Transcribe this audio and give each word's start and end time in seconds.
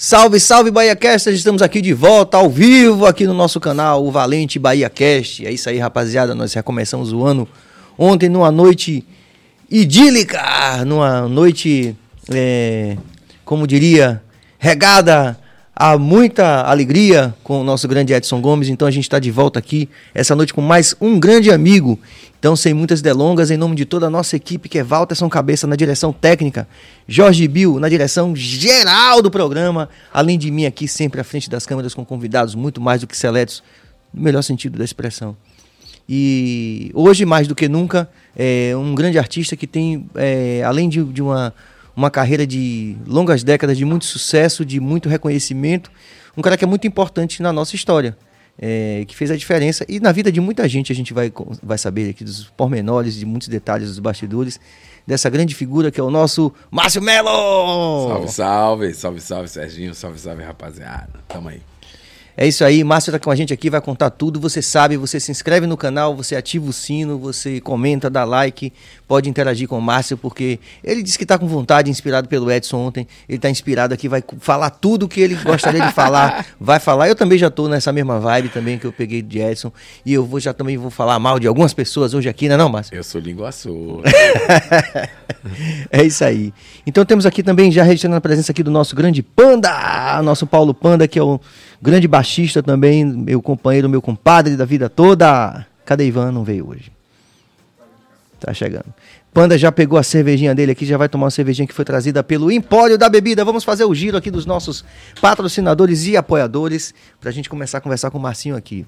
Salve, 0.00 0.38
salve 0.38 0.70
Bahia 0.70 0.94
Cast, 0.94 1.28
estamos 1.28 1.60
aqui 1.60 1.80
de 1.80 1.92
volta 1.92 2.36
ao 2.36 2.48
vivo 2.48 3.04
aqui 3.04 3.26
no 3.26 3.34
nosso 3.34 3.58
canal, 3.58 4.06
o 4.06 4.12
Valente 4.12 4.56
Bahia 4.56 4.88
Cast. 4.88 5.44
É 5.44 5.50
isso 5.50 5.68
aí, 5.68 5.76
rapaziada, 5.76 6.36
nós 6.36 6.54
recomeçamos 6.54 7.12
o 7.12 7.26
ano 7.26 7.48
ontem 7.98 8.28
numa 8.28 8.52
noite 8.52 9.04
idílica, 9.68 10.84
numa 10.86 11.22
noite, 11.22 11.96
é, 12.30 12.96
como 13.44 13.66
diria, 13.66 14.22
regada 14.56 15.36
a 15.80 15.96
muita 15.96 16.62
alegria 16.62 17.32
com 17.44 17.60
o 17.60 17.62
nosso 17.62 17.86
grande 17.86 18.12
Edson 18.12 18.40
Gomes. 18.40 18.68
Então 18.68 18.88
a 18.88 18.90
gente 18.90 19.04
está 19.04 19.20
de 19.20 19.30
volta 19.30 19.60
aqui 19.60 19.88
essa 20.12 20.34
noite 20.34 20.52
com 20.52 20.60
mais 20.60 20.92
um 21.00 21.20
grande 21.20 21.52
amigo. 21.52 22.00
Então, 22.36 22.56
sem 22.56 22.74
muitas 22.74 23.00
delongas, 23.00 23.48
em 23.48 23.56
nome 23.56 23.76
de 23.76 23.84
toda 23.84 24.06
a 24.06 24.10
nossa 24.10 24.34
equipe, 24.34 24.68
que 24.68 24.80
é 24.80 24.82
Walterson 24.82 25.28
Cabeça 25.28 25.68
na 25.68 25.76
direção 25.76 26.12
técnica, 26.12 26.66
Jorge 27.06 27.46
Bill 27.46 27.78
na 27.78 27.88
direção 27.88 28.34
geral 28.34 29.22
do 29.22 29.30
programa, 29.30 29.88
além 30.12 30.36
de 30.36 30.50
mim 30.50 30.66
aqui 30.66 30.88
sempre 30.88 31.20
à 31.20 31.24
frente 31.24 31.48
das 31.48 31.64
câmeras 31.64 31.94
com 31.94 32.04
convidados 32.04 32.56
muito 32.56 32.80
mais 32.80 33.00
do 33.00 33.06
que 33.06 33.16
seletos, 33.16 33.62
no 34.12 34.20
melhor 34.20 34.42
sentido 34.42 34.76
da 34.78 34.84
expressão. 34.84 35.36
E 36.08 36.90
hoje, 36.92 37.24
mais 37.24 37.46
do 37.46 37.54
que 37.54 37.68
nunca, 37.68 38.08
é 38.36 38.72
um 38.76 38.96
grande 38.96 39.16
artista 39.16 39.54
que 39.54 39.66
tem, 39.66 40.08
é, 40.16 40.60
além 40.64 40.88
de, 40.88 41.04
de 41.04 41.22
uma, 41.22 41.54
uma 41.98 42.12
carreira 42.12 42.46
de 42.46 42.96
longas 43.04 43.42
décadas 43.42 43.76
de 43.76 43.84
muito 43.84 44.04
sucesso, 44.04 44.64
de 44.64 44.78
muito 44.78 45.08
reconhecimento, 45.08 45.90
um 46.36 46.40
cara 46.40 46.56
que 46.56 46.62
é 46.62 46.66
muito 46.66 46.86
importante 46.86 47.42
na 47.42 47.52
nossa 47.52 47.74
história 47.74 48.16
é, 48.56 49.04
que 49.08 49.16
fez 49.16 49.32
a 49.32 49.36
diferença. 49.36 49.84
E 49.88 49.98
na 49.98 50.12
vida 50.12 50.30
de 50.30 50.40
muita 50.40 50.68
gente 50.68 50.92
a 50.92 50.94
gente 50.94 51.12
vai, 51.12 51.32
vai 51.60 51.76
saber 51.76 52.10
aqui 52.10 52.22
dos 52.22 52.44
pormenores, 52.56 53.16
de 53.16 53.26
muitos 53.26 53.48
detalhes 53.48 53.88
dos 53.88 53.98
bastidores 53.98 54.60
dessa 55.04 55.28
grande 55.28 55.56
figura 55.56 55.90
que 55.90 55.98
é 55.98 56.04
o 56.04 56.10
nosso 56.10 56.52
Márcio 56.70 57.02
Melo! 57.02 58.08
Salve, 58.08 58.28
salve, 58.28 58.94
salve, 58.94 59.20
salve, 59.20 59.48
Serginho, 59.48 59.92
salve, 59.92 60.20
salve, 60.20 60.44
rapaziada. 60.44 61.10
Tamo 61.26 61.48
aí. 61.48 61.60
É 62.40 62.46
isso 62.46 62.64
aí, 62.64 62.84
Márcio 62.84 63.10
está 63.10 63.18
com 63.18 63.32
a 63.32 63.34
gente 63.34 63.52
aqui, 63.52 63.68
vai 63.68 63.80
contar 63.80 64.10
tudo. 64.10 64.38
Você 64.38 64.62
sabe, 64.62 64.96
você 64.96 65.18
se 65.18 65.28
inscreve 65.28 65.66
no 65.66 65.76
canal, 65.76 66.14
você 66.14 66.36
ativa 66.36 66.70
o 66.70 66.72
sino, 66.72 67.18
você 67.18 67.60
comenta, 67.60 68.08
dá 68.08 68.22
like, 68.22 68.72
pode 69.08 69.28
interagir 69.28 69.66
com 69.66 69.76
o 69.76 69.82
Márcio, 69.82 70.16
porque 70.16 70.60
ele 70.84 71.02
disse 71.02 71.18
que 71.18 71.24
está 71.24 71.36
com 71.36 71.48
vontade, 71.48 71.90
inspirado 71.90 72.28
pelo 72.28 72.48
Edson 72.48 72.76
ontem. 72.76 73.08
Ele 73.28 73.38
está 73.38 73.50
inspirado 73.50 73.92
aqui, 73.92 74.08
vai 74.08 74.22
falar 74.38 74.70
tudo 74.70 75.06
o 75.06 75.08
que 75.08 75.20
ele 75.20 75.34
gostaria 75.34 75.84
de 75.84 75.92
falar, 75.92 76.46
vai 76.60 76.78
falar. 76.78 77.08
Eu 77.08 77.16
também 77.16 77.36
já 77.36 77.48
estou 77.48 77.68
nessa 77.68 77.92
mesma 77.92 78.20
vibe 78.20 78.50
também 78.50 78.78
que 78.78 78.86
eu 78.86 78.92
peguei 78.92 79.20
de 79.20 79.40
Edson. 79.40 79.72
E 80.06 80.14
eu 80.14 80.24
vou, 80.24 80.38
já 80.38 80.54
também 80.54 80.78
vou 80.78 80.90
falar 80.90 81.18
mal 81.18 81.40
de 81.40 81.48
algumas 81.48 81.74
pessoas 81.74 82.14
hoje 82.14 82.28
aqui, 82.28 82.46
não 82.46 82.54
é 82.54 82.58
não, 82.58 82.68
Márcio? 82.68 82.94
Eu 82.94 83.02
sou 83.02 83.20
língua 83.20 83.50
sua. 83.50 84.04
é 85.90 86.04
isso 86.04 86.24
aí. 86.24 86.54
Então 86.86 87.04
temos 87.04 87.26
aqui 87.26 87.42
também, 87.42 87.72
já 87.72 87.82
registrando 87.82 88.14
a 88.14 88.20
presença 88.20 88.52
aqui 88.52 88.62
do 88.62 88.70
nosso 88.70 88.94
grande 88.94 89.24
Panda, 89.24 90.22
nosso 90.22 90.46
Paulo 90.46 90.72
Panda, 90.72 91.08
que 91.08 91.18
é 91.18 91.22
o 91.22 91.40
grande 91.80 92.08
baixista 92.08 92.62
também, 92.62 93.04
meu 93.04 93.40
companheiro, 93.40 93.88
meu 93.88 94.02
compadre 94.02 94.56
da 94.56 94.64
vida 94.64 94.88
toda. 94.88 95.66
Cadê 95.84 96.06
Ivan? 96.06 96.32
Não 96.32 96.44
veio 96.44 96.68
hoje. 96.68 96.92
Tá 98.40 98.54
chegando. 98.54 98.92
Panda 99.32 99.58
já 99.58 99.70
pegou 99.70 99.98
a 99.98 100.02
cervejinha 100.02 100.54
dele 100.54 100.72
aqui, 100.72 100.86
já 100.86 100.96
vai 100.96 101.08
tomar 101.08 101.24
uma 101.24 101.30
cervejinha 101.30 101.66
que 101.66 101.74
foi 101.74 101.84
trazida 101.84 102.22
pelo 102.22 102.50
Empório 102.50 102.96
da 102.96 103.08
Bebida. 103.08 103.44
Vamos 103.44 103.62
fazer 103.62 103.84
o 103.84 103.94
giro 103.94 104.16
aqui 104.16 104.30
dos 104.30 104.46
nossos 104.46 104.84
patrocinadores 105.20 106.06
e 106.06 106.16
apoiadores 106.16 106.94
para 107.20 107.30
a 107.30 107.32
gente 107.32 107.48
começar 107.48 107.78
a 107.78 107.80
conversar 107.80 108.10
com 108.10 108.18
o 108.18 108.20
Marcinho 108.20 108.56
aqui. 108.56 108.86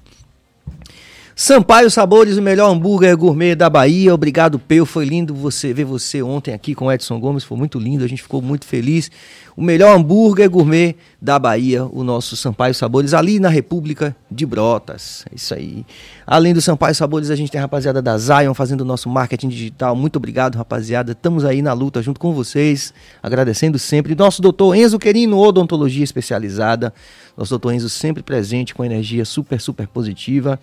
Sampaio 1.35 1.89
Sabores, 1.89 2.37
o 2.37 2.41
melhor 2.41 2.69
hambúrguer 2.69 3.15
gourmet 3.15 3.55
da 3.55 3.69
Bahia. 3.69 4.13
Obrigado, 4.13 4.59
Peu. 4.59 4.85
Foi 4.85 5.05
lindo 5.05 5.33
você 5.33 5.73
ver 5.73 5.85
você 5.85 6.21
ontem 6.21 6.53
aqui 6.53 6.75
com 6.75 6.85
o 6.85 6.91
Edson 6.91 7.19
Gomes. 7.19 7.43
Foi 7.43 7.57
muito 7.57 7.79
lindo, 7.79 8.03
a 8.03 8.07
gente 8.07 8.21
ficou 8.21 8.41
muito 8.41 8.65
feliz. 8.65 9.09
O 9.55 9.61
melhor 9.61 9.95
hambúrguer 9.95 10.49
gourmet 10.49 10.95
da 11.21 11.39
Bahia, 11.39 11.85
o 11.85 12.03
nosso 12.03 12.35
Sampaio 12.35 12.73
Sabores, 12.73 13.13
ali 13.13 13.39
na 13.39 13.49
República 13.49 14.15
de 14.29 14.45
Brotas. 14.45 15.25
É 15.31 15.35
isso 15.35 15.53
aí. 15.53 15.85
Além 16.27 16.53
do 16.53 16.61
Sampaio 16.61 16.95
Sabores, 16.95 17.29
a 17.29 17.35
gente 17.35 17.51
tem 17.51 17.59
a 17.59 17.63
rapaziada 17.63 18.01
da 18.01 18.17
Zion 18.17 18.53
fazendo 18.53 18.81
o 18.81 18.85
nosso 18.85 19.09
marketing 19.09 19.49
digital. 19.49 19.95
Muito 19.95 20.17
obrigado, 20.17 20.55
rapaziada. 20.55 21.13
Estamos 21.13 21.45
aí 21.45 21.61
na 21.61 21.73
luta 21.73 22.01
junto 22.01 22.19
com 22.19 22.33
vocês, 22.33 22.93
agradecendo 23.23 23.79
sempre. 23.79 24.15
Nosso 24.15 24.41
doutor 24.41 24.75
Enzo 24.75 24.99
Querino, 24.99 25.37
odontologia 25.37 26.03
especializada. 26.03 26.93
Nosso 27.37 27.49
doutor 27.51 27.73
Enzo 27.73 27.89
sempre 27.89 28.21
presente, 28.21 28.75
com 28.75 28.83
energia 28.83 29.25
super, 29.25 29.59
super 29.59 29.87
positiva. 29.87 30.59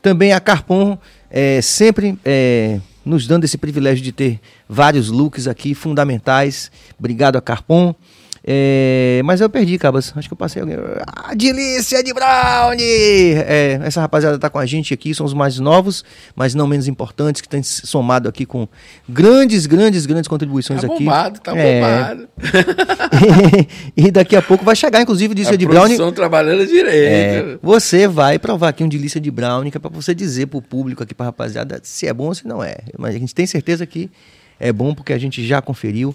Também 0.00 0.32
a 0.32 0.40
Carpon, 0.40 0.98
é, 1.30 1.60
sempre 1.60 2.18
é, 2.24 2.80
nos 3.04 3.26
dando 3.26 3.44
esse 3.44 3.58
privilégio 3.58 4.02
de 4.04 4.12
ter 4.12 4.40
vários 4.68 5.08
looks 5.08 5.46
aqui 5.46 5.74
fundamentais. 5.74 6.70
Obrigado 6.98 7.36
a 7.36 7.40
Carpon. 7.40 7.94
É, 8.50 9.20
mas 9.26 9.42
eu 9.42 9.50
perdi, 9.50 9.76
Cabas. 9.76 10.10
Acho 10.16 10.26
que 10.26 10.32
eu 10.32 10.36
passei 10.36 10.62
alguém. 10.62 10.78
Ah, 11.06 11.34
delícia 11.34 12.02
de 12.02 12.14
Brownie! 12.14 13.34
É, 13.46 13.78
essa 13.82 14.00
rapaziada 14.00 14.38
tá 14.38 14.48
com 14.48 14.58
a 14.58 14.64
gente 14.64 14.94
aqui, 14.94 15.14
são 15.14 15.26
os 15.26 15.34
mais 15.34 15.58
novos, 15.58 16.02
mas 16.34 16.54
não 16.54 16.66
menos 16.66 16.88
importantes, 16.88 17.42
que 17.42 17.48
têm 17.48 17.62
somado 17.62 18.26
aqui 18.26 18.46
com 18.46 18.66
grandes, 19.06 19.66
grandes, 19.66 20.06
grandes 20.06 20.26
contribuições 20.26 20.80
tá 20.80 20.86
aqui. 20.86 21.04
Bombado, 21.04 21.40
tá 21.40 21.54
é. 21.54 21.74
bombado, 21.74 22.28
e 23.94 24.10
daqui 24.10 24.34
a 24.34 24.40
pouco 24.40 24.64
vai 24.64 24.74
chegar, 24.74 25.02
inclusive, 25.02 25.32
o 25.32 25.34
delícia 25.34 25.58
de 25.58 25.66
Brownie. 25.66 25.92
Estão 25.92 26.10
trabalhando 26.10 26.66
direito. 26.66 26.88
É, 26.90 27.58
você 27.62 28.08
vai 28.08 28.38
provar 28.38 28.70
aqui 28.70 28.82
um 28.82 28.88
delícia 28.88 29.20
de 29.20 29.30
Brownie, 29.30 29.70
que 29.70 29.76
é 29.76 29.80
pra 29.80 29.90
você 29.90 30.14
dizer 30.14 30.46
pro 30.46 30.62
público 30.62 31.02
aqui, 31.02 31.14
pra 31.14 31.26
rapaziada, 31.26 31.80
se 31.82 32.06
é 32.06 32.14
bom 32.14 32.28
ou 32.28 32.34
se 32.34 32.48
não 32.48 32.64
é. 32.64 32.78
Mas 32.96 33.14
a 33.14 33.18
gente 33.18 33.34
tem 33.34 33.46
certeza 33.46 33.84
que 33.84 34.10
é 34.58 34.72
bom 34.72 34.94
porque 34.94 35.12
a 35.12 35.18
gente 35.18 35.46
já 35.46 35.60
conferiu. 35.60 36.14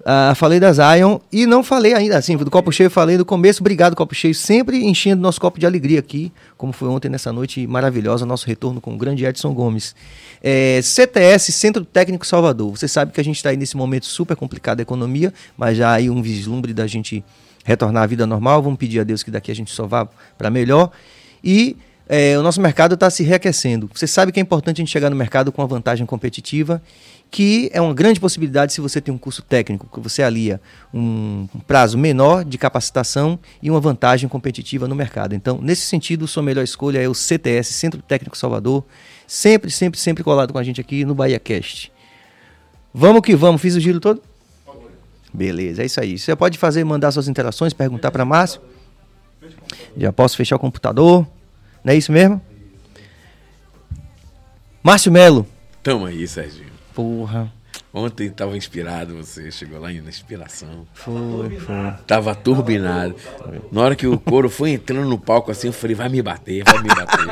Uh, 0.00 0.34
falei 0.34 0.58
da 0.58 0.72
Zion 0.72 1.18
e 1.30 1.44
não 1.44 1.62
falei 1.62 1.92
ainda, 1.92 2.16
assim, 2.16 2.34
do 2.34 2.50
copo 2.50 2.72
cheio 2.72 2.88
falei 2.88 3.18
no 3.18 3.24
começo. 3.24 3.62
Obrigado, 3.62 3.94
copo 3.94 4.14
cheio, 4.14 4.34
sempre 4.34 4.82
enchendo 4.82 5.20
nosso 5.20 5.38
copo 5.38 5.60
de 5.60 5.66
alegria 5.66 5.98
aqui, 5.98 6.32
como 6.56 6.72
foi 6.72 6.88
ontem 6.88 7.10
nessa 7.10 7.30
noite 7.30 7.66
maravilhosa, 7.66 8.24
nosso 8.24 8.46
retorno 8.46 8.80
com 8.80 8.94
o 8.94 8.96
grande 8.96 9.26
Edson 9.26 9.52
Gomes. 9.52 9.94
É, 10.42 10.80
CTS, 10.82 11.52
Centro 11.52 11.84
Técnico 11.84 12.26
Salvador. 12.26 12.70
Você 12.70 12.88
sabe 12.88 13.12
que 13.12 13.20
a 13.20 13.24
gente 13.24 13.36
está 13.36 13.50
aí 13.50 13.58
nesse 13.58 13.76
momento 13.76 14.06
super 14.06 14.34
complicado 14.36 14.78
da 14.78 14.82
economia, 14.82 15.34
mas 15.54 15.76
já 15.76 15.92
aí 15.92 16.08
um 16.08 16.22
vislumbre 16.22 16.72
da 16.72 16.86
gente 16.86 17.22
retornar 17.62 18.04
à 18.04 18.06
vida 18.06 18.26
normal. 18.26 18.62
Vamos 18.62 18.78
pedir 18.78 19.00
a 19.00 19.04
Deus 19.04 19.22
que 19.22 19.30
daqui 19.30 19.50
a 19.50 19.54
gente 19.54 19.70
só 19.70 19.86
vá 19.86 20.08
para 20.38 20.48
melhor. 20.48 20.90
E 21.44 21.76
é, 22.08 22.38
o 22.38 22.42
nosso 22.42 22.60
mercado 22.60 22.94
está 22.94 23.10
se 23.10 23.22
reaquecendo. 23.22 23.88
Você 23.94 24.06
sabe 24.06 24.32
que 24.32 24.40
é 24.40 24.42
importante 24.42 24.78
a 24.78 24.80
gente 24.80 24.90
chegar 24.90 25.10
no 25.10 25.16
mercado 25.16 25.52
com 25.52 25.60
uma 25.60 25.68
vantagem 25.68 26.06
competitiva 26.06 26.82
que 27.30 27.70
é 27.72 27.80
uma 27.80 27.94
grande 27.94 28.18
possibilidade 28.18 28.72
se 28.72 28.80
você 28.80 29.00
tem 29.00 29.14
um 29.14 29.18
curso 29.18 29.40
técnico, 29.42 29.86
que 29.92 30.00
você 30.00 30.22
alia 30.22 30.60
um, 30.92 31.46
prazo 31.66 31.96
menor 31.96 32.44
de 32.44 32.58
capacitação 32.58 33.38
e 33.62 33.70
uma 33.70 33.78
vantagem 33.78 34.28
competitiva 34.28 34.88
no 34.88 34.96
mercado. 34.96 35.34
Então, 35.34 35.60
nesse 35.62 35.82
sentido, 35.82 36.26
sua 36.26 36.42
melhor 36.42 36.64
escolha 36.64 36.98
é 36.98 37.08
o 37.08 37.14
CTS, 37.14 37.72
Centro 37.72 38.02
Técnico 38.02 38.36
Salvador, 38.36 38.84
sempre, 39.26 39.70
sempre, 39.70 40.00
sempre 40.00 40.24
colado 40.24 40.52
com 40.52 40.58
a 40.58 40.62
gente 40.64 40.80
aqui 40.80 41.04
no 41.04 41.14
Bahia 41.14 41.38
Cast. 41.38 41.92
Vamos 42.92 43.22
que 43.22 43.36
vamos, 43.36 43.62
fiz 43.62 43.76
o 43.76 43.80
giro 43.80 44.00
todo? 44.00 44.20
Beleza, 45.32 45.82
é 45.82 45.86
isso 45.86 46.00
aí. 46.00 46.18
Você 46.18 46.34
pode 46.34 46.58
fazer, 46.58 46.82
mandar 46.82 47.12
suas 47.12 47.28
interações, 47.28 47.72
perguntar 47.72 48.10
para 48.10 48.24
Márcio. 48.24 48.60
Já 49.96 50.12
posso 50.12 50.36
fechar 50.36 50.56
o 50.56 50.58
computador. 50.58 51.24
Não 51.84 51.92
é 51.92 51.96
isso 51.96 52.10
mesmo? 52.10 52.42
Márcio 54.82 55.12
Melo. 55.12 55.46
Tamo 55.84 56.06
aí, 56.06 56.26
Serginho. 56.26 56.79
Porra. 56.94 57.52
Ontem 57.92 58.30
tava 58.30 58.56
inspirado, 58.56 59.16
você 59.16 59.50
chegou 59.50 59.80
lá 59.80 59.88
na 59.88 60.08
inspiração. 60.08 60.86
Foi, 60.94 61.58
foi. 61.58 61.92
Tava 62.06 62.34
turbinado. 62.36 63.16
Na 63.72 63.80
hora 63.80 63.96
que 63.96 64.06
o 64.06 64.18
couro 64.18 64.48
foi 64.48 64.70
entrando 64.70 65.08
no 65.08 65.18
palco 65.18 65.50
assim, 65.50 65.66
eu 65.68 65.72
falei, 65.72 65.96
vai 65.96 66.08
me 66.08 66.22
bater, 66.22 66.62
vai 66.62 66.80
me 66.80 66.88
bater. 66.88 67.26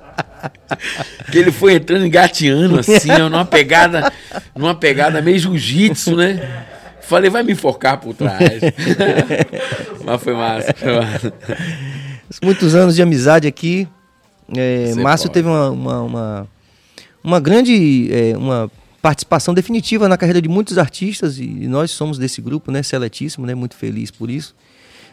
que 1.32 1.38
ele 1.38 1.50
foi 1.50 1.74
entrando 1.74 2.04
engateando 2.04 2.78
assim, 2.78 3.08
numa 3.30 3.44
pegada, 3.46 4.12
numa 4.54 4.74
pegada 4.74 5.22
meio 5.22 5.38
jiu-jitsu, 5.38 6.16
né? 6.16 6.66
Falei, 7.00 7.30
vai 7.30 7.42
me 7.42 7.52
enforcar 7.52 7.98
por 7.98 8.14
trás. 8.14 8.60
Mas 10.04 10.22
foi 10.22 10.34
massa, 10.34 10.74
foi 10.76 10.96
massa. 11.00 11.32
Muitos 12.42 12.74
anos 12.74 12.94
de 12.94 13.02
amizade 13.02 13.48
aqui. 13.48 13.88
É, 14.54 14.94
Márcio 14.96 15.28
pode. 15.28 15.34
teve 15.34 15.48
uma, 15.48 15.70
uma, 15.70 16.02
uma 16.02 16.48
uma 17.22 17.40
grande 17.40 18.08
é, 18.12 18.36
uma 18.36 18.70
participação 19.00 19.54
definitiva 19.54 20.08
na 20.08 20.16
carreira 20.16 20.42
de 20.42 20.48
muitos 20.48 20.78
artistas 20.78 21.38
e 21.38 21.46
nós 21.46 21.90
somos 21.90 22.18
desse 22.18 22.40
grupo, 22.40 22.70
né, 22.70 22.82
seletíssimo, 22.82 23.46
né, 23.46 23.54
muito 23.54 23.74
feliz 23.76 24.10
por 24.10 24.30
isso. 24.30 24.54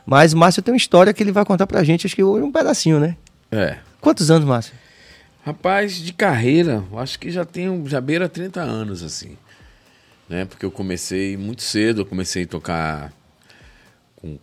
Mas 0.06 0.34
Márcio 0.34 0.62
tem 0.62 0.74
uma 0.74 0.78
história 0.78 1.14
que 1.14 1.22
ele 1.22 1.32
vai 1.32 1.46
contar 1.46 1.68
pra 1.68 1.84
gente, 1.84 2.06
acho 2.06 2.16
que 2.16 2.24
hoje 2.24 2.44
um 2.44 2.52
pedacinho, 2.52 3.00
né? 3.00 3.18
É. 3.52 3.78
Quantos 4.00 4.30
anos, 4.32 4.48
Márcio? 4.48 4.74
Rapaz, 5.46 5.96
de 5.96 6.14
carreira, 6.14 6.84
acho 6.98 7.18
que 7.20 7.32
já 7.32 7.46
tenho, 7.46 7.88
já 7.88 8.02
beira 8.02 8.28
30 8.28 8.62
anos, 8.62 9.04
assim. 9.04 9.38
Né? 10.28 10.46
Porque 10.46 10.66
eu 10.66 10.72
comecei 10.72 11.38
muito 11.38 11.62
cedo, 11.62 12.02
eu 12.02 12.06
comecei 12.06 12.44
a 12.44 12.48
tocar 12.48 13.14
com 14.18 14.38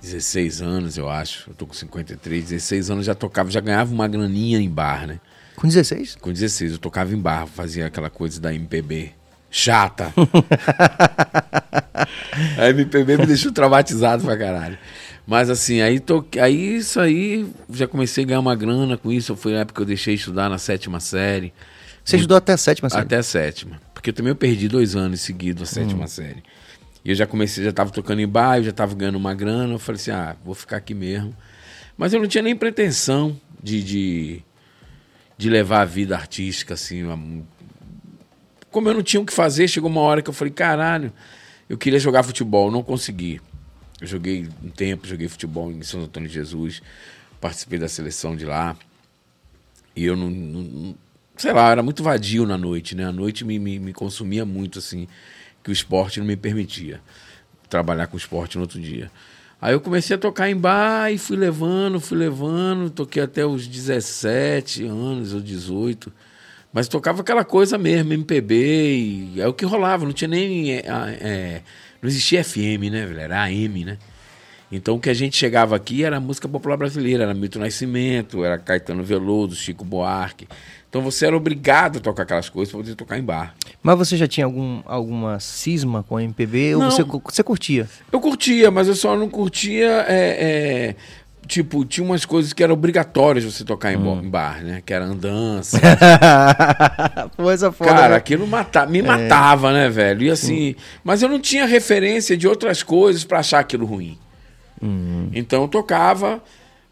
16 0.00 0.60
anos, 0.60 0.96
eu 0.96 1.08
acho. 1.08 1.50
Eu 1.50 1.54
tô 1.54 1.66
com 1.66 1.72
53, 1.72 2.48
16 2.48 2.90
anos 2.90 3.06
já 3.06 3.14
tocava, 3.14 3.50
já 3.50 3.60
ganhava 3.60 3.92
uma 3.92 4.08
graninha 4.08 4.60
em 4.60 4.68
bar, 4.68 5.06
né? 5.06 5.20
Com 5.58 5.66
16? 5.66 6.18
Com 6.20 6.32
16. 6.32 6.72
Eu 6.72 6.78
tocava 6.78 7.12
em 7.12 7.18
bar, 7.18 7.48
fazia 7.48 7.86
aquela 7.86 8.08
coisa 8.08 8.40
da 8.40 8.54
MPB. 8.54 9.10
chata. 9.50 10.14
a 12.56 12.70
MPB 12.70 13.16
me 13.16 13.26
deixou 13.26 13.50
traumatizado 13.50 14.22
pra 14.22 14.38
caralho. 14.38 14.78
Mas 15.26 15.50
assim, 15.50 15.80
aí, 15.80 15.98
tô, 15.98 16.24
aí 16.40 16.76
isso 16.76 17.00
aí, 17.00 17.44
já 17.70 17.88
comecei 17.88 18.22
a 18.22 18.26
ganhar 18.28 18.38
uma 18.38 18.54
grana 18.54 18.96
com 18.96 19.10
isso. 19.10 19.34
Foi 19.34 19.52
na 19.52 19.58
época 19.58 19.78
que 19.78 19.82
eu 19.82 19.86
deixei 19.86 20.14
estudar 20.14 20.48
na 20.48 20.58
sétima 20.58 21.00
série. 21.00 21.52
Você 22.04 22.18
estudou 22.18 22.36
até 22.36 22.52
a 22.52 22.56
sétima 22.56 22.88
série? 22.88 23.02
Até 23.02 23.16
a 23.16 23.22
sétima. 23.24 23.80
Porque 23.92 24.12
também 24.12 24.30
eu 24.30 24.36
perdi 24.36 24.68
dois 24.68 24.94
anos 24.94 25.22
seguidos 25.22 25.64
a 25.64 25.66
sétima 25.66 26.04
hum. 26.04 26.06
série. 26.06 26.44
E 27.04 27.10
eu 27.10 27.16
já 27.16 27.26
comecei, 27.26 27.64
já 27.64 27.70
estava 27.70 27.90
tocando 27.90 28.20
em 28.20 28.28
bairro, 28.28 28.62
já 28.62 28.70
estava 28.70 28.94
ganhando 28.94 29.18
uma 29.18 29.34
grana. 29.34 29.74
Eu 29.74 29.80
falei 29.80 30.00
assim, 30.00 30.12
ah, 30.12 30.36
vou 30.44 30.54
ficar 30.54 30.76
aqui 30.76 30.94
mesmo. 30.94 31.34
Mas 31.96 32.14
eu 32.14 32.20
não 32.20 32.28
tinha 32.28 32.42
nem 32.42 32.54
pretensão 32.54 33.36
de, 33.60 33.82
de, 33.82 34.42
de 35.38 35.48
levar 35.48 35.82
a 35.82 35.84
vida 35.84 36.16
artística, 36.16 36.74
assim. 36.74 37.44
Como 38.70 38.88
eu 38.88 38.94
não 38.94 39.02
tinha 39.02 39.20
o 39.20 39.24
que 39.24 39.32
fazer, 39.32 39.68
chegou 39.68 39.88
uma 39.88 40.00
hora 40.00 40.20
que 40.20 40.28
eu 40.28 40.34
falei, 40.34 40.52
caralho, 40.52 41.12
eu 41.68 41.78
queria 41.78 42.00
jogar 42.00 42.24
futebol, 42.24 42.70
não 42.70 42.82
consegui. 42.82 43.40
Eu 44.00 44.06
joguei 44.06 44.48
um 44.62 44.68
tempo, 44.68 45.06
joguei 45.06 45.28
futebol 45.28 45.70
em 45.70 45.82
São 45.82 46.02
Antônio 46.02 46.28
de 46.28 46.34
Jesus, 46.34 46.82
participei 47.40 47.78
da 47.78 47.88
seleção 47.88 48.36
de 48.36 48.44
lá. 48.44 48.76
E 49.94 50.04
eu 50.04 50.16
não, 50.16 50.28
não 50.28 50.94
sei 51.36 51.52
lá, 51.52 51.70
era 51.70 51.82
muito 51.82 52.02
vadio 52.02 52.44
na 52.44 52.58
noite, 52.58 52.94
né? 52.94 53.04
A 53.04 53.12
noite 53.12 53.44
me, 53.44 53.58
me, 53.58 53.78
me, 53.78 53.92
consumia 53.92 54.44
muito, 54.44 54.78
assim, 54.80 55.06
que 55.62 55.70
o 55.70 55.72
esporte 55.72 56.18
não 56.18 56.26
me 56.26 56.36
permitia 56.36 57.00
trabalhar 57.68 58.08
com 58.08 58.16
esporte 58.16 58.56
no 58.56 58.62
outro 58.62 58.80
dia. 58.80 59.10
Aí 59.60 59.74
eu 59.74 59.80
comecei 59.80 60.14
a 60.14 60.18
tocar 60.18 60.48
em 60.48 60.56
bar 60.56 61.10
e 61.12 61.18
fui 61.18 61.36
levando, 61.36 62.00
fui 62.00 62.16
levando, 62.16 62.90
toquei 62.90 63.22
até 63.22 63.44
os 63.44 63.66
17 63.66 64.84
anos 64.84 65.34
ou 65.34 65.40
18. 65.40 66.12
Mas 66.72 66.86
tocava 66.86 67.22
aquela 67.22 67.44
coisa 67.44 67.76
mesmo, 67.76 68.12
MPB, 68.12 69.32
é 69.38 69.48
o 69.48 69.52
que 69.52 69.64
rolava, 69.64 70.04
não 70.04 70.12
tinha 70.12 70.28
nem. 70.28 70.74
É, 70.74 70.84
é, 70.86 71.62
não 72.00 72.08
existia 72.08 72.44
FM, 72.44 72.90
né, 72.90 73.04
velho? 73.06 73.20
Era 73.20 73.42
AM, 73.44 73.84
né? 73.84 73.98
Então 74.70 74.96
o 74.96 75.00
que 75.00 75.08
a 75.08 75.14
gente 75.14 75.36
chegava 75.36 75.74
aqui 75.74 76.04
era 76.04 76.20
música 76.20 76.46
popular 76.46 76.76
brasileira, 76.76 77.24
era 77.24 77.34
Milton 77.34 77.60
Nascimento, 77.60 78.44
era 78.44 78.58
Caetano 78.58 79.02
Veloso, 79.02 79.56
Chico 79.56 79.84
Buarque. 79.84 80.46
Então 80.88 81.02
você 81.02 81.26
era 81.26 81.36
obrigado 81.36 81.98
a 81.98 82.00
tocar 82.00 82.22
aquelas 82.22 82.48
coisas 82.48 82.72
para 82.72 82.80
poder 82.80 82.94
tocar 82.94 83.18
em 83.18 83.22
bar. 83.22 83.54
Mas 83.82 83.98
você 83.98 84.16
já 84.16 84.26
tinha 84.26 84.46
algum, 84.46 84.80
alguma 84.86 85.38
cisma 85.38 86.02
com 86.02 86.16
a 86.16 86.22
MPB 86.22 86.72
não, 86.72 86.86
ou 86.86 86.90
você, 86.90 87.04
você 87.04 87.42
curtia? 87.42 87.88
Eu 88.10 88.20
curtia, 88.20 88.70
mas 88.70 88.88
eu 88.88 88.94
só 88.94 89.14
não 89.14 89.28
curtia. 89.28 90.06
É, 90.08 90.14
é, 90.88 90.96
tipo, 91.46 91.84
tinha 91.84 92.02
umas 92.02 92.24
coisas 92.24 92.54
que 92.54 92.62
eram 92.62 92.72
obrigatórias 92.72 93.44
você 93.44 93.64
tocar 93.64 93.92
em, 93.92 93.96
hum. 93.96 94.30
bar, 94.30 94.64
né? 94.64 94.82
Que 94.84 94.94
era 94.94 95.04
andança. 95.04 95.78
Coisa 97.36 97.70
foda. 97.70 97.90
Cara, 97.90 98.08
né? 98.10 98.16
aquilo 98.16 98.46
mata, 98.46 98.86
me 98.86 99.00
é. 99.00 99.02
matava, 99.02 99.72
né, 99.72 99.90
velho? 99.90 100.22
E 100.22 100.30
assim. 100.30 100.72
Sim. 100.72 100.76
Mas 101.04 101.22
eu 101.22 101.28
não 101.28 101.38
tinha 101.38 101.66
referência 101.66 102.34
de 102.34 102.48
outras 102.48 102.82
coisas 102.82 103.24
para 103.24 103.40
achar 103.40 103.58
aquilo 103.58 103.84
ruim. 103.84 104.18
Uhum. 104.80 105.28
Então 105.34 105.62
eu 105.62 105.68
tocava, 105.68 106.42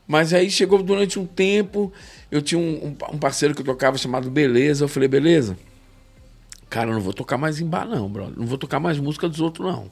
mas 0.06 0.34
aí 0.34 0.50
chegou 0.50 0.82
durante 0.82 1.18
um 1.18 1.24
tempo, 1.24 1.92
eu 2.36 2.42
tinha 2.42 2.58
um, 2.58 2.96
um, 3.12 3.18
parceiro 3.18 3.54
que 3.54 3.60
eu 3.60 3.64
tocava 3.64 3.98
chamado 3.98 4.30
Beleza, 4.30 4.84
eu 4.84 4.88
falei, 4.88 5.08
beleza, 5.08 5.56
cara, 6.68 6.90
eu 6.90 6.94
não 6.94 7.00
vou 7.00 7.12
tocar 7.12 7.36
mais 7.36 7.60
em 7.60 7.66
bar 7.66 7.86
não, 7.86 8.08
brother, 8.08 8.38
não 8.38 8.46
vou 8.46 8.58
tocar 8.58 8.80
mais 8.80 8.98
música 8.98 9.28
dos 9.28 9.40
outros 9.40 9.66
não. 9.66 9.90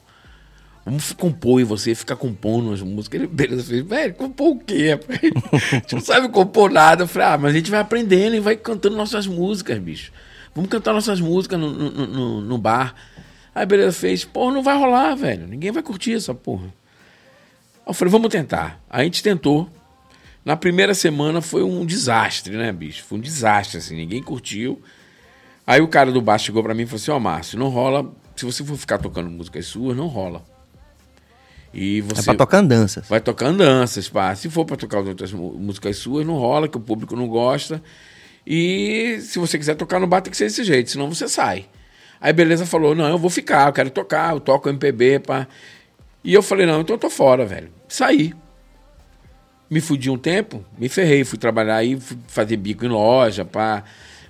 Vamos 0.84 1.12
compor 1.12 1.62
e 1.62 1.64
você 1.64 1.94
ficar 1.94 2.14
compondo 2.14 2.70
as 2.70 2.82
músicas. 2.82 3.18
Ele, 3.18 3.26
beleza, 3.26 3.62
eu 3.62 3.64
falei, 3.64 3.82
velho, 3.82 4.14
compor 4.14 4.48
o 4.50 4.58
quê? 4.58 4.98
a 5.08 5.76
gente 5.76 5.94
não 5.96 6.02
sabe 6.02 6.28
compor 6.28 6.70
nada. 6.70 7.04
Eu 7.04 7.08
falei, 7.08 7.28
ah, 7.28 7.38
mas 7.38 7.54
a 7.54 7.56
gente 7.56 7.70
vai 7.70 7.80
aprendendo 7.80 8.36
e 8.36 8.40
vai 8.40 8.54
cantando 8.54 8.94
nossas 8.94 9.26
músicas, 9.26 9.78
bicho. 9.78 10.12
Vamos 10.54 10.68
cantar 10.68 10.92
nossas 10.92 11.22
músicas 11.22 11.58
no, 11.58 11.70
no, 11.70 12.06
no, 12.06 12.40
no 12.42 12.58
bar. 12.58 12.94
Aí 13.54 13.64
beleza 13.64 13.92
fez, 13.98 14.24
porra, 14.26 14.52
não 14.52 14.62
vai 14.62 14.76
rolar, 14.76 15.14
velho. 15.14 15.46
Ninguém 15.46 15.72
vai 15.72 15.82
curtir 15.82 16.12
essa 16.12 16.34
porra. 16.34 16.66
Eu 17.86 17.94
falei, 17.94 18.12
vamos 18.12 18.28
tentar. 18.28 18.78
A 18.88 19.02
gente 19.02 19.22
tentou. 19.22 19.70
Na 20.44 20.56
primeira 20.56 20.92
semana 20.94 21.40
foi 21.40 21.62
um 21.62 21.86
desastre, 21.86 22.56
né, 22.56 22.70
bicho? 22.70 23.02
Foi 23.04 23.18
um 23.18 23.20
desastre, 23.20 23.78
assim, 23.78 23.96
ninguém 23.96 24.22
curtiu. 24.22 24.82
Aí 25.66 25.80
o 25.80 25.88
cara 25.88 26.12
do 26.12 26.20
baixo 26.20 26.46
chegou 26.46 26.62
para 26.62 26.74
mim 26.74 26.82
e 26.82 26.86
falou 26.86 26.96
assim: 27.00 27.10
Ó, 27.10 27.16
oh, 27.16 27.20
Márcio, 27.20 27.58
não 27.58 27.68
rola. 27.68 28.12
Se 28.36 28.44
você 28.44 28.62
for 28.62 28.76
ficar 28.76 28.98
tocando 28.98 29.30
músicas 29.30 29.66
suas, 29.66 29.96
não 29.96 30.06
rola. 30.06 30.44
E 31.72 32.02
você. 32.02 32.20
É 32.20 32.24
pra 32.24 32.34
tocar 32.34 32.62
danças. 32.62 33.08
Vai 33.08 33.20
tocar 33.20 33.52
danças, 33.52 34.08
pá. 34.08 34.34
Se 34.34 34.50
for 34.50 34.64
pra 34.66 34.76
tocar 34.76 34.98
outras 34.98 35.32
músicas 35.32 35.96
suas, 35.96 36.26
não 36.26 36.34
rola, 36.34 36.68
que 36.68 36.76
o 36.76 36.80
público 36.80 37.16
não 37.16 37.26
gosta. 37.26 37.82
E 38.46 39.18
se 39.22 39.38
você 39.38 39.56
quiser 39.56 39.74
tocar 39.74 39.98
no 39.98 40.06
bar, 40.06 40.20
tem 40.20 40.30
que 40.30 40.36
ser 40.36 40.44
desse 40.44 40.62
jeito, 40.62 40.90
senão 40.90 41.08
você 41.08 41.26
sai. 41.26 41.66
Aí 42.20 42.32
beleza 42.32 42.66
falou: 42.66 42.94
não, 42.94 43.08
eu 43.08 43.18
vou 43.18 43.30
ficar, 43.30 43.68
eu 43.68 43.72
quero 43.72 43.90
tocar, 43.90 44.34
eu 44.34 44.40
toco 44.40 44.68
MPB, 44.68 45.20
pá. 45.20 45.48
E 46.24 46.32
eu 46.32 46.42
falei, 46.42 46.64
não, 46.64 46.80
então 46.80 46.96
eu 46.96 47.00
tô 47.00 47.10
fora, 47.10 47.44
velho. 47.44 47.70
Saí. 47.86 48.32
Me 49.70 49.80
fudi 49.80 50.10
um 50.10 50.18
tempo, 50.18 50.64
me 50.78 50.88
ferrei, 50.88 51.24
fui 51.24 51.38
trabalhar 51.38 51.76
aí, 51.76 51.98
fui 51.98 52.16
fazer 52.28 52.56
bico 52.56 52.84
em 52.84 52.88
loja, 52.88 53.44
pá. 53.44 53.82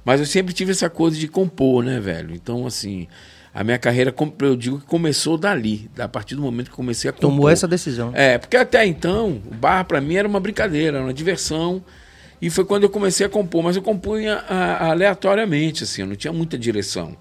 Mas 0.04 0.20
eu 0.20 0.26
sempre 0.26 0.54
tive 0.54 0.70
essa 0.72 0.88
coisa 0.88 1.18
de 1.18 1.26
compor, 1.28 1.82
né, 1.82 1.98
velho? 1.98 2.34
Então, 2.34 2.66
assim, 2.66 3.08
a 3.52 3.64
minha 3.64 3.78
carreira, 3.78 4.14
eu 4.40 4.56
digo 4.56 4.78
que 4.78 4.86
começou 4.86 5.36
dali, 5.36 5.90
a 5.98 6.08
partir 6.08 6.34
do 6.34 6.42
momento 6.42 6.70
que 6.70 6.76
comecei 6.76 7.08
a 7.08 7.12
compor. 7.12 7.30
Tomou 7.30 7.48
essa 7.48 7.66
decisão. 7.66 8.12
É, 8.14 8.38
porque 8.38 8.56
até 8.56 8.86
então, 8.86 9.40
o 9.46 9.54
bar 9.54 9.84
para 9.84 10.00
mim 10.00 10.14
era 10.16 10.28
uma 10.28 10.40
brincadeira, 10.40 10.98
era 10.98 11.06
uma 11.06 11.14
diversão. 11.14 11.82
E 12.40 12.50
foi 12.50 12.64
quando 12.64 12.82
eu 12.82 12.90
comecei 12.90 13.24
a 13.24 13.28
compor, 13.28 13.62
mas 13.62 13.76
eu 13.76 13.82
compunha 13.82 14.44
aleatoriamente, 14.78 15.84
assim, 15.84 16.02
eu 16.02 16.08
não 16.08 16.16
tinha 16.16 16.32
muita 16.32 16.58
direção. 16.58 17.16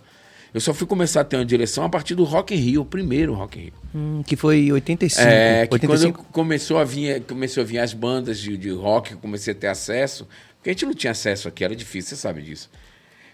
Eu 0.53 0.61
só 0.61 0.73
fui 0.73 0.85
começar 0.85 1.21
a 1.21 1.23
ter 1.23 1.35
uma 1.35 1.45
direção 1.45 1.83
a 1.83 1.89
partir 1.89 2.13
do 2.13 2.23
Rock 2.23 2.53
in 2.53 2.57
Rio, 2.57 2.81
o 2.81 2.85
primeiro 2.85 3.33
Rock 3.33 3.57
in 3.57 3.63
Rio. 3.63 3.73
Hum, 3.95 4.23
que 4.23 4.35
foi 4.35 4.67
em 4.67 4.71
85. 4.71 5.27
É, 5.27 5.65
que 5.65 5.73
85? 5.73 6.17
quando 6.19 6.27
começou 6.31 6.77
a 6.77 6.83
vir, 6.83 7.23
começou 7.23 7.61
a 7.61 7.65
vir 7.65 7.79
as 7.79 7.91
bandas 7.93 8.37
de, 8.37 8.55
de 8.55 8.69
rock, 8.69 9.13
eu 9.13 9.17
comecei 9.17 9.51
a 9.53 9.55
ter 9.55 9.67
acesso, 9.67 10.27
porque 10.57 10.69
a 10.69 10.73
gente 10.73 10.85
não 10.85 10.93
tinha 10.93 11.11
acesso 11.11 11.47
aqui, 11.47 11.63
era 11.63 11.75
difícil, 11.75 12.15
você 12.15 12.21
sabe 12.21 12.43
disso. 12.43 12.69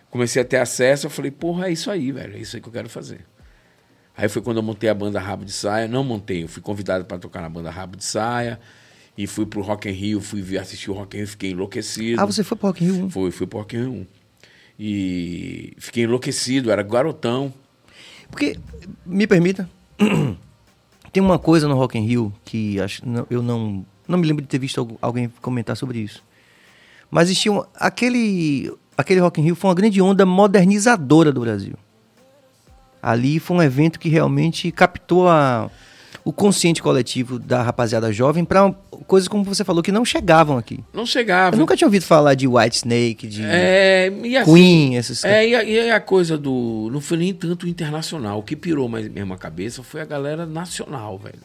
Comecei 0.09 0.41
a 0.41 0.45
ter 0.45 0.57
acesso, 0.57 1.07
eu 1.07 1.09
falei, 1.09 1.29
porra, 1.29 1.67
é 1.67 1.73
isso 1.73 1.91
aí, 1.91 2.09
velho, 2.11 2.37
é 2.37 2.39
isso 2.39 2.55
aí 2.55 2.61
que 2.61 2.69
eu 2.69 2.73
quero 2.73 2.89
fazer. 2.89 3.19
Aí 4.15 4.29
foi 4.29 4.41
quando 4.41 4.57
eu 4.57 4.63
montei 4.63 4.89
a 4.89 4.93
banda 4.93 5.19
Rabo 5.19 5.43
de 5.43 5.51
Saia, 5.51 5.89
não 5.89 6.05
montei, 6.05 6.43
eu 6.43 6.47
fui 6.47 6.61
convidado 6.61 7.03
para 7.03 7.17
tocar 7.17 7.41
na 7.41 7.49
banda 7.49 7.69
Rabo 7.69 7.97
de 7.97 8.03
Saia, 8.03 8.59
e 9.17 9.27
fui 9.27 9.45
pro 9.45 9.61
Rock 9.61 9.89
in 9.89 9.91
Rio, 9.91 10.21
fui 10.21 10.57
assistir 10.57 10.89
o 10.89 10.93
Rock 10.93 11.17
in 11.17 11.19
Rio, 11.19 11.27
fiquei 11.27 11.51
enlouquecido. 11.51 12.21
Ah, 12.21 12.25
você 12.25 12.45
foi 12.45 12.57
pro 12.57 12.67
Rock 12.67 12.83
in 12.83 12.91
Rio 12.91 13.05
1? 13.05 13.09
Fui, 13.09 13.31
fui 13.31 13.45
pro 13.45 13.59
Rock 13.59 13.75
in 13.75 13.79
Rio 13.79 13.91
1. 13.91 14.07
E 14.79 15.73
fiquei 15.77 16.05
enlouquecido, 16.05 16.71
era 16.71 16.81
garotão. 16.81 17.53
Porque, 18.31 18.57
me 19.05 19.27
permita, 19.27 19.69
tem 21.11 21.21
uma 21.21 21.37
coisa 21.37 21.67
no 21.67 21.75
Rock 21.75 21.97
in 21.97 22.05
Rio 22.05 22.33
que 22.45 22.79
acho, 22.79 23.01
eu 23.29 23.41
não, 23.43 23.85
não 24.07 24.17
me 24.17 24.25
lembro 24.25 24.41
de 24.41 24.47
ter 24.47 24.59
visto 24.59 24.97
alguém 25.01 25.29
comentar 25.41 25.75
sobre 25.75 25.99
isso. 25.99 26.23
Mas 27.11 27.27
existia 27.27 27.51
um, 27.51 27.63
aquele, 27.75 28.71
aquele 28.97 29.19
Rock 29.19 29.41
in 29.41 29.43
Rio 29.45 29.55
foi 29.55 29.69
uma 29.69 29.75
grande 29.75 30.01
onda 30.01 30.25
modernizadora 30.25 31.31
do 31.31 31.41
Brasil. 31.41 31.73
Ali 33.01 33.39
foi 33.39 33.57
um 33.57 33.61
evento 33.61 33.99
que 33.99 34.07
realmente 34.07 34.71
captou 34.71 35.27
a, 35.27 35.69
o 36.29 36.31
consciente 36.31 36.79
coletivo 36.79 37.39
da 37.39 37.63
rapaziada 37.63 38.13
jovem 38.13 38.45
para 38.45 38.71
coisas 39.07 39.27
como 39.27 39.43
você 39.43 39.63
falou 39.63 39.81
que 39.81 39.91
não 39.91 40.05
chegavam 40.05 40.59
aqui. 40.59 40.79
Não 40.93 41.03
chegavam. 41.03 41.57
Eu 41.57 41.59
nunca 41.59 41.75
tinha 41.75 41.87
ouvido 41.87 42.05
falar 42.05 42.35
de 42.35 42.47
White 42.47 42.77
Snake, 42.77 43.27
de 43.27 43.43
é, 43.43 44.11
assim, 44.39 44.53
Queen, 44.53 44.95
essas 44.95 45.25
É, 45.25 45.47
e 45.47 45.55
a, 45.55 45.63
e 45.63 45.89
a, 45.89 45.99
coisa 45.99 46.37
do. 46.37 46.87
Não 46.91 47.01
foi 47.01 47.17
nem 47.17 47.33
tanto 47.33 47.67
internacional. 47.67 48.37
O 48.37 48.43
que 48.43 48.55
pirou 48.55 48.87
mais 48.87 49.09
mesmo 49.09 49.33
a 49.33 49.37
cabeça 49.39 49.81
foi 49.81 50.01
a 50.01 50.05
galera 50.05 50.45
nacional, 50.45 51.17
velho. 51.17 51.39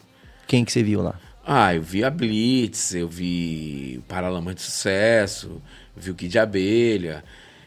Quem 0.45 0.63
que 0.63 0.71
você 0.71 0.83
viu 0.83 1.01
lá? 1.01 1.15
Ah, 1.43 1.73
eu 1.73 1.81
vi 1.81 2.03
a 2.03 2.11
Blitz, 2.11 2.93
eu 2.93 3.07
vi 3.07 4.03
Paralama 4.07 4.53
de 4.53 4.61
Sucesso, 4.61 5.63
vi 5.97 6.11
o 6.11 6.13
Kid 6.13 6.31
de 6.31 6.37
Abelha. 6.37 7.23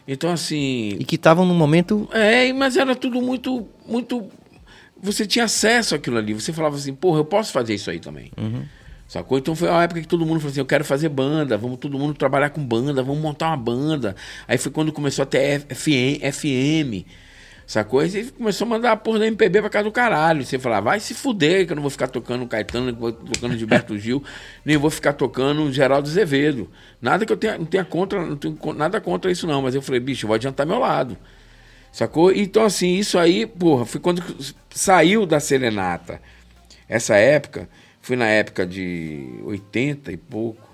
Então, 0.06 0.30
assim. 0.30 0.96
E 1.00 1.04
que 1.04 1.16
estavam 1.16 1.44
num 1.44 1.54
momento. 1.54 2.08
É, 2.12 2.52
mas 2.52 2.76
era 2.76 2.94
tudo 2.94 3.20
muito, 3.20 3.66
muito 3.86 4.24
você 5.02 5.26
tinha 5.26 5.44
acesso 5.44 5.94
àquilo 5.94 6.18
ali. 6.18 6.34
Você 6.34 6.52
falava 6.52 6.76
assim, 6.76 6.94
porra, 6.94 7.20
eu 7.20 7.24
posso 7.24 7.52
fazer 7.52 7.74
isso 7.74 7.90
aí 7.90 7.98
também. 7.98 8.30
Uhum. 8.36 8.64
Sacou? 9.06 9.38
Então 9.38 9.54
foi 9.54 9.70
a 9.70 9.82
época 9.82 10.02
que 10.02 10.08
todo 10.08 10.26
mundo 10.26 10.38
falou 10.40 10.50
assim: 10.50 10.60
eu 10.60 10.66
quero 10.66 10.84
fazer 10.84 11.08
banda, 11.08 11.56
vamos 11.56 11.78
todo 11.78 11.98
mundo 11.98 12.14
trabalhar 12.14 12.50
com 12.50 12.62
banda, 12.62 13.02
vamos 13.02 13.22
montar 13.22 13.48
uma 13.48 13.56
banda. 13.56 14.14
Aí 14.46 14.58
foi 14.58 14.70
quando 14.70 14.92
começou 14.92 15.22
a 15.22 15.26
ter 15.26 15.60
FM, 15.60 16.20
FM 16.32 17.06
sacou? 17.68 18.00
Aí 18.00 18.08
você 18.08 18.24
começou 18.24 18.64
a 18.64 18.68
mandar 18.70 18.92
a 18.92 18.96
porra 18.96 19.18
da 19.20 19.26
MPB 19.26 19.60
pra 19.60 19.68
casa 19.68 19.84
do 19.84 19.92
caralho. 19.92 20.42
Você 20.42 20.58
falava, 20.58 20.86
vai 20.86 21.00
se 21.00 21.12
fuder, 21.12 21.66
que 21.66 21.72
eu 21.72 21.76
não 21.76 21.82
vou 21.82 21.90
ficar 21.90 22.08
tocando 22.08 22.46
Caetano, 22.46 22.90
não 22.90 22.98
vou 22.98 23.12
tocando 23.12 23.56
Gilberto 23.58 23.96
Gil, 24.00 24.24
nem 24.64 24.78
vou 24.78 24.90
ficar 24.90 25.12
tocando 25.12 25.70
Geraldo 25.70 26.08
Azevedo. 26.08 26.70
Nada 27.00 27.26
que 27.26 27.32
eu 27.32 27.36
tenha, 27.36 27.58
não 27.58 27.66
tenha 27.66 27.84
contra, 27.84 28.24
não 28.24 28.36
tenho 28.36 28.58
nada 28.74 29.00
contra 29.02 29.30
isso 29.30 29.46
não, 29.46 29.60
mas 29.60 29.74
eu 29.74 29.82
falei, 29.82 30.00
bicho, 30.00 30.24
eu 30.24 30.28
vou 30.28 30.34
adiantar 30.34 30.66
meu 30.66 30.78
lado. 30.78 31.16
Sacou? 31.92 32.32
Então, 32.32 32.64
assim, 32.64 32.96
isso 32.96 33.18
aí, 33.18 33.46
porra, 33.46 33.84
foi 33.84 34.00
quando 34.00 34.22
saiu 34.70 35.26
da 35.26 35.40
Serenata. 35.40 36.20
Essa 36.88 37.16
época, 37.16 37.68
foi 38.00 38.16
na 38.16 38.26
época 38.26 38.66
de 38.66 39.40
80 39.44 40.12
e 40.12 40.16
pouco. 40.16 40.66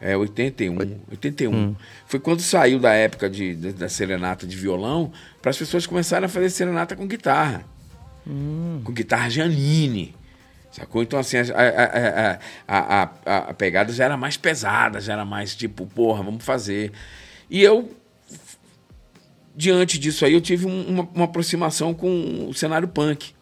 É, 0.00 0.16
81. 0.16 0.76
81. 1.10 1.54
Hum. 1.54 1.76
Foi 2.06 2.18
quando 2.18 2.40
saiu 2.40 2.80
da 2.80 2.92
época 2.92 3.30
de, 3.30 3.54
de 3.54 3.72
da 3.72 3.88
serenata 3.88 4.46
de 4.46 4.56
violão, 4.56 5.12
para 5.40 5.50
as 5.50 5.56
pessoas 5.56 5.86
começarem 5.86 6.26
a 6.26 6.28
fazer 6.28 6.50
serenata 6.50 6.96
com 6.96 7.06
guitarra. 7.06 7.64
Hum. 8.26 8.80
Com 8.82 8.92
guitarra 8.92 9.30
Janine. 9.30 10.14
Sacou? 10.72 11.02
Então, 11.02 11.18
assim, 11.18 11.36
a, 11.36 11.42
a, 11.46 12.38
a, 12.66 13.10
a, 13.24 13.36
a 13.50 13.54
pegada 13.54 13.92
já 13.92 14.06
era 14.06 14.16
mais 14.16 14.36
pesada, 14.36 15.00
já 15.00 15.12
era 15.12 15.24
mais 15.24 15.54
tipo, 15.54 15.86
porra, 15.86 16.22
vamos 16.22 16.44
fazer. 16.44 16.90
E 17.48 17.62
eu, 17.62 17.88
diante 19.54 19.98
disso 19.98 20.24
aí, 20.24 20.32
eu 20.32 20.40
tive 20.40 20.66
uma, 20.66 21.08
uma 21.14 21.24
aproximação 21.24 21.92
com 21.94 22.48
o 22.48 22.54
cenário 22.54 22.88
punk. 22.88 23.32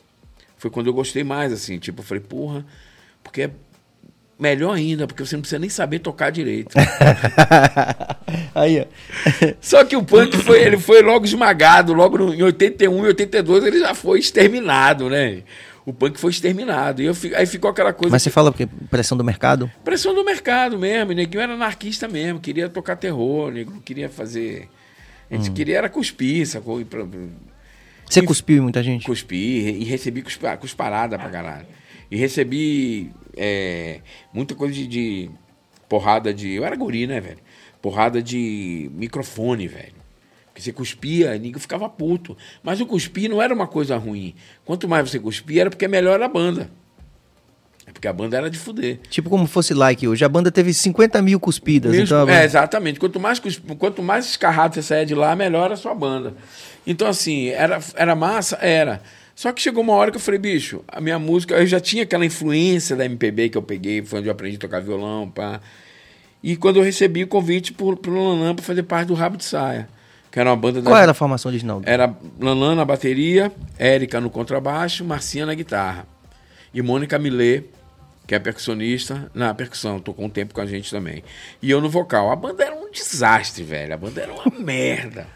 Foi 0.57 0.71
quando 0.71 0.89
eu 0.89 0.95
gostei 0.95 1.25
mais, 1.25 1.53
assim, 1.53 1.79
tipo, 1.79 2.01
eu 2.01 2.05
falei, 2.05 2.23
porra, 2.23 2.65
porque 3.23 3.43
é 3.43 3.51
melhor 4.39 4.75
ainda, 4.75 5.07
porque 5.07 5.25
você 5.25 5.37
não 5.37 5.43
precisa 5.43 5.59
nem 5.59 5.71
saber 5.71 6.01
tocar 6.01 6.31
direito. 6.31 6.75
aí, 8.55 8.81
ó. 8.81 8.87
Só 9.61 9.85
que 9.85 9.97
o 9.97 10.03
punk 10.03 10.37
foi, 10.39 10.63
ele 10.63 10.79
foi 10.79 11.03
logo 11.03 11.25
esmagado, 11.25 11.93
logo 11.93 12.19
no, 12.19 12.35
em 12.35 12.43
81 12.43 13.05
e 13.05 13.09
82 13.09 13.65
ele 13.65 13.79
já 13.79 13.95
foi 13.95 14.19
exterminado, 14.19 15.09
né? 15.09 15.43
o 15.85 15.93
punk 15.93 16.19
foi 16.19 16.31
exterminado. 16.31 17.03
E 17.03 17.07
eu, 17.07 17.17
aí 17.37 17.47
ficou 17.47 17.71
aquela 17.71 17.93
coisa. 17.93 18.13
Mas 18.13 18.23
você 18.23 18.31
que... 18.31 18.35
fala 18.35 18.51
porque 18.51 18.67
pressão 18.91 19.17
do 19.17 19.25
mercado? 19.25 19.71
Pressão 19.85 20.15
do 20.15 20.25
mercado 20.25 20.79
mesmo. 20.79 21.13
Neguinho 21.13 21.43
era 21.43 21.55
anarquista 21.55 22.09
mesmo, 22.09 22.41
queria 22.41 22.69
tocar 22.69 22.97
terror, 22.97 23.51
negro 23.51 23.81
queria 23.85 24.09
fazer. 24.09 24.69
A 25.31 25.37
gente 25.37 25.51
hum. 25.51 25.55
queria 25.55 25.79
era 25.79 25.89
cuspir, 25.89 26.47
sacou? 26.47 26.85
Pra... 26.85 27.07
Você 28.05 28.21
e... 28.21 28.23
cuspiu 28.23 28.63
muita 28.63 28.83
gente? 28.83 29.07
Cuspi 29.07 29.37
e 29.37 29.85
recebi 29.85 30.23
cuspa... 30.23 30.57
cusparada 30.57 31.19
pra 31.19 31.31
caralho. 31.31 31.67
E 32.11 32.17
recebi 32.17 33.13
é, 33.37 34.01
muita 34.35 34.55
coisa 34.55 34.75
de, 34.75 34.87
de 34.87 35.31
porrada 35.89 36.35
de. 36.35 36.51
Eu 36.55 36.65
era 36.65 36.75
guri, 36.75 37.07
né, 37.07 37.21
velho? 37.21 37.39
Porrada 37.81 38.21
de 38.21 38.91
microfone, 38.95 39.69
velho. 39.69 39.95
Porque 40.47 40.61
você 40.61 40.73
cuspia, 40.73 41.33
ninguém 41.35 41.61
ficava 41.61 41.89
puto. 41.89 42.37
Mas 42.63 42.81
o 42.81 42.87
cuspir 42.87 43.31
não 43.31 43.41
era 43.41 43.55
uma 43.55 43.69
coisa 43.69 43.97
ruim. 43.97 44.35
Quanto 44.65 44.89
mais 44.89 45.09
você 45.09 45.21
cuspia, 45.21 45.63
era 45.63 45.71
porque 45.71 45.87
melhor 45.87 46.21
a 46.21 46.29
banda. 46.29 46.71
É 47.91 47.93
porque 47.93 48.07
a 48.07 48.13
banda 48.13 48.37
era 48.37 48.49
de 48.49 48.57
fuder. 48.57 49.01
Tipo 49.11 49.29
como 49.29 49.47
fosse 49.49 49.75
like 49.75 50.07
hoje. 50.07 50.25
A 50.25 50.29
banda 50.29 50.51
teve 50.51 50.73
50 50.73 51.21
mil 51.21 51.41
cuspidas. 51.41 51.91
Mesmo, 51.91 52.05
então 52.07 52.25
banda... 52.25 52.41
É, 52.41 52.45
exatamente. 52.45 53.01
Quanto 53.01 53.19
mais, 53.19 53.41
quanto 53.79 54.01
mais 54.03 54.27
escarrado 54.27 54.75
você 54.75 54.83
saia 54.83 55.05
de 55.05 55.15
lá, 55.15 55.35
melhor 55.35 55.73
a 55.73 55.77
sua 55.77 55.95
banda. 55.95 56.35
Então, 56.87 57.09
assim, 57.09 57.49
era, 57.49 57.81
era 57.97 58.15
massa? 58.15 58.57
Era. 58.63 59.03
Só 59.35 59.53
que 59.53 59.61
chegou 59.61 59.83
uma 59.83 59.95
hora 59.95 60.11
que 60.11 60.17
eu 60.17 60.21
falei, 60.21 60.39
bicho, 60.39 60.85
a 60.87 61.01
minha 61.01 61.19
música, 61.19 61.55
eu 61.55 61.67
já 61.67 61.81
tinha 61.81 62.05
aquela 62.05 62.25
influência 62.25 62.95
da 62.95 63.05
MPB 63.05 63.49
que 63.49 63.59
eu 63.59 63.63
peguei, 63.63 64.03
foi 64.03 64.21
onde 64.21 64.29
eu 64.29 64.33
aprendi 64.33 64.57
a 64.57 64.61
tocar 64.61 64.81
violão, 64.81 65.29
pá. 65.29 65.61
E 66.43 66.57
quando 66.57 66.77
eu 66.77 66.83
recebi 66.83 67.25
o 67.25 67.27
convite 67.27 67.73
pro, 67.73 67.97
pro 67.97 68.13
Lanã 68.13 68.55
para 68.55 68.65
fazer 68.65 68.85
parte 68.85 69.09
do 69.09 69.15
Rabo 69.15 69.37
de 69.37 69.45
Saia 69.45 69.89
que 70.31 70.39
era 70.39 70.49
uma 70.49 70.57
banda 70.57 70.81
Qual 70.81 70.97
era 70.97 71.11
a 71.11 71.15
formação 71.15 71.51
original? 71.51 71.83
Era 71.85 72.15
Lanlan 72.39 72.77
na 72.77 72.85
bateria, 72.85 73.51
Érica 73.79 74.21
no 74.21 74.31
contrabaixo, 74.31 75.05
Marcinha 75.05 75.45
na 75.45 75.55
guitarra. 75.55 76.07
E 76.73 76.81
Mônica 76.81 77.19
Millet, 77.19 77.65
que 78.31 78.35
é 78.37 78.39
percussionista, 78.39 79.29
na 79.35 79.53
percussão, 79.53 79.99
tocou 79.99 80.25
um 80.25 80.31
tempo 80.31 80.55
com 80.55 80.61
a 80.61 80.67
gente 80.67 80.89
também. 80.89 81.25
E 81.61 81.69
eu 81.69 81.81
no 81.81 81.91
vocal. 81.91 82.31
A 82.31 82.37
banda 82.37 82.63
era 82.63 82.73
um 82.73 82.89
desastre, 82.89 83.65
velho. 83.65 83.93
A 83.93 83.97
banda 83.97 84.21
era 84.21 84.33
uma 84.33 84.45
merda. 84.57 85.27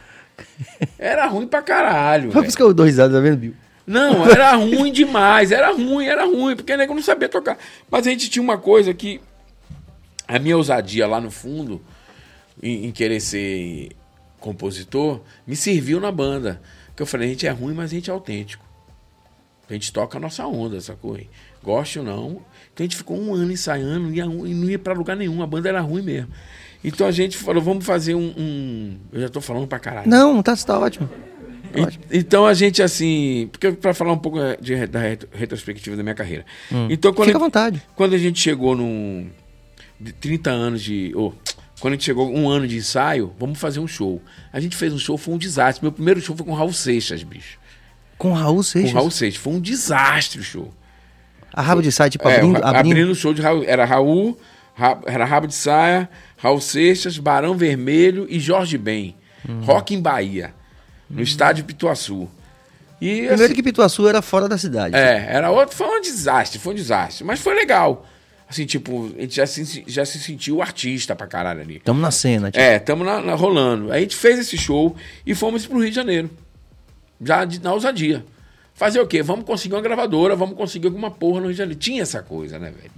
Era 0.97 1.27
ruim 1.27 1.49
pra 1.49 1.61
caralho. 1.61 2.31
Foi 2.31 2.43
por 2.43 2.47
isso 2.47 2.57
que 2.57 2.63
eu 2.63 2.73
dou 2.73 2.87
risada, 2.87 3.15
tá 3.15 3.21
vendo, 3.21 3.39
Bill? 3.39 3.55
Não, 3.85 4.25
era 4.31 4.55
ruim 4.55 4.93
demais. 4.93 5.51
Era 5.51 5.73
ruim, 5.73 6.07
era 6.07 6.25
ruim, 6.25 6.55
porque 6.55 6.73
o 6.73 6.77
nego 6.77 6.95
não 6.95 7.03
sabia 7.03 7.29
tocar. 7.29 7.59
Mas 7.91 8.07
a 8.07 8.11
gente 8.11 8.31
tinha 8.31 8.41
uma 8.41 8.59
coisa 8.59 8.95
que. 8.95 9.21
A 10.29 10.39
minha 10.39 10.57
ousadia 10.57 11.05
lá 11.09 11.21
no 11.21 11.33
fundo, 11.33 11.83
em, 12.63 12.87
em 12.87 12.93
querer 12.93 13.19
ser 13.19 13.89
compositor, 14.39 15.21
me 15.45 15.57
serviu 15.57 15.99
na 15.99 16.13
banda. 16.13 16.63
Que 16.95 17.03
eu 17.03 17.07
falei, 17.07 17.27
a 17.27 17.31
gente 17.33 17.45
é 17.45 17.51
ruim, 17.51 17.75
mas 17.75 17.91
a 17.91 17.95
gente 17.97 18.09
é 18.09 18.13
autêntico. 18.13 18.65
A 19.69 19.73
gente 19.73 19.93
toca 19.93 20.17
a 20.17 20.21
nossa 20.21 20.47
onda, 20.47 20.81
sacou? 20.81 21.19
Goste 21.61 21.99
ou 21.99 22.05
não. 22.05 22.54
Então 22.75 22.85
a 22.85 22.87
gente 22.87 22.97
ficou 22.97 23.17
um 23.17 23.33
ano 23.33 23.53
ensaiando 23.53 24.13
e 24.13 24.53
não 24.53 24.69
ia 24.69 24.79
para 24.79 24.93
lugar 24.93 25.17
nenhum. 25.17 25.41
A 25.43 25.47
banda 25.47 25.69
era 25.69 25.81
ruim 25.81 26.03
mesmo. 26.03 26.29
Então 26.83 27.07
a 27.07 27.13
gente 27.13 27.37
falou, 27.37 27.63
vamos 27.63 27.87
fazer 27.87 28.15
um. 28.15 28.35
um... 28.37 28.97
Eu 29.13 29.21
já 29.21 29.29
tô 29.29 29.41
falando 29.41 29.67
pra 29.67 29.79
caralho. 29.79 30.11
Não, 30.11 30.43
tá, 30.43 30.57
tá 30.57 30.79
ótimo. 30.79 31.09
E, 32.11 32.19
então 32.19 32.47
a 32.47 32.53
gente, 32.53 32.83
assim. 32.83 33.49
Porque 33.51 33.73
para 33.73 33.95
falar 33.95 34.13
um 34.13 34.19
pouco 34.19 34.39
de, 34.61 34.87
da 34.87 35.01
retrospectiva 35.33 35.97
da 35.97 36.03
minha 36.03 36.15
carreira. 36.15 36.45
Hum. 36.71 36.89
Então, 36.91 37.13
quando 37.15 37.29
Fica 37.29 37.39
à 37.39 37.41
vontade. 37.41 37.83
Quando 37.95 38.15
a 38.15 38.19
gente 38.19 38.41
chegou. 38.41 38.77
De 39.99 40.13
30 40.13 40.51
anos 40.51 40.83
de. 40.83 41.13
Oh, 41.15 41.33
quando 41.81 41.93
a 41.93 41.97
gente 41.97 42.05
chegou 42.05 42.31
um 42.35 42.49
ano 42.49 42.67
de 42.67 42.77
ensaio, 42.77 43.33
vamos 43.39 43.59
fazer 43.59 43.79
um 43.79 43.87
show. 43.87 44.21
A 44.53 44.59
gente 44.59 44.77
fez 44.77 44.93
um 44.93 44.99
show, 44.99 45.17
foi 45.17 45.35
um 45.35 45.39
desastre. 45.39 45.85
Meu 45.85 45.93
primeiro 45.93 46.21
show 46.21 46.37
foi 46.37 46.45
com 46.45 46.53
o 46.53 46.55
Raul 46.55 46.73
Seixas, 46.73 47.23
bicho. 47.23 47.59
Com 48.19 48.31
o 48.31 48.35
Raul 48.35 48.63
Seixas? 48.63 48.91
Com 48.91 48.97
o 48.97 49.01
Raul 49.01 49.11
Seixas. 49.11 49.41
Foi 49.41 49.53
um 49.53 49.61
desastre 49.61 50.41
o 50.41 50.43
show. 50.43 50.73
A 51.55 51.63
Rabo 51.63 51.81
de 51.81 51.93
Saia, 51.93 52.11
tipo, 52.11 52.29
é, 52.29 52.37
abrindo, 52.37 52.57
abrindo... 52.57 52.77
abrindo 52.77 53.13
o 53.13 53.15
show 53.15 53.33
de 53.33 53.41
Raul. 53.41 53.65
Era 53.65 53.85
Raul, 53.85 54.37
era 55.07 55.25
Rabo 55.25 55.47
de 55.47 55.55
Saia, 55.55 56.09
Raul 56.37 56.61
Seixas, 56.61 57.17
Barão 57.17 57.57
Vermelho 57.57 58.27
e 58.29 58.41
Jorge 58.41 58.77
Ben. 58.77 59.15
Hum. 59.49 59.61
Rock 59.61 59.95
em 59.95 60.01
Bahia, 60.01 60.53
no 61.09 61.21
hum. 61.21 61.23
estádio 61.23 61.65
Pituaçu. 61.65 62.29
E, 63.01 63.19
Primeiro 63.19 63.45
assim, 63.45 63.55
que 63.55 63.63
Pituaçu 63.63 64.09
era 64.09 64.23
fora 64.23 64.49
da 64.49 64.59
cidade. 64.59 64.97
É, 64.97 65.27
era 65.29 65.51
outro, 65.51 65.77
foi 65.77 65.87
um 65.87 66.01
desastre, 66.01 66.59
foi 66.59 66.73
um 66.73 66.77
desastre. 66.77 67.25
Mas 67.25 67.39
foi 67.39 67.55
legal. 67.55 68.07
Assim, 68.49 68.67
tipo, 68.67 69.13
a 69.17 69.21
gente 69.21 69.37
já 69.37 69.47
se, 69.47 69.85
já 69.87 70.05
se 70.05 70.19
sentiu 70.19 70.61
artista 70.61 71.15
pra 71.15 71.27
caralho 71.27 71.61
ali. 71.61 71.81
Tamo 71.81 72.01
na 72.01 72.11
cena, 72.11 72.51
tipo. 72.51 72.63
É, 72.63 72.79
tamo 72.79 73.05
na, 73.05 73.21
na, 73.21 73.35
rolando. 73.35 73.93
Aí 73.93 73.99
a 73.99 74.01
gente 74.01 74.17
fez 74.17 74.39
esse 74.39 74.57
show 74.57 74.95
e 75.27 75.35
fomos 75.35 75.67
pro 75.67 75.79
Rio 75.79 75.91
de 75.91 75.97
Janeiro. 75.97 76.31
Já 77.23 77.45
de, 77.45 77.61
na 77.63 77.73
ousadia. 77.73 78.25
Fazer 78.75 79.01
o 79.01 79.07
quê? 79.07 79.23
Vamos 79.23 79.45
conseguir 79.45 79.75
uma 79.75 79.81
gravadora, 79.81 80.35
vamos 80.35 80.57
conseguir 80.57 80.89
alguma 80.89 81.11
porra 81.11 81.41
no 81.41 81.47
Rio 81.47 81.53
de 81.53 81.59
Janeiro. 81.59 81.79
Tinha 81.79 82.03
essa 82.03 82.23
coisa, 82.23 82.59
né, 82.59 82.73
velho? 82.77 82.91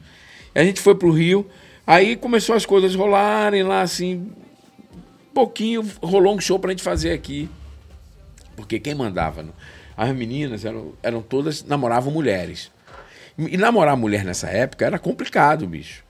A 0.54 0.64
gente 0.64 0.80
foi 0.80 0.94
pro 0.94 1.10
Rio, 1.10 1.46
aí 1.86 2.16
começou 2.16 2.56
as 2.56 2.64
coisas 2.64 2.94
rolarem 2.94 3.62
lá, 3.62 3.82
assim. 3.82 4.32
Pouquinho, 5.34 5.86
rolou 6.02 6.34
um 6.34 6.40
show 6.40 6.58
pra 6.58 6.70
gente 6.70 6.82
fazer 6.82 7.12
aqui. 7.12 7.48
Porque 8.56 8.80
quem 8.80 8.94
mandava? 8.94 9.44
As 9.94 10.14
meninas 10.16 10.64
eram, 10.64 10.94
eram 11.02 11.20
todas, 11.20 11.62
namoravam 11.62 12.10
mulheres. 12.10 12.70
E 13.38 13.58
namorar 13.58 13.98
mulher 13.98 14.24
nessa 14.24 14.48
época 14.48 14.86
era 14.86 14.98
complicado, 14.98 15.66
bicho. 15.66 16.02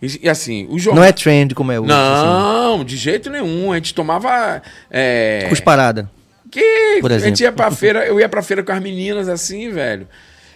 E, 0.00 0.20
e 0.24 0.28
assim, 0.30 0.66
o 0.70 0.78
jornal. 0.78 1.02
Não 1.02 1.08
é 1.08 1.12
trend 1.12 1.54
como 1.54 1.70
é 1.70 1.78
hoje. 1.78 1.88
Não, 1.88 2.76
assim. 2.76 2.84
de 2.84 2.96
jeito 2.96 3.28
nenhum. 3.28 3.70
A 3.70 3.76
gente 3.76 3.92
tomava. 3.92 4.62
É... 4.90 5.46
Cusparada. 5.50 6.10
Que 6.50 6.98
Por 7.00 7.10
exemplo. 7.10 7.26
a 7.26 7.28
gente 7.28 7.42
ia 7.42 7.52
pra 7.52 7.70
feira, 7.70 8.06
eu 8.06 8.18
ia 8.18 8.28
pra 8.28 8.42
feira 8.42 8.62
com 8.62 8.72
as 8.72 8.80
meninas 8.80 9.28
assim, 9.28 9.70
velho. 9.70 10.08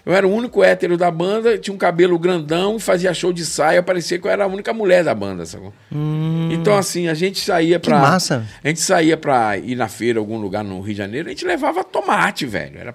Eu 0.05 0.13
era 0.13 0.27
o 0.27 0.35
único 0.35 0.65
hétero 0.65 0.97
da 0.97 1.11
banda, 1.13 1.57
tinha 1.57 1.73
um 1.73 1.79
cabelo 1.79 2.19
grandão, 2.19 2.79
fazia 2.79 3.15
show 3.15 3.33
de 3.33 3.47
saia, 3.47 3.83
parecia 3.83 4.19
que 4.19 4.27
eu 4.27 4.31
era 4.31 4.45
a 4.45 4.47
única 4.49 4.73
mulher 4.73 5.05
da 5.05 5.15
banda, 5.15 5.47
sacou? 5.47 5.73
Hum, 5.93 6.49
então, 6.51 6.77
assim, 6.77 7.07
a 7.07 7.15
gente 7.15 7.39
saía 7.39 7.79
pra. 7.79 7.95
Que 7.97 8.03
massa! 8.03 8.45
A 8.65 8.69
gente 8.69 8.81
saía 8.81 9.17
pra 9.17 9.57
ir 9.57 9.77
na 9.77 9.87
feira, 9.87 10.19
algum 10.19 10.39
lugar 10.39 10.65
no 10.65 10.81
Rio 10.81 10.95
de 10.95 10.99
Janeiro, 10.99 11.29
a 11.29 11.31
gente 11.31 11.45
levava 11.45 11.85
tomate, 11.85 12.47
velho. 12.47 12.79
Era 12.79 12.95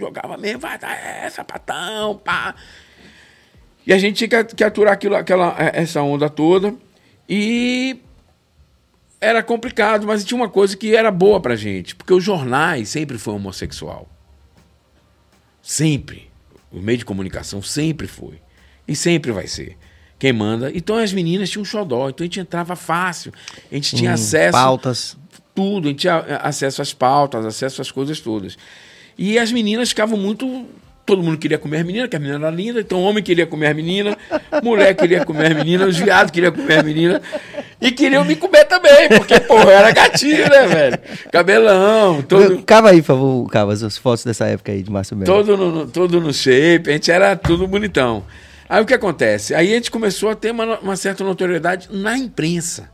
Jogava 0.00 0.38
mesmo, 0.38 0.60
vai 0.60 0.78
dar 0.78 0.92
essa, 0.92 1.44
patão, 1.44 2.16
pá. 2.16 2.54
E 3.86 3.92
a 3.92 3.98
gente 3.98 4.26
tinha 4.26 4.44
que, 4.44 4.56
que 4.56 4.64
aturar 4.64 4.94
aquilo, 4.94 5.14
aquela, 5.14 5.54
é, 5.58 5.82
essa 5.82 6.00
onda 6.00 6.30
toda. 6.30 6.74
E 7.28 7.98
era 9.20 9.42
complicado, 9.42 10.06
mas 10.06 10.24
tinha 10.24 10.36
uma 10.36 10.48
coisa 10.48 10.76
que 10.76 10.96
era 10.96 11.10
boa 11.10 11.40
pra 11.40 11.54
gente, 11.54 11.94
porque 11.94 12.14
os 12.14 12.24
jornais 12.24 12.88
sempre 12.88 13.18
foi 13.18 13.34
homossexual. 13.34 14.08
Sempre. 15.62 16.30
O 16.72 16.80
meio 16.80 16.98
de 16.98 17.04
comunicação 17.04 17.60
sempre 17.60 18.06
foi. 18.06 18.40
E 18.88 18.96
sempre 18.96 19.30
vai 19.30 19.46
ser. 19.46 19.76
Quem 20.18 20.32
manda. 20.32 20.70
Então 20.74 20.96
as 20.96 21.12
meninas 21.12 21.50
tinham 21.50 21.62
um 21.62 21.64
xodó, 21.64 22.08
então 22.08 22.24
a 22.24 22.26
gente 22.26 22.40
entrava 22.40 22.74
fácil. 22.76 23.32
A 23.70 23.74
gente 23.74 23.96
tinha 23.96 24.10
hum, 24.10 24.14
acesso. 24.14 24.52
Pautas. 24.52 25.16
Tudo, 25.54 25.88
a 25.88 25.90
gente 25.90 26.00
tinha 26.00 26.18
acesso 26.42 26.80
às 26.80 26.94
pautas, 26.94 27.44
acesso 27.44 27.82
às 27.82 27.90
coisas 27.90 28.20
todas. 28.20 28.56
E 29.18 29.38
as 29.38 29.52
meninas 29.52 29.90
ficavam 29.90 30.18
muito. 30.18 30.66
Todo 31.10 31.24
mundo 31.24 31.38
queria 31.38 31.58
comer 31.58 31.78
as 31.78 31.84
meninas, 31.84 32.08
que 32.08 32.14
a 32.14 32.20
menina 32.20 32.38
era 32.46 32.54
linda, 32.54 32.78
então 32.78 33.00
o 33.00 33.02
homem 33.02 33.20
queria 33.20 33.44
comer 33.44 33.66
as 33.66 33.74
meninas, 33.74 34.14
mulher 34.62 34.94
queria 34.94 35.24
comer 35.24 35.50
as 35.50 35.56
meninas, 35.56 35.88
os 35.88 35.98
viados 35.98 36.30
queriam 36.30 36.52
comer 36.52 36.78
as 36.78 36.84
meninas. 36.84 37.20
E 37.80 37.90
queriam 37.90 38.24
me 38.24 38.36
comer 38.36 38.64
também, 38.66 39.08
porque, 39.08 39.40
porra, 39.40 39.64
eu 39.64 39.70
era 39.70 39.90
gatinho, 39.90 40.48
né, 40.48 40.68
velho? 40.68 40.98
Cabelão, 41.32 42.22
todo. 42.22 42.62
Cava 42.62 42.90
aí, 42.90 43.02
por 43.02 43.06
favor, 43.08 43.50
Cava, 43.50 43.72
as 43.72 43.98
fotos 43.98 44.24
dessa 44.24 44.46
época 44.46 44.70
aí 44.70 44.84
de 44.84 44.90
Márcio 44.92 45.16
Melo. 45.16 45.26
Todo 45.26 45.56
no, 45.56 45.86
todo 45.88 46.20
no 46.20 46.32
shape, 46.32 46.88
a 46.88 46.92
gente 46.92 47.10
era 47.10 47.34
tudo 47.34 47.66
bonitão. 47.66 48.22
Aí 48.68 48.80
o 48.80 48.86
que 48.86 48.94
acontece? 48.94 49.52
Aí 49.52 49.72
a 49.72 49.74
gente 49.74 49.90
começou 49.90 50.30
a 50.30 50.36
ter 50.36 50.52
uma, 50.52 50.78
uma 50.78 50.94
certa 50.94 51.24
notoriedade 51.24 51.88
na 51.90 52.16
imprensa. 52.16 52.88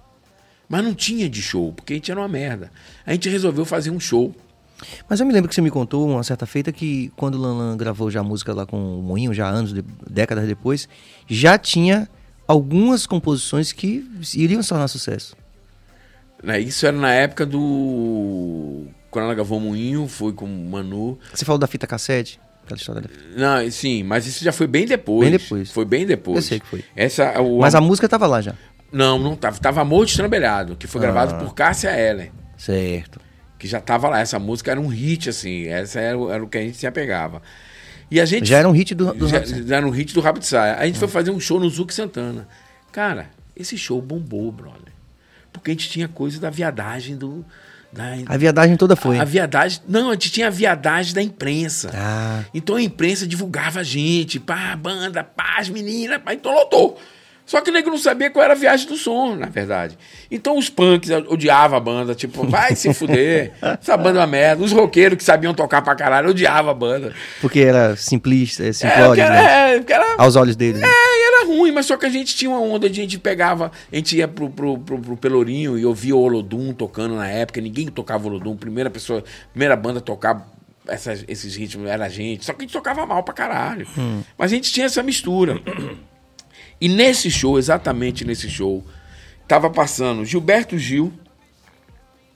Mas 0.67 0.83
não 0.83 0.95
tinha 0.95 1.29
de 1.29 1.43
show, 1.43 1.71
porque 1.71 1.93
a 1.93 1.97
gente 1.97 2.11
era 2.11 2.19
uma 2.19 2.29
merda. 2.29 2.71
A 3.05 3.13
gente 3.13 3.29
resolveu 3.29 3.67
fazer 3.67 3.91
um 3.91 4.01
show 4.01 4.35
mas 5.09 5.21
eu 5.21 5.27
me 5.27 5.33
lembro 5.33 5.49
que 5.49 5.55
você 5.55 5.61
me 5.61 5.71
contou 5.71 6.09
uma 6.09 6.23
certa 6.23 6.47
feita 6.47 6.71
que 6.73 7.13
quando 7.17 7.37
o 7.37 7.39
Lanlan 7.41 7.77
gravou 7.77 8.11
já 8.11 8.21
a 8.21 8.25
música 8.25 8.53
lá 8.53 8.67
com 8.67 8.99
o 8.99 9.03
Moinho, 9.03 9.33
já 9.33 9.49
anos, 9.49 9.73
de, 9.73 9.83
décadas 10.09 10.47
depois, 10.47 10.89
já 11.27 11.57
tinha 11.59 12.09
algumas 12.47 13.07
composições 13.07 13.73
que 13.73 14.05
iriam 14.35 14.63
se 14.63 14.69
tornar 14.69 14.89
sucesso. 14.89 15.35
Né, 16.43 16.61
Isso 16.61 16.87
era 16.87 16.97
na 16.97 17.13
época 17.13 17.47
do. 17.47 18.85
Quando 19.11 19.25
ela 19.25 19.35
gravou 19.35 19.59
Moinho, 19.59 20.07
foi 20.07 20.33
com 20.33 20.45
o 20.45 20.49
Manu. 20.71 21.19
Você 21.33 21.45
falou 21.45 21.59
da 21.59 21.67
fita 21.67 21.87
cassete? 21.87 22.39
Aquela 22.65 22.79
história 22.79 23.01
da... 23.03 23.09
Não, 23.37 23.71
sim, 23.71 24.03
mas 24.03 24.27
isso 24.27 24.45
já 24.45 24.53
foi 24.53 24.67
bem 24.67 24.85
depois. 24.87 25.31
Bem 25.31 25.39
depois. 25.39 25.71
Foi 25.71 25.85
bem 25.85 26.05
depois. 26.05 26.37
Eu 26.37 26.43
sei 26.43 26.61
que 26.61 26.67
foi. 26.67 26.85
Essa, 26.97 27.41
o, 27.41 27.61
Mas 27.61 27.75
a 27.75 27.81
música 27.81 28.09
tava 28.09 28.27
lá 28.27 28.41
já. 28.41 28.55
Não, 28.93 29.19
não 29.19 29.37
tava. 29.37 29.59
Tava 29.59 29.81
Amor 29.81 30.05
Destrambelhado, 30.05 30.77
que 30.77 30.87
foi 30.87 31.01
gravado 31.01 31.35
Ah. 31.35 31.39
por 31.39 31.55
Cássia 31.55 31.91
Eller. 31.97 32.31
Certo. 32.59 33.21
Que 33.59 33.67
já 33.67 33.81
tava 33.81 34.09
lá. 34.09 34.21
Essa 34.21 34.39
música 34.39 34.71
era 34.71 34.81
um 34.81 34.87
hit, 34.89 35.29
assim. 35.29 35.67
Essa 35.67 36.01
era, 36.01 36.19
o- 36.19 36.31
era 36.31 36.43
o 36.45 36.49
que 36.49 36.59
a 36.59 36.61
gente 36.63 36.77
se 36.77 36.87
apegava. 36.87 37.41
E 38.11 38.21
a 38.21 38.25
gente. 38.25 38.47
Já 38.49 38.59
era 38.59 38.69
um 38.69 38.73
hit 38.73 38.95
do, 38.95 39.13
do 39.15 39.29
já, 39.29 39.45
já 39.45 39.77
era 39.77 39.87
um 39.87 39.91
hit 39.91 40.13
do 40.15 40.21
Rabo 40.21 40.39
de 40.39 40.47
Saia. 40.47 40.77
A 40.77 40.87
gente 40.87 40.99
foi 40.99 41.09
fazer 41.09 41.31
um 41.31 41.41
show 41.41 41.59
no 41.59 41.69
Zuc 41.69 41.93
Santana. 41.93 42.47
Cara, 42.93 43.31
esse 43.57 43.77
show 43.77 44.01
bombou, 44.01 44.53
brother. 44.53 44.93
Porque 45.53 45.71
a 45.71 45.75
gente 45.75 45.89
tinha 45.89 46.07
coisa 46.07 46.39
da 46.39 46.51
viadagem 46.51 47.17
do. 47.17 47.45
Da, 47.93 48.05
A 48.27 48.37
viadagem 48.37 48.77
toda 48.77 48.95
foi. 48.95 49.19
a 49.19 49.25
viadagem. 49.25 49.81
Não, 49.89 50.11
a 50.11 50.13
gente 50.13 50.31
tinha 50.31 50.49
a 50.49 50.51
viadagem 50.51 51.15
da 51.15 51.23
imprensa. 51.23 51.91
Ah, 51.95 52.45
Então 52.53 52.77
a 52.77 52.83
imprensa 52.83 53.27
divulgava 53.27 53.81
a 53.81 53.83
gente, 53.83 54.39
pá, 54.39 54.77
banda, 54.77 55.25
pá, 55.25 55.57
as 55.59 55.69
meninas, 55.71 56.21
pá, 56.23 56.35
então 56.35 56.53
lotou. 56.53 57.01
Só 57.47 57.61
que 57.61 57.71
o 57.71 57.73
nego 57.73 57.89
não 57.91 57.97
sabia 57.97 58.29
qual 58.29 58.45
era 58.45 58.55
a 58.55 58.57
viagem 58.57 58.89
do 58.89 58.97
som, 58.97 59.37
na 59.37 59.47
verdade. 59.47 59.97
Então 60.29 60.59
os 60.59 60.69
punks 60.69 61.09
odiavam 61.29 61.77
a 61.79 61.81
banda, 61.81 62.13
tipo, 62.13 62.45
vai 62.45 62.75
se 62.75 62.93
fuder, 62.93 63.53
essa 63.81 63.97
banda 63.97 64.19
é 64.19 64.21
uma 64.23 64.27
merda. 64.27 64.65
Os 64.65 64.73
roqueiros 64.73 65.17
que 65.17 65.23
sabiam 65.23 65.55
tocar 65.55 65.81
pra 65.81 65.95
caralho 65.95 66.31
odiavam 66.31 66.73
a 66.73 66.75
banda. 66.75 67.15
porque 67.41 67.61
era 67.61 67.95
simplista, 67.97 68.65
é, 68.65 68.69
É, 68.71 68.73
simplório, 68.73 69.07
porque 69.07 69.21
né? 69.23 69.27
era, 69.27 69.69
é, 69.75 69.79
porque 69.79 69.93
era, 69.93 70.15
Aos 70.19 70.35
olhos 70.35 70.57
deles. 70.57 70.81
né? 70.81 70.89
é, 70.89 70.91
e 70.91 71.27
era 71.29 71.47
ruim, 71.47 71.71
mas 71.71 71.87
só 71.87 71.97
que 71.97 72.05
a 72.05 72.11
gente 72.11 72.35
tinha 72.35 72.51
uma 72.51 72.61
onda, 72.61 72.89
a 72.89 72.93
gente 72.93 73.17
pegava, 73.17 73.71
a 73.93 73.97
gente 73.97 74.17
ia 74.17 74.27
pro, 74.27 74.51
pro, 74.51 74.77
pro, 74.79 74.99
pro 74.99 75.17
Pelourinho 75.17 75.79
e 75.79 75.87
ouvia 75.87 76.17
o 76.17 76.21
Olodum 76.21 76.73
tocando 76.73 77.15
na 77.15 77.29
época, 77.29 77.61
ninguém 77.61 77.87
tocava 77.87 78.27
Olodum, 78.27 78.57
primeira 78.57 78.91
pessoa, 78.91 79.23
primeira 79.53 79.77
banda 79.77 80.01
a 80.01 80.03
tocar 80.03 80.49
essas, 80.89 81.25
esses 81.29 81.55
ritmos 81.55 81.89
era 81.89 82.07
a 82.07 82.09
gente, 82.09 82.45
só 82.45 82.53
que 82.53 82.63
a 82.63 82.63
gente 82.63 82.73
tocava 82.73 83.07
mal 83.07 83.23
pra 83.23 83.33
caralho. 83.35 83.87
Mas 84.37 84.51
a 84.53 84.55
gente 84.55 84.73
tinha 84.73 84.87
essa 84.87 85.03
mistura. 85.03 85.61
E 86.81 86.89
nesse 86.89 87.31
show, 87.31 87.59
exatamente 87.59 88.25
nesse 88.25 88.49
show, 88.51 88.85
tava 89.49 89.71
passando 89.71 90.25
Gilberto 90.25 90.77
Gil 90.79 91.13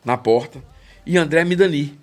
na 0.05 0.17
porta 0.17 0.59
e 1.05 1.17
André 1.19 1.45
Midani. 1.45 1.99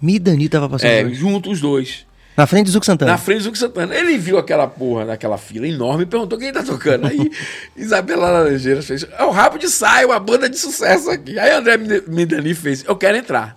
Midani 0.00 0.48
tava 0.48 0.68
passando. 0.68 0.90
É, 0.90 1.08
junto 1.12 1.50
os 1.50 1.60
dois. 1.60 2.06
Na 2.36 2.46
frente 2.48 2.66
do 2.66 2.72
Zuc 2.72 2.84
Santana. 2.84 3.12
Na 3.12 3.18
frente 3.18 3.38
do 3.38 3.44
Zuc 3.44 3.56
Santana. 3.58 3.94
Ele 3.94 4.18
viu 4.18 4.36
aquela 4.38 4.66
porra 4.66 5.06
daquela 5.06 5.38
fila 5.38 5.68
enorme 5.68 6.02
e 6.02 6.06
perguntou 6.06 6.36
quem 6.38 6.52
tá 6.52 6.62
tocando. 6.64 7.06
Aí 7.06 7.30
Isabela 7.76 8.28
Laranjeiras 8.28 8.86
fez: 8.86 9.04
É 9.18 9.22
o 9.24 9.30
Rabo 9.30 9.56
de 9.56 9.68
Saia, 9.68 10.06
uma 10.06 10.18
banda 10.18 10.48
de 10.50 10.58
sucesso 10.58 11.10
aqui. 11.10 11.38
Aí 11.38 11.52
André 11.52 11.76
Midani 11.76 12.54
fez: 12.54 12.84
Eu 12.86 12.96
quero 12.96 13.16
entrar. 13.16 13.56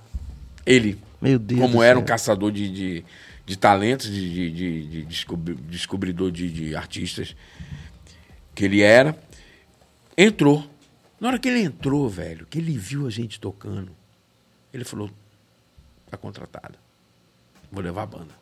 Ele, 0.66 0.98
Meu 1.22 1.40
Deus. 1.40 1.60
como 1.60 1.82
era 1.82 1.98
um 1.98 2.02
céu. 2.02 2.08
caçador 2.08 2.52
de, 2.52 2.70
de, 2.70 3.06
de 3.48 3.58
talentos, 3.58 4.08
de, 4.12 4.30
de, 4.34 4.52
de- 4.52 4.88
de 4.88 5.02
descobri- 5.06 5.56
descobridor 5.56 6.30
de, 6.32 6.48
de 6.52 6.76
artistas, 6.76 7.36
que 8.58 8.66
ele 8.66 8.82
era, 8.82 9.16
entrou. 10.18 10.68
Na 11.20 11.28
hora 11.28 11.38
que 11.38 11.48
ele 11.48 11.62
entrou, 11.62 12.10
velho, 12.10 12.48
que 12.48 12.58
ele 12.58 12.76
viu 12.76 13.06
a 13.06 13.10
gente 13.12 13.40
tocando, 13.40 13.92
ele 14.74 14.84
falou: 14.84 15.12
Tá 16.10 16.18
contratado. 16.18 16.76
Vou 17.72 17.84
levar 17.84 18.02
a 18.02 18.06
banda. 18.08 18.34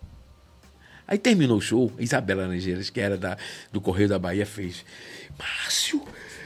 Aí 1.06 1.18
terminou 1.18 1.58
o 1.58 1.62
show, 1.62 1.92
Isabela 2.00 2.44
Laranjeiras, 2.44 2.90
que 2.90 3.02
era 3.02 3.18
da, 3.18 3.38
do 3.74 3.82
Correio 3.82 4.08
da 4.08 4.18
Bahia, 4.18 4.46
fez: 4.46 4.86
Márcio, 5.38 6.02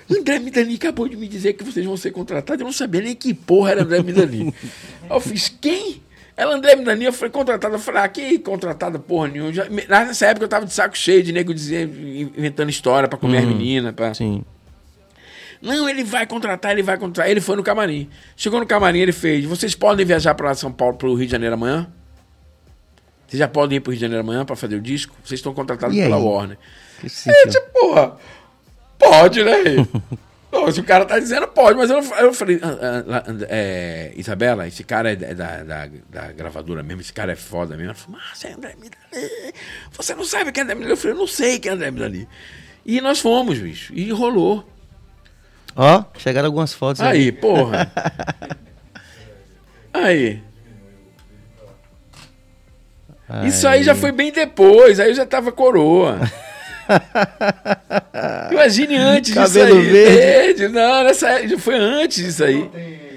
André 0.10 0.40
Midani 0.40 0.74
acabou 0.74 1.08
de 1.08 1.16
me 1.16 1.28
dizer 1.28 1.54
que 1.54 1.64
vocês 1.64 1.86
vão 1.86 1.96
ser 1.96 2.10
contratados. 2.10 2.60
Eu 2.60 2.66
não 2.66 2.74
sabia 2.74 3.02
nem 3.02 3.16
que 3.16 3.36
porra 3.36 3.72
era 3.72 3.84
André 3.84 4.02
Midani. 4.02 4.52
Eu 5.08 5.20
fiz: 5.20 5.48
Quem? 5.48 6.02
Ela, 6.40 6.56
André 6.56 6.74
Midani, 6.74 7.04
eu 7.04 7.12
fui 7.12 7.30
contratada. 7.30 7.76
Eu 7.76 7.80
falei: 7.80 8.02
Ah, 8.02 8.08
que 8.08 8.40
contratada 8.40 8.98
porra 8.98 9.28
nenhuma. 9.28 9.52
Já, 9.52 9.66
nessa 9.68 10.28
época 10.28 10.46
eu 10.46 10.48
tava 10.48 10.66
de 10.66 10.72
saco 10.72 10.98
cheio 10.98 11.22
de 11.22 11.34
nego 11.34 11.54
dizer, 11.54 11.82
inventando 11.84 12.70
história 12.70 13.10
pra 13.10 13.20
comer 13.20 13.40
as 13.40 13.44
meninas. 13.46 13.94
Pra... 13.94 14.14
Sim. 14.14 14.46
Não, 15.62 15.90
ele 15.90 16.02
vai 16.02 16.26
contratar, 16.26 16.72
ele 16.72 16.82
vai 16.82 16.98
contratar. 16.98 17.30
Ele 17.30 17.42
foi 17.42 17.58
no 17.58 17.62
camarim. 17.64 18.10
Chegou 18.38 18.58
no 18.58 18.66
camarim, 18.66 19.00
ele 19.00 19.12
fez: 19.12 19.44
Vocês 19.44 19.76
podem 19.76 20.06
viajar 20.06 20.34
para 20.34 20.56
São 20.56 20.72
Paulo, 20.72 20.96
para 20.96 21.10
o 21.10 21.14
Rio 21.14 21.26
de 21.26 21.32
Janeiro 21.34 21.56
amanhã? 21.56 21.92
Vocês 23.28 23.38
já 23.38 23.48
podem 23.50 23.76
ir 23.76 23.82
para 23.82 23.90
o 23.90 23.92
Rio 23.92 23.98
de 23.98 24.02
Janeiro 24.02 24.24
amanhã 24.24 24.46
para 24.46 24.56
fazer 24.56 24.78
o 24.78 24.82
disco? 24.82 25.14
Vocês 25.22 25.40
estão 25.40 25.54
contratados 25.54 25.94
E 25.94 26.00
pela 26.00 26.16
aí? 26.16 26.24
Warner. 26.24 26.58
Que 27.02 27.08
É, 27.30 27.48
tipo, 27.48 27.68
porra, 27.74 28.16
pode, 28.98 29.44
né? 29.44 29.52
Não, 30.52 30.72
se 30.72 30.80
o 30.80 30.84
cara 30.84 31.06
tá 31.06 31.20
dizendo, 31.20 31.48
pode, 31.48 31.78
mas 31.78 31.92
eu, 31.92 31.98
eu 32.00 32.34
falei, 32.34 32.60
ah, 32.64 33.04
ah, 33.08 33.24
é, 33.50 34.12
Isabela, 34.16 34.68
esse 34.68 34.84
cara 34.84 35.12
é 35.12 35.16
da, 35.16 35.64
da, 35.64 35.88
da- 36.10 36.32
gravadora 36.32 36.82
mesmo, 36.82 37.02
esse 37.02 37.14
cara 37.14 37.34
é 37.34 37.36
foda 37.36 37.76
mesmo. 37.78 37.92
Ela 37.92 37.96
falou, 37.96 38.20
mas 38.20 38.44
é 38.46 38.54
André 38.54 38.76
Midani, 38.76 39.54
você 39.92 40.16
não 40.16 40.24
sabe 40.26 40.52
quem 40.52 40.62
é 40.62 40.64
André 40.64 40.76
Midani? 40.76 40.92
Eu 40.94 40.98
falei, 40.98 41.14
eu 41.16 41.20
não 41.20 41.28
sei 41.28 41.60
quem 41.60 41.72
é 41.72 41.76
André 41.76 41.92
Midani. 41.92 42.28
E 42.86 43.00
nós 43.00 43.20
fomos, 43.20 43.60
bicho, 43.60 43.94
e 43.94 44.10
rolou. 44.12 44.68
Ó, 45.76 46.04
chegaram 46.18 46.48
algumas 46.48 46.74
fotos 46.74 47.02
Aí, 47.02 47.32
porra. 47.32 47.92
Aí. 49.94 50.42
Isso 53.46 53.68
aí 53.68 53.84
já 53.84 53.94
foi 53.94 54.12
bem 54.12 54.32
depois, 54.32 55.00
aí 55.00 55.10
eu 55.10 55.14
já 55.14 55.26
tava 55.26 55.52
coroa. 55.52 56.20
Imagine 58.52 58.96
antes 58.98 59.34
disso 59.34 59.60
Cabelo 59.60 59.80
aí. 59.80 59.86
verde. 59.86 60.68
Não, 60.70 61.04
nessa 61.04 61.28
foi 61.60 61.76
antes 61.76 62.24
disso 62.24 62.44
aí. 62.44 62.70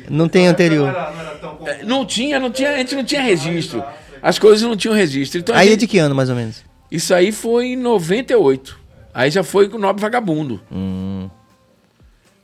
Não 0.09 0.29
tem 0.29 0.47
anterior. 0.47 0.93
Não 0.93 1.01
era, 1.01 1.11
não 1.13 1.21
era 1.21 1.31
tão. 1.37 1.59
É, 1.67 1.83
Não 1.85 2.05
tinha, 2.07 2.39
não 2.39 2.51
tinha, 2.51 2.71
a 2.73 2.77
gente 2.79 2.95
não 2.95 3.05
tinha 3.05 3.23
registro. 3.23 3.83
As 4.23 4.39
coisas 4.39 4.63
não 4.63 4.77
tinham 4.77 4.95
registro. 4.95 5.41
Então, 5.41 5.55
Aí 5.55 5.69
é 5.69 5.71
gente- 5.71 5.81
de 5.81 5.87
que 5.87 5.99
ano, 5.99 6.15
mais 6.15 6.29
ou 6.29 6.37
menos? 6.37 6.63
Isso 6.91 7.15
aí 7.15 7.33
foi 7.33 7.69
em 7.69 7.77
98. 7.77 8.79
Aí 9.15 9.31
já 9.31 9.43
foi 9.43 9.69
com 9.69 9.77
o 9.77 9.81
Nobre 9.81 10.01
Vagabundo. 10.03 10.61
Hum. 10.71 11.29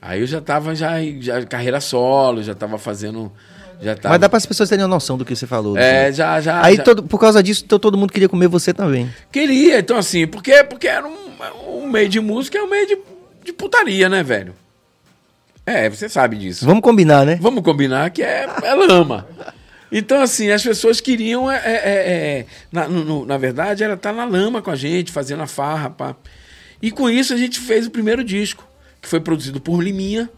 Aí 0.01 0.21
eu 0.21 0.27
já 0.27 0.41
tava 0.41 0.75
já, 0.75 0.93
já 1.21 1.45
carreira 1.45 1.81
solo, 1.81 2.43
já 2.43 2.55
tava 2.55 2.79
fazendo. 2.79 3.31
Já 3.81 3.95
tava, 3.95 4.15
Mas 4.15 4.21
dá 4.21 4.29
para 4.29 4.37
as 4.39 4.47
pessoas 4.47 4.69
terem 4.69 4.85
uma 4.85 4.89
noção 4.89 5.17
do 5.17 5.25
que 5.25 5.35
você 5.37 5.47
falou. 5.47 5.77
É, 5.77 6.07
assim. 6.07 6.17
já, 6.17 6.41
já. 6.41 6.65
Aí 6.65 6.77
já- 6.77 6.83
todo, 6.83 7.03
por 7.05 7.19
causa 7.19 7.43
disso, 7.43 7.65
to- 7.65 7.79
todo 7.79 7.97
mundo 7.97 8.13
queria 8.13 8.29
comer 8.29 8.49
você 8.49 8.75
também. 8.75 9.09
Queria, 9.31 9.79
então 9.79 9.97
assim, 9.97 10.27
porque, 10.27 10.65
porque 10.65 10.89
era 10.89 11.07
um, 11.07 11.83
um 11.85 11.89
meio 11.89 12.09
de 12.09 12.19
música, 12.21 12.59
é 12.59 12.63
um 12.63 12.69
meio 12.69 12.87
de, 12.87 12.99
de 13.45 13.53
putaria, 13.53 14.09
né, 14.09 14.23
velho? 14.23 14.55
É, 15.65 15.89
você 15.89 16.09
sabe 16.09 16.37
disso. 16.37 16.65
Vamos 16.65 16.83
combinar, 16.83 17.25
né? 17.27 17.39
Vamos 17.41 17.63
combinar 17.63 18.11
que 18.11 18.23
é, 18.23 18.49
é 18.63 18.75
lama. 18.75 19.27
Então, 19.93 20.21
assim, 20.21 20.51
as 20.51 20.63
pessoas 20.63 21.01
queriam, 21.01 21.51
é, 21.51 21.57
é, 21.57 21.71
é, 21.73 22.39
é, 22.41 22.47
na, 22.73 22.89
no- 22.89 23.05
no- 23.05 23.27
na 23.27 23.39
verdade, 23.39 23.85
era 23.85 23.95
estar 23.95 24.13
na 24.13 24.25
lama 24.25 24.61
com 24.61 24.71
a 24.71 24.77
gente, 24.77 25.13
fazendo 25.13 25.43
a 25.43 25.47
farra. 25.47 25.89
Pá. 25.91 26.17
E 26.83 26.91
com 26.91 27.09
isso 27.09 27.33
a 27.33 27.37
gente 27.37 27.59
fez 27.61 27.87
o 27.87 27.91
primeiro 27.91 28.25
disco, 28.25 28.67
que 29.01 29.09
foi 29.09 29.21
produzido 29.21 29.61
por 29.61 29.83
Liminha. 29.83 30.29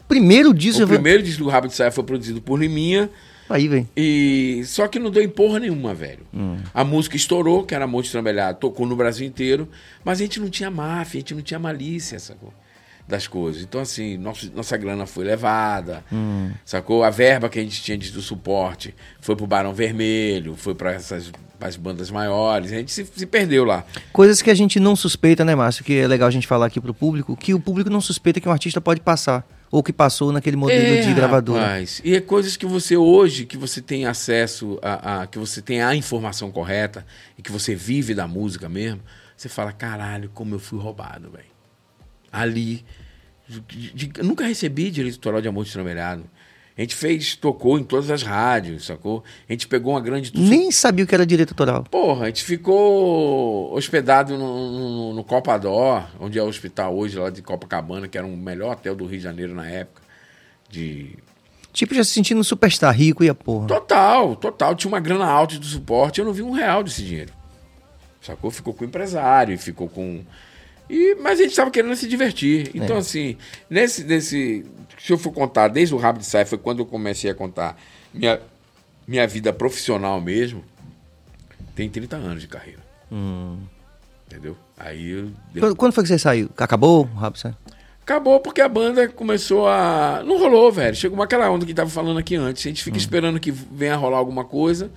O 0.00 0.04
primeiro 0.04 0.54
disso 0.54 0.84
O 0.84 0.88
primeiro 0.88 1.22
disco 1.22 1.42
do 1.44 1.50
Rabo 1.50 1.68
de 1.68 1.74
Saia 1.74 1.90
foi 1.90 2.04
produzido 2.04 2.40
por 2.40 2.58
Liminha. 2.58 3.10
Aí, 3.48 3.68
velho. 3.68 3.88
E 3.96 4.62
só 4.64 4.88
que 4.88 4.98
não 4.98 5.10
deu 5.10 5.22
em 5.22 5.28
porra 5.28 5.58
nenhuma, 5.58 5.92
velho. 5.92 6.26
Hum. 6.32 6.56
A 6.72 6.84
música 6.84 7.16
estourou, 7.16 7.64
que 7.64 7.74
era 7.74 7.86
Monte 7.86 8.10
Trambelhado, 8.10 8.58
tocou 8.58 8.86
no 8.86 8.96
Brasil 8.96 9.26
inteiro, 9.26 9.68
mas 10.04 10.20
a 10.20 10.22
gente 10.24 10.40
não 10.40 10.48
tinha 10.48 10.70
máfia, 10.70 11.18
a 11.18 11.20
gente 11.20 11.34
não 11.34 11.42
tinha 11.42 11.58
malícia, 11.58 12.18
sacou? 12.18 12.52
Das 13.12 13.26
coisas. 13.26 13.60
Então, 13.62 13.78
assim, 13.82 14.16
nosso, 14.16 14.50
nossa 14.54 14.74
grana 14.78 15.04
foi 15.04 15.22
levada, 15.26 16.02
Hum. 16.10 16.50
sacou? 16.64 17.04
A 17.04 17.10
verba 17.10 17.46
que 17.50 17.58
a 17.58 17.62
gente 17.62 17.82
tinha 17.82 17.98
de, 17.98 18.10
do 18.10 18.22
suporte 18.22 18.94
foi 19.20 19.36
pro 19.36 19.46
Barão 19.46 19.74
Vermelho, 19.74 20.56
foi 20.56 20.74
para 20.74 20.92
essas 20.92 21.30
as 21.60 21.76
bandas 21.76 22.10
maiores, 22.10 22.72
a 22.72 22.76
gente 22.76 22.90
se, 22.90 23.04
se 23.04 23.26
perdeu 23.26 23.64
lá. 23.66 23.84
Coisas 24.14 24.40
que 24.40 24.50
a 24.50 24.54
gente 24.54 24.80
não 24.80 24.96
suspeita, 24.96 25.44
né, 25.44 25.54
Márcio? 25.54 25.84
Que 25.84 25.98
é 25.98 26.08
legal 26.08 26.26
a 26.26 26.30
gente 26.30 26.46
falar 26.46 26.66
aqui 26.66 26.80
pro 26.80 26.94
público, 26.94 27.36
que 27.36 27.52
o 27.54 27.60
público 27.60 27.88
não 27.90 28.00
suspeita 28.00 28.40
que 28.40 28.48
um 28.48 28.52
artista 28.52 28.80
pode 28.80 29.00
passar. 29.02 29.46
Ou 29.70 29.82
que 29.82 29.92
passou 29.92 30.32
naquele 30.32 30.56
modelo 30.56 31.02
de 31.02 31.12
gravadora. 31.14 31.60
É, 31.60 31.64
Rapaz, 31.66 32.00
e 32.04 32.14
é 32.16 32.20
coisas 32.20 32.56
que 32.56 32.64
você 32.66 32.96
hoje, 32.96 33.44
que 33.46 33.56
você 33.58 33.80
tem 33.82 34.06
acesso 34.06 34.78
a, 34.82 35.22
a- 35.22 35.26
que 35.26 35.38
você 35.38 35.60
tem 35.62 35.82
a 35.82 35.94
informação 35.94 36.50
correta 36.50 37.06
e 37.38 37.42
que 37.42 37.52
você 37.52 37.74
vive 37.74 38.12
da 38.14 38.26
música 38.26 38.68
mesmo, 38.70 39.00
você 39.36 39.48
fala, 39.50 39.70
caralho, 39.70 40.30
como 40.34 40.54
eu 40.54 40.58
fui 40.58 40.78
roubado, 40.80 41.30
velho. 41.30 41.52
Ali, 42.32 42.84
de- 43.60 44.08
de- 44.08 44.22
nunca 44.22 44.46
recebi 44.46 44.90
direito 44.90 45.14
autoral 45.16 45.40
de 45.40 45.48
Amor 45.48 45.64
de 45.64 45.72
Tramelhado. 45.72 46.24
A 46.76 46.80
gente 46.80 46.94
fez, 46.94 47.36
tocou 47.36 47.78
em 47.78 47.84
todas 47.84 48.10
as 48.10 48.22
rádios, 48.22 48.86
sacou? 48.86 49.22
A 49.46 49.52
gente 49.52 49.68
pegou 49.68 49.92
uma 49.92 50.00
grande... 50.00 50.32
Nem 50.34 50.70
sabia 50.70 51.04
o 51.04 51.08
que 51.08 51.14
era 51.14 51.26
direito 51.26 51.50
autoral. 51.50 51.84
Porra, 51.84 52.24
a 52.24 52.26
gente 52.28 52.42
ficou 52.42 53.74
hospedado 53.74 54.38
no, 54.38 54.70
no, 54.78 55.14
no 55.14 55.22
Copador, 55.24 56.02
onde 56.18 56.38
é 56.38 56.42
o 56.42 56.46
hospital 56.46 56.96
hoje, 56.96 57.18
lá 57.18 57.28
de 57.28 57.42
Copacabana, 57.42 58.08
que 58.08 58.16
era 58.16 58.26
o 58.26 58.34
melhor 58.36 58.72
hotel 58.72 58.94
do 58.96 59.04
Rio 59.04 59.18
de 59.18 59.24
Janeiro 59.24 59.54
na 59.54 59.66
época. 59.68 60.00
De 60.70 61.16
Tipo, 61.74 61.94
já 61.94 62.04
se 62.04 62.10
sentindo 62.10 62.40
um 62.40 62.44
superstar 62.44 62.94
rico 62.94 63.22
e 63.24 63.28
a 63.28 63.34
porra. 63.34 63.66
Total, 63.66 64.34
total. 64.36 64.74
Tinha 64.74 64.90
uma 64.92 65.00
grana 65.00 65.26
alta 65.26 65.58
de 65.58 65.66
suporte, 65.66 66.20
eu 66.20 66.24
não 66.26 66.32
vi 66.32 66.42
um 66.42 66.52
real 66.52 66.82
desse 66.82 67.02
dinheiro. 67.02 67.32
Sacou? 68.20 68.50
Ficou 68.50 68.72
com 68.74 68.84
o 68.84 68.86
empresário, 68.88 69.58
ficou 69.58 69.88
com. 69.88 70.22
E, 70.90 71.14
mas 71.16 71.38
a 71.38 71.42
gente 71.42 71.50
estava 71.52 71.70
querendo 71.70 71.94
se 71.96 72.06
divertir. 72.06 72.70
Então, 72.74 72.96
É. 72.96 72.98
assim, 72.98 73.36
nesse, 73.70 74.04
nesse. 74.04 74.64
Se 74.98 75.12
eu 75.12 75.18
for 75.18 75.32
contar 75.32 75.68
desde 75.68 75.94
o 75.94 75.98
Rabo 75.98 76.18
de 76.18 76.26
Saia, 76.26 76.46
foi 76.46 76.58
quando 76.58 76.80
eu 76.80 76.86
comecei 76.86 77.30
a 77.30 77.34
contar 77.34 77.76
minha, 78.12 78.40
minha 79.06 79.26
vida 79.26 79.52
profissional 79.52 80.20
mesmo. 80.20 80.62
Tem 81.74 81.88
30 81.88 82.16
anos 82.16 82.42
de 82.42 82.48
carreira. 82.48 82.80
Entendeu? 84.26 84.56
Aí 84.76 85.10
eu. 85.10 85.30
Quando, 85.58 85.76
quando 85.76 85.92
foi 85.92 86.02
que 86.04 86.08
você 86.08 86.18
saiu? 86.18 86.48
Acabou, 86.56 87.02
Robson? 87.14 87.54
Acabou 88.02 88.40
porque 88.40 88.60
a 88.60 88.68
banda 88.68 89.08
começou 89.08 89.66
a. 89.68 90.22
Não 90.24 90.38
rolou, 90.38 90.70
velho. 90.72 90.94
Chegou 90.96 91.22
aquela 91.22 91.48
onda 91.50 91.64
que 91.64 91.72
tava 91.74 91.88
falando 91.90 92.18
aqui 92.18 92.34
antes. 92.36 92.64
A 92.66 92.68
gente 92.68 92.82
fica 92.82 92.98
esperando 92.98 93.38
que 93.38 93.50
venha 93.50 93.96
rolar 93.96 94.18
alguma 94.18 94.44
coisa 94.44 94.90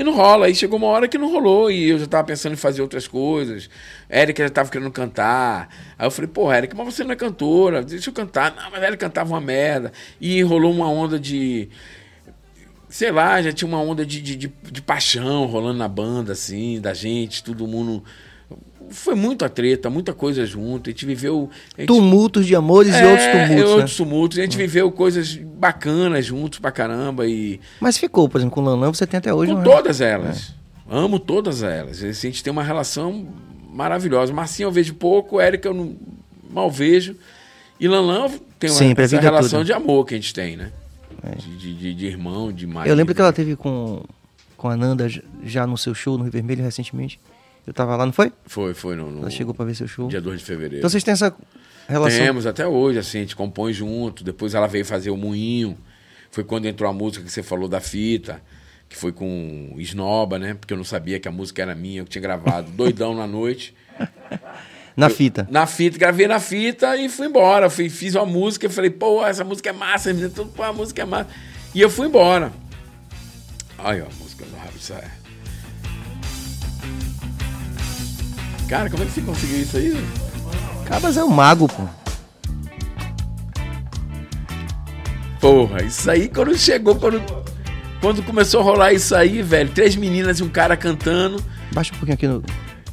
e 0.00 0.04
não 0.04 0.14
rola. 0.14 0.46
Aí 0.46 0.54
chegou 0.54 0.78
uma 0.78 0.88
hora 0.88 1.06
que 1.06 1.18
não 1.18 1.30
rolou 1.30 1.70
e 1.70 1.90
eu 1.90 1.98
já 1.98 2.06
tava 2.06 2.24
pensando 2.24 2.54
em 2.54 2.56
fazer 2.56 2.80
outras 2.80 3.06
coisas. 3.06 3.68
Érica 4.08 4.42
já 4.42 4.50
tava 4.50 4.70
querendo 4.70 4.90
cantar. 4.90 5.68
Aí 5.98 6.06
eu 6.06 6.10
falei, 6.10 6.28
pô, 6.28 6.50
Érica, 6.50 6.74
mas 6.74 6.94
você 6.94 7.04
não 7.04 7.12
é 7.12 7.16
cantora, 7.16 7.82
deixa 7.82 8.08
eu 8.08 8.14
cantar. 8.14 8.54
Não, 8.56 8.70
mas 8.70 8.82
ela 8.82 8.96
cantava 8.96 9.30
uma 9.30 9.40
merda. 9.40 9.92
E 10.18 10.42
rolou 10.42 10.72
uma 10.72 10.88
onda 10.88 11.18
de. 11.20 11.68
Sei 12.88 13.12
lá, 13.12 13.40
já 13.42 13.52
tinha 13.52 13.68
uma 13.68 13.80
onda 13.80 14.04
de, 14.04 14.20
de, 14.20 14.36
de, 14.36 14.52
de 14.62 14.82
paixão 14.82 15.46
rolando 15.46 15.78
na 15.78 15.86
banda, 15.86 16.32
assim, 16.32 16.80
da 16.80 16.94
gente, 16.94 17.44
todo 17.44 17.66
mundo. 17.66 18.02
Foi 18.90 19.14
muita 19.14 19.48
treta, 19.48 19.88
muita 19.88 20.12
coisa 20.12 20.44
junto. 20.44 20.90
A 20.90 20.92
gente 20.92 21.06
viveu. 21.06 21.48
a 21.76 21.80
gente- 21.80 21.88
Tumultos 21.88 22.44
de 22.46 22.54
amores 22.56 22.94
e 22.94 23.02
outros 23.04 23.26
tumultos, 23.26 23.50
e 23.50 23.54
né? 23.56 23.64
outros 23.64 23.96
tumultos. 23.96 24.38
A 24.38 24.42
gente 24.42 24.56
viveu 24.56 24.90
coisas 24.90 25.36
bacanas 25.36 26.26
juntos 26.26 26.58
pra 26.58 26.70
caramba 26.72 27.26
e 27.26 27.60
Mas 27.80 27.96
ficou, 27.96 28.28
por 28.28 28.38
exemplo, 28.38 28.54
com 28.54 28.60
o 28.60 28.64
Lanã 28.64 28.92
você 28.92 29.06
tem 29.06 29.18
até 29.18 29.32
hoje, 29.32 29.52
com 29.52 29.60
não 29.60 29.70
é? 29.70 29.76
todas 29.76 30.00
elas. 30.00 30.52
Amo 30.90 31.18
todas 31.20 31.62
elas. 31.62 32.02
A 32.02 32.10
gente 32.12 32.42
tem 32.42 32.50
uma 32.50 32.64
relação 32.64 33.28
maravilhosa. 33.72 34.32
Marcinho 34.32 34.66
eu 34.66 34.72
vejo 34.72 34.94
pouco, 34.94 35.40
Érica 35.40 35.68
eu 35.68 35.74
não, 35.74 35.96
mal 36.50 36.68
vejo. 36.70 37.14
E 37.78 37.86
Lanlan 37.86 38.28
tem 38.58 38.68
uma, 38.70 38.76
Sempre, 38.76 39.04
essa 39.04 39.20
relação 39.20 39.60
toda. 39.60 39.64
de 39.64 39.72
amor 39.72 40.04
que 40.04 40.14
a 40.14 40.16
gente 40.18 40.34
tem, 40.34 40.56
né? 40.56 40.70
De, 41.38 41.56
de, 41.56 41.74
de- 41.74 41.94
de 41.94 42.06
irmão, 42.06 42.50
de 42.50 42.66
marido. 42.66 42.90
Eu 42.90 42.96
lembro 42.96 43.14
que 43.14 43.20
ela 43.20 43.32
teve 43.32 43.54
com, 43.54 44.02
com 44.56 44.68
a 44.68 44.76
Nanda 44.76 45.06
já 45.44 45.66
no 45.66 45.76
seu 45.78 45.94
show 45.94 46.16
no 46.18 46.24
Rio 46.24 46.32
Vermelho 46.32 46.62
recentemente. 46.64 47.20
Eu 47.66 47.72
tava 47.72 47.96
lá, 47.96 48.04
não 48.06 48.12
foi? 48.12 48.32
Foi, 48.46 48.74
foi 48.74 48.96
no, 48.96 49.10
no 49.10 49.20
Ela 49.20 49.30
chegou 49.30 49.54
pra 49.54 49.64
ver 49.64 49.74
seu 49.74 49.86
show. 49.86 50.08
dia 50.08 50.20
2 50.20 50.40
de 50.40 50.44
fevereiro. 50.44 50.78
Então 50.78 50.90
vocês 50.90 51.04
têm 51.04 51.12
essa 51.12 51.34
relação. 51.88 52.18
Temos 52.18 52.46
até 52.46 52.66
hoje, 52.66 52.98
assim, 52.98 53.18
a 53.18 53.20
gente 53.22 53.36
compõe 53.36 53.72
junto. 53.72 54.24
Depois 54.24 54.54
ela 54.54 54.66
veio 54.66 54.84
fazer 54.84 55.10
o 55.10 55.16
Moinho. 55.16 55.76
Foi 56.30 56.44
quando 56.44 56.66
entrou 56.66 56.88
a 56.88 56.92
música 56.92 57.24
que 57.24 57.30
você 57.30 57.42
falou 57.42 57.68
da 57.68 57.80
fita, 57.80 58.40
que 58.88 58.96
foi 58.96 59.12
com 59.12 59.74
Esnoba, 59.76 60.38
né? 60.38 60.54
Porque 60.54 60.72
eu 60.72 60.76
não 60.76 60.84
sabia 60.84 61.18
que 61.18 61.28
a 61.28 61.32
música 61.32 61.60
era 61.62 61.74
minha, 61.74 62.00
eu 62.00 62.04
tinha 62.06 62.22
gravado 62.22 62.70
doidão 62.72 63.14
na 63.14 63.26
noite. 63.26 63.74
Na 64.96 65.08
fita. 65.08 65.46
Na 65.50 65.66
fita, 65.66 65.98
gravei 65.98 66.26
na 66.26 66.38
fita 66.38 66.96
e 66.96 67.08
fui 67.08 67.26
embora. 67.26 67.68
Fui, 67.68 67.88
fiz 67.88 68.14
uma 68.14 68.26
música, 68.26 68.66
eu 68.66 68.70
falei, 68.70 68.90
pô, 68.90 69.24
essa 69.26 69.44
música 69.44 69.70
é 69.70 69.72
massa, 69.72 70.12
tudo, 70.14 70.46
pô, 70.46 70.62
a 70.62 70.72
música 70.72 71.02
é 71.02 71.04
massa. 71.04 71.30
E 71.74 71.80
eu 71.80 71.90
fui 71.90 72.06
embora. 72.06 72.52
Aí, 73.78 74.00
ó, 74.00 74.06
a 74.06 74.22
música 74.22 74.44
do 74.44 74.56
Rabo 74.56 74.72
de 74.72 74.84
Saia. 74.84 75.19
Cara, 78.70 78.88
como 78.88 79.02
é 79.02 79.06
que 79.06 79.10
você 79.12 79.20
conseguiu 79.20 79.62
isso 79.62 79.76
aí? 79.76 79.96
Cabas 80.86 81.16
é 81.16 81.24
um 81.24 81.28
mago, 81.28 81.66
pô. 81.66 81.82
Porra, 85.40 85.82
isso 85.82 86.08
aí 86.08 86.28
quando 86.28 86.56
chegou, 86.56 86.94
quando, 86.94 87.20
quando 88.00 88.22
começou 88.22 88.60
a 88.60 88.62
rolar 88.62 88.92
isso 88.92 89.12
aí, 89.16 89.42
velho, 89.42 89.70
três 89.70 89.96
meninas 89.96 90.38
e 90.38 90.44
um 90.44 90.48
cara 90.48 90.76
cantando, 90.76 91.42
Baixa 91.72 91.92
um 91.92 91.96
pouquinho 91.96 92.14
aqui 92.14 92.28
no. 92.28 92.44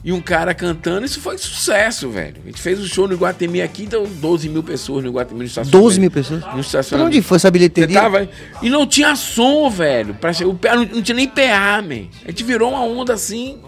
e 0.04 0.12
um 0.12 0.20
cara 0.22 0.52
cantando, 0.56 1.06
isso 1.06 1.22
foi 1.22 1.38
sucesso, 1.38 2.10
velho. 2.10 2.38
A 2.44 2.48
gente 2.48 2.60
fez 2.60 2.80
um 2.80 2.86
show 2.86 3.08
no 3.08 3.14
Iguatemi 3.14 3.62
aqui, 3.62 3.84
então 3.84 4.04
12 4.04 4.50
mil 4.50 4.64
pessoas 4.64 5.04
no 5.04 5.12
Iguatemi 5.12 5.42
no 5.42 5.46
estacionamento. 5.46 5.84
12 5.84 6.00
mil 6.00 6.10
pessoas? 6.10 6.42
No 6.42 6.50
Pra 6.50 6.60
estacionamento. 6.60 7.16
onde 7.18 7.22
foi 7.22 7.36
essa 7.36 7.52
bilheteria? 7.52 8.02
tava... 8.02 8.28
E 8.64 8.70
não 8.70 8.88
tinha 8.88 9.16
som, 9.16 9.70
velho. 9.70 10.16
Pra... 10.16 10.32
O 10.44 10.58
não 10.96 11.02
tinha 11.04 11.16
nem 11.16 11.28
PA, 11.28 11.84
man. 11.84 12.08
A 12.26 12.30
gente 12.30 12.44
virou 12.44 12.72
uma 12.72 12.82
onda 12.82 13.14
assim, 13.14 13.60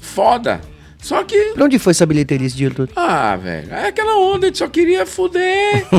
foda. 0.00 0.60
Só 1.04 1.22
que 1.22 1.52
Pra 1.52 1.66
onde 1.66 1.78
foi 1.78 1.90
essa 1.90 2.06
bilheteria 2.06 2.46
esse 2.46 2.56
dia 2.56 2.70
todo? 2.70 2.88
ah, 2.96 3.36
velho, 3.36 3.70
é 3.74 3.88
aquela 3.88 4.16
onda, 4.16 4.46
a 4.46 4.48
gente 4.48 4.56
só 4.58 4.66
queria 4.68 5.04
fuder. 5.04 5.84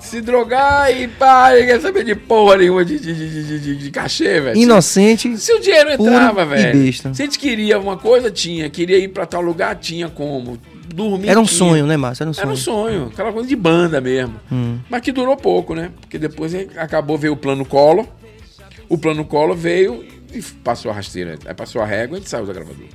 Se 0.00 0.20
drogar 0.20 0.90
e 0.94 1.06
pá, 1.06 1.50
ninguém 1.50 1.66
quer 1.66 1.80
saber 1.80 2.04
de 2.04 2.14
porra 2.14 2.56
nenhuma 2.56 2.84
de, 2.84 2.98
de, 2.98 3.14
de, 3.14 3.44
de, 3.46 3.60
de- 3.60 3.76
de 3.76 3.90
cachê, 3.90 4.40
velho. 4.40 4.58
Inocente. 4.58 5.38
Se 5.38 5.52
o 5.54 5.60
dinheiro 5.60 5.90
entrava, 5.92 6.44
velho. 6.44 6.92
Se 6.92 7.06
a 7.08 7.12
gente 7.24 7.38
queria 7.38 7.78
uma 7.78 7.96
coisa, 7.96 8.30
tinha. 8.30 8.68
Queria 8.68 8.98
ir 8.98 9.08
pra 9.08 9.24
tal 9.26 9.40
lugar, 9.40 9.74
tinha 9.76 10.08
como. 10.08 10.58
Dormir. 10.92 11.28
Era 11.28 11.38
um 11.40 11.44
tinha. 11.44 11.56
sonho, 11.58 11.86
né, 11.86 11.96
Márcio? 11.96 12.24
Era 12.24 12.30
um 12.30 12.34
sonho. 12.34 12.42
Era 12.44 12.52
um 12.52 12.56
sonho, 12.56 13.06
aquela 13.12 13.32
coisa 13.32 13.48
de 13.48 13.56
banda 13.56 14.00
mesmo. 14.00 14.34
Hum. 14.50 14.78
Mas 14.90 15.00
que 15.02 15.12
durou 15.12 15.36
pouco, 15.36 15.74
né? 15.74 15.90
Porque 16.00 16.18
depois 16.18 16.52
acabou, 16.76 17.16
veio 17.16 17.32
o 17.34 17.36
plano 17.36 17.64
Collor. 17.64 18.06
O 18.88 18.98
plano 18.98 19.24
Collor 19.24 19.56
veio 19.56 20.04
e 20.32 20.42
passou 20.42 20.90
a 20.90 20.94
rasteira. 20.94 21.38
Aí 21.44 21.54
passou 21.54 21.82
a 21.82 21.86
régua 21.86 22.16
e 22.16 22.18
a 22.18 22.20
gente 22.20 22.30
saiu 22.30 22.46
da 22.46 22.52
gravadora. 22.52 22.88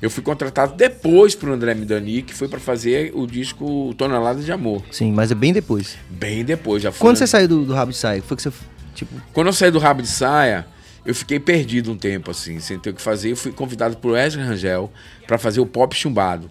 Eu 0.00 0.10
fui 0.10 0.22
contratado 0.22 0.74
depois 0.74 1.34
pro 1.34 1.52
André 1.52 1.74
Midani, 1.74 2.22
que 2.22 2.34
foi 2.34 2.48
pra 2.48 2.60
fazer 2.60 3.12
o 3.14 3.26
disco 3.26 3.94
Tonelada 3.96 4.42
de 4.42 4.52
Amor. 4.52 4.82
Sim, 4.90 5.12
mas 5.12 5.30
é 5.30 5.34
bem 5.34 5.52
depois. 5.52 5.96
Bem 6.10 6.44
depois, 6.44 6.82
já 6.82 6.92
foi. 6.92 7.00
Quando 7.00 7.16
você 7.16 7.26
saiu 7.26 7.48
do, 7.48 7.64
do 7.64 7.72
rabo 7.72 7.92
de 7.92 7.98
saia, 7.98 8.22
foi 8.22 8.36
que 8.36 8.42
você. 8.42 8.52
Tipo, 8.94 9.14
Quando 9.32 9.48
eu 9.48 9.52
saí 9.52 9.70
do 9.70 9.78
Rabo 9.78 10.00
de 10.00 10.08
Saia, 10.08 10.66
eu 11.04 11.14
fiquei 11.14 11.38
perdido 11.38 11.92
um 11.92 11.96
tempo, 11.96 12.30
assim, 12.30 12.58
sem 12.58 12.78
ter 12.78 12.90
o 12.90 12.94
que 12.94 13.02
fazer. 13.02 13.30
Eu 13.30 13.36
fui 13.36 13.52
convidado 13.52 13.98
por 13.98 14.12
Wesley 14.12 14.44
Rangel 14.44 14.90
para 15.26 15.36
fazer 15.36 15.60
o 15.60 15.66
Pop 15.66 15.94
Chumbado. 15.94 16.50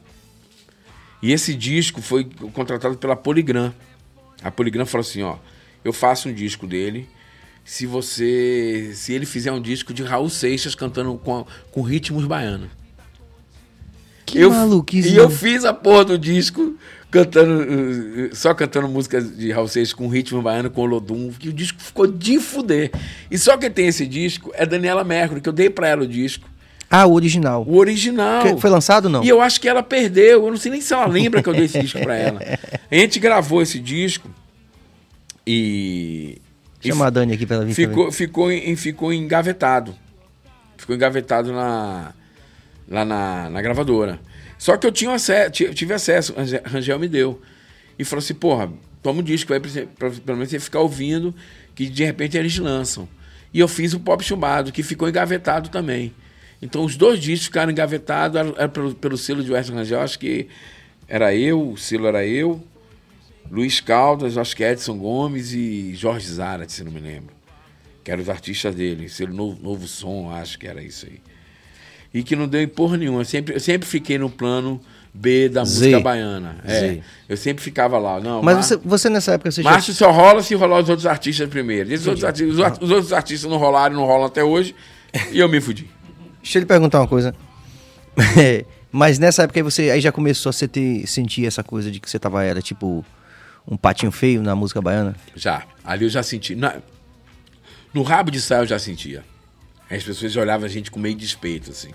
E 1.24 1.32
esse 1.34 1.56
disco 1.56 2.04
foi 2.04 2.30
contratado 2.54 2.98
pela 2.98 3.16
Poligram. 3.16 3.74
A 4.44 4.52
Poligram 4.52 4.86
falou 4.86 5.02
assim, 5.02 5.24
ó, 5.24 5.38
eu 5.84 5.92
faço 5.92 6.30
um 6.30 6.34
disco 6.34 6.68
dele, 6.68 7.10
se 7.66 7.86
você... 7.86 8.92
Se 8.94 9.12
ele 9.12 9.26
fizer 9.26 9.52
um 9.52 9.60
disco 9.62 9.94
de 9.94 10.04
Raul 10.04 10.30
Seixas 10.30 10.76
cantando 10.76 11.18
com, 11.18 11.46
com 11.72 11.82
ritmos 11.82 12.24
baianos. 12.26 12.70
que 14.26 14.38
Eu, 14.40 14.52
maluquice. 14.52 15.10
e 15.10 15.18
eu 15.18 15.30
fiz 15.30 15.66
a 15.66 15.74
porra 15.74 16.06
do 16.06 16.18
disco 16.18 16.78
cantando, 17.10 17.64
uh, 17.64 18.26
uh, 18.28 18.36
só 18.36 18.54
cantando 18.54 18.88
músicas 18.88 19.36
de 19.36 19.52
Raul 19.52 19.68
Seixas 19.68 19.94
com 19.94 20.08
ritmo 20.08 20.42
baiano, 20.42 20.70
com 20.70 20.82
Olodum, 20.82 21.32
que 21.32 21.50
o 21.50 21.54
disco 21.54 21.82
ficou 21.82 22.06
de 22.08 22.40
fuder. 22.40 22.92
E 23.32 23.38
só 23.38 23.58
quem 23.58 23.72
tem 23.72 23.88
esse 23.88 24.06
disco 24.06 24.52
é 24.54 24.66
Daniela 24.66 25.04
Mercury, 25.04 25.42
que 25.42 25.50
eu 25.50 25.54
dei 25.54 25.70
pra 25.70 25.88
ela 25.88 26.04
o 26.04 26.08
disco. 26.08 26.48
Ah, 26.88 27.06
o 27.08 27.14
original. 27.14 27.66
O 27.68 27.78
original. 27.78 28.44
Que- 28.44 28.62
Foi 28.62 28.70
lançado 28.70 29.06
ou 29.06 29.12
não? 29.12 29.24
E 29.24 29.30
eu 29.30 29.42
acho 29.42 29.60
que 29.60 29.68
ela 29.68 29.82
perdeu. 29.82 30.46
Eu 30.46 30.52
não 30.52 30.58
sei 30.58 30.72
nem 30.72 30.82
se 30.82 30.94
ela 30.94 31.08
lembra 31.08 31.42
que 31.42 31.50
eu 31.50 31.54
dei 31.54 31.66
esse 31.66 31.80
disco 31.82 32.00
pra 32.00 32.16
ela. 32.16 32.40
A 32.92 32.96
gente 32.96 33.20
gravou 33.20 33.60
esse 33.62 33.80
disco 33.80 34.30
e. 35.48 36.38
Chama 36.90 37.08
a 37.08 37.10
Dani 37.10 37.34
aqui 37.34 37.46
pra 37.46 37.58
ela 37.58 37.66
vir 37.66 37.74
ficou, 37.74 38.12
ficou, 38.12 38.50
ficou 38.78 39.14
engavetado. 39.14 39.96
Ficou 40.78 40.96
engavetado 40.96 41.52
na, 41.52 42.14
lá 42.88 43.06
na, 43.06 43.50
na 43.50 43.62
gravadora. 43.62 44.20
Só 44.58 44.78
que 44.78 44.86
eu 44.88 44.92
tinha 44.92 45.12
acesso, 45.14 45.52
ti- 45.52 45.74
tive 45.74 45.94
acesso, 45.94 46.34
Rangel- 46.36 46.62
Rangel 46.66 47.00
me 47.00 47.08
deu. 47.08 47.42
E 47.98 48.04
falou 48.04 48.20
assim, 48.24 48.34
porra, 48.34 48.72
toma 49.02 49.20
o 49.20 49.24
disco 49.24 49.54
aí 49.54 49.60
pra, 49.60 50.10
pelo 50.10 50.38
menos 50.38 50.50
você 50.50 50.60
ficar 50.60 50.80
ouvindo, 50.80 51.34
que 51.74 51.88
de 51.88 52.04
repente 52.04 52.38
eles 52.38 52.58
lançam. 52.58 53.08
E 53.54 53.60
eu 53.60 53.68
fiz 53.68 53.94
o 53.94 54.00
Pop 54.00 54.24
Chumbado, 54.24 54.72
que 54.72 54.84
ficou 54.84 55.08
engavetado 55.08 55.70
também. 55.70 56.14
Então 56.62 56.84
os 56.84 56.96
dois 56.98 57.20
discos 57.20 57.46
ficaram 57.48 57.72
engavetados, 57.72 58.38
era, 58.40 58.50
era 58.58 58.70
pelo, 58.70 58.94
pelo 58.96 59.18
selo 59.18 59.44
de 59.44 59.52
Western 59.52 59.80
Rangel, 59.80 60.02
acho 60.02 60.18
que 60.20 60.48
era 61.08 61.34
eu, 61.36 61.72
o 61.72 61.78
selo 61.78 62.08
era 62.08 62.26
eu, 62.26 62.62
Luiz 63.52 63.80
Caldas, 63.80 64.38
acho 64.38 64.56
que 64.56 64.64
Edson 64.64 64.98
Gomes 64.98 65.54
e 65.54 65.94
Jorge 65.96 66.28
Zarat, 66.28 66.70
se 66.72 66.84
não 66.84 66.92
me 66.92 67.00
lembro. 67.00 67.34
Que 68.04 68.12
eram 68.12 68.22
os 68.22 68.30
artistas 68.30 68.74
dele. 68.76 69.08
Selo 69.10 69.34
Novo, 69.34 69.58
Novo 69.62 69.88
Som, 69.88 70.30
acho 70.32 70.60
que 70.60 70.68
era 70.68 70.82
isso 70.84 71.06
aí. 71.06 71.20
E 72.14 72.24
que 72.24 72.36
não 72.36 72.48
deu 72.48 72.62
em 72.62 72.68
porra 72.68 72.98
nenhuma. 72.98 73.22
Eu 73.22 73.26
sempre, 73.26 73.56
eu 73.56 73.60
sempre 73.60 73.88
fiquei 73.88 74.18
no 74.18 74.30
plano 74.30 74.80
B 75.14 75.50
da 75.50 75.64
Z. 75.66 75.80
música 75.86 76.00
baiana. 76.02 76.58
É, 76.66 77.00
eu 77.28 77.36
sempre 77.36 77.64
ficava 77.64 77.98
lá. 77.98 78.20
Não, 78.20 78.42
Mas 78.42 78.56
Mar- 78.56 78.64
você, 78.64 78.78
você 78.78 79.10
nessa 79.10 79.34
época 79.34 79.52
você 79.52 79.62
já. 79.64 79.70
Márcio 79.70 79.94
só 79.94 80.12
rola 80.12 80.42
se 80.42 80.56
rolar 80.56 80.80
os 80.82 80.90
outros 80.90 81.06
artistas 81.06 81.50
primeiro. 81.50 81.92
Esses 81.92 82.08
outros 82.08 82.24
artistas, 82.24 82.54
os, 82.58 82.78
os 82.82 82.92
outros 82.92 83.12
artistas 83.14 83.50
não 83.50 83.58
rolaram 83.58 83.96
não 83.96 84.06
rolam 84.06 84.26
até 84.28 84.44
hoje. 84.44 84.74
E 85.32 85.40
eu 85.40 85.50
me 85.50 85.60
fudi. 85.60 85.90
Deixa 86.42 86.58
eu 86.58 86.62
lhe 86.62 86.66
perguntar 86.66 87.00
uma 87.02 87.08
coisa. 87.08 87.34
É, 88.40 88.64
Mas 88.92 89.20
nessa 89.20 89.44
época 89.44 89.60
aí 89.60 89.64
você 89.64 89.90
aí 89.90 90.00
já 90.00 90.10
começou 90.12 90.50
a 90.50 90.68
ter, 90.70 91.06
sentir 91.06 91.46
essa 91.46 91.62
coisa 91.64 91.92
de 91.92 92.00
que 92.00 92.10
você 92.10 92.18
tava, 92.18 92.44
era 92.46 92.62
tipo 92.62 93.04
um 93.68 93.76
patinho 93.78 94.12
feio 94.12 94.42
na 94.42 94.56
música 94.56 94.82
baiana? 94.82 95.16
Já. 95.36 95.64
Ali 95.84 96.06
eu 96.06 96.10
já 96.10 96.22
senti. 96.24 96.56
na- 96.56 96.76
no 97.94 98.04
rabo 98.04 98.30
de 98.32 98.42
saia 98.42 98.60
eu 98.60 98.66
já 98.68 98.78
sentia. 98.80 99.24
As 99.90 100.04
pessoas 100.04 100.36
olhavam 100.36 100.66
a 100.66 100.70
gente 100.70 100.90
com 100.92 101.00
meio 101.00 101.16
despeito, 101.16 101.72
assim. 101.72 101.90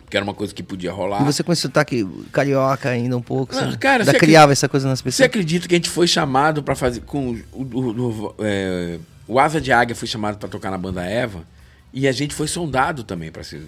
Porque 0.00 0.16
era 0.16 0.24
uma 0.24 0.34
coisa 0.34 0.52
que 0.54 0.62
podia 0.62 0.92
rolar. 0.92 1.22
E 1.22 1.24
você 1.24 1.42
com 1.42 1.52
esse 1.52 1.62
sotaque 1.62 2.04
carioca 2.32 2.88
ainda 2.88 3.16
um 3.16 3.22
pouco, 3.22 3.54
Não, 3.54 3.60
sabe? 3.62 3.78
cara, 3.78 4.02
Ainda 4.02 4.12
você 4.12 4.18
criava 4.18 4.50
essa 4.52 4.68
coisa 4.68 4.88
nas 4.88 4.98
Você 5.00 5.04
pessoas? 5.04 5.26
acredita 5.26 5.68
que 5.68 5.74
a 5.74 5.78
gente 5.78 5.90
foi 5.90 6.06
chamado 6.08 6.62
pra 6.62 6.74
fazer. 6.74 7.00
com 7.02 7.30
o, 7.52 7.62
o, 7.62 8.26
o- 8.28 8.34
é, 8.40 8.98
o 9.28 9.38
Asa 9.38 9.60
de 9.60 9.70
Águia 9.72 9.94
foi 9.94 10.08
chamado 10.08 10.36
pra 10.38 10.48
tocar 10.48 10.70
na 10.70 10.78
banda 10.78 11.04
Eva. 11.04 11.44
E 11.92 12.08
a 12.08 12.12
gente 12.12 12.34
foi 12.34 12.46
sondado 12.48 13.04
também 13.04 13.30
para 13.30 13.42
ser 13.44 13.62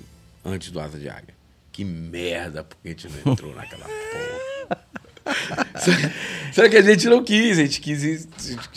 antes 0.44 0.70
do 0.70 0.80
Asa 0.80 0.98
de 0.98 1.08
Águia. 1.08 1.34
Que 1.70 1.84
merda, 1.84 2.64
porque 2.64 2.88
a 2.88 2.90
gente 2.90 3.08
não 3.08 3.32
entrou 3.32 3.54
naquela 3.54 3.84
porra. 4.68 4.78
Só 6.52 6.68
que 6.68 6.76
a 6.76 6.82
gente 6.82 7.08
não 7.08 7.22
quis, 7.22 7.58
a 7.58 7.62
gente 7.62 7.80
quis. 7.80 8.28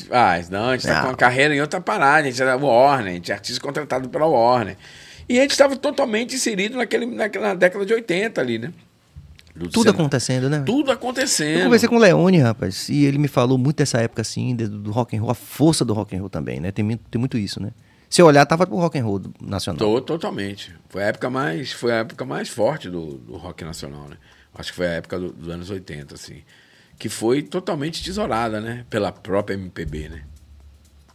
Ah, 0.10 0.40
não, 0.50 0.70
a 0.70 0.78
gente 0.78 0.88
tá 0.88 1.02
com 1.02 1.08
uma 1.08 1.16
carreira 1.16 1.56
em 1.56 1.62
outra 1.62 1.82
parada, 1.82 2.28
a 2.28 2.32
gente 2.32 2.42
era 2.42 2.56
Warner, 2.56 3.12
a 3.12 3.16
gente 3.16 3.32
é 3.32 3.36
artista 3.36 3.62
contratado 3.62 4.10
pela 4.10 4.26
Warner. 4.26 4.78
E 5.28 5.40
a 5.40 5.42
gente 5.42 5.52
estava 5.52 5.76
totalmente 5.76 6.36
inserido 6.36 6.78
naquele, 6.78 7.06
naquela 7.06 7.54
década 7.56 7.86
de 7.86 7.94
80 7.94 8.40
ali, 8.40 8.60
né? 8.60 8.72
Do 9.56 9.70
Tudo 9.70 9.90
acontecendo, 9.90 10.50
né? 10.50 10.64
Tudo 10.66 10.92
acontecendo. 10.92 11.60
Eu 11.60 11.64
conversei 11.64 11.88
com 11.88 11.96
o 11.96 12.00
Leone, 12.00 12.40
rapaz, 12.40 12.90
e 12.90 13.06
ele 13.06 13.18
me 13.18 13.30
falou 13.30 13.58
muito 13.58 13.78
dessa 13.78 14.00
época 14.00 14.22
assim, 14.22 14.54
do, 14.54 14.68
do 14.68 14.92
rock 14.92 15.16
and 15.16 15.22
roll, 15.22 15.32
a 15.32 15.36
força 15.36 15.86
do 15.86 15.94
rock 15.94 16.16
and 16.16 16.20
roll 16.20 16.30
também, 16.30 16.60
né? 16.60 16.72
Tem, 16.72 16.86
tem 17.10 17.20
muito 17.20 17.38
isso, 17.38 17.62
né? 17.62 17.72
Se 18.10 18.22
olhar, 18.22 18.46
tava 18.46 18.68
pro 18.68 18.76
rock 18.76 19.00
and 19.00 19.06
roll 19.06 19.22
nacional. 19.42 19.80
Tô, 19.80 20.02
totalmente. 20.02 20.76
Foi 20.90 21.04
a 21.04 21.08
época 21.08 21.30
mais, 21.30 21.72
foi 21.72 21.92
a 21.94 21.96
época 21.98 22.26
mais 22.26 22.50
forte 22.50 22.90
do, 22.90 23.18
do 23.18 23.38
rock 23.38 23.64
nacional, 23.64 24.08
né? 24.10 24.18
Acho 24.56 24.72
que 24.72 24.76
foi 24.78 24.88
a 24.88 24.92
época 24.92 25.20
do, 25.20 25.32
dos 25.32 25.50
anos 25.50 25.70
80, 25.70 26.16
assim. 26.16 26.42
Que 26.98 27.10
foi 27.10 27.42
totalmente 27.42 28.04
tesourada, 28.04 28.60
né? 28.62 28.86
Pela 28.90 29.12
própria 29.12 29.56
MPB, 29.56 30.10
né? 30.10 30.24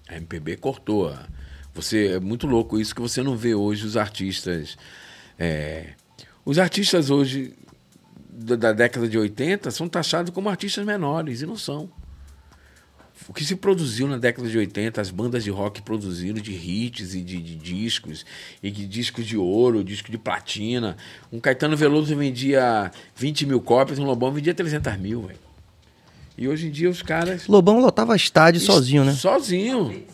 A 0.09 0.16
MPB 0.16 0.57
cortou. 0.59 1.09
A, 1.09 1.26
você, 1.74 2.09
é 2.09 2.20
muito 2.20 2.46
louco 2.46 2.79
isso 2.79 2.94
que 2.94 3.00
você 3.00 3.22
não 3.22 3.37
vê 3.37 3.55
hoje 3.55 3.87
os 3.87 3.96
artistas. 3.96 4.76
É, 5.38 5.94
os 6.44 6.59
artistas 6.59 7.11
hoje 7.11 7.55
da, 8.29 8.57
da 8.57 8.72
década 8.72 9.09
de 9.09 9.18
80 9.18 9.70
são 9.70 9.88
taxados 9.88 10.33
como 10.33 10.48
artistas 10.48 10.85
menores, 10.85 11.42
e 11.42 11.46
não 11.46 11.57
são 11.57 11.90
o 13.28 13.33
que 13.33 13.44
se 13.44 13.56
produziu 13.56 14.09
na 14.09 14.18
década 14.18 14.48
de 14.48 14.56
80, 14.59 15.00
as 15.00 15.11
bandas 15.11 15.44
de 15.44 15.50
rock 15.50 15.83
produziram 15.83 16.40
de 16.40 16.52
hits 16.52 17.14
e 17.14 17.20
de, 17.20 17.40
de 17.40 17.56
discos, 17.56 18.24
e 18.62 18.70
de 18.70 18.87
discos 18.87 19.26
de 19.26 19.37
ouro, 19.37 19.85
disco 19.85 20.11
de 20.11 20.18
platina. 20.18 20.96
Um 21.33 21.38
Caetano 21.38 21.76
Veloso 21.76 22.14
vendia 22.16 22.90
20 23.14 23.46
mil 23.46 23.61
cópias, 23.61 23.98
um 23.98 24.04
Lobão 24.04 24.33
vendia 24.33 24.54
300 24.54 24.96
mil, 24.96 25.22
velho. 25.22 25.38
E 26.37 26.48
hoje 26.48 26.68
em 26.68 26.70
dia 26.70 26.88
os 26.88 27.02
caras. 27.02 27.46
Lobão 27.46 27.80
lotava 27.80 28.16
estádio 28.16 28.61
sozinho, 28.61 29.04
né? 29.04 29.12
Sozinho. 29.12 30.04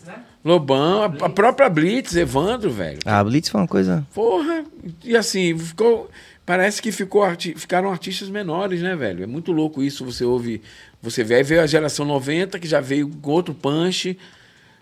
Lobão, 0.43 1.03
a, 1.03 1.05
a, 1.05 1.29
própria 1.29 1.69
Blitz, 1.69 2.15
Evandro, 2.15 2.69
velho. 2.69 2.99
Ah, 3.05 3.19
a 3.19 3.23
Blitz 3.23 3.49
foi 3.49 3.61
uma 3.61 3.67
coisa. 3.67 4.05
Porra! 4.13 4.63
E 5.03 5.15
assim, 5.15 5.57
ficou. 5.57 6.09
Parece 6.45 6.81
que 6.81 6.93
ficou 6.93 7.23
arti... 7.23 7.53
ficaram 7.57 7.91
artistas 7.91 8.29
menores, 8.29 8.81
né, 8.81 8.95
velho? 8.95 9.23
É 9.23 9.27
muito 9.27 9.51
louco 9.51 9.83
isso. 9.83 10.05
Você 10.05 10.23
ouve 10.23 10.61
você 11.01 11.23
vê, 11.23 11.35
aí 11.35 11.43
veio 11.43 11.61
a 11.61 11.67
geração 11.67 12.05
90, 12.05 12.59
que 12.59 12.67
já 12.67 12.81
veio 12.81 13.09
com 13.09 13.31
outro 13.31 13.53
punch, 13.53 14.17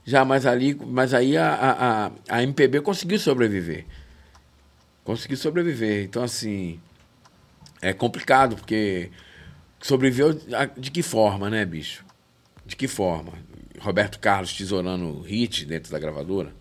já 0.06 0.24
mais 0.24 0.46
ali, 0.46 0.76
mas 0.76 1.14
aí 1.14 1.36
a, 1.36 2.12
a, 2.30 2.38
a 2.38 2.44
MPB 2.44 2.82
conseguiu 2.82 3.20
sobreviver. 3.20 3.86
Conseguiu 5.04 5.38
sobreviver. 5.38 6.04
Então, 6.04 6.24
assim, 6.24 6.80
é 7.82 7.94
complicado, 7.94 8.56
porque 8.56 9.12
sobreviveu 9.82 10.40
de 10.78 10.90
que 10.92 11.04
forma, 11.04 11.50
né, 11.50 11.66
bicho? 11.66 12.06
De 12.66 12.76
que 12.76 12.88
forma? 12.88 13.34
Roberto 13.80 14.20
Carlos 14.20 14.54
tesourando 14.54 15.22
hit 15.22 15.66
dentro 15.66 15.92
da 15.92 16.00
gravadora. 16.00 16.54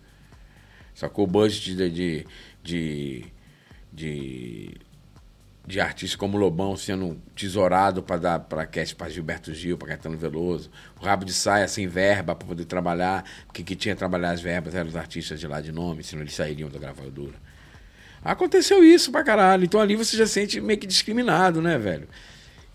Sacou 0.93 1.25
budget 1.25 1.75
de, 1.75 1.89
de, 1.89 2.27
de, 2.63 3.25
de 3.91 4.77
de 5.67 5.79
artistas 5.79 6.15
como 6.15 6.37
Lobão 6.37 6.77
sendo 6.77 7.19
tesourado 7.35 8.03
para 8.03 8.17
dar 8.17 8.39
para 8.39 8.67
para 8.97 9.09
Gilberto 9.09 9.53
Gil, 9.53 9.77
para 9.77 9.89
Caetano 9.89 10.17
Veloso, 10.17 10.69
o 10.99 11.03
rabo 11.03 11.25
de 11.25 11.33
saia 11.33 11.67
sem 11.67 11.87
verba 11.87 12.35
para 12.35 12.47
poder 12.47 12.65
trabalhar, 12.65 13.23
porque 13.47 13.63
que 13.63 13.75
tinha 13.75 13.95
que 13.95 13.99
trabalhar 13.99 14.31
as 14.31 14.41
verbas 14.41 14.75
eram 14.75 14.87
os 14.87 14.95
artistas 14.95 15.39
de 15.39 15.47
lá 15.47 15.61
de 15.61 15.71
nome, 15.71 16.03
senão 16.03 16.21
eles 16.21 16.35
sairiam 16.35 16.69
da 16.69 16.77
gravadora. 16.77 17.33
Aconteceu 18.23 18.83
isso 18.83 19.11
pra 19.11 19.23
caralho. 19.23 19.65
Então 19.65 19.79
ali 19.79 19.95
você 19.95 20.17
já 20.17 20.25
sente 20.25 20.59
meio 20.61 20.79
que 20.79 20.87
discriminado, 20.87 21.61
né, 21.61 21.77
velho? 21.77 22.07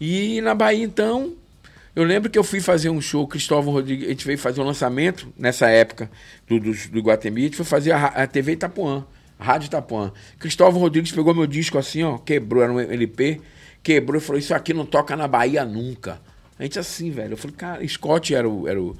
E 0.01 0.41
na 0.41 0.55
Bahia, 0.55 0.85
então, 0.85 1.35
eu 1.95 2.05
lembro 2.05 2.31
que 2.31 2.39
eu 2.39 2.45
fui 2.45 2.61
fazer 2.61 2.89
um 2.89 3.01
show, 3.01 3.27
Cristóvão 3.27 3.73
Rodrigues, 3.73 4.07
a 4.07 4.11
gente 4.11 4.25
veio 4.25 4.39
fazer 4.39 4.61
um 4.61 4.65
lançamento 4.65 5.33
nessa 5.37 5.69
época 5.69 6.11
do, 6.47 6.59
do, 6.59 6.73
do 6.73 7.01
Guatemi, 7.01 7.43
a 7.43 7.45
gente 7.45 7.57
foi 7.57 7.67
fazer 7.67 7.93
a, 7.93 8.07
a 8.07 8.27
TV 8.27 8.53
Itapuã. 8.53 9.05
Rádio 9.41 9.67
Itapuã. 9.67 10.13
Cristóvão 10.39 10.81
Rodrigues 10.81 11.13
pegou 11.13 11.35
meu 11.35 11.47
disco 11.47 11.79
assim, 11.79 12.03
ó, 12.03 12.19
quebrou, 12.19 12.63
era 12.63 12.73
um 12.73 12.79
LP, 12.79 13.41
quebrou 13.83 14.21
e 14.21 14.25
falou: 14.25 14.39
Isso 14.39 14.55
aqui 14.55 14.73
não 14.73 14.87
toca 14.87 15.17
na 15.17 15.27
Bahia 15.27 15.65
nunca. 15.65 16.21
A 16.59 16.63
gente 16.63 16.79
assim, 16.79 17.11
velho. 17.11 17.33
Eu 17.33 17.37
falei, 17.39 17.57
cara, 17.57 17.89
Scott 17.89 18.35
era 18.35 18.47
o, 18.47 18.69
era 18.69 18.81
o, 18.81 18.95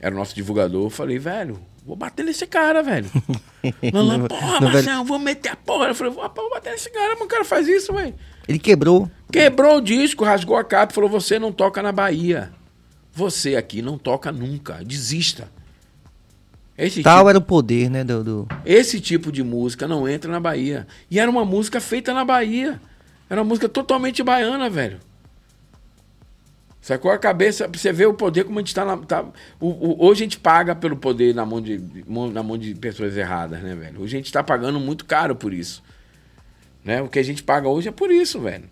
era 0.00 0.14
o 0.14 0.18
nosso 0.18 0.36
divulgador. 0.36 0.86
Eu 0.86 0.90
falei, 0.90 1.18
velho, 1.18 1.58
vou 1.84 1.96
bater 1.96 2.24
nesse 2.24 2.46
cara, 2.46 2.80
velho. 2.80 3.10
Não, 3.92 4.28
porra, 4.28 4.60
Marcelo, 4.60 5.04
vou 5.04 5.18
meter 5.18 5.48
a 5.48 5.56
porra. 5.56 5.88
Eu 5.88 5.94
falei, 5.96 6.12
vou, 6.12 6.30
vou 6.32 6.50
bater 6.50 6.70
nesse 6.70 6.90
cara, 6.90 7.14
mas 7.14 7.24
o 7.24 7.26
cara 7.26 7.44
faz 7.44 7.66
isso, 7.66 7.92
velho. 7.92 8.14
Ele 8.46 8.58
quebrou. 8.58 9.10
Quebrou 9.32 9.78
o 9.78 9.80
disco, 9.80 10.24
rasgou 10.24 10.56
a 10.56 10.62
capa 10.62 10.92
e 10.92 10.94
falou: 10.94 11.10
Você 11.10 11.40
não 11.40 11.50
toca 11.50 11.82
na 11.82 11.90
Bahia. 11.90 12.52
Você 13.12 13.56
aqui 13.56 13.82
não 13.82 13.98
toca 13.98 14.30
nunca. 14.30 14.84
Desista. 14.84 15.50
Esse 16.76 17.02
Tal 17.02 17.18
tipo, 17.18 17.30
era 17.30 17.38
o 17.38 17.42
poder, 17.42 17.90
né? 17.90 18.02
Do, 18.02 18.24
do, 18.24 18.48
Esse 18.64 19.00
tipo 19.00 19.30
de 19.30 19.42
música 19.42 19.86
não 19.86 20.08
entra 20.08 20.30
na 20.30 20.40
Bahia. 20.40 20.86
E 21.10 21.18
era 21.18 21.30
uma 21.30 21.44
música 21.44 21.80
feita 21.80 22.14
na 22.14 22.24
Bahia. 22.24 22.80
Era 23.28 23.40
uma 23.40 23.48
música 23.48 23.68
totalmente 23.68 24.22
baiana, 24.22 24.70
velho. 24.70 24.98
Sacou 26.80 27.12
a 27.12 27.18
cabeça? 27.18 27.68
Você 27.72 27.92
vê 27.92 28.06
o 28.06 28.14
poder 28.14 28.44
como 28.44 28.58
a 28.58 28.62
gente 28.62 28.74
tá 28.74 28.84
na. 28.84 28.96
Tá, 28.96 29.24
o, 29.60 29.68
o, 29.68 30.04
hoje 30.04 30.22
a 30.22 30.24
gente 30.24 30.40
paga 30.40 30.74
pelo 30.74 30.96
poder 30.96 31.34
na 31.34 31.46
mão, 31.46 31.60
de, 31.60 31.80
na 32.32 32.42
mão 32.42 32.58
de 32.58 32.74
pessoas 32.74 33.16
erradas, 33.16 33.62
né, 33.62 33.74
velho? 33.74 34.02
Hoje 34.02 34.16
a 34.16 34.18
gente 34.18 34.32
tá 34.32 34.42
pagando 34.42 34.80
muito 34.80 35.04
caro 35.04 35.36
por 35.36 35.52
isso. 35.52 35.82
Né? 36.84 37.00
O 37.00 37.08
que 37.08 37.20
a 37.20 37.22
gente 37.22 37.42
paga 37.42 37.68
hoje 37.68 37.88
é 37.88 37.92
por 37.92 38.10
isso, 38.10 38.40
velho. 38.40 38.64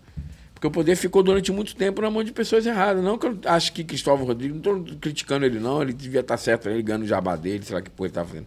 Porque 0.60 0.66
o 0.66 0.70
poder 0.70 0.94
ficou 0.94 1.22
durante 1.22 1.50
muito 1.50 1.74
tempo 1.74 2.02
na 2.02 2.10
mão 2.10 2.22
de 2.22 2.32
pessoas 2.32 2.66
erradas. 2.66 3.02
Não 3.02 3.16
que 3.16 3.26
eu 3.26 3.38
acho 3.46 3.72
que 3.72 3.82
Cristóvão 3.82 4.26
Rodrigues, 4.26 4.60
não 4.62 4.82
estou 4.82 4.98
criticando 5.00 5.46
ele, 5.46 5.58
não. 5.58 5.80
Ele 5.80 5.94
devia 5.94 6.20
estar 6.20 6.36
certo, 6.36 6.68
ele 6.68 6.82
ganhando 6.82 7.04
o 7.04 7.06
jabá 7.06 7.34
dele, 7.34 7.64
sei 7.64 7.74
lá 7.74 7.80
que 7.80 7.88
porra 7.88 8.08
ele 8.08 8.10
estava 8.10 8.28
fazendo. 8.28 8.46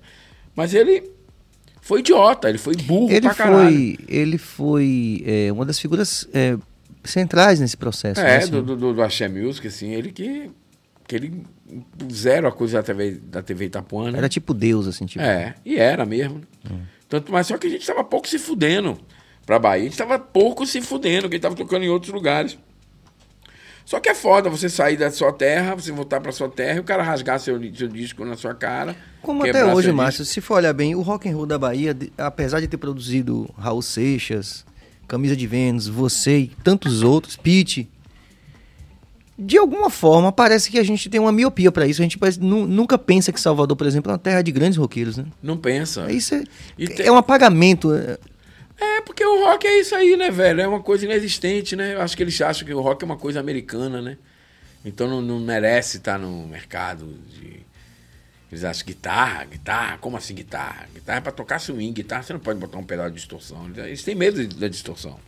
Mas 0.56 0.76
ele 0.76 1.10
foi 1.82 2.02
idiota, 2.02 2.48
ele 2.48 2.60
foi 2.60 2.76
burro 2.76 3.12
ele 3.12 3.22
pra 3.22 3.34
caralho. 3.34 3.66
Foi, 3.66 3.98
ele 4.08 4.38
foi 4.38 5.24
é, 5.26 5.52
uma 5.52 5.66
das 5.66 5.80
figuras 5.80 6.30
é, 6.32 6.56
centrais 7.04 7.60
nesse 7.60 7.76
processo. 7.76 8.22
É, 8.22 8.24
né, 8.24 8.38
assim. 8.38 8.52
do, 8.52 8.62
do, 8.62 8.94
do 8.94 9.02
Axé 9.02 9.28
Music, 9.28 9.68
assim, 9.68 9.92
ele 9.92 10.12
que, 10.12 10.52
que 11.08 11.16
ele 11.16 11.42
zero 12.12 12.48
a 12.48 12.52
coisa 12.52 12.78
da 12.78 12.84
TV, 12.84 13.12
da 13.24 13.42
TV 13.42 13.66
Itapuã, 13.66 14.12
né? 14.12 14.20
Era 14.20 14.30
tipo 14.30 14.54
Deus, 14.54 14.86
assim, 14.86 15.08
tipo. 15.08 15.26
É, 15.26 15.56
e 15.66 15.78
era 15.78 16.06
mesmo. 16.06 16.42
Hum. 16.70 16.82
Tanto 17.10 17.32
mais 17.32 17.48
só 17.48 17.58
que 17.58 17.66
a 17.66 17.70
gente 17.72 17.82
estava 17.82 18.04
pouco 18.04 18.28
se 18.28 18.38
fudendo 18.38 19.00
pra 19.46 19.60
Bahia, 19.60 19.84
a 19.84 19.86
gente 19.86 19.98
tava 19.98 20.18
pouco 20.18 20.66
se 20.66 20.82
fudendo, 20.82 21.30
que 21.30 21.36
a 21.36 21.38
gente 21.38 21.44
tava 21.44 21.56
tocando 21.56 21.84
em 21.84 21.90
outros 21.90 22.14
lugares. 22.14 22.58
Só 23.86 24.00
que 24.00 24.10
é 24.10 24.16
foda 24.16 24.50
você 24.50 24.70
sair 24.70 24.96
da 24.96 25.12
sua 25.12 25.34
terra, 25.34 25.76
você 25.76 25.92
voltar 25.92 26.22
pra 26.22 26.32
sua 26.32 26.48
terra 26.48 26.78
e 26.78 26.80
o 26.80 26.84
cara 26.84 27.04
rasgar 27.04 27.40
seu, 27.40 27.60
seu 27.76 27.88
disco 27.88 28.24
na 28.24 28.38
sua 28.38 28.54
cara. 28.54 28.96
Como 29.22 29.44
até 29.46 29.66
hoje, 29.66 29.92
Márcio, 29.92 30.24
se 30.24 30.40
for 30.40 30.56
olhar 30.56 30.74
bem, 30.74 30.96
o 30.96 31.02
rock 31.02 31.28
and 31.28 31.36
roll 31.36 31.46
da 31.46 31.58
Bahia, 31.58 31.96
apesar 32.18 32.62
de 32.62 32.68
ter 32.68 32.78
produzido 32.78 33.50
Raul 33.58 33.82
Seixas, 33.82 34.66
Camisa 35.08 35.36
de 35.36 35.46
Vênus, 35.46 35.88
você 35.88 36.40
e 36.40 36.48
tantos 36.64 37.04
outros, 37.04 37.36
Pete, 37.36 37.90
de 39.38 39.58
alguma 39.58 39.90
forma 39.90 40.32
parece 40.32 40.72
que 40.72 40.80
a 40.80 40.84
gente 40.84 41.10
tem 41.10 41.20
uma 41.20 41.32
miopia 41.32 41.72
para 41.72 41.86
isso. 41.86 42.02
A 42.02 42.04
gente 42.06 42.18
parece, 42.18 42.40
nunca 42.40 42.98
pensa 42.98 43.34
que 43.34 43.42
Salvador, 43.42 43.76
por 43.76 43.86
exemplo, 43.86 44.12
é 44.12 44.14
uma 44.14 44.20
terra 44.20 44.42
de 44.42 44.52
grandes 44.52 44.78
roqueiros, 44.78 45.18
né? 45.18 45.26
Não 45.42 45.58
pensa. 45.58 46.10
Isso 46.10 46.36
é, 46.36 46.44
é 47.00 47.12
um 47.12 47.18
apagamento. 47.18 47.90
É, 48.80 49.02
porque 49.02 49.24
o 49.26 49.46
rock 49.46 49.68
é 49.68 49.80
isso 49.80 49.96
aí, 49.96 50.18
né, 50.18 50.30
velho? 50.30 50.62
É 50.62 50.68
uma 50.68 50.82
coisa 50.82 51.06
inexistente, 51.06 51.76
né? 51.76 51.94
Eu 51.94 52.02
acho 52.02 52.18
que 52.18 52.24
eles 52.24 52.40
acham 52.42 52.66
que 52.66 52.74
o 52.74 52.82
rock 52.82 53.04
é 53.04 53.06
uma 53.06 53.18
coisa 53.18 53.40
americana, 53.40 54.02
né? 54.02 54.18
Então 54.84 55.08
não, 55.08 55.22
não 55.22 55.40
merece 55.40 55.98
estar 55.98 56.18
no 56.18 56.48
mercado 56.48 57.08
de. 57.30 57.62
Eles 58.52 58.64
acham 58.64 58.86
guitarra, 58.86 59.46
guitarra, 59.46 59.98
como 59.98 60.18
assim 60.18 60.36
guitarra? 60.36 60.88
Guitarra 60.94 61.18
é 61.18 61.22
pra 61.22 61.32
tocar 61.32 61.60
swing, 61.60 61.92
guitarra 61.92 62.24
você 62.24 62.34
não 62.34 62.40
pode 62.40 62.60
botar 62.60 62.78
um 62.78 62.84
pedal 62.84 63.10
de 63.10 63.16
distorção. 63.16 63.70
Eles 63.76 64.04
têm 64.04 64.14
medo 64.14 64.46
da 64.56 64.68
distorção. 64.68 65.20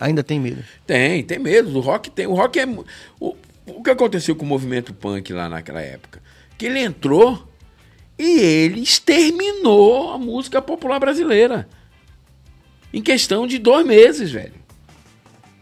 Ainda 0.00 0.24
tem 0.24 0.40
medo? 0.40 0.64
Tem, 0.86 1.22
tem 1.22 1.38
medo. 1.38 1.76
O 1.76 1.80
rock 1.80 2.10
tem. 2.10 2.26
O 2.26 2.34
rock 2.34 2.58
é. 2.58 2.66
O, 3.20 3.36
o 3.66 3.82
que 3.82 3.90
aconteceu 3.90 4.34
com 4.34 4.44
o 4.44 4.48
movimento 4.48 4.92
punk 4.92 5.32
lá 5.32 5.48
naquela 5.48 5.80
época? 5.80 6.20
Que 6.58 6.66
ele 6.66 6.80
entrou 6.80 7.46
e 8.18 8.40
ele 8.40 8.80
exterminou 8.80 10.12
a 10.12 10.18
música 10.18 10.60
popular 10.60 10.98
brasileira 10.98 11.68
em 12.94 13.02
questão 13.02 13.44
de 13.44 13.58
dois 13.58 13.84
meses, 13.84 14.30
velho. 14.30 14.54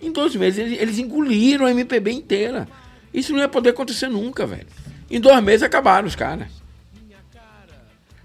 Em 0.02 0.12
dois 0.12 0.36
meses 0.36 0.58
eles, 0.58 0.78
eles 0.78 0.98
engoliram 0.98 1.64
a 1.64 1.70
MPB 1.70 2.12
inteira. 2.12 2.68
Isso 3.12 3.32
não 3.32 3.40
ia 3.40 3.48
poder 3.48 3.70
acontecer 3.70 4.08
nunca, 4.08 4.46
velho. 4.46 4.66
Em 5.10 5.18
dois 5.18 5.42
meses 5.42 5.62
acabaram 5.62 6.06
os 6.06 6.14
caras. 6.14 6.48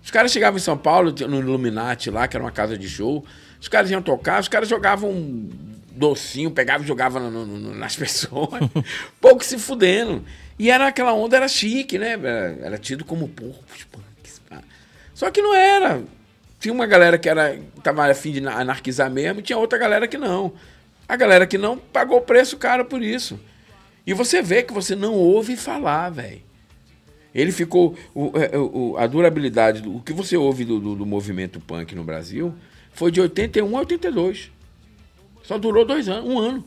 Os 0.03 0.11
caras 0.11 0.29
chegavam 0.29 0.57
em 0.57 0.61
São 0.61 0.77
Paulo, 0.77 1.15
no 1.25 1.39
Illuminati 1.39 2.11
lá, 2.11 2.27
que 2.27 2.35
era 2.35 2.43
uma 2.43 2.51
casa 2.51 2.77
de 2.77 2.89
show. 2.89 3.25
Os 3.61 3.69
caras 3.69 3.89
iam 3.89 4.01
tocar, 4.01 4.41
os 4.41 4.49
caras 4.49 4.67
jogavam 4.67 5.49
docinho, 5.91 6.51
pegavam 6.51 6.83
e 6.83 6.87
jogavam 6.87 7.31
no, 7.31 7.45
no, 7.45 7.75
nas 7.75 7.95
pessoas. 7.97 8.61
pouco 9.21 9.43
se 9.43 9.57
fudendo. 9.57 10.21
E 10.59 10.69
era 10.69 10.87
aquela 10.87 11.13
onda, 11.13 11.37
era 11.37 11.47
chique, 11.47 11.97
né? 11.97 12.11
Era, 12.11 12.57
era 12.61 12.77
tido 12.77 13.05
como 13.05 13.29
porco. 13.29 13.63
Só 15.13 15.31
que 15.31 15.41
não 15.41 15.53
era 15.53 16.03
tinha 16.59 16.73
uma 16.73 16.85
galera 16.85 17.17
que 17.17 17.29
era 17.29 17.59
tava 17.83 18.09
afim 18.09 18.31
de 18.31 18.47
anarquizar 18.47 19.11
mesmo 19.11 19.39
e 19.39 19.43
tinha 19.43 19.57
outra 19.57 19.77
galera 19.77 20.07
que 20.07 20.17
não. 20.17 20.53
A 21.07 21.15
galera 21.15 21.47
que 21.47 21.57
não 21.57 21.77
pagou 21.77 22.19
preço 22.21 22.57
caro 22.57 22.85
por 22.85 23.01
isso. 23.01 23.39
E 24.05 24.13
você 24.13 24.41
vê 24.41 24.63
que 24.63 24.73
você 24.73 24.95
não 24.95 25.13
ouve 25.13 25.55
falar, 25.55 26.09
velho. 26.09 26.41
Ele 27.33 27.51
ficou. 27.51 27.95
O, 28.15 28.31
é, 28.35 28.57
o, 28.57 28.95
a 28.97 29.05
durabilidade, 29.05 29.87
o 29.87 29.99
que 29.99 30.11
você 30.11 30.35
ouve 30.35 30.65
do, 30.65 30.79
do, 30.79 30.95
do, 30.95 31.05
movimento 31.05 31.59
punk 31.59 31.93
no 31.93 32.03
Brasil 32.03 32.53
foi 32.91 33.11
de 33.11 33.21
81 33.21 33.75
a 33.75 33.79
82. 33.81 34.51
Só 35.43 35.57
durou 35.57 35.85
dois 35.85 36.09
anos, 36.09 36.29
um 36.29 36.39
ano. 36.39 36.65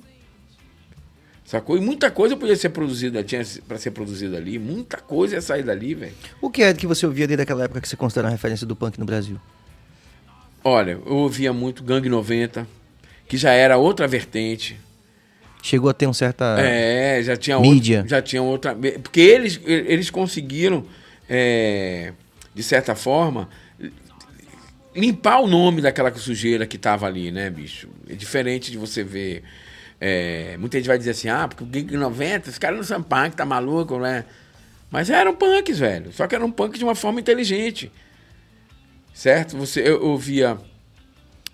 Sacou? 1.45 1.77
E 1.77 1.81
muita 1.81 2.11
coisa 2.11 2.37
podia 2.37 2.55
ser 2.55 2.69
produzida, 2.69 3.25
tinha 3.25 3.43
para 3.67 3.77
ser 3.77 3.91
produzida 3.91 4.37
ali, 4.37 4.57
muita 4.57 4.99
coisa 4.99 5.35
ia 5.35 5.43
sair 5.43 5.65
dali, 5.65 5.95
velho. 5.95 6.15
O 6.41 6.49
que 6.49 6.63
é 6.63 6.73
que 6.73 6.87
você 6.87 7.05
ouvia 7.05 7.27
desde 7.27 7.43
aquela 7.43 7.65
época 7.65 7.81
que 7.81 7.89
você 7.89 7.97
considera 7.97 8.29
a 8.29 8.31
referência 8.31 8.65
do 8.65 8.77
punk 8.77 9.01
no 9.01 9.05
Brasil? 9.05 9.41
Olha, 10.63 10.93
eu 10.93 11.17
ouvia 11.17 11.53
muito 11.53 11.83
Gangue 11.83 12.09
90, 12.09 12.67
que 13.27 13.37
já 13.37 13.53
era 13.53 13.77
outra 13.77 14.07
vertente. 14.07 14.79
Chegou 15.63 15.91
a 15.91 15.95
ter 15.95 16.07
um 16.07 16.13
certa 16.13 16.57
é, 16.59 17.23
já 17.23 17.37
tinha 17.37 17.59
mídia. 17.59 17.99
Outro, 17.99 18.11
já 18.11 18.23
tinha 18.23 18.43
outra, 18.43 18.77
porque 19.03 19.21
eles 19.21 19.61
eles 19.65 20.11
conseguiram 20.11 20.85
é, 21.29 22.13
de 22.55 22.63
certa 22.63 22.95
forma 22.95 23.49
limpar 24.95 25.41
o 25.41 25.47
nome 25.47 25.81
daquela 25.81 26.13
sujeira 26.15 26.67
que 26.67 26.79
tava 26.79 27.07
ali, 27.07 27.31
né, 27.31 27.49
bicho? 27.51 27.89
É 28.09 28.15
diferente 28.15 28.71
de 28.71 28.79
você 28.79 29.05
ver 29.05 29.45
é, 30.01 30.57
muita 30.59 30.79
gente 30.79 30.87
vai 30.87 30.97
dizer 30.97 31.11
assim, 31.11 31.29
ah, 31.29 31.47
porque 31.47 31.63
o 31.63 31.69
Gig 31.71 31.95
90, 31.95 32.49
os 32.49 32.59
caras 32.59 32.79
não 32.79 32.85
são 32.85 33.03
punk, 33.03 33.37
tá 33.37 33.45
maluco, 33.45 33.99
né? 33.99 34.25
Mas 34.91 35.11
eram 35.11 35.37
punks, 35.37 35.79
velho. 35.79 36.11
Só 36.13 36.27
que 36.27 36.35
eram 36.35 36.51
punks 36.51 36.79
de 36.79 36.85
uma 36.85 36.95
forma 36.95 37.21
inteligente. 37.21 37.93
Certo? 39.13 39.57
Você, 39.57 39.81
eu 39.81 40.03
ouvia. 40.05 40.59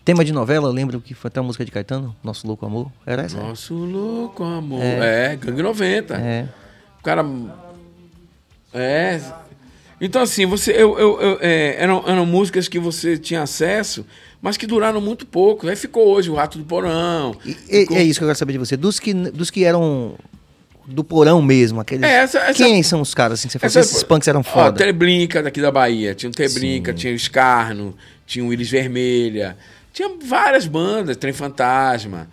Tema 0.05 0.25
de 0.25 0.33
novela, 0.33 0.71
lembro 0.71 1.01
que 1.01 1.15
foi 1.15 1.29
até 1.29 1.41
a 1.41 1.43
música 1.43 1.65
de 1.65 1.71
Caetano, 1.73 2.15
Nosso 2.23 2.47
Louco 2.47 2.65
Amor. 2.65 2.93
Era 3.05 3.23
essa? 3.23 3.37
Nosso 3.37 3.75
Louco 3.75 4.45
Amor. 4.45 4.81
É, 4.83 5.33
é 5.33 5.37
Gangue 5.37 5.63
90. 5.63 6.15
É. 6.15 6.49
O 7.01 7.03
cara. 7.03 7.25
É. 8.73 9.21
Então, 10.01 10.23
assim, 10.23 10.47
você. 10.47 10.71
Eu, 10.73 10.99
eu, 10.99 11.21
eu 11.21 11.39
é, 11.41 11.77
eram, 11.83 12.05
eram 12.07 12.25
músicas 12.25 12.69
que 12.69 12.79
você 12.79 13.19
tinha 13.19 13.43
acesso 13.43 14.07
mas 14.41 14.57
que 14.57 14.67
duraram 14.67 15.01
muito 15.01 15.27
pouco. 15.27 15.67
Aí 15.69 15.75
ficou 15.75 16.07
hoje 16.07 16.31
o 16.31 16.35
Rato 16.35 16.59
do 16.59 16.65
Porão. 16.65 17.37
E, 17.45 17.53
ficou... 17.53 17.97
É 17.97 18.03
isso 18.03 18.21
que 18.21 18.25
eu 18.25 18.29
quero 18.29 18.39
saber 18.39 18.53
de 18.53 18.59
você. 18.59 18.77
Dos 18.77 19.01
que, 19.01 19.13
dos 19.13 19.51
que 19.51 19.65
eram 19.65 20.15
do 20.87 21.03
porão 21.03 21.43
mesmo, 21.43 21.81
aqueles. 21.81 22.05
É, 22.05 22.23
essa, 22.23 22.39
essa, 22.39 22.55
Quem 22.55 22.83
são 22.83 23.01
os 23.01 23.13
caras 23.15 23.41
assim? 23.41 23.49
Você 23.49 23.59
falou, 23.59 23.81
esses 23.81 24.03
punks 24.03 24.29
eram 24.29 24.43
foda. 24.43 24.69
Ó, 24.69 24.73
Treblinka 24.73 25.43
daqui 25.43 25.61
da 25.61 25.71
Bahia. 25.71 26.15
Tinha 26.15 26.31
o 26.31 26.33
Treblinka, 26.33 26.95
tinha 26.95 27.13
o 27.13 27.17
Escarno, 27.17 27.97
tinha 28.25 28.45
o 28.45 28.53
Iris 28.53 28.71
Vermelha. 28.71 29.57
Tinha 29.93 30.11
várias 30.25 30.67
bandas, 30.67 31.17
Trem 31.17 31.33
Fantasma. 31.33 32.29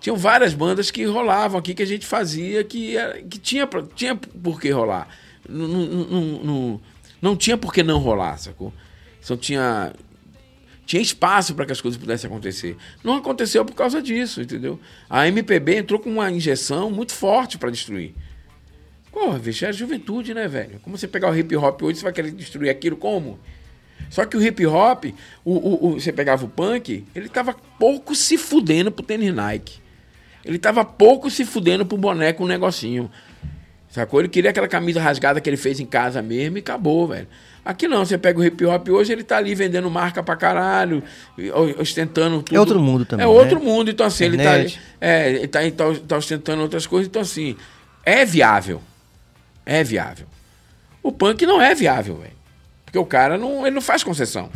Tinham 0.00 0.16
várias 0.16 0.54
bandas 0.54 0.90
que 0.90 1.04
rolavam 1.04 1.58
aqui 1.58 1.74
que 1.74 1.82
a 1.82 1.86
gente 1.86 2.06
fazia 2.06 2.62
que, 2.64 2.94
que 3.28 3.38
tinha, 3.38 3.68
tinha 3.94 4.14
por 4.14 4.60
que 4.60 4.70
rolar. 4.70 5.08
Não, 5.48 5.66
não, 5.66 5.86
não, 5.86 6.20
não, 6.44 6.80
não 7.20 7.36
tinha 7.36 7.58
por 7.58 7.72
que 7.72 7.82
não 7.82 7.98
rolar, 7.98 8.38
sacou? 8.38 8.72
Então 9.22 9.36
tinha 9.36 9.92
tinha 10.88 11.02
espaço 11.02 11.54
para 11.54 11.66
que 11.66 11.72
as 11.72 11.82
coisas 11.82 12.00
pudessem 12.00 12.30
acontecer. 12.30 12.74
Não 13.04 13.16
aconteceu 13.16 13.62
por 13.62 13.74
causa 13.74 14.00
disso, 14.00 14.40
entendeu? 14.40 14.80
A 15.08 15.28
MPB 15.28 15.76
entrou 15.76 16.00
com 16.00 16.08
uma 16.08 16.30
injeção 16.30 16.90
muito 16.90 17.12
forte 17.12 17.58
para 17.58 17.68
destruir. 17.68 18.14
Porra, 19.12 19.38
bicho, 19.38 19.66
é 19.66 19.68
a 19.68 19.72
juventude, 19.72 20.32
né, 20.32 20.48
velho? 20.48 20.80
Como 20.80 20.96
você 20.96 21.06
pegar 21.06 21.30
o 21.30 21.36
hip 21.36 21.54
hop 21.54 21.82
hoje, 21.82 21.98
você 21.98 22.04
vai 22.04 22.12
querer 22.14 22.30
destruir 22.30 22.70
aquilo 22.70 22.96
como? 22.96 23.38
Só 24.08 24.24
que 24.24 24.34
o 24.34 24.42
hip 24.42 24.64
hop, 24.64 25.04
o, 25.44 25.52
o, 25.52 25.88
o, 25.88 26.00
você 26.00 26.10
pegava 26.10 26.46
o 26.46 26.48
punk, 26.48 27.04
ele 27.14 27.28
tava 27.28 27.54
pouco 27.78 28.14
se 28.14 28.38
fudendo 28.38 28.90
pro 28.90 29.04
tênis 29.04 29.34
Nike. 29.34 29.80
Ele 30.42 30.58
tava 30.58 30.86
pouco 30.86 31.30
se 31.30 31.44
fudendo 31.44 31.84
pro 31.84 31.98
boneco 31.98 32.44
um 32.44 32.46
negocinho. 32.46 33.10
Sacou? 33.90 34.20
Ele 34.20 34.30
queria 34.30 34.48
aquela 34.48 34.68
camisa 34.68 35.02
rasgada 35.02 35.38
que 35.38 35.50
ele 35.50 35.58
fez 35.58 35.80
em 35.80 35.86
casa 35.86 36.22
mesmo 36.22 36.56
e 36.56 36.60
acabou, 36.60 37.08
velho. 37.08 37.28
Aqui 37.68 37.86
não, 37.86 38.02
você 38.02 38.16
pega 38.16 38.40
o 38.40 38.42
hip 38.42 38.64
hop 38.64 38.88
hoje, 38.88 39.12
ele 39.12 39.22
tá 39.22 39.36
ali 39.36 39.54
vendendo 39.54 39.90
marca 39.90 40.22
pra 40.22 40.34
caralho, 40.34 41.02
ostentando 41.78 42.42
tudo. 42.42 42.56
É 42.56 42.58
outro 42.58 42.80
mundo 42.80 43.04
também. 43.04 43.22
É 43.22 43.28
outro 43.28 43.58
né? 43.58 43.64
mundo, 43.66 43.90
então 43.90 44.06
assim, 44.06 44.24
ele 44.24 44.38
tá, 44.38 44.58
é, 44.98 45.28
ele 45.32 45.48
tá, 45.48 45.60
tá, 45.72 45.84
tá 46.08 46.16
ostentando 46.16 46.62
outras 46.62 46.86
coisas, 46.86 47.08
então 47.08 47.20
assim, 47.20 47.54
é 48.06 48.24
viável. 48.24 48.80
É 49.66 49.84
viável. 49.84 50.26
O 51.02 51.12
punk 51.12 51.44
não 51.44 51.60
é 51.60 51.74
viável, 51.74 52.16
velho. 52.16 52.32
Porque 52.86 52.98
o 52.98 53.04
cara 53.04 53.36
não, 53.36 53.66
ele 53.66 53.74
não 53.74 53.82
faz 53.82 54.02
concessão. 54.02 54.48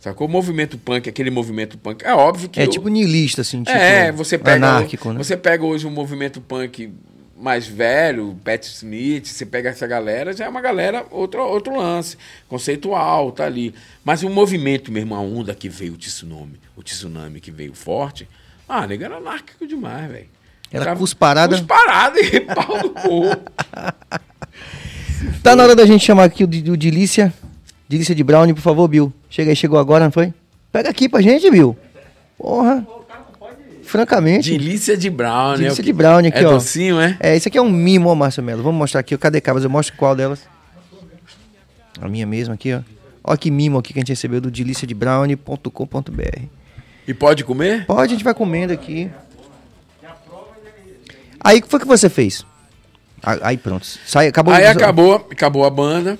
Sacou? 0.00 0.26
O 0.26 0.30
movimento 0.30 0.76
punk, 0.78 1.08
aquele 1.08 1.30
movimento 1.30 1.78
punk, 1.78 2.04
é 2.04 2.12
óbvio 2.12 2.48
que. 2.48 2.60
É 2.60 2.66
tipo 2.66 2.88
niilista, 2.88 3.42
assim, 3.42 3.62
tipo. 3.62 3.78
É, 3.78 4.10
você 4.10 4.36
pega. 4.36 4.66
Anárquico, 4.66 5.12
né? 5.12 5.22
Você 5.22 5.36
pega 5.36 5.64
hoje 5.64 5.86
um 5.86 5.92
movimento 5.92 6.40
punk 6.40 6.92
mais 7.40 7.66
velho, 7.66 8.38
Pat 8.44 8.64
Smith, 8.64 9.26
você 9.26 9.46
pega 9.46 9.70
essa 9.70 9.86
galera, 9.86 10.32
já 10.32 10.46
é 10.46 10.48
uma 10.48 10.60
galera, 10.60 11.06
outro, 11.10 11.42
outro 11.42 11.76
lance, 11.76 12.16
conceitual, 12.48 13.30
tá 13.30 13.44
ali. 13.44 13.74
Mas 14.04 14.22
o 14.22 14.28
movimento 14.30 14.90
mesmo, 14.90 15.14
a 15.14 15.20
onda 15.20 15.54
que 15.54 15.68
veio, 15.68 15.94
o 15.94 15.96
tsunami, 15.96 16.58
o 16.76 16.82
tsunami 16.82 17.40
que 17.40 17.50
veio 17.50 17.74
forte, 17.74 18.28
ah, 18.68 18.86
nega 18.86 19.06
era 19.06 19.16
anárquico 19.16 19.66
demais, 19.66 20.10
velho. 20.10 20.28
Era 20.70 20.84
Tava, 20.84 20.98
cusparada? 20.98 21.56
Cusparada 21.56 22.20
e 22.20 22.40
pau 22.54 22.76
no 22.82 22.90
corpo. 22.90 23.52
tá 25.42 25.56
na 25.56 25.62
hora 25.62 25.76
da 25.76 25.86
gente 25.86 26.04
chamar 26.04 26.24
aqui 26.24 26.44
o, 26.44 26.46
o 26.46 26.76
Dilícia, 26.76 27.32
Dilícia 27.88 28.14
de 28.14 28.22
Brownie, 28.22 28.52
por 28.52 28.60
favor, 28.60 28.86
Bill. 28.88 29.12
Chega 29.30 29.50
aí, 29.50 29.56
chegou 29.56 29.78
agora, 29.78 30.04
não 30.04 30.12
foi? 30.12 30.34
Pega 30.70 30.90
aqui 30.90 31.08
pra 31.08 31.22
gente, 31.22 31.50
Bill. 31.50 31.76
Porra. 32.36 32.86
Francamente. 33.88 34.50
Delícia 34.50 34.96
de 34.96 35.08
brownie. 35.08 35.54
É 35.54 35.62
Delícia 35.64 35.82
de 35.82 35.92
brownie 35.94 36.28
aqui, 36.28 36.44
é 36.44 36.46
ó. 36.46 36.50
docinho, 36.52 37.00
é? 37.00 37.16
É, 37.18 37.34
esse 37.34 37.48
aqui 37.48 37.56
é 37.56 37.62
um 37.62 37.70
mimo, 37.70 38.10
ó, 38.10 38.14
Márcio 38.14 38.42
Melo. 38.42 38.62
Vamos 38.62 38.78
mostrar 38.78 39.00
aqui. 39.00 39.16
Cadê 39.16 39.40
cabas? 39.40 39.64
Eu 39.64 39.70
mostro 39.70 39.96
qual 39.96 40.14
delas. 40.14 40.40
A 41.98 42.06
minha 42.06 42.26
mesma 42.26 42.52
aqui, 42.52 42.74
ó. 42.74 42.80
Olha 43.24 43.38
que 43.38 43.50
mimo 43.50 43.78
aqui 43.78 43.94
que 43.94 43.98
a 43.98 44.02
gente 44.02 44.10
recebeu 44.10 44.42
do 44.42 44.50
deliciadebrownie.com.br. 44.50 46.42
E 47.06 47.14
pode 47.14 47.44
comer? 47.44 47.86
Pode, 47.86 48.02
a 48.02 48.06
gente 48.08 48.22
vai 48.22 48.34
comendo 48.34 48.74
aqui. 48.74 49.10
Aí, 51.40 51.58
o 51.58 51.62
que 51.62 51.68
foi 51.68 51.80
que 51.80 51.86
você 51.86 52.10
fez? 52.10 52.44
Aí 53.22 53.56
pronto. 53.56 53.86
Sai, 54.06 54.28
acabou 54.28 54.52
Aí 54.52 54.66
acabou, 54.66 55.14
acabou 55.30 55.64
a 55.64 55.70
banda. 55.70 56.18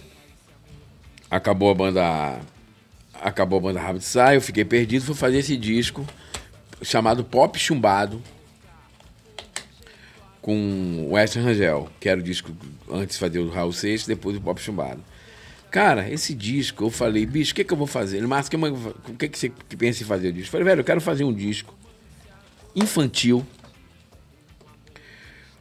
Acabou 1.31 1.70
a 1.70 1.74
banda. 1.74 2.38
Acabou 3.20 3.59
a 3.59 3.62
banda 3.62 3.81
Rápido 3.81 4.02
Sai, 4.02 4.37
eu 4.37 4.40
fiquei 4.40 4.64
perdido, 4.64 5.04
fui 5.04 5.14
fazer 5.14 5.38
esse 5.38 5.57
disco 5.57 6.07
chamado 6.83 7.25
Pop 7.25 7.59
Chumbado 7.59 8.23
com 10.41 11.07
o 11.07 11.12
Western 11.12 11.47
Rangel, 11.47 11.88
que 12.01 12.09
era 12.09 12.21
o 12.21 12.23
disco 12.23 12.53
antes 12.91 13.17
de 13.17 13.21
fazer 13.21 13.38
o 13.38 13.51
Raul 13.51 13.73
Seixas, 13.73 14.07
depois 14.07 14.37
o 14.37 14.41
Pop 14.41 14.61
Chumbado. 14.61 15.03
Cara, 15.71 16.11
esse 16.11 16.33
disco, 16.33 16.85
eu 16.85 16.91
falei, 16.91 17.27
bicho, 17.27 17.53
o 17.53 17.55
que, 17.55 17.62
que 17.62 17.73
eu 17.73 17.77
vou 17.77 17.87
fazer? 17.87 18.17
Ele, 18.17 18.27
Márcio, 18.27 18.59
o 19.09 19.14
que, 19.14 19.29
que 19.29 19.38
você 19.38 19.53
pensa 19.77 20.03
em 20.03 20.07
fazer 20.07 20.29
o 20.29 20.33
disco? 20.33 20.49
Eu 20.49 20.53
falei, 20.53 20.64
velho, 20.64 20.81
eu 20.81 20.85
quero 20.85 21.01
fazer 21.01 21.25
um 21.25 21.33
disco 21.33 21.75
infantil. 22.75 23.45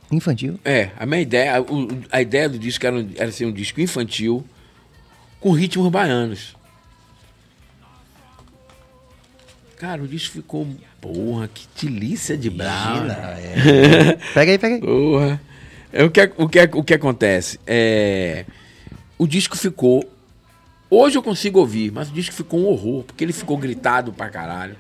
Infantil? 0.10 0.58
É, 0.64 0.92
a 0.98 1.06
minha 1.06 1.22
ideia, 1.22 1.58
a, 1.58 2.18
a 2.18 2.22
ideia 2.22 2.48
do 2.48 2.58
disco 2.58 2.86
era, 2.86 3.06
era 3.18 3.32
ser 3.32 3.46
um 3.46 3.52
disco 3.52 3.82
infantil 3.82 4.46
com 5.42 5.52
ritmos 5.52 5.90
baianos. 5.92 6.56
Cara, 9.78 10.02
o 10.02 10.08
disco 10.08 10.34
ficou. 10.34 10.68
Porra, 11.00 11.48
que 11.48 11.68
delícia 11.86 12.36
de 12.36 12.50
brownie. 12.50 13.12
É. 13.12 14.18
pega 14.34 14.52
aí, 14.52 14.58
pega 14.58 14.76
aí. 14.76 14.82
Porra. 14.82 15.40
É, 15.94 16.04
o, 16.04 16.10
que, 16.10 16.32
o, 16.36 16.50
que, 16.50 16.70
o 16.74 16.84
que 16.84 16.94
acontece? 16.96 17.60
É, 17.66 18.46
o 19.18 19.28
disco 19.28 19.56
ficou. 19.56 20.04
Hoje 20.90 21.18
eu 21.18 21.24
consigo 21.24 21.60
ouvir, 21.60 21.92
mas 21.92 22.10
o 22.10 22.14
disco 22.14 22.34
ficou 22.34 22.62
um 22.62 22.66
horror, 22.66 23.04
porque 23.04 23.24
ele 23.24 23.34
ficou 23.34 23.58
gritado 23.58 24.12
pra 24.12 24.30
caralho. 24.30 24.76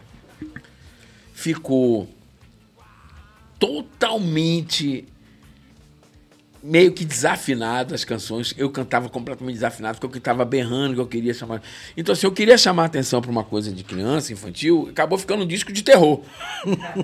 Ficou 1.33 2.09
totalmente 3.59 5.05
meio 6.67 6.91
que 6.91 7.05
desafinado 7.05 7.95
as 7.95 8.03
canções. 8.03 8.53
Eu 8.57 8.69
cantava 8.69 9.07
completamente 9.09 9.55
desafinado, 9.55 9.99
porque 9.99 10.17
eu 10.17 10.19
estava 10.19 10.43
berrando, 10.43 10.95
que 10.95 10.99
eu 10.99 11.07
queria 11.07 11.33
chamar. 11.33 11.61
Então, 11.95 12.13
se 12.13 12.19
assim, 12.19 12.27
eu 12.27 12.31
queria 12.31 12.57
chamar 12.57 12.85
atenção 12.85 13.21
para 13.21 13.31
uma 13.31 13.43
coisa 13.43 13.71
de 13.71 13.83
criança, 13.83 14.33
infantil, 14.33 14.87
acabou 14.91 15.17
ficando 15.17 15.43
um 15.43 15.47
disco 15.47 15.71
de 15.71 15.81
terror. 15.81 16.21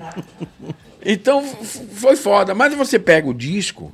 então, 1.03 1.41
foi 1.43 2.18
foda. 2.18 2.53
Mas 2.53 2.76
você 2.76 2.99
pega 2.99 3.28
o 3.28 3.34
disco, 3.34 3.91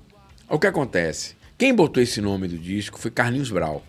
o 0.49 0.57
que 0.57 0.65
acontece? 0.65 1.36
Quem 1.57 1.74
botou 1.74 2.01
esse 2.01 2.20
nome 2.20 2.47
do 2.47 2.57
disco 2.57 2.99
foi 2.99 3.11
Carlinhos 3.11 3.51
Brau. 3.51 3.84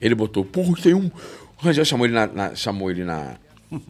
Ele 0.00 0.14
botou, 0.14 0.44
porra, 0.44 0.74
tem 0.82 0.94
um. 0.94 1.06
O 1.06 1.62
Rangel 1.64 1.84
chamou 1.84 2.06
ele 2.06 2.14
na, 2.14 2.26
na, 2.26 2.54
chamou 2.54 2.90
ele 2.90 3.04
na. 3.04 3.36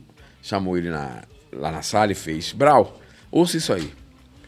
chamou 0.41 0.79
ele 0.79 0.89
na, 0.89 1.25
lá 1.53 1.73
na 1.73 1.83
sala 1.83 2.13
e 2.13 2.15
fez. 2.15 2.53
Brau, 2.53 2.99
ouça 3.31 3.57
isso 3.57 3.73
aí. 3.73 3.93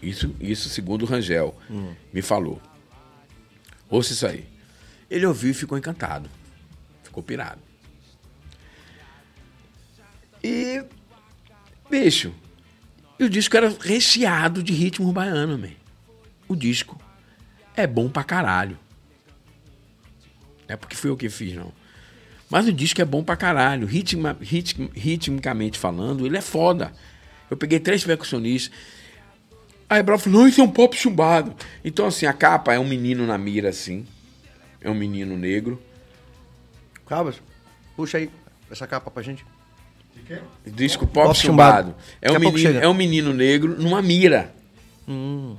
Isso, 0.02 0.34
isso 0.40 0.68
segundo 0.68 1.02
o 1.02 1.06
Rangel 1.06 1.56
hum. 1.70 1.94
me 2.12 2.22
falou. 2.22 2.60
Ouça 3.88 4.12
isso 4.12 4.26
aí. 4.26 4.46
Ele 5.10 5.26
ouviu 5.26 5.50
e 5.50 5.54
ficou 5.54 5.76
encantado. 5.76 6.30
Ficou 7.02 7.22
pirado. 7.22 7.60
E, 10.42 10.82
bicho, 11.90 12.32
E 13.18 13.24
o 13.24 13.28
disco 13.28 13.54
era 13.56 13.68
recheado 13.80 14.62
de 14.62 14.72
ritmo 14.72 15.12
baiano, 15.12 15.58
man. 15.58 15.72
O 16.48 16.56
disco 16.56 16.98
é 17.76 17.86
bom 17.86 18.08
pra 18.08 18.24
caralho. 18.24 18.78
Não 20.66 20.74
é 20.74 20.76
porque 20.76 20.96
foi 20.96 21.10
eu 21.10 21.16
que 21.16 21.28
fiz, 21.28 21.54
não. 21.54 21.72
Mas 22.48 22.66
o 22.66 22.72
disco 22.72 23.00
é 23.00 23.04
bom 23.04 23.22
pra 23.22 23.36
caralho. 23.36 23.86
Ritma, 23.86 24.36
ritm, 24.40 24.88
ritmicamente 24.94 25.78
falando, 25.78 26.26
ele 26.26 26.38
é 26.38 26.40
foda. 26.40 26.92
Eu 27.50 27.56
peguei 27.56 27.78
três 27.78 28.02
percussionistas. 28.02 28.76
Aí 29.90 30.04
Brau 30.04 30.16
falou, 30.16 30.42
não, 30.42 30.48
isso 30.48 30.60
é 30.60 30.64
um 30.64 30.70
pop 30.70 30.96
chumbado. 30.96 31.52
Então, 31.84 32.06
assim, 32.06 32.24
a 32.24 32.32
capa 32.32 32.72
é 32.72 32.78
um 32.78 32.86
menino 32.86 33.26
na 33.26 33.36
mira, 33.36 33.70
assim. 33.70 34.06
É 34.80 34.88
um 34.88 34.94
menino 34.94 35.36
negro. 35.36 35.82
Cabas, 37.04 37.42
puxa 37.96 38.18
aí 38.18 38.30
essa 38.70 38.86
capa 38.86 39.10
pra 39.10 39.20
gente. 39.20 39.44
De 40.14 40.22
quê? 40.22 40.38
Disco 40.64 41.08
pop, 41.08 41.26
pop 41.26 41.36
chumbado. 41.36 41.88
chumbado. 41.88 41.96
É, 42.22 42.30
um 42.30 42.38
menino, 42.38 42.78
é 42.78 42.88
um 42.88 42.94
menino 42.94 43.34
negro 43.34 43.82
numa 43.82 44.00
mira. 44.00 44.54
Hum. 45.08 45.56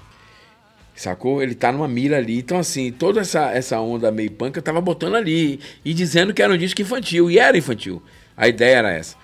Sacou? 0.96 1.44
Ele 1.44 1.54
tá 1.54 1.70
numa 1.74 1.90
mira 1.90 2.16
ali. 2.16 2.38
Então, 2.40 2.58
assim, 2.58 2.90
toda 2.90 3.20
essa, 3.20 3.52
essa 3.52 3.82
onda 3.82 4.12
meio 4.12 4.32
punk 4.32 4.56
eu 4.56 4.64
tava 4.64 4.80
botando 4.80 5.16
ali. 5.16 5.60
E 5.84 5.94
dizendo 5.94 6.34
que 6.34 6.42
era 6.42 6.54
um 6.54 6.58
disco 6.58 6.82
infantil. 6.82 7.30
E 7.30 7.38
era 7.38 7.58
infantil. 7.58 8.02
A 8.38 8.48
ideia 8.48 8.78
era 8.78 8.94
essa. 8.94 9.18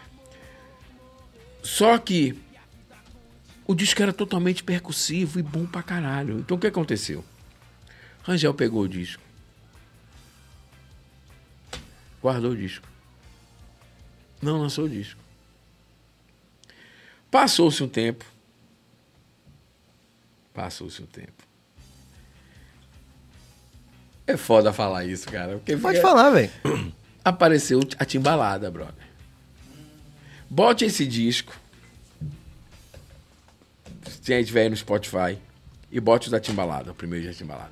Só 1.63 1.97
que 1.97 2.37
o 3.67 3.75
disco 3.75 4.01
era 4.01 4.13
totalmente 4.13 4.63
percussivo 4.63 5.39
e 5.39 5.43
bom 5.43 5.65
pra 5.65 5.83
caralho. 5.83 6.39
Então 6.39 6.55
o 6.55 6.59
que 6.59 6.67
aconteceu? 6.67 7.23
Rangel 8.23 8.53
pegou 8.53 8.83
o 8.83 8.87
disco. 8.87 9.21
Guardou 12.21 12.51
o 12.51 12.57
disco. 12.57 12.87
Não 14.41 14.57
lançou 14.59 14.85
o 14.85 14.89
disco. 14.89 15.19
Passou-se 17.29 17.83
um 17.83 17.89
tempo. 17.89 18.25
Passou-se 20.53 21.01
um 21.01 21.05
tempo. 21.05 21.43
É 24.25 24.37
foda 24.37 24.71
falar 24.71 25.05
isso, 25.05 25.27
cara. 25.27 25.57
Porque 25.57 25.75
Pode 25.77 26.01
falar, 26.01 26.29
velho. 26.29 26.51
Apareceu 27.23 27.81
a 27.99 28.05
timbalada, 28.05 28.71
brother. 28.71 29.07
Bote 30.49 30.85
esse 30.85 31.05
disco. 31.05 31.53
Se 34.09 34.33
a 34.33 34.39
gente 34.39 34.57
aí 34.57 34.69
no 34.69 34.75
Spotify. 34.75 35.37
E 35.91 35.99
bote 35.99 36.27
o 36.27 36.31
da 36.31 36.39
timbalada, 36.39 36.91
o 36.91 36.95
primeiro 36.95 37.23
dia 37.23 37.31
da 37.31 37.37
timbalada. 37.37 37.71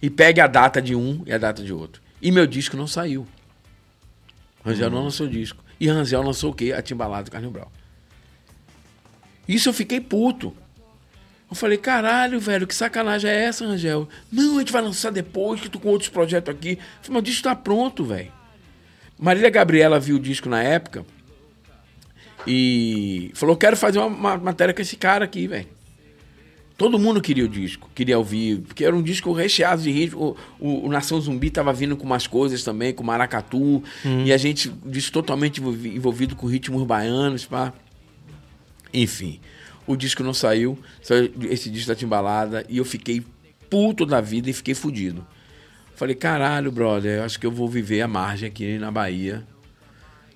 E 0.00 0.08
pegue 0.08 0.40
a 0.40 0.46
data 0.46 0.80
de 0.80 0.94
um 0.94 1.22
e 1.26 1.32
a 1.32 1.38
data 1.38 1.62
de 1.62 1.72
outro. 1.72 2.02
E 2.20 2.30
meu 2.30 2.46
disco 2.46 2.76
não 2.76 2.86
saiu. 2.86 3.26
Rangel 4.64 4.90
não 4.90 5.04
lançou 5.04 5.28
disco. 5.28 5.62
E 5.78 5.88
Rangel 5.88 6.22
lançou 6.22 6.52
o 6.52 6.54
quê? 6.54 6.72
A 6.72 6.80
timbalada 6.80 7.24
do 7.24 7.30
Carlinhos 7.30 7.52
Brau. 7.52 7.70
Isso 9.46 9.68
eu 9.68 9.72
fiquei 9.72 10.00
puto. 10.00 10.56
Eu 11.50 11.54
falei, 11.54 11.76
caralho, 11.76 12.40
velho, 12.40 12.66
que 12.66 12.74
sacanagem 12.74 13.30
é 13.30 13.44
essa, 13.44 13.64
Angel? 13.66 14.08
Não, 14.30 14.56
a 14.56 14.60
gente 14.60 14.72
vai 14.72 14.80
lançar 14.80 15.10
depois, 15.10 15.60
que 15.60 15.68
tu 15.68 15.78
com 15.78 15.88
outros 15.88 16.08
projetos 16.08 16.54
aqui. 16.54 16.78
Eu 16.78 17.02
falei, 17.02 17.18
o 17.18 17.22
disco 17.22 17.42
tá 17.42 17.54
pronto, 17.54 18.04
velho. 18.04 18.32
Marília 19.18 19.50
Gabriela 19.50 20.00
viu 20.00 20.16
o 20.16 20.20
disco 20.20 20.48
na 20.48 20.62
época 20.62 21.04
e 22.46 23.30
falou, 23.34 23.56
quero 23.56 23.76
fazer 23.76 23.98
uma, 23.98 24.06
uma 24.06 24.36
matéria 24.36 24.74
com 24.74 24.82
esse 24.82 24.96
cara 24.96 25.24
aqui, 25.24 25.46
velho. 25.46 25.66
Todo 26.76 26.98
mundo 26.98 27.20
queria 27.20 27.44
o 27.44 27.48
disco, 27.48 27.88
queria 27.94 28.18
ouvir, 28.18 28.60
porque 28.60 28.84
era 28.84 28.96
um 28.96 29.02
disco 29.02 29.32
recheado 29.32 29.82
de 29.82 29.90
ritmo. 29.90 30.36
O, 30.58 30.86
o, 30.86 30.88
Nação 30.88 31.20
Zumbi 31.20 31.50
tava 31.50 31.72
vindo 31.72 31.96
com 31.96 32.04
umas 32.04 32.26
coisas 32.26 32.64
também, 32.64 32.92
com 32.92 33.04
maracatu, 33.04 33.82
hum. 34.04 34.24
e 34.24 34.32
a 34.32 34.36
gente, 34.36 34.72
disco 34.84 35.12
totalmente 35.12 35.60
envolvido 35.60 36.34
com 36.34 36.46
ritmos 36.46 36.84
baianos, 36.84 37.44
pá. 37.44 37.72
Enfim. 38.92 39.38
O 39.86 39.96
disco 39.96 40.22
não 40.22 40.34
saiu, 40.34 40.78
saiu 41.02 41.32
esse 41.50 41.68
disco 41.70 41.88
da 41.88 41.94
Timbalada, 41.94 42.64
e 42.68 42.78
eu 42.78 42.84
fiquei 42.84 43.22
puto 43.68 44.04
da 44.04 44.20
vida 44.20 44.50
e 44.50 44.52
fiquei 44.52 44.74
fudido. 44.74 45.26
Falei, 45.94 46.14
caralho, 46.14 46.72
brother, 46.72 47.18
eu 47.18 47.24
acho 47.24 47.38
que 47.38 47.46
eu 47.46 47.50
vou 47.50 47.68
viver 47.68 48.00
a 48.00 48.08
margem 48.08 48.48
aqui 48.48 48.78
na 48.78 48.90
Bahia. 48.90 49.46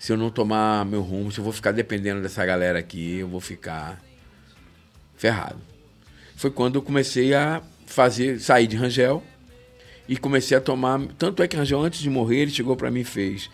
Se 0.07 0.13
eu 0.13 0.17
não 0.17 0.31
tomar 0.31 0.85
meu 0.85 1.03
rumo, 1.03 1.33
se 1.33 1.41
eu 1.41 1.43
vou 1.43 1.53
ficar 1.53 1.73
dependendo 1.73 2.23
dessa 2.23 2.47
galera 2.47 2.79
aqui, 2.79 3.19
eu 3.19 3.27
vou 3.27 3.41
ficar 3.41 4.01
ferrado. 5.17 5.59
Foi 6.37 6.49
quando 6.49 6.77
eu 6.77 6.83
comecei 6.83 7.35
a 7.35 7.61
fazer, 7.87 8.39
sair 8.39 8.69
de 8.69 8.77
Rangel 8.77 9.21
e 10.09 10.17
comecei 10.17 10.57
a 10.57 10.61
tomar. 10.61 11.01
Tanto 11.19 11.43
é 11.43 11.49
que 11.49 11.57
Rangel, 11.57 11.81
antes 11.81 11.99
de 11.99 12.09
morrer, 12.09 12.43
ele 12.43 12.53
chegou 12.53 12.77
para 12.77 12.89
mim 12.89 13.01
e 13.01 13.05
fez: 13.05 13.51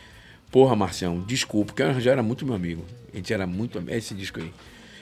Porra, 0.50 0.76
Marcião, 0.76 1.22
desculpa, 1.22 1.72
porque 1.72 1.82
o 1.82 1.90
Rangel 1.90 2.12
era 2.12 2.22
muito 2.22 2.44
meu 2.44 2.54
amigo. 2.54 2.84
A 3.14 3.16
gente 3.16 3.32
era 3.32 3.46
muito. 3.46 3.82
Esse 3.88 4.12
disco 4.12 4.38
aí. 4.38 4.52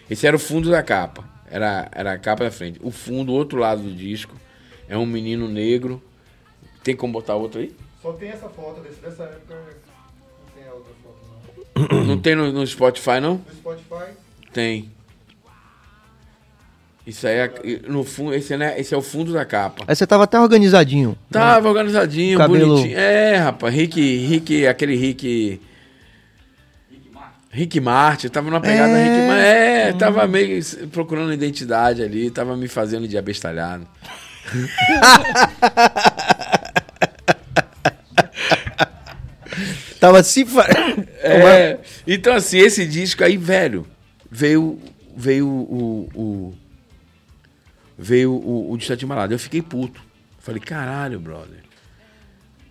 Esse 0.09 0.29
era 0.29 0.37
o 0.37 0.39
fundo 0.39 0.71
da 0.71 0.85
capa. 0.85 1.29
Era, 1.51 1.89
era 1.91 2.13
a 2.13 2.19
capa 2.21 2.45
da 2.45 2.53
frente. 2.53 2.79
O 2.81 2.93
fundo, 2.93 3.33
o 3.33 3.35
outro 3.35 3.59
lado 3.59 3.83
do 3.83 3.93
disco, 3.93 4.37
é 4.89 4.97
um 4.97 5.05
menino 5.05 5.49
negro. 5.49 6.01
Tem 6.85 6.95
como 6.95 7.13
botar 7.13 7.35
outro 7.35 7.61
aí? 7.61 7.75
Só 8.01 8.13
tem 8.13 8.29
essa 8.29 8.49
foto 8.49 8.81
desse, 8.83 9.01
dessa 9.01 9.25
época. 9.25 9.57
Não 9.57 10.55
tem 10.55 10.71
a 10.71 10.75
outra 10.75 10.93
foto, 11.03 11.30
não. 12.07 12.19
Tem 12.19 12.35
no, 12.35 12.53
no 12.53 12.67
Spotify, 12.67 13.21
não? 13.21 13.35
No 13.35 13.55
Spotify? 13.55 14.13
Tem. 14.53 14.91
Isso 17.07 17.27
aí 17.27 17.39
é, 17.39 17.51
no 17.89 18.05
fundo, 18.05 18.35
esse, 18.35 18.57
né, 18.57 18.79
esse 18.79 18.95
é 18.95 18.97
o 18.97 19.03
fundo 19.03 19.33
da 19.33 19.45
capa. 19.45 19.85
Aí 19.89 19.97
você 19.97 20.07
tava 20.07 20.25
até 20.25 20.39
organizadinho. 20.39 21.17
Tava 21.31 21.63
né? 21.63 21.69
organizadinho, 21.69 22.39
Cabelo... 22.39 22.75
bonitinho. 22.75 22.99
É, 22.99 23.37
rapaz, 23.37 23.75
Rick, 23.75 24.27
Rick, 24.27 24.67
aquele 24.67 24.95
Rick 24.95 25.61
Rick 27.53 27.81
Martin, 27.81 28.29
tava 28.29 28.49
numa 28.49 28.61
pegada 28.61 28.93
é... 28.93 29.03
Rick 29.03 29.27
Martin. 29.27 29.43
É, 29.43 29.91
hum. 29.93 29.99
tava 29.99 30.27
meio 30.29 30.65
procurando 30.93 31.33
identidade 31.33 32.03
ali, 32.03 32.31
tava 32.31 32.57
me 32.57 32.69
fazendo 32.69 33.09
de 33.09 33.19
abestalhado. 33.19 33.87
tava 40.01 40.23
se 40.23 40.45
é, 41.23 41.79
Então, 42.07 42.35
assim, 42.35 42.59
esse 42.59 42.87
disco 42.87 43.23
aí, 43.23 43.37
velho, 43.37 43.87
veio, 44.31 44.81
veio 45.17 45.47
o. 45.47 46.09
o 46.15 46.55
veio 47.97 48.33
o, 48.33 48.73
o 48.73 48.79
Distante 48.79 49.05
Malado. 49.05 49.35
Eu 49.35 49.39
fiquei 49.39 49.61
puto. 49.63 50.03
Falei, 50.39 50.61
caralho, 50.61 51.21
brother. 51.21 51.61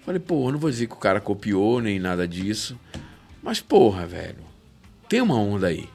Falei, 0.04 0.20
porra, 0.20 0.54
não 0.54 0.60
vou 0.60 0.72
dizer 0.72 0.88
que 0.88 0.94
o 0.94 0.98
cara 0.98 1.22
copiou 1.22 1.80
nem 1.80 2.00
nada 2.00 2.28
disso. 2.28 2.78
Mas, 3.44 3.62
porra, 3.62 4.08
velho 4.08 4.50
tem 5.10 5.22
uma 5.22 5.36
onda 5.36 5.68
aí. 5.68 5.90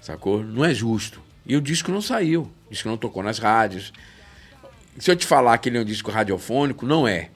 Sacou? 0.00 0.44
Não 0.44 0.64
é 0.64 0.72
justo. 0.72 1.20
E 1.44 1.56
o 1.56 1.60
disco 1.60 1.90
não 1.90 2.00
saiu. 2.00 2.48
O 2.68 2.70
disco 2.70 2.88
não 2.88 2.96
tocou 2.96 3.22
nas 3.22 3.38
rádios. 3.38 3.92
Se 4.96 5.10
eu 5.10 5.16
te 5.16 5.26
falar 5.26 5.58
que 5.58 5.68
ele 5.68 5.78
é 5.78 5.80
um 5.80 5.84
disco 5.84 6.10
radiofônico, 6.10 6.86
não 6.86 7.06
é. 7.06 7.30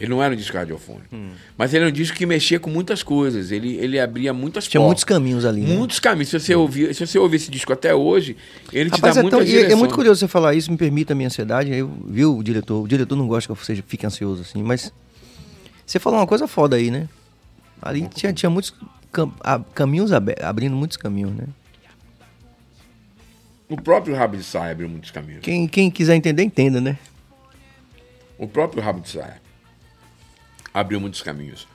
Ele 0.00 0.10
não 0.10 0.22
era 0.22 0.32
um 0.32 0.36
disco 0.36 0.56
radiofônico. 0.56 1.14
Hum. 1.14 1.30
Mas 1.56 1.74
ele 1.74 1.84
era 1.84 1.90
um 1.90 1.92
disco 1.92 2.16
que 2.16 2.24
mexia 2.24 2.60
com 2.60 2.70
muitas 2.70 3.02
coisas. 3.02 3.50
Ele, 3.50 3.76
ele 3.76 3.98
abria 3.98 4.32
muitas 4.32 4.68
Tinha 4.68 4.80
portas. 4.80 4.88
muitos 4.88 5.04
caminhos 5.04 5.44
ali. 5.44 5.62
Né? 5.62 5.74
Muitos 5.74 5.98
caminhos. 5.98 6.28
Se 6.28 6.38
você, 6.38 6.54
ouvir, 6.54 6.94
se 6.94 7.04
você 7.04 7.18
ouvir 7.18 7.36
esse 7.36 7.50
disco 7.50 7.72
até 7.72 7.92
hoje, 7.92 8.36
ele 8.72 8.90
Rapaz, 8.90 9.14
te 9.14 9.14
dá 9.16 9.20
é 9.20 9.22
muitas 9.22 9.50
tão, 9.50 9.72
É 9.72 9.74
muito 9.74 9.94
curioso 9.94 10.20
você 10.20 10.28
falar 10.28 10.54
isso, 10.54 10.70
me 10.70 10.76
permita 10.76 11.14
a 11.14 11.16
minha 11.16 11.26
ansiedade. 11.26 11.74
Eu, 11.74 11.90
viu, 12.06 12.36
o 12.36 12.44
diretor? 12.44 12.84
O 12.84 12.86
diretor 12.86 13.16
não 13.16 13.26
gosta 13.26 13.52
que 13.52 13.58
eu 13.58 13.64
seja, 13.64 13.82
fique 13.86 14.06
ansioso 14.06 14.42
assim, 14.42 14.62
mas 14.62 14.92
você 15.84 15.98
falou 15.98 16.20
uma 16.20 16.26
coisa 16.26 16.46
foda 16.46 16.76
aí, 16.76 16.90
né? 16.92 17.08
Ali 17.82 18.08
tinha, 18.14 18.32
tinha 18.32 18.50
muitos 18.50 18.72
cam 19.10 19.32
caminhos 19.74 20.12
abrindo 20.12 20.76
muitos 20.76 20.96
caminhos, 20.96 21.32
né? 21.34 21.44
O 23.68 23.76
próprio 23.76 24.14
rabo 24.14 24.36
de 24.36 24.44
saia 24.44 24.72
abriu 24.72 24.88
muitos 24.88 25.10
caminhos. 25.10 25.40
Quem, 25.42 25.66
quem 25.66 25.90
quiser 25.90 26.14
entender, 26.14 26.42
entenda, 26.42 26.80
né? 26.80 26.98
O 28.38 28.46
próprio 28.46 28.80
rabo 28.82 29.00
de 29.00 29.10
saia 29.10 29.47
abriu 30.72 31.00
muitos 31.00 31.22
caminhos. 31.22 31.66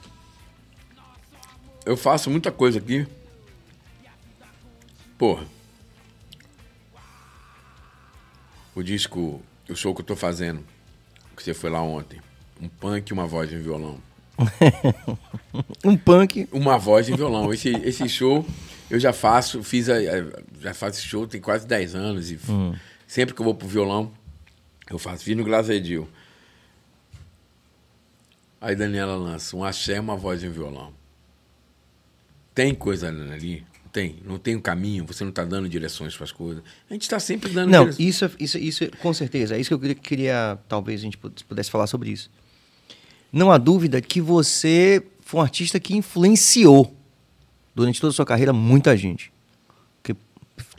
Eu 1.85 1.97
faço 1.97 2.29
muita 2.29 2.51
coisa 2.51 2.79
aqui. 2.79 3.05
Porra. 5.17 5.45
O 8.75 8.81
disco, 8.81 9.41
o 9.69 9.75
show 9.75 9.93
que 9.93 10.01
eu 10.01 10.05
tô 10.05 10.15
fazendo, 10.15 10.63
que 11.35 11.43
você 11.43 11.53
foi 11.53 11.69
lá 11.69 11.81
ontem. 11.81 12.19
Um 12.61 12.67
punk 12.67 13.09
e 13.09 13.13
uma 13.13 13.27
voz 13.27 13.51
em 13.51 13.59
violão. 13.59 13.99
um 15.83 15.97
punk. 15.97 16.47
Uma 16.51 16.77
voz 16.77 17.07
e 17.09 17.15
violão. 17.15 17.53
Esse, 17.53 17.69
esse 17.69 18.07
show 18.07 18.45
eu 18.89 18.99
já 18.99 19.11
faço, 19.11 19.63
fiz 19.63 19.89
a, 19.89 19.95
já 20.59 20.73
faço 20.73 20.99
esse 20.99 21.07
show 21.07 21.25
tem 21.27 21.41
quase 21.41 21.65
10 21.65 21.95
anos 21.95 22.31
e 22.31 22.39
hum. 22.49 22.75
sempre 23.07 23.33
que 23.33 23.41
eu 23.41 23.45
vou 23.45 23.55
pro 23.55 23.67
violão, 23.67 24.11
eu 24.89 24.99
faço. 24.99 25.23
Fiz 25.23 25.35
no 25.35 25.43
Glazedil. 25.43 26.07
Aí 28.63 28.75
Daniela 28.75 29.15
lança 29.15 29.55
um 29.55 29.63
axé 29.63 29.99
uma 29.99 30.15
voz 30.15 30.41
e 30.41 30.47
um 30.47 30.51
violão. 30.51 30.91
Tem 32.55 32.73
coisa 32.73 33.09
ali? 33.09 33.63
Tem. 33.91 34.15
Não 34.25 34.39
tem 34.39 34.55
um 34.55 34.61
caminho, 34.61 35.05
você 35.05 35.23
não 35.23 35.29
está 35.29 35.45
dando 35.45 35.69
direções 35.69 36.15
para 36.15 36.23
as 36.23 36.31
coisas. 36.31 36.63
A 36.89 36.93
gente 36.93 37.03
está 37.03 37.19
sempre 37.19 37.51
dando 37.51 37.69
Não, 37.69 37.89
isso, 37.99 38.31
isso, 38.39 38.57
isso 38.57 38.89
com 39.01 39.13
certeza. 39.13 39.55
É 39.55 39.59
isso 39.59 39.67
que 39.67 39.73
eu 39.73 39.79
queria, 39.79 39.95
queria, 39.95 40.59
talvez 40.67 41.01
a 41.01 41.03
gente 41.03 41.17
pudesse 41.17 41.69
falar 41.69 41.85
sobre 41.85 42.09
isso 42.09 42.31
não 43.33 43.51
há 43.51 43.57
dúvida 43.57 43.99
que 43.99 44.21
você 44.21 45.03
foi 45.21 45.39
um 45.39 45.43
artista 45.43 45.79
que 45.79 45.95
influenciou 45.97 46.95
durante 47.73 47.99
toda 47.99 48.11
a 48.11 48.13
sua 48.13 48.25
carreira 48.25 48.53
muita 48.53 48.95
gente. 48.95 49.32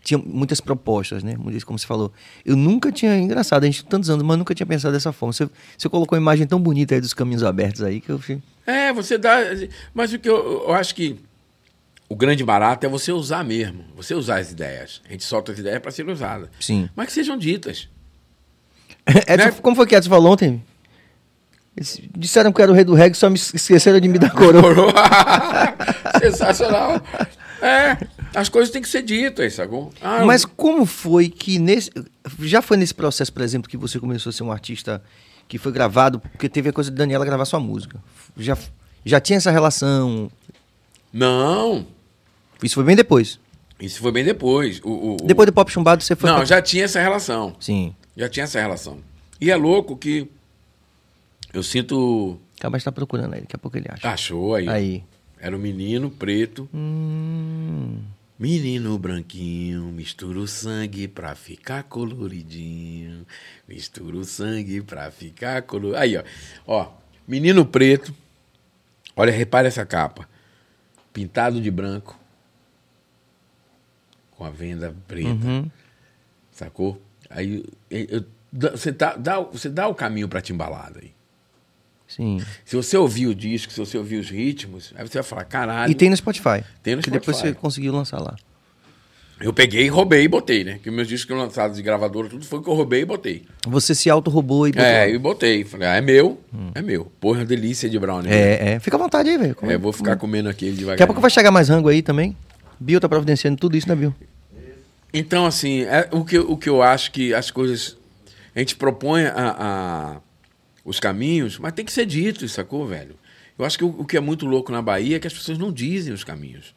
Tinha 0.05 0.19
muitas 0.19 0.61
propostas, 0.61 1.25
né? 1.25 1.35
Muitas, 1.37 1.65
como 1.65 1.79
você 1.79 1.87
falou. 1.87 2.13
Eu 2.45 2.55
nunca 2.55 2.93
tinha, 2.93 3.17
engraçado, 3.17 3.65
a 3.65 3.67
gente 3.67 3.85
tantos 3.87 4.11
anos, 4.11 4.23
mas 4.23 4.37
nunca 4.37 4.55
tinha 4.55 4.67
pensado 4.67 4.93
dessa 4.93 5.13
forma. 5.13 5.33
Você, 5.33 5.49
você 5.77 5.89
colocou 5.89 6.17
uma 6.17 6.23
imagem 6.23 6.47
tão 6.47 6.61
bonita 6.61 6.95
aí 6.95 7.01
dos 7.01 7.15
caminhos 7.15 7.43
abertos 7.43 7.83
aí 7.83 8.01
que 8.03 8.11
eu 8.11 8.17
achei. 8.17 8.43
É, 8.67 8.93
você 8.93 9.17
dá. 9.17 9.39
Mas 9.95 10.13
o 10.13 10.19
que 10.19 10.29
eu, 10.29 10.65
eu 10.69 10.75
acho 10.75 10.95
que 10.95 11.19
o 12.09 12.15
grande 12.15 12.45
barato 12.45 12.85
é 12.85 12.89
você 12.89 13.11
usar 13.11 13.43
mesmo. 13.43 13.83
Você 13.97 14.15
usar 14.15 14.41
as 14.41 14.53
ideias. 14.53 15.01
A 15.09 15.13
gente 15.13 15.25
solta 15.25 15.53
as 15.53 15.59
ideias 15.59 15.81
para 15.81 15.91
serem 15.91 16.13
usadas. 16.13 16.51
Sim. 16.61 16.89
Mas 16.95 17.07
que 17.07 17.13
sejam 17.15 17.39
ditas. 17.39 17.89
Edson, 19.07 19.37
Né? 19.37 19.51
Como 19.63 19.75
foi 19.75 19.87
que 19.87 19.97
Edson 19.97 20.11
falou 20.11 20.33
ontem? 20.33 20.63
Eles 21.77 22.01
disseram 22.17 22.53
que 22.53 22.63
era 22.63 22.71
o 22.71 22.75
rei 22.75 22.85
do 22.85 22.95
reggae, 22.95 23.17
só 23.17 23.29
me 23.29 23.37
esqueceram 23.37 23.99
de 23.99 24.07
me 24.07 24.19
dar. 24.19 24.31
Coroa. 24.31 24.93
Sensacional. 26.21 27.03
É, 27.61 27.97
as 28.35 28.49
coisas 28.49 28.71
têm 28.73 28.83
que 28.83 28.89
ser 28.89 29.03
ditas, 29.03 29.55
sacou? 29.55 29.93
Ah, 30.01 30.25
Mas 30.25 30.45
como 30.45 30.85
foi 30.87 31.29
que 31.29 31.59
nesse. 31.59 31.91
Já 32.41 32.61
foi 32.63 32.77
nesse 32.77 32.95
processo, 32.95 33.33
por 33.33 33.43
exemplo, 33.43 33.69
que 33.71 33.77
você 33.77 33.99
começou 34.01 34.31
a 34.31 34.33
ser 34.33 34.43
um 34.43 34.51
artista 34.53 35.03
que 35.49 35.59
foi 35.59 35.73
gravado, 35.73 36.19
porque 36.21 36.49
teve 36.49 36.69
a 36.71 36.73
coisa 36.73 36.91
de 36.91 36.97
Daniela 36.97 37.25
gravar 37.25 37.45
sua 37.45 37.61
música. 37.61 38.03
Já, 38.37 38.57
já 39.05 39.21
tinha 39.21 39.37
essa 39.37 39.51
relação. 39.51 40.31
Não, 41.13 41.87
Isso 42.63 42.75
foi 42.75 42.85
bem 42.85 42.97
depois. 42.97 43.39
isso 43.79 44.01
foi 44.01 44.11
bem 44.11 44.25
depois. 44.25 44.81
O, 44.83 45.13
o- 45.13 45.17
Depois 45.25 45.47
do 45.47 45.53
Pop 45.53 45.71
Chumbado, 45.71 46.03
você 46.03 46.17
foi. 46.17 46.29
Não, 46.31 46.37
pra- 46.39 46.45
já 46.45 46.61
tinha 46.63 46.85
essa 46.85 47.01
relação. 47.01 47.55
Sim. 47.61 47.95
Já 48.17 48.29
tinha 48.29 48.45
essa 48.45 48.61
relação. 48.61 48.99
E 49.41 49.51
é 49.51 49.57
louco 49.57 49.97
que 49.97 50.29
eu 51.53 51.63
sinto. 51.63 52.39
Acaba 52.59 52.79
de 52.79 52.81
estar 52.81 52.93
procurando 52.93 53.35
aí, 53.35 53.41
daqui 53.43 53.55
a 53.55 53.59
pouco 53.59 53.77
ele 53.77 53.87
acha. 53.91 54.09
Achou 54.09 54.55
aí. 54.55 54.69
Aí. 54.69 55.05
Era 55.39 55.55
um 55.55 55.59
menino 55.59 56.11
preto. 56.11 56.69
Hum, 56.73 57.99
Menino 58.37 58.99
branquinho, 58.99 59.85
mistura 59.93 60.41
o 60.41 60.47
sangue 60.49 61.07
pra 61.07 61.37
ficar 61.37 61.85
coloridinho. 61.85 63.25
Mistura 63.69 64.17
o 64.17 64.25
sangue 64.25 64.83
pra 64.83 65.09
ficar 65.13 65.63
coloridinho. 65.63 66.03
Aí, 66.03 66.17
ó. 66.17 66.25
Ó, 66.67 66.93
menino 67.29 67.65
preto. 67.65 68.13
Olha, 69.15 69.31
repare 69.33 69.69
essa 69.69 69.87
capa. 69.87 70.29
Pintado 71.13 71.61
de 71.61 71.71
branco. 71.71 72.19
Com 74.33 74.45
a 74.45 74.51
venda 74.51 74.93
preta. 75.07 75.29
uhum. 75.29 75.71
Sacou? 76.51 77.01
Aí 77.31 77.65
eu- 77.89 78.07
eu- 78.11 78.25
você, 78.73 78.91
dá, 78.91 79.15
dá, 79.17 79.39
você 79.39 79.69
dá 79.69 79.87
o 79.87 79.95
caminho 79.95 80.29
pra 80.29 80.41
timbalada 80.41 80.99
aí. 81.01 81.14
Sim. 82.07 82.41
Se 82.65 82.77
você 82.77 82.97
ouvir 82.97 83.27
o 83.27 83.35
disco, 83.35 83.73
se 83.73 83.79
você 83.81 83.97
ouvir 83.99 84.17
os 84.19 84.29
ritmos, 84.31 84.93
aí 84.97 85.07
você 85.07 85.15
vai 85.15 85.23
falar, 85.23 85.45
caralho. 85.45 85.91
E 85.91 85.95
tem 85.95 86.11
no 86.11 86.17
Spotify. 86.17 86.63
Tem 86.83 86.95
no 86.97 87.03
que 87.03 87.11
depois 87.11 87.37
Spotify. 87.37 87.55
você 87.57 87.61
conseguiu 87.61 87.93
lançar 87.93 88.21
lá. 88.21 88.37
Eu 89.41 89.53
peguei, 89.53 89.89
roubei 89.89 90.23
e 90.23 90.29
botei, 90.29 90.63
né? 90.63 90.79
Que 90.81 90.91
meus 90.93 91.09
discos 91.09 91.37
lançados 91.37 91.77
de 91.77 91.83
gravadora, 91.83 92.29
tudo 92.29 92.45
foi 92.45 92.63
que 92.63 92.69
eu 92.69 92.75
roubei 92.75 93.01
e 93.01 93.05
botei. 93.05 93.43
Você 93.67 93.93
se 93.95 94.09
auto-roubou 94.09 94.69
e 94.69 94.71
botou. 94.71 94.87
É, 94.87 95.11
e 95.11 95.19
botei. 95.19 95.65
Falei, 95.65 95.89
ah, 95.89 95.97
é 95.97 96.01
meu, 96.01 96.41
é 96.73 96.81
meu. 96.81 97.11
Porra, 97.21 97.45
delícia 97.45 97.91
de 97.91 97.99
brownie. 97.99 98.31
né? 98.31 98.37
é, 98.37 98.73
é. 98.75 98.81
Fica 98.81 98.97
à 98.97 99.01
vontade 99.01 99.29
aí, 99.31 99.37
velho. 99.37 99.57
É, 99.63 99.77
vou 99.77 99.93
ficar 99.93 100.17
comendo 100.17 100.49
aquele 100.49 100.73
devagar. 100.77 100.95
Daqui 100.95 101.03
a 101.03 101.07
pouco 101.07 101.21
vai 101.21 101.31
chegar 101.31 101.51
mais 101.51 101.69
rango 101.69 101.89
aí 101.89 102.01
também. 102.01 102.37
Bill 102.79 103.01
tá 103.01 103.09
providenciando 103.09 103.57
tudo 103.59 103.77
isso, 103.77 103.89
né, 103.89 103.97
Bill? 103.97 104.15
Então, 105.13 105.47
assim, 105.47 105.83
é, 105.83 106.09
o, 106.13 106.25
que, 106.25 106.39
eu- 106.39 106.51
o 106.51 106.57
que 106.57 106.69
eu 106.69 106.81
acho 106.81 107.11
que 107.11 107.35
as 107.35 107.51
coisas. 107.51 107.97
A 108.55 108.61
gente 108.61 108.77
propõe 108.77 109.25
a, 109.25 109.33
a- 109.59 110.17
os 110.85 111.01
caminhos, 111.01 111.59
mas 111.59 111.73
tem 111.73 111.85
que 111.85 111.93
ser 111.93 112.07
dito, 112.07 112.47
sacou, 112.49 112.87
velho? 112.87 113.17
Eu 113.59 113.65
acho 113.65 113.79
que 113.79 113.85
o, 113.85 113.89
o 114.01 114.05
que 114.05 114.17
é 114.17 114.21
muito 114.21 114.47
louco 114.47 114.71
na 114.71 114.83
Bahia 114.83 115.17
é 115.17 115.21
que 115.21 115.27
as 115.27 115.33
pessoas 115.33 115.59
não 115.59 115.73
dizem 115.73 116.13
os 116.13 116.25
caminhos. 116.25 116.75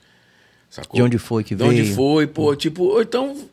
Sacou? 0.70 0.98
De 0.98 1.04
onde 1.04 1.18
foi 1.18 1.44
que 1.44 1.56
De 1.56 1.64
onde 1.64 1.82
veio. 1.82 1.96
foi, 1.96 2.28
pô, 2.28 2.56
tipo, 2.56 3.02
então. 3.02 3.50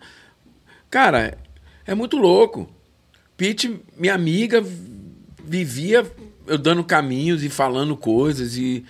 Cara, 0.91 1.39
é 1.87 1.95
muito 1.95 2.17
louco. 2.17 2.69
Pete, 3.37 3.81
minha 3.97 4.15
amiga, 4.15 4.63
vivia 5.45 6.07
eu 6.47 6.59
dando 6.59 6.85
caminhos 6.85 7.43
e 7.43 7.49
falando 7.49 7.97
coisas. 7.97 8.57
E 8.57 8.85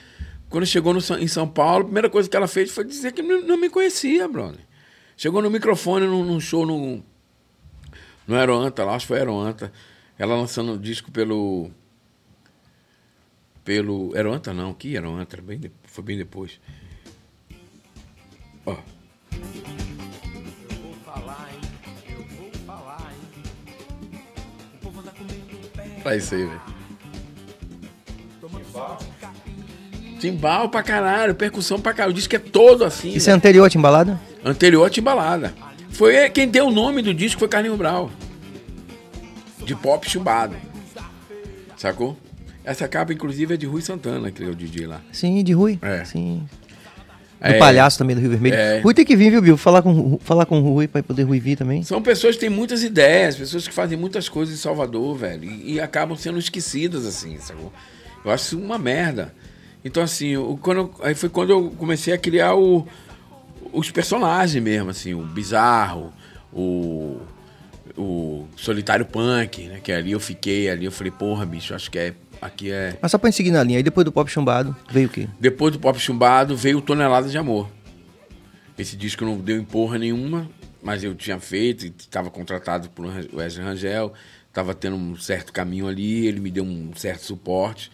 quando 0.49 0.67
chegou 0.67 0.93
no 0.93 1.01
em 1.19 1.29
São 1.29 1.47
Paulo, 1.47 1.83
a 1.83 1.85
primeira 1.85 2.11
coisa 2.11 2.29
que 2.29 2.37
ela 2.37 2.49
fez 2.49 2.71
foi 2.71 2.85
dizer 2.85 3.13
que 3.13 3.23
não, 3.23 3.43
não 3.43 3.57
me 3.57 3.71
conhecia, 3.71 4.27
brother. 4.29 4.61
Chegou 5.17 5.41
no 5.41 5.51
microfone 5.51 6.07
num, 6.07 6.25
num 6.25 6.41
show 6.41 6.67
no, 6.67 7.03
no 8.27 8.35
Aeroanta, 8.35 8.85
lá, 8.85 8.95
acho 8.95 9.05
que 9.07 9.09
foi 9.09 9.19
Aeroanta. 9.19 9.73
Ela 10.19 10.37
lançando 10.37 10.73
o 10.75 10.79
disco 10.79 11.11
pelo. 11.11 11.71
Pelo. 13.65 14.15
Aeroanta 14.15 14.53
não, 14.53 14.73
que? 14.75 14.97
Era 14.97 15.09
bem 15.43 15.59
de- 15.59 15.73
foi 15.85 16.05
bem 16.05 16.17
depois. 16.19 16.61
Ó. 18.67 18.77
Pra 26.03 26.17
isso 26.17 26.35
aí, 26.35 26.45
velho. 26.45 26.61
Timbal 30.21 30.69
pra 30.69 30.83
caralho, 30.83 31.35
percussão 31.35 31.81
pra 31.81 31.93
caralho. 31.93 32.13
O 32.13 32.15
disco 32.15 32.35
é 32.35 32.39
todo 32.39 32.85
assim. 32.85 33.13
Isso 33.13 33.29
é 33.29 33.33
anterior 33.33 33.65
à 33.65 33.71
timbalada? 33.71 34.21
Anterior 34.45 34.87
a 34.87 34.91
Timbalada. 34.91 35.55
Foi 35.91 36.29
quem 36.31 36.49
deu 36.49 36.67
o 36.67 36.71
nome 36.71 37.01
do 37.03 37.15
disco 37.15 37.39
foi 37.39 37.49
Carlinhos 37.49 37.79
Brau. 37.79 38.11
De 39.65 39.75
pop 39.75 40.09
chumbado. 40.09 40.55
Sacou? 41.77 42.17
Essa 42.65 42.89
capa, 42.89 43.13
inclusive, 43.13 43.55
é 43.55 43.57
de 43.57 43.67
Rui 43.67 43.83
Santana, 43.83 44.31
que 44.31 44.43
é 44.43 44.47
o 44.47 44.55
DJ 44.55 44.87
lá. 44.87 45.01
Sim, 45.13 45.43
de 45.45 45.53
Rui. 45.53 45.79
É. 45.83 46.05
Sim. 46.05 46.43
Do 47.41 47.49
É. 47.51 47.59
palhaço 47.59 47.99
também 47.99 48.17
do 48.17 48.23
Rio 48.23 48.31
Vermelho. 48.31 48.55
É. 48.57 48.81
Rui 48.81 48.95
tem 48.95 49.05
que 49.05 49.15
vir, 49.15 49.31
viu, 49.31 49.43
Bill? 49.43 49.57
Falar 49.59 49.83
com, 49.83 50.19
falar 50.19 50.47
com 50.47 50.61
o 50.61 50.73
Rui 50.73 50.89
pra 50.89 51.03
poder 51.03 51.25
Rui 51.25 51.39
vir 51.41 51.57
também. 51.59 51.83
São 51.83 52.01
pessoas 52.01 52.37
que 52.37 52.41
têm 52.41 52.49
muitas 52.49 52.83
ideias, 52.83 53.37
pessoas 53.37 53.69
que 53.69 53.75
fazem 53.75 53.99
muitas 53.99 54.31
coisas 54.31 54.55
em 54.55 54.59
Salvador, 54.59 55.15
velho, 55.17 55.45
e, 55.45 55.75
e 55.75 55.81
acabam 55.81 56.17
sendo 56.17 56.39
esquecidas, 56.39 57.05
assim, 57.05 57.37
sacou? 57.39 57.71
Eu 58.25 58.31
acho 58.31 58.45
isso 58.45 58.59
uma 58.59 58.79
merda. 58.79 59.35
Então, 59.85 60.03
assim, 60.03 60.35
o- 60.39 60.57
quando, 60.57 60.79
eu- 60.79 60.95
aí 61.03 61.15
foi 61.15 61.29
quando 61.29 61.51
eu 61.51 61.71
comecei 61.77 62.15
a 62.15 62.19
criar 62.19 62.55
o- 62.55 62.87
os 63.75 63.91
personagens 63.91 64.63
mesmo, 64.65 64.89
assim, 64.89 65.13
o 65.13 65.21
Bizarro, 65.23 66.11
o, 66.51 67.19
o 67.97 68.47
Solitário 68.57 69.07
Punk, 69.07 69.69
né? 69.69 69.81
Que 69.83 69.93
ali 69.93 70.13
eu 70.13 70.21
fiquei, 70.21 70.69
ali 70.69 70.85
eu 70.85 70.93
falei, 70.93 71.11
porra, 71.11 71.47
bicho, 71.47 71.75
acho 71.75 71.91
que 71.91 71.99
é, 71.99 72.15
aqui 72.41 72.71
é... 72.71 72.97
Mas 73.01 73.11
só 73.11 73.19
pra 73.19 73.31
gente 73.31 73.37
seguir 73.37 73.51
na 73.51 73.63
linha. 73.63 73.79
Aí 73.79 73.83
depois 73.83 74.05
do 74.05 74.13
Pop 74.13 74.31
Chumbado, 74.31 74.75
veio 74.91 75.09
o 75.09 75.11
quê? 75.11 75.29
Depois 75.39 75.73
do 75.73 75.79
Pop 75.79 75.99
Chumbado 75.99 76.57
veio 76.57 76.79
o 76.79 76.83
Tonelada 76.83 77.29
de 77.29 77.39
Amor. 77.39 77.69
Esse 78.77 78.97
disco 78.97 79.25
não 79.25 79.39
deu 79.39 79.57
em 79.57 79.65
porra 79.65 79.99
nenhuma, 79.99 80.49
mas 80.83 81.05
eu 81.05 81.15
tinha 81.15 81.39
feito, 81.39 81.87
estava 81.87 82.31
contratado 82.31 82.89
por 82.91 83.07
Wesley 83.33 83.65
Rangel, 83.65 84.13
estava 84.49 84.75
tendo 84.75 84.97
um 84.97 85.17
certo 85.17 85.53
caminho 85.53 85.87
ali, 85.87 86.27
ele 86.27 86.41
me 86.41 86.51
deu 86.51 86.65
um 86.65 86.91
certo 86.97 87.23
suporte. 87.23 87.91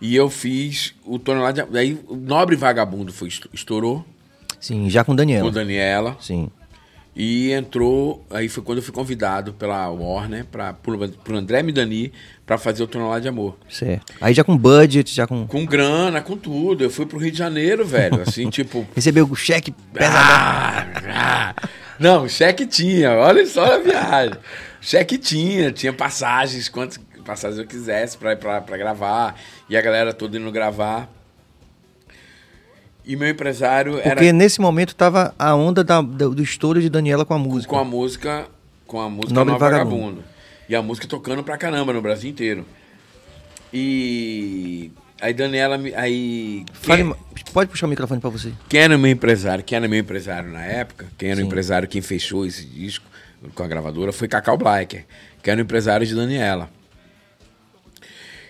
E 0.00 0.14
eu 0.14 0.30
fiz 0.30 0.94
o 1.04 1.18
Tonelada 1.18 1.52
de 1.52 1.60
Amor. 1.60 1.76
Aí 1.76 1.98
o 2.08 2.16
Nobre 2.16 2.56
Vagabundo 2.56 3.12
foi, 3.12 3.28
estourou 3.52 4.04
Sim, 4.60 4.88
já 4.88 5.04
com 5.04 5.14
Daniela. 5.14 5.46
com 5.46 5.52
Daniela. 5.52 6.16
Sim. 6.20 6.50
E 7.20 7.50
entrou, 7.50 8.24
aí 8.30 8.48
foi 8.48 8.62
quando 8.62 8.78
eu 8.78 8.82
fui 8.82 8.94
convidado 8.94 9.52
pela 9.52 9.88
Warner, 9.88 10.44
pra, 10.44 10.72
por, 10.72 10.96
por 11.08 11.34
André 11.34 11.64
Midani, 11.64 12.12
para 12.46 12.56
fazer 12.56 12.84
o 12.84 12.86
Tonelada 12.86 13.22
de 13.22 13.26
Amor. 13.26 13.58
Certo. 13.68 14.14
Aí 14.20 14.32
já 14.32 14.44
com 14.44 14.56
budget, 14.56 15.12
já 15.12 15.26
com. 15.26 15.44
Com 15.44 15.66
grana, 15.66 16.22
com 16.22 16.36
tudo. 16.36 16.84
Eu 16.84 16.90
fui 16.90 17.06
pro 17.06 17.18
Rio 17.18 17.32
de 17.32 17.38
Janeiro, 17.38 17.84
velho. 17.84 18.22
Assim, 18.22 18.48
tipo, 18.50 18.86
Recebeu 18.94 19.26
o 19.28 19.34
cheque 19.34 19.72
pesadão. 19.92 20.20
Ah, 20.22 20.86
ah. 21.08 21.54
Não, 21.98 22.28
cheque 22.28 22.64
tinha. 22.64 23.10
Olha 23.10 23.44
só 23.46 23.64
a 23.64 23.78
viagem. 23.78 24.38
Cheque 24.80 25.18
tinha, 25.18 25.72
tinha 25.72 25.92
passagens, 25.92 26.68
quantas 26.68 27.00
passagens 27.24 27.58
eu 27.58 27.66
quisesse 27.66 28.16
pra, 28.16 28.36
pra, 28.36 28.60
pra 28.60 28.76
gravar. 28.76 29.34
E 29.68 29.76
a 29.76 29.82
galera 29.82 30.14
toda 30.14 30.38
indo 30.38 30.52
gravar. 30.52 31.10
E 33.08 33.16
meu 33.16 33.28
empresário 33.30 33.98
era 33.98 34.16
Porque 34.16 34.32
nesse 34.34 34.60
momento 34.60 34.94
tava 34.94 35.34
a 35.38 35.54
onda 35.54 35.82
da- 35.82 36.02
do, 36.02 36.34
do 36.34 36.42
estouro 36.42 36.78
de 36.80 36.90
Daniela 36.90 37.24
com 37.24 37.32
a 37.32 37.38
música. 37.38 37.72
com 37.72 37.78
a 37.80 37.84
música, 37.84 38.46
com 38.86 39.00
a 39.00 39.08
música 39.08 39.32
Nobre 39.32 39.52
Nobre 39.54 39.66
Vagabundo. 39.70 39.96
Vagabundo. 39.96 40.24
E 40.68 40.76
a 40.76 40.82
música 40.82 41.06
tocando 41.08 41.42
pra 41.42 41.56
caramba 41.56 41.90
no 41.94 42.02
Brasil 42.02 42.28
inteiro. 42.30 42.66
E 43.72 44.90
aí 45.20 45.32
Daniela 45.32 45.78
me- 45.78 45.94
aí 45.94 46.64
Fale 46.74 47.02
quem- 47.04 47.14
pode 47.52 47.70
puxar 47.70 47.86
o 47.86 47.88
microfone 47.88 48.20
pra 48.20 48.28
você. 48.30 48.52
Quem 48.68 48.80
era 48.80 48.98
meu 48.98 49.10
empresário, 49.10 49.64
quem 49.64 49.76
era 49.76 49.88
meu 49.88 49.98
empresário 50.00 50.50
na 50.50 50.62
época, 50.64 51.06
quem 51.16 51.30
era 51.30 51.38
o 51.38 51.42
Sim. 51.42 51.46
empresário 51.46 51.88
quem 51.88 52.02
fechou 52.02 52.44
esse 52.44 52.64
disco 52.66 53.06
com 53.54 53.62
a 53.62 53.66
gravadora 53.66 54.12
foi 54.12 54.28
Cacau 54.28 54.58
Blacker, 54.58 55.06
que 55.42 55.50
era 55.50 55.58
o 55.58 55.62
empresário 55.62 56.06
de 56.06 56.14
Daniela. 56.14 56.68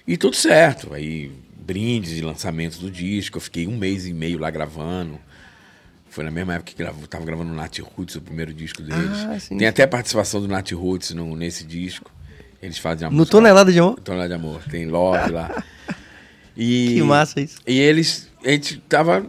E 0.06 0.16
tudo 0.16 0.34
certo, 0.34 0.94
aí 0.94 1.30
brindes 1.72 2.12
e 2.16 2.22
lançamentos 2.22 2.78
do 2.78 2.90
disco, 2.90 3.36
eu 3.36 3.40
fiquei 3.42 3.66
um 3.68 3.76
mês 3.76 4.06
e 4.06 4.12
meio 4.14 4.38
lá 4.38 4.50
gravando. 4.50 5.20
Foi 6.08 6.24
na 6.24 6.30
mesma 6.30 6.54
época 6.54 6.72
que 6.74 6.82
eu 6.82 7.06
tava 7.06 7.26
gravando 7.26 7.52
o 7.52 7.54
Nat 7.54 7.78
Roots, 7.80 8.16
o 8.16 8.22
primeiro 8.22 8.54
disco 8.54 8.82
deles. 8.82 9.18
Ah, 9.28 9.38
sim, 9.38 9.50
Tem 9.50 9.58
sim. 9.60 9.66
até 9.66 9.86
participação 9.86 10.40
do 10.40 10.48
Nat 10.48 10.72
Roots 10.72 11.10
no, 11.10 11.36
nesse 11.36 11.64
disco. 11.64 12.10
Eles 12.62 12.78
fazem 12.78 13.06
a 13.06 13.10
No 13.10 13.18
música- 13.18 13.36
Tonelada 13.36 13.70
de 13.70 13.78
Amor? 13.78 14.00
Tonelada 14.00 14.28
de 14.30 14.34
Amor. 14.34 14.62
Tem 14.70 14.86
Love 14.86 15.30
lá. 15.30 15.62
E, 16.60 16.94
Que 16.94 17.02
massa 17.02 17.40
isso. 17.40 17.60
E 17.64 17.78
eles, 17.78 18.28
a 18.44 18.48
gente 18.50 18.78
tava 18.88 19.24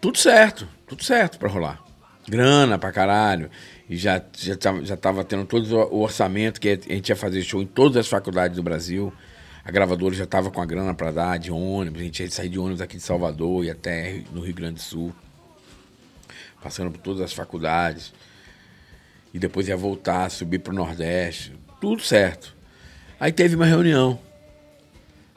tudo 0.00 0.18
certo, 0.18 0.66
tudo 0.84 1.04
certo 1.04 1.38
pra 1.38 1.48
rolar. 1.48 1.80
Grana 2.28 2.76
pra 2.76 2.90
caralho. 2.90 3.48
E 3.88 3.96
já, 3.96 4.20
já, 4.36 4.56
tava, 4.56 4.84
já 4.84 4.96
tava 4.96 5.22
tendo 5.22 5.44
todo 5.44 5.72
o 5.92 6.00
orçamento 6.00 6.60
que 6.60 6.68
a 6.70 6.92
gente 6.92 7.08
ia 7.10 7.14
fazer 7.14 7.42
show 7.42 7.62
em 7.62 7.66
todas 7.66 7.98
as 7.98 8.08
faculdades 8.08 8.56
do 8.56 8.64
Brasil. 8.64 9.12
A 9.64 9.70
gravadora 9.70 10.14
já 10.14 10.26
tava 10.26 10.50
com 10.50 10.60
a 10.60 10.66
grana 10.66 10.94
para 10.94 11.10
dar 11.10 11.38
de 11.38 11.50
ônibus. 11.50 12.00
A 12.00 12.04
gente 12.04 12.22
ia 12.22 12.30
sair 12.30 12.48
de 12.48 12.58
ônibus 12.58 12.80
aqui 12.80 12.96
de 12.96 13.02
Salvador 13.02 13.64
e 13.64 13.70
até 13.70 14.22
no 14.32 14.40
Rio 14.40 14.54
Grande 14.54 14.74
do 14.74 14.80
Sul. 14.80 15.14
Passando 16.62 16.90
por 16.90 17.00
todas 17.00 17.20
as 17.20 17.32
faculdades. 17.32 18.12
E 19.32 19.38
depois 19.38 19.68
ia 19.68 19.76
voltar, 19.76 20.30
subir 20.30 20.58
pro 20.58 20.72
Nordeste. 20.72 21.54
Tudo 21.80 22.02
certo. 22.02 22.56
Aí 23.18 23.32
teve 23.32 23.54
uma 23.54 23.66
reunião. 23.66 24.18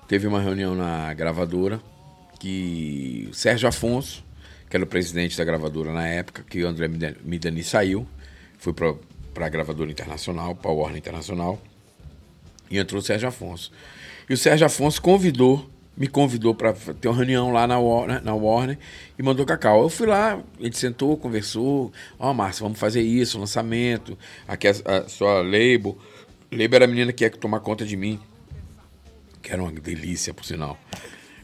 Teve 0.07 0.28
uma 0.28 0.41
reunião 0.41 0.74
na 0.74 1.13
gravadora 1.13 1.82
que 2.39 3.28
o 3.30 3.34
Sérgio 3.34 3.69
Afonso, 3.69 4.24
que 4.69 4.76
era 4.76 4.84
o 4.84 4.88
presidente 4.88 5.38
da 5.38 5.43
gravadora 5.43 5.93
na 5.93 6.07
época, 6.07 6.43
que 6.49 6.63
o 6.63 6.67
André 6.67 6.88
Midani 7.24 7.63
saiu, 7.63 8.07
foi 8.57 8.74
para 8.74 9.45
a 9.45 9.49
gravadora 9.49 9.89
internacional, 9.89 10.55
para 10.55 10.71
a 10.71 10.74
Warner 10.74 10.97
Internacional, 10.97 11.61
e 12.69 12.78
entrou 12.78 12.99
o 12.99 13.03
Sérgio 13.03 13.30
Afonso. 13.30 13.71
E 14.30 14.34
o 14.34 14.38
Sérgio 14.38 14.65
Afonso 14.65 15.01
convidou, 15.01 15.69
me 15.95 16.07
convidou 16.07 16.55
para 16.55 16.74
ter 16.74 17.07
uma 17.07 17.17
reunião 17.17 17.51
lá 17.51 17.67
na 17.67 17.78
Warner, 17.78 18.24
na 18.24 18.34
Warner 18.34 18.78
e 19.17 19.24
mandou 19.24 19.45
Cacau. 19.45 19.84
Eu 19.84 19.89
fui 19.89 20.07
lá, 20.07 20.39
a 20.59 20.63
gente 20.63 20.78
sentou, 20.78 21.15
conversou. 21.17 21.91
Ó, 22.17 22.32
oh, 22.32 22.34
Márcio, 22.34 22.63
vamos 22.63 22.80
fazer 22.80 23.01
isso, 23.01 23.39
lançamento. 23.39 24.17
Aqui 24.47 24.67
a, 24.67 24.71
a 24.71 25.07
sua 25.07 25.41
label. 25.41 25.97
Label 26.51 26.76
era 26.76 26.86
a 26.86 26.88
menina 26.88 27.13
que 27.13 27.24
ia 27.24 27.30
tomar 27.30 27.59
conta 27.59 27.86
de 27.86 27.95
mim. 27.95 28.19
Que 29.41 29.51
era 29.51 29.61
uma 29.61 29.71
delícia, 29.71 30.34
por 30.34 30.45
sinal. 30.45 30.78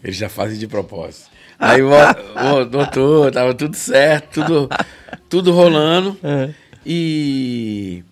Eles 0.03 0.15
já 0.15 0.30
fazem 0.30 0.57
de 0.57 0.67
propósito. 0.67 1.30
Aí, 1.59 1.82
o 1.82 1.89
doutor, 2.65 3.32
tava 3.32 3.53
tudo 3.53 3.75
certo, 3.75 4.41
tudo, 4.41 4.69
tudo 5.27 5.51
rolando. 5.51 6.17
É. 6.23 6.53
E. 6.86 8.03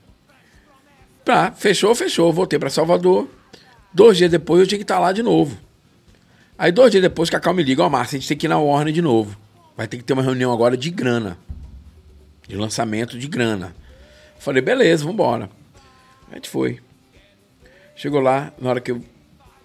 Tá, 1.24 1.52
fechou, 1.52 1.96
fechou. 1.96 2.32
Voltei 2.32 2.60
para 2.60 2.70
Salvador. 2.70 3.28
Dois 3.98 4.16
dias 4.16 4.30
depois 4.30 4.62
eu 4.62 4.68
tinha 4.68 4.78
que 4.78 4.84
estar 4.84 5.00
lá 5.00 5.12
de 5.12 5.24
novo. 5.24 5.58
Aí 6.56 6.72
dois 6.72 6.92
dias 6.92 7.02
depois, 7.02 7.32
Cacau 7.32 7.52
me 7.52 7.64
liga, 7.64 7.82
ó, 7.82 7.88
oh, 7.88 7.90
Márcio, 7.90 8.16
a 8.16 8.20
gente 8.20 8.28
tem 8.28 8.38
que 8.38 8.46
ir 8.46 8.48
na 8.48 8.60
Warner 8.60 8.94
de 8.94 9.02
novo. 9.02 9.36
Vai 9.76 9.88
ter 9.88 9.98
que 9.98 10.04
ter 10.04 10.14
uma 10.14 10.22
reunião 10.22 10.54
agora 10.54 10.78
de 10.78 10.92
grana. 10.92 11.36
De 12.48 12.56
lançamento 12.56 13.18
de 13.18 13.28
grana. 13.28 13.76
Falei, 14.38 14.62
beleza, 14.62 15.04
vambora. 15.04 15.50
A 16.32 16.36
gente 16.36 16.48
foi. 16.48 16.80
Chegou 17.96 18.20
lá, 18.22 18.54
na 18.62 18.70
hora 18.70 18.80
que 18.80 18.92
eu 18.92 19.04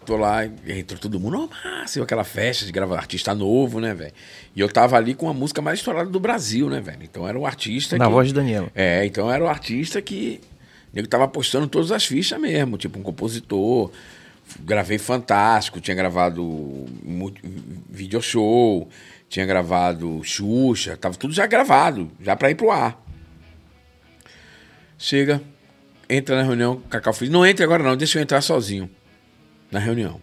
tô 0.06 0.16
lá, 0.16 0.46
entrou 0.46 0.98
todo 0.98 1.20
mundo, 1.20 1.36
ó, 1.36 1.44
oh, 1.44 1.68
Márcio, 1.68 2.02
aquela 2.02 2.24
festa 2.24 2.64
de 2.64 2.72
gravar 2.72 2.96
artista 2.96 3.34
novo, 3.34 3.80
né, 3.80 3.92
velho? 3.92 4.14
E 4.56 4.60
eu 4.60 4.68
tava 4.70 4.96
ali 4.96 5.12
com 5.12 5.28
a 5.28 5.34
música 5.34 5.60
mais 5.60 5.80
estourada 5.80 6.08
do 6.08 6.18
Brasil, 6.18 6.70
né, 6.70 6.80
velho? 6.80 7.02
Então 7.02 7.28
era 7.28 7.38
o 7.38 7.44
artista. 7.44 7.98
Na 7.98 8.06
que... 8.06 8.10
voz 8.10 8.28
de 8.28 8.32
Daniela. 8.32 8.70
É, 8.74 9.04
então 9.04 9.30
era 9.30 9.44
o 9.44 9.46
artista 9.46 10.00
que. 10.00 10.40
Ele 10.94 11.06
tava 11.06 11.28
postando 11.28 11.66
todas 11.66 11.92
as 11.92 12.06
fichas 12.06 12.40
mesmo, 12.40 12.78
tipo 12.78 12.98
um 12.98 13.02
compositor, 13.02 13.90
gravei 14.60 14.98
Fantástico, 14.98 15.80
tinha 15.80 15.94
gravado 15.94 16.86
video 17.88 18.20
show, 18.22 18.88
tinha 19.28 19.46
gravado 19.46 20.22
Xuxa, 20.24 20.96
tava 20.96 21.16
tudo 21.16 21.32
já 21.32 21.46
gravado, 21.46 22.10
já 22.20 22.36
para 22.36 22.50
ir 22.50 22.54
pro 22.54 22.70
ar. 22.70 23.00
Chega, 24.98 25.42
entra 26.08 26.36
na 26.36 26.42
reunião, 26.42 26.80
Cacau 26.90 27.12
fez, 27.12 27.30
não 27.30 27.44
entre 27.44 27.64
agora 27.64 27.82
não, 27.82 27.96
deixa 27.96 28.18
eu 28.18 28.22
entrar 28.22 28.40
sozinho 28.40 28.88
na 29.70 29.78
reunião. 29.78 30.20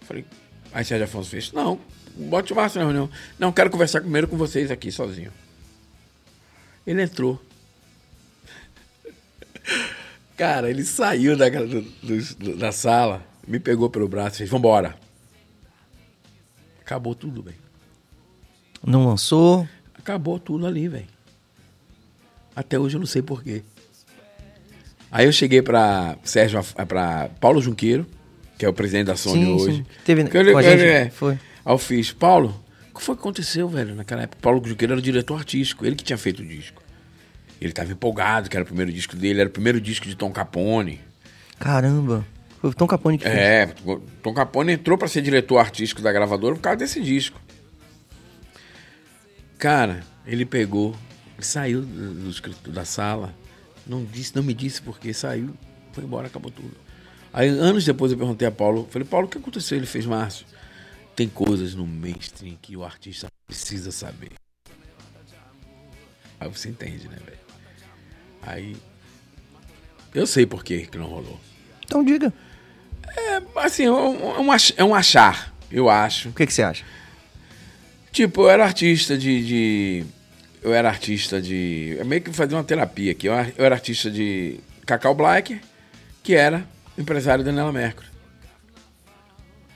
Falei, 0.00 0.24
aí 0.72 0.84
Sérgio 0.84 1.04
Afonso 1.04 1.30
fez, 1.30 1.52
não, 1.52 1.78
bote 2.16 2.52
o 2.52 2.56
Márcio 2.56 2.80
na 2.80 2.86
reunião. 2.86 3.10
Não, 3.38 3.52
quero 3.52 3.70
conversar 3.70 4.00
primeiro 4.00 4.26
com 4.26 4.36
vocês 4.36 4.70
aqui 4.70 4.90
sozinho. 4.90 5.32
Ele 6.86 7.02
entrou. 7.02 7.40
Cara, 10.38 10.70
ele 10.70 10.84
saiu 10.84 11.36
da, 11.36 11.48
do, 11.48 11.82
do, 11.82 12.56
da 12.56 12.70
sala, 12.70 13.26
me 13.44 13.58
pegou 13.58 13.90
pelo 13.90 14.06
braço 14.06 14.36
e 14.36 14.38
fez: 14.38 14.50
Vambora. 14.50 14.94
Acabou 16.80 17.12
tudo, 17.12 17.42
velho. 17.42 17.56
Não 18.86 19.04
lançou? 19.04 19.68
Acabou 19.92 20.38
tudo 20.38 20.64
ali, 20.64 20.86
velho. 20.86 21.08
Até 22.54 22.78
hoje 22.78 22.96
eu 22.96 23.00
não 23.00 23.06
sei 23.06 23.20
porquê. 23.20 23.64
Aí 25.10 25.26
eu 25.26 25.32
cheguei 25.32 25.60
para 25.60 26.16
Sérgio, 26.22 26.62
para 26.86 27.30
Paulo 27.40 27.60
Junqueiro, 27.60 28.06
que 28.56 28.64
é 28.64 28.68
o 28.68 28.72
presidente 28.72 29.06
da 29.06 29.16
Sony 29.16 29.44
sim, 29.44 29.52
hoje. 29.52 29.76
Sim. 29.78 29.86
Teve 30.04 30.24
que 30.24 30.36
eu, 30.36 30.52
com 30.52 30.62
gente, 30.62 30.84
é, 30.84 31.10
foi. 31.10 31.32
Aí 31.32 31.72
eu 31.72 31.78
fiz, 31.78 32.12
Paulo, 32.12 32.62
o 32.92 32.98
que 32.98 33.02
foi 33.02 33.16
que 33.16 33.20
aconteceu, 33.20 33.68
velho, 33.68 33.96
naquela 33.96 34.22
época? 34.22 34.40
Paulo 34.40 34.62
Junqueiro 34.64 34.92
era 34.92 35.00
o 35.00 35.02
diretor 35.02 35.36
artístico, 35.36 35.84
ele 35.84 35.96
que 35.96 36.04
tinha 36.04 36.18
feito 36.18 36.42
o 36.42 36.46
disco. 36.46 36.80
Ele 37.60 37.70
estava 37.70 37.90
empolgado, 37.90 38.48
que 38.48 38.56
era 38.56 38.62
o 38.62 38.66
primeiro 38.66 38.92
disco 38.92 39.16
dele, 39.16 39.40
era 39.40 39.48
o 39.48 39.52
primeiro 39.52 39.80
disco 39.80 40.06
de 40.06 40.14
Tom 40.14 40.30
Capone. 40.30 41.00
Caramba. 41.58 42.24
Foi 42.60 42.70
o 42.70 42.74
Tom 42.74 42.86
Capone 42.86 43.18
que 43.18 43.24
fez. 43.24 43.36
É, 43.36 43.66
Tom 44.22 44.34
Capone 44.34 44.72
entrou 44.72 44.98
para 44.98 45.08
ser 45.08 45.22
diretor 45.22 45.58
artístico 45.58 46.02
da 46.02 46.12
gravadora 46.12 46.54
por 46.54 46.60
causa 46.60 46.78
desse 46.78 47.00
disco. 47.00 47.40
Cara, 49.58 50.04
ele 50.26 50.44
pegou, 50.44 50.94
ele 51.36 51.44
saiu 51.44 51.82
do, 51.82 52.30
do, 52.32 52.70
da 52.70 52.84
sala, 52.84 53.34
não 53.86 54.04
disse, 54.04 54.34
não 54.36 54.42
me 54.42 54.54
disse 54.54 54.80
porque 54.82 55.12
saiu, 55.12 55.54
foi 55.92 56.04
embora, 56.04 56.28
acabou 56.28 56.50
tudo. 56.50 56.76
Aí 57.32 57.48
anos 57.48 57.84
depois 57.84 58.12
eu 58.12 58.18
perguntei 58.18 58.46
a 58.46 58.52
Paulo, 58.52 58.88
falei, 58.90 59.06
Paulo, 59.06 59.26
o 59.26 59.30
que 59.30 59.38
aconteceu? 59.38 59.76
Ele 59.76 59.86
fez 59.86 60.06
Márcio. 60.06 60.46
Tem 61.14 61.28
coisas 61.28 61.74
no 61.74 61.86
mainstream 61.86 62.56
que 62.60 62.76
o 62.76 62.84
artista 62.84 63.26
precisa 63.46 63.90
saber. 63.90 64.30
Aí 66.40 66.48
você 66.48 66.68
entende, 66.68 67.08
né, 67.08 67.16
velho? 67.24 67.47
Aí. 68.48 68.76
Eu 70.14 70.26
sei 70.26 70.46
por 70.46 70.64
que, 70.64 70.86
que 70.86 70.98
não 70.98 71.06
rolou. 71.06 71.38
Então 71.84 72.02
diga. 72.02 72.32
É, 73.16 73.42
assim, 73.56 73.84
é 73.84 73.92
um, 73.92 74.52
é 74.76 74.84
um 74.84 74.94
achar, 74.94 75.54
eu 75.70 75.88
acho. 75.88 76.30
O 76.30 76.32
que, 76.32 76.46
que 76.46 76.52
você 76.52 76.62
acha? 76.62 76.84
Tipo, 78.10 78.42
eu 78.42 78.50
era 78.50 78.64
artista 78.64 79.16
de, 79.16 79.46
de. 79.46 80.06
eu 80.62 80.72
era 80.72 80.88
artista 80.88 81.40
de. 81.40 81.96
Eu 81.98 82.04
meio 82.04 82.22
que 82.22 82.32
fazia 82.32 82.56
uma 82.56 82.64
terapia 82.64 83.12
aqui. 83.12 83.26
Eu, 83.26 83.34
eu 83.34 83.64
era 83.64 83.74
artista 83.74 84.10
de 84.10 84.60
Cacau 84.86 85.14
Black, 85.14 85.60
que 86.22 86.34
era 86.34 86.66
empresário 86.96 87.44
da 87.44 87.50
Daniela 87.50 87.72
Mercury. 87.72 88.08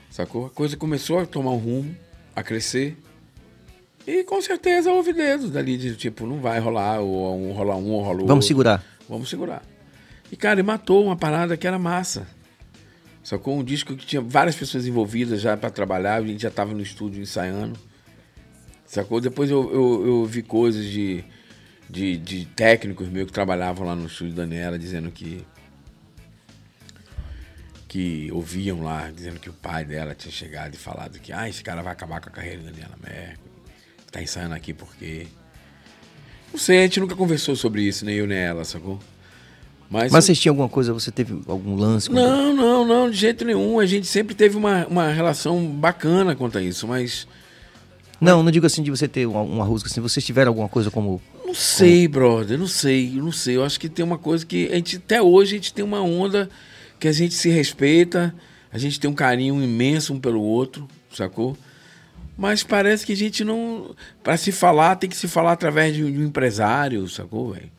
Sacou? 0.09 0.47
A 0.47 0.49
coisa 0.49 0.75
começou 0.75 1.19
a 1.19 1.25
tomar 1.25 1.51
um 1.51 1.57
rumo, 1.57 1.95
a 2.35 2.43
crescer. 2.43 2.97
E 4.05 4.23
com 4.23 4.41
certeza 4.41 4.91
houve 4.91 5.13
dedos 5.13 5.49
dali 5.49 5.77
de 5.77 5.95
tipo, 5.95 6.25
não 6.25 6.39
vai 6.39 6.59
rolar, 6.59 6.99
ou 6.99 7.37
um 7.37 7.53
rolar 7.53 7.77
um, 7.77 7.91
ou 7.91 8.01
rola 8.01 8.11
outro. 8.13 8.27
Vamos 8.27 8.45
segurar. 8.45 8.83
Vamos 9.07 9.29
segurar. 9.29 9.63
E, 10.31 10.35
cara, 10.35 10.55
ele 10.55 10.63
matou 10.63 11.05
uma 11.05 11.15
parada 11.15 11.55
que 11.55 11.65
era 11.65 11.79
massa. 11.79 12.27
Sacou? 13.23 13.57
Um 13.57 13.63
disco 13.63 13.95
que 13.95 14.05
tinha 14.05 14.21
várias 14.21 14.55
pessoas 14.55 14.85
envolvidas 14.85 15.39
já 15.39 15.55
para 15.55 15.69
trabalhar, 15.69 16.15
a 16.15 16.25
gente 16.25 16.41
já 16.41 16.51
tava 16.51 16.73
no 16.73 16.81
estúdio 16.81 17.21
ensaiando. 17.21 17.79
Sacou? 18.85 19.21
Depois 19.21 19.49
eu, 19.49 19.71
eu, 19.71 20.05
eu 20.05 20.25
vi 20.25 20.43
coisas 20.43 20.85
de, 20.85 21.23
de, 21.89 22.17
de 22.17 22.45
técnicos 22.45 23.07
meus 23.07 23.27
que 23.27 23.33
trabalhavam 23.33 23.87
lá 23.87 23.95
no 23.95 24.07
estúdio 24.07 24.33
da 24.33 24.43
Daniela 24.43 24.77
dizendo 24.77 25.09
que 25.11 25.45
que 27.87 28.31
ouviam 28.31 28.81
lá, 28.81 29.11
dizendo 29.11 29.39
que 29.39 29.51
o 29.51 29.53
pai 29.53 29.85
dela 29.85 30.15
tinha 30.15 30.31
chegado 30.31 30.73
e 30.73 30.77
falado 30.77 31.19
que 31.19 31.31
ah, 31.31 31.47
esse 31.47 31.63
cara 31.63 31.83
vai 31.83 31.93
acabar 31.93 32.19
com 32.19 32.27
a 32.27 32.31
carreira 32.31 32.63
da 32.63 32.71
Daniela 32.71 32.95
Mercury 32.99 33.42
tá 34.13 34.21
ensaiando 34.21 34.53
aqui 34.53 34.73
porque. 34.73 35.27
Não 36.51 36.59
sei, 36.59 36.79
a 36.79 36.81
gente 36.83 36.99
nunca 36.99 37.15
conversou 37.15 37.55
sobre 37.55 37.81
isso, 37.81 38.05
nem 38.05 38.15
eu 38.15 38.27
nem 38.27 38.37
ela, 38.37 38.63
sacou? 38.63 38.99
Mas, 39.89 40.11
Mas 40.11 40.25
vocês 40.25 40.39
tinham 40.39 40.53
alguma 40.53 40.69
coisa, 40.69 40.93
você 40.93 41.11
teve 41.11 41.41
algum 41.47 41.75
lance? 41.75 42.11
Não, 42.11 42.53
não, 42.53 42.85
não, 42.85 43.09
de 43.09 43.17
jeito 43.17 43.43
nenhum. 43.43 43.79
A 43.79 43.85
gente 43.85 44.07
sempre 44.07 44.35
teve 44.35 44.55
uma, 44.55 44.85
uma 44.87 45.11
relação 45.11 45.65
bacana 45.65 46.35
quanto 46.35 46.59
a 46.59 46.61
isso, 46.61 46.87
mas. 46.87 47.27
Não, 48.21 48.41
não 48.41 48.51
digo 48.51 48.65
assim 48.65 48.83
de 48.83 48.91
você 48.91 49.07
ter 49.07 49.25
uma, 49.25 49.41
uma 49.41 49.65
rusga, 49.65 49.89
assim, 49.89 49.99
vocês 49.99 50.23
tiveram 50.23 50.51
alguma 50.51 50.69
coisa 50.69 50.91
como. 50.91 51.19
Não 51.45 51.55
sei, 51.55 52.07
como... 52.07 52.09
brother, 52.09 52.57
não 52.57 52.67
sei, 52.67 53.11
não 53.15 53.31
sei. 53.31 53.57
Eu 53.57 53.65
acho 53.65 53.79
que 53.79 53.89
tem 53.89 54.05
uma 54.05 54.17
coisa 54.17 54.45
que 54.45 54.67
a 54.71 54.75
gente, 54.75 54.97
até 54.97 55.21
hoje, 55.21 55.55
a 55.55 55.57
gente 55.57 55.73
tem 55.73 55.83
uma 55.83 56.01
onda 56.01 56.49
que 56.99 57.07
a 57.07 57.11
gente 57.11 57.33
se 57.33 57.49
respeita, 57.49 58.33
a 58.71 58.77
gente 58.77 58.99
tem 58.99 59.09
um 59.09 59.15
carinho 59.15 59.61
imenso 59.61 60.13
um 60.13 60.19
pelo 60.19 60.41
outro, 60.41 60.87
sacou? 61.11 61.57
Mas 62.37 62.63
parece 62.63 63.05
que 63.05 63.13
a 63.13 63.15
gente 63.15 63.43
não. 63.43 63.95
Para 64.23 64.37
se 64.37 64.51
falar, 64.51 64.95
tem 64.95 65.09
que 65.09 65.15
se 65.15 65.27
falar 65.27 65.51
através 65.51 65.95
de 65.95 66.03
um, 66.03 66.23
empresário, 66.25 67.07
sacou, 67.07 67.53
velho? 67.53 67.71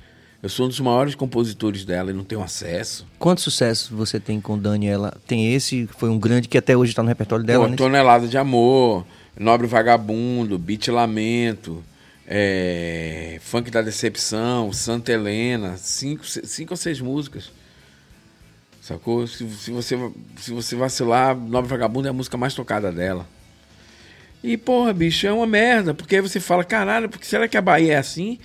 Eu 0.42 0.48
sou 0.48 0.66
um 0.66 0.68
dos 0.68 0.78
maiores 0.78 1.14
compositores 1.14 1.84
dela 1.84 2.10
e 2.10 2.14
não 2.14 2.22
tenho 2.22 2.42
acesso. 2.42 3.06
Quantos 3.18 3.42
sucessos 3.42 3.88
você 3.88 4.20
tem 4.20 4.40
com 4.40 4.58
Daniela? 4.58 5.16
Tem 5.26 5.54
esse, 5.54 5.88
foi 5.96 6.10
um 6.10 6.18
grande 6.18 6.48
que 6.48 6.58
até 6.58 6.76
hoje 6.76 6.92
está 6.92 7.02
no 7.02 7.08
repertório 7.08 7.44
dela, 7.44 7.64
Pô, 7.64 7.70
né? 7.70 7.76
Tonelada 7.76 8.28
de 8.28 8.36
Amor, 8.36 9.06
Nobre 9.38 9.66
Vagabundo, 9.66 10.58
Beat 10.58 10.88
Lamento, 10.88 11.82
é, 12.26 13.38
Funk 13.42 13.70
da 13.70 13.80
Decepção, 13.80 14.70
Santa 14.70 15.12
Helena, 15.12 15.78
cinco, 15.78 16.24
cinco 16.26 16.74
ou 16.74 16.76
seis 16.76 17.00
músicas. 17.00 17.50
Sacou? 18.82 19.26
Se, 19.26 19.48
se, 19.48 19.70
você, 19.70 19.98
se 20.36 20.52
você 20.52 20.76
vacilar, 20.76 21.34
Nobre 21.34 21.70
Vagabundo 21.70 22.06
é 22.06 22.10
a 22.10 22.14
música 22.14 22.36
mais 22.36 22.52
tocada 22.52 22.92
dela. 22.92 23.26
E, 24.46 24.58
porra, 24.58 24.92
bicho, 24.92 25.26
é 25.26 25.32
uma 25.32 25.46
merda, 25.46 25.94
porque 25.94 26.16
aí 26.16 26.20
você 26.20 26.38
fala, 26.38 26.62
caralho, 26.62 27.08
porque 27.08 27.24
será 27.24 27.48
que 27.48 27.56
a 27.56 27.62
Bahia 27.62 27.94
é 27.94 27.96
assim? 27.96 28.38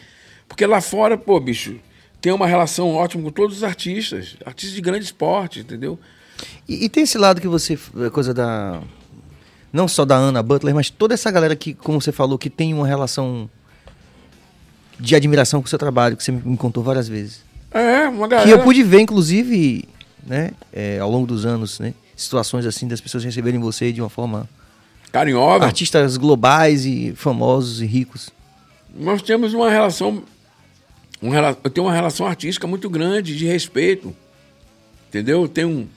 Porque 0.47 0.65
lá 0.65 0.79
fora, 0.79 1.17
pô, 1.17 1.37
bicho, 1.41 1.75
tem 2.21 2.31
uma 2.31 2.47
relação 2.47 2.95
ótima 2.95 3.21
com 3.25 3.31
todos 3.31 3.57
os 3.57 3.63
artistas, 3.65 4.37
artistas 4.45 4.73
de 4.73 4.79
grande 4.81 5.03
esporte, 5.03 5.59
entendeu? 5.59 5.99
E, 6.69 6.85
e 6.85 6.89
tem 6.89 7.03
esse 7.03 7.17
lado 7.17 7.41
que 7.41 7.49
você. 7.49 7.77
a 8.05 8.09
Coisa 8.09 8.33
da. 8.33 8.81
Não 9.73 9.89
só 9.89 10.05
da 10.05 10.15
Ana 10.15 10.41
Butler, 10.41 10.73
mas 10.73 10.89
toda 10.89 11.13
essa 11.13 11.29
galera 11.29 11.53
que, 11.53 11.73
como 11.73 11.99
você 12.01 12.13
falou, 12.13 12.37
que 12.37 12.49
tem 12.49 12.73
uma 12.73 12.87
relação 12.87 13.49
de 14.97 15.15
admiração 15.17 15.61
com 15.61 15.67
o 15.67 15.69
seu 15.69 15.77
trabalho, 15.77 16.15
que 16.15 16.23
você 16.23 16.31
me 16.31 16.55
contou 16.55 16.81
várias 16.81 17.09
vezes. 17.09 17.41
É, 17.71 18.07
uma 18.07 18.25
Que 18.27 18.35
galera. 18.35 18.49
eu 18.51 18.63
pude 18.63 18.81
ver, 18.83 19.01
inclusive, 19.01 19.83
né, 20.25 20.51
é, 20.71 20.97
ao 20.99 21.11
longo 21.11 21.27
dos 21.27 21.45
anos, 21.45 21.77
né? 21.77 21.93
Situações 22.15 22.65
assim 22.65 22.87
das 22.87 23.01
pessoas 23.01 23.23
receberem 23.23 23.59
você 23.59 23.91
de 23.91 24.01
uma 24.01 24.09
forma. 24.09 24.47
Carinhosa. 25.11 25.65
Artistas 25.65 26.17
globais 26.17 26.85
e 26.85 27.13
famosos 27.15 27.81
e 27.81 27.85
ricos. 27.85 28.29
Nós 28.95 29.21
temos 29.21 29.53
uma 29.53 29.69
relação. 29.69 30.23
Um, 31.21 31.33
eu 31.63 31.69
tenho 31.69 31.85
uma 31.87 31.93
relação 31.93 32.25
artística 32.25 32.65
muito 32.67 32.89
grande, 32.89 33.35
de 33.35 33.45
respeito. 33.45 34.15
Entendeu? 35.09 35.41
Eu 35.41 35.47
tenho 35.47 35.67
um- 35.69 35.87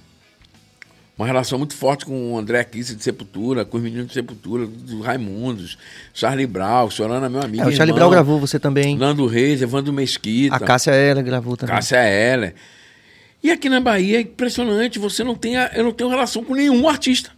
uma 1.17 1.27
relação 1.27 1.59
muito 1.59 1.77
forte 1.77 2.05
com 2.05 2.33
o 2.33 2.39
André 2.39 2.65
Kisser 2.65 2.97
de 2.97 3.05
Sepultura, 3.05 3.65
com 3.65 3.77
os 3.77 3.83
meninos 3.83 4.09
de 4.09 4.15
Sepultura, 4.15 4.67
dos 4.67 5.05
Raimundos, 5.05 5.79
Charlie 6.13 6.47
Brown, 6.47 6.91
Chorando 6.91 7.31
meu 7.31 7.43
amigo. 7.43 7.63
É, 7.63 7.67
o 7.69 7.73
Charlie 7.73 7.95
Brown 7.95 8.11
gravou 8.11 8.41
você 8.41 8.59
também. 8.59 8.97
Nando 8.97 9.27
Reis, 9.27 9.61
Evandro 9.63 9.93
Mesquita. 9.93 10.57
A 10.57 10.61
Cássia 10.61 10.93
Eller 10.93 11.23
gravou 11.23 11.57
também. 11.57 11.75
Cássia 11.75 11.99
Heller. 12.03 12.55
E 13.43 13.51
aqui 13.51 13.69
na 13.69 13.81
Bahia 13.81 14.19
é 14.19 14.21
impressionante, 14.23 14.99
você 14.99 15.23
não 15.23 15.35
tem, 15.35 15.57
a- 15.57 15.71
eu 15.75 15.85
não 15.85 15.93
tenho 15.93 16.09
relação 16.11 16.43
com 16.43 16.55
nenhum 16.55 16.89
artista. 16.89 17.31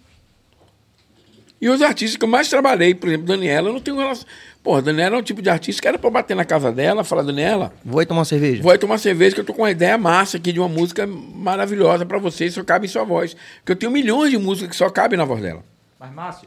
E 1.64 1.68
os 1.70 1.80
artistas 1.80 2.18
que 2.18 2.24
eu 2.24 2.28
mais 2.28 2.46
trabalhei, 2.50 2.94
por 2.94 3.08
exemplo, 3.08 3.26
Daniela, 3.26 3.70
eu 3.70 3.72
não 3.72 3.80
tenho 3.80 3.96
relação. 3.96 4.26
Porra, 4.62 4.82
Daniela 4.82 5.16
é 5.16 5.18
um 5.18 5.22
tipo 5.22 5.40
de 5.40 5.48
artista 5.48 5.80
que 5.80 5.88
era 5.88 5.98
pra 5.98 6.10
bater 6.10 6.36
na 6.36 6.44
casa 6.44 6.70
dela, 6.70 7.02
falar, 7.02 7.22
Daniela, 7.22 7.72
Vou 7.82 8.00
aí 8.00 8.04
tomar 8.06 8.18
uma 8.20 8.24
cerveja. 8.26 8.62
vou 8.62 8.70
aí 8.70 8.76
tomar 8.76 8.98
cerveja 8.98 9.34
que 9.34 9.40
eu 9.40 9.44
tô 9.46 9.54
com 9.54 9.62
uma 9.62 9.70
ideia 9.70 9.96
massa 9.96 10.36
aqui 10.36 10.52
de 10.52 10.60
uma 10.60 10.68
música 10.68 11.06
maravilhosa 11.06 12.04
pra 12.04 12.18
você, 12.18 12.50
só 12.50 12.62
cabe 12.62 12.84
em 12.84 12.88
sua 12.90 13.04
voz. 13.04 13.34
Porque 13.60 13.72
eu 13.72 13.76
tenho 13.76 13.90
milhões 13.90 14.30
de 14.30 14.36
músicas 14.36 14.68
que 14.70 14.76
só 14.76 14.90
cabem 14.90 15.16
na 15.18 15.24
voz 15.24 15.40
dela. 15.40 15.64
Mas, 15.98 16.12
Márcio, 16.12 16.46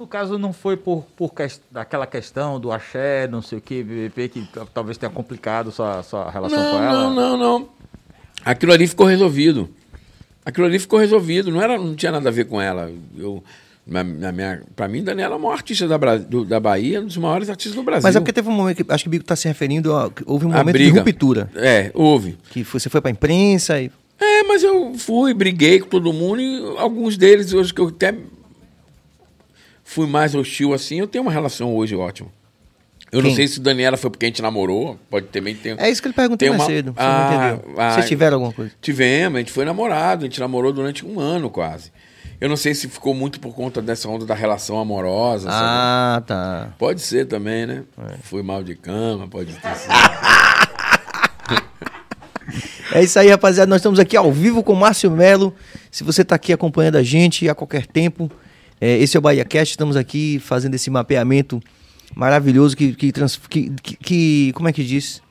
no 0.00 0.06
caso 0.06 0.38
não 0.38 0.54
foi 0.54 0.78
por, 0.78 1.04
por 1.14 1.30
daquela 1.70 2.06
questão 2.06 2.58
do 2.58 2.72
axé, 2.72 3.28
não 3.28 3.42
sei 3.42 3.58
o 3.58 3.60
que, 3.60 3.82
BBP, 3.82 4.28
que 4.30 4.48
talvez 4.72 4.96
tenha 4.96 5.10
complicado 5.12 5.70
sua, 5.70 6.02
sua 6.02 6.30
relação 6.30 6.56
com 6.58 6.78
Não, 6.78 6.82
ela? 6.82 6.92
não, 7.02 7.14
não, 7.14 7.36
não. 7.36 7.68
Aquilo 8.42 8.72
ali 8.72 8.86
ficou 8.86 9.04
resolvido. 9.06 9.68
Aquilo 10.42 10.66
ali 10.66 10.78
ficou 10.78 10.98
resolvido. 10.98 11.50
Não, 11.50 11.60
era, 11.60 11.76
não 11.76 11.94
tinha 11.94 12.12
nada 12.12 12.30
a 12.30 12.32
ver 12.32 12.46
com 12.46 12.60
ela. 12.60 12.90
Eu, 13.16 13.44
na, 13.86 14.02
na 14.02 14.32
minha, 14.32 14.62
pra 14.74 14.88
mim, 14.88 15.02
Daniela 15.04 15.34
é 15.34 15.36
a 15.36 15.38
maior 15.38 15.54
artista 15.54 15.86
da, 15.86 15.98
Bra- 15.98 16.16
do- 16.16 16.44
da 16.44 16.58
Bahia, 16.58 17.00
um 17.00 17.06
dos 17.06 17.16
maiores 17.18 17.50
artistas 17.50 17.74
do 17.76 17.82
Brasil. 17.82 18.02
Mas 18.02 18.16
é 18.16 18.20
porque 18.20 18.32
teve 18.32 18.48
um 18.48 18.52
momento 18.52 18.82
que 18.84 18.92
acho 18.92 19.04
que 19.04 19.08
o 19.08 19.10
Bico 19.10 19.24
está 19.24 19.36
se 19.36 19.46
referindo 19.46 19.94
a, 19.94 20.10
houve 20.26 20.46
um 20.46 20.52
A 20.52 20.58
momento 20.58 20.78
de 20.78 20.84
briga. 20.84 21.00
ruptura. 21.02 21.50
É, 21.54 21.90
houve. 21.94 22.38
Que 22.50 22.62
você 22.62 22.88
foi 22.88 23.00
pra 23.00 23.10
imprensa 23.10 23.80
e. 23.80 23.90
É, 24.18 24.42
mas 24.44 24.62
eu 24.62 24.94
fui, 24.96 25.34
briguei 25.34 25.80
com 25.80 25.88
todo 25.88 26.12
mundo 26.12 26.40
e 26.40 26.78
alguns 26.78 27.16
deles, 27.18 27.52
hoje 27.52 27.74
que 27.74 27.80
eu 27.80 27.88
até 27.88 28.14
fui 29.82 30.06
mais 30.06 30.34
hostil 30.34 30.72
assim, 30.72 30.98
eu 31.00 31.06
tenho 31.06 31.22
uma 31.22 31.32
relação 31.32 31.74
hoje 31.74 31.94
ótima. 31.94 32.28
Eu 33.12 33.20
não 33.22 33.28
Quem? 33.28 33.36
sei 33.36 33.46
se 33.48 33.60
Daniela 33.60 33.96
foi 33.96 34.10
porque 34.10 34.26
a 34.26 34.28
gente 34.28 34.42
namorou, 34.42 34.98
pode 35.08 35.26
também 35.26 35.54
ter. 35.54 35.78
É 35.78 35.88
isso 35.88 36.02
que 36.02 36.08
ele 36.08 36.14
perguntei 36.14 36.48
mais 36.48 36.60
uma- 36.62 36.66
cedo. 36.66 36.92
Você 36.92 36.98
Ah, 37.00 37.28
não 37.30 37.54
entendeu. 37.56 37.74
ah, 37.80 37.90
Vocês 37.94 38.08
tiveram 38.08 38.34
alguma 38.38 38.52
coisa? 38.52 38.72
Tivemos, 38.80 39.36
a 39.36 39.38
gente 39.40 39.52
foi 39.52 39.64
namorado, 39.64 40.24
a 40.24 40.28
gente 40.28 40.40
namorou 40.40 40.72
durante 40.72 41.06
um 41.06 41.20
ano 41.20 41.48
quase. 41.48 41.92
Eu 42.44 42.48
não 42.50 42.58
sei 42.58 42.74
se 42.74 42.88
ficou 42.90 43.14
muito 43.14 43.40
por 43.40 43.54
conta 43.54 43.80
dessa 43.80 44.06
onda 44.06 44.26
da 44.26 44.34
relação 44.34 44.78
amorosa. 44.78 45.48
sabe? 45.50 45.64
Ah, 45.64 46.22
tá. 46.26 46.74
Pode 46.78 47.00
ser 47.00 47.24
também, 47.26 47.64
né? 47.64 47.84
Fui 48.22 48.42
mal 48.42 48.62
de 48.62 48.74
cama, 48.74 49.26
pode 49.26 49.54
ter 49.54 49.74
sido. 49.76 49.92
É 52.92 53.02
isso 53.02 53.18
aí, 53.18 53.28
rapaziada. 53.30 53.68
Nós 53.68 53.78
estamos 53.80 53.98
aqui 53.98 54.14
ao 54.14 54.30
vivo 54.30 54.62
com 54.62 54.74
o 54.74 54.76
Márcio 54.76 55.10
Melo. 55.10 55.54
Se 55.90 56.04
você 56.04 56.20
está 56.20 56.34
aqui 56.34 56.52
acompanhando 56.52 56.96
a 56.96 57.02
gente 57.02 57.48
a 57.48 57.54
qualquer 57.54 57.86
tempo, 57.86 58.30
é, 58.78 58.98
esse 58.98 59.16
é 59.16 59.18
o 59.18 59.22
Bahia 59.22 59.44
Cast. 59.44 59.72
Estamos 59.72 59.96
aqui 59.96 60.38
fazendo 60.38 60.74
esse 60.74 60.90
mapeamento 60.90 61.60
maravilhoso 62.14 62.76
que, 62.76 62.94
que, 62.94 63.10
trans- 63.10 63.40
que, 63.48 63.70
que- 63.82 63.96
que- 63.96 64.52
como 64.54 64.68
é 64.68 64.72
que 64.72 64.84
diz? 64.84 65.22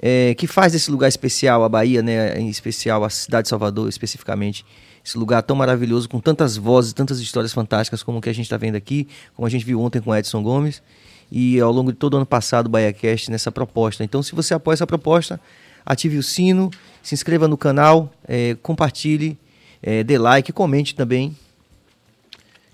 É, 0.00 0.34
que 0.38 0.46
faz 0.46 0.72
desse 0.72 0.88
lugar 0.90 1.08
especial, 1.08 1.64
a 1.64 1.68
Bahia, 1.68 2.00
né? 2.00 2.38
Em 2.38 2.48
especial, 2.48 3.02
a 3.04 3.10
cidade 3.10 3.42
de 3.42 3.48
Salvador, 3.48 3.88
especificamente. 3.88 4.64
Esse 5.04 5.18
lugar 5.18 5.42
tão 5.42 5.54
maravilhoso, 5.54 6.08
com 6.08 6.18
tantas 6.18 6.56
vozes, 6.56 6.94
tantas 6.94 7.20
histórias 7.20 7.52
fantásticas 7.52 8.02
como 8.02 8.18
o 8.18 8.20
que 8.22 8.30
a 8.30 8.32
gente 8.32 8.46
está 8.46 8.56
vendo 8.56 8.76
aqui, 8.76 9.06
como 9.34 9.46
a 9.46 9.50
gente 9.50 9.64
viu 9.64 9.80
ontem 9.80 10.00
com 10.00 10.16
Edson 10.16 10.42
Gomes. 10.42 10.82
E 11.30 11.60
ao 11.60 11.70
longo 11.70 11.92
de 11.92 11.98
todo 11.98 12.14
o 12.14 12.16
ano 12.16 12.26
passado, 12.26 12.66
o 12.66 12.70
BahiaCast 12.70 13.30
nessa 13.30 13.52
proposta. 13.52 14.02
Então, 14.02 14.22
se 14.22 14.34
você 14.34 14.54
apoia 14.54 14.74
essa 14.74 14.86
proposta, 14.86 15.38
ative 15.84 16.16
o 16.16 16.22
sino, 16.22 16.70
se 17.02 17.14
inscreva 17.14 17.46
no 17.46 17.56
canal, 17.56 18.10
eh, 18.26 18.56
compartilhe, 18.62 19.36
eh, 19.82 20.02
dê 20.02 20.16
like, 20.16 20.52
comente 20.52 20.94
também. 20.94 21.36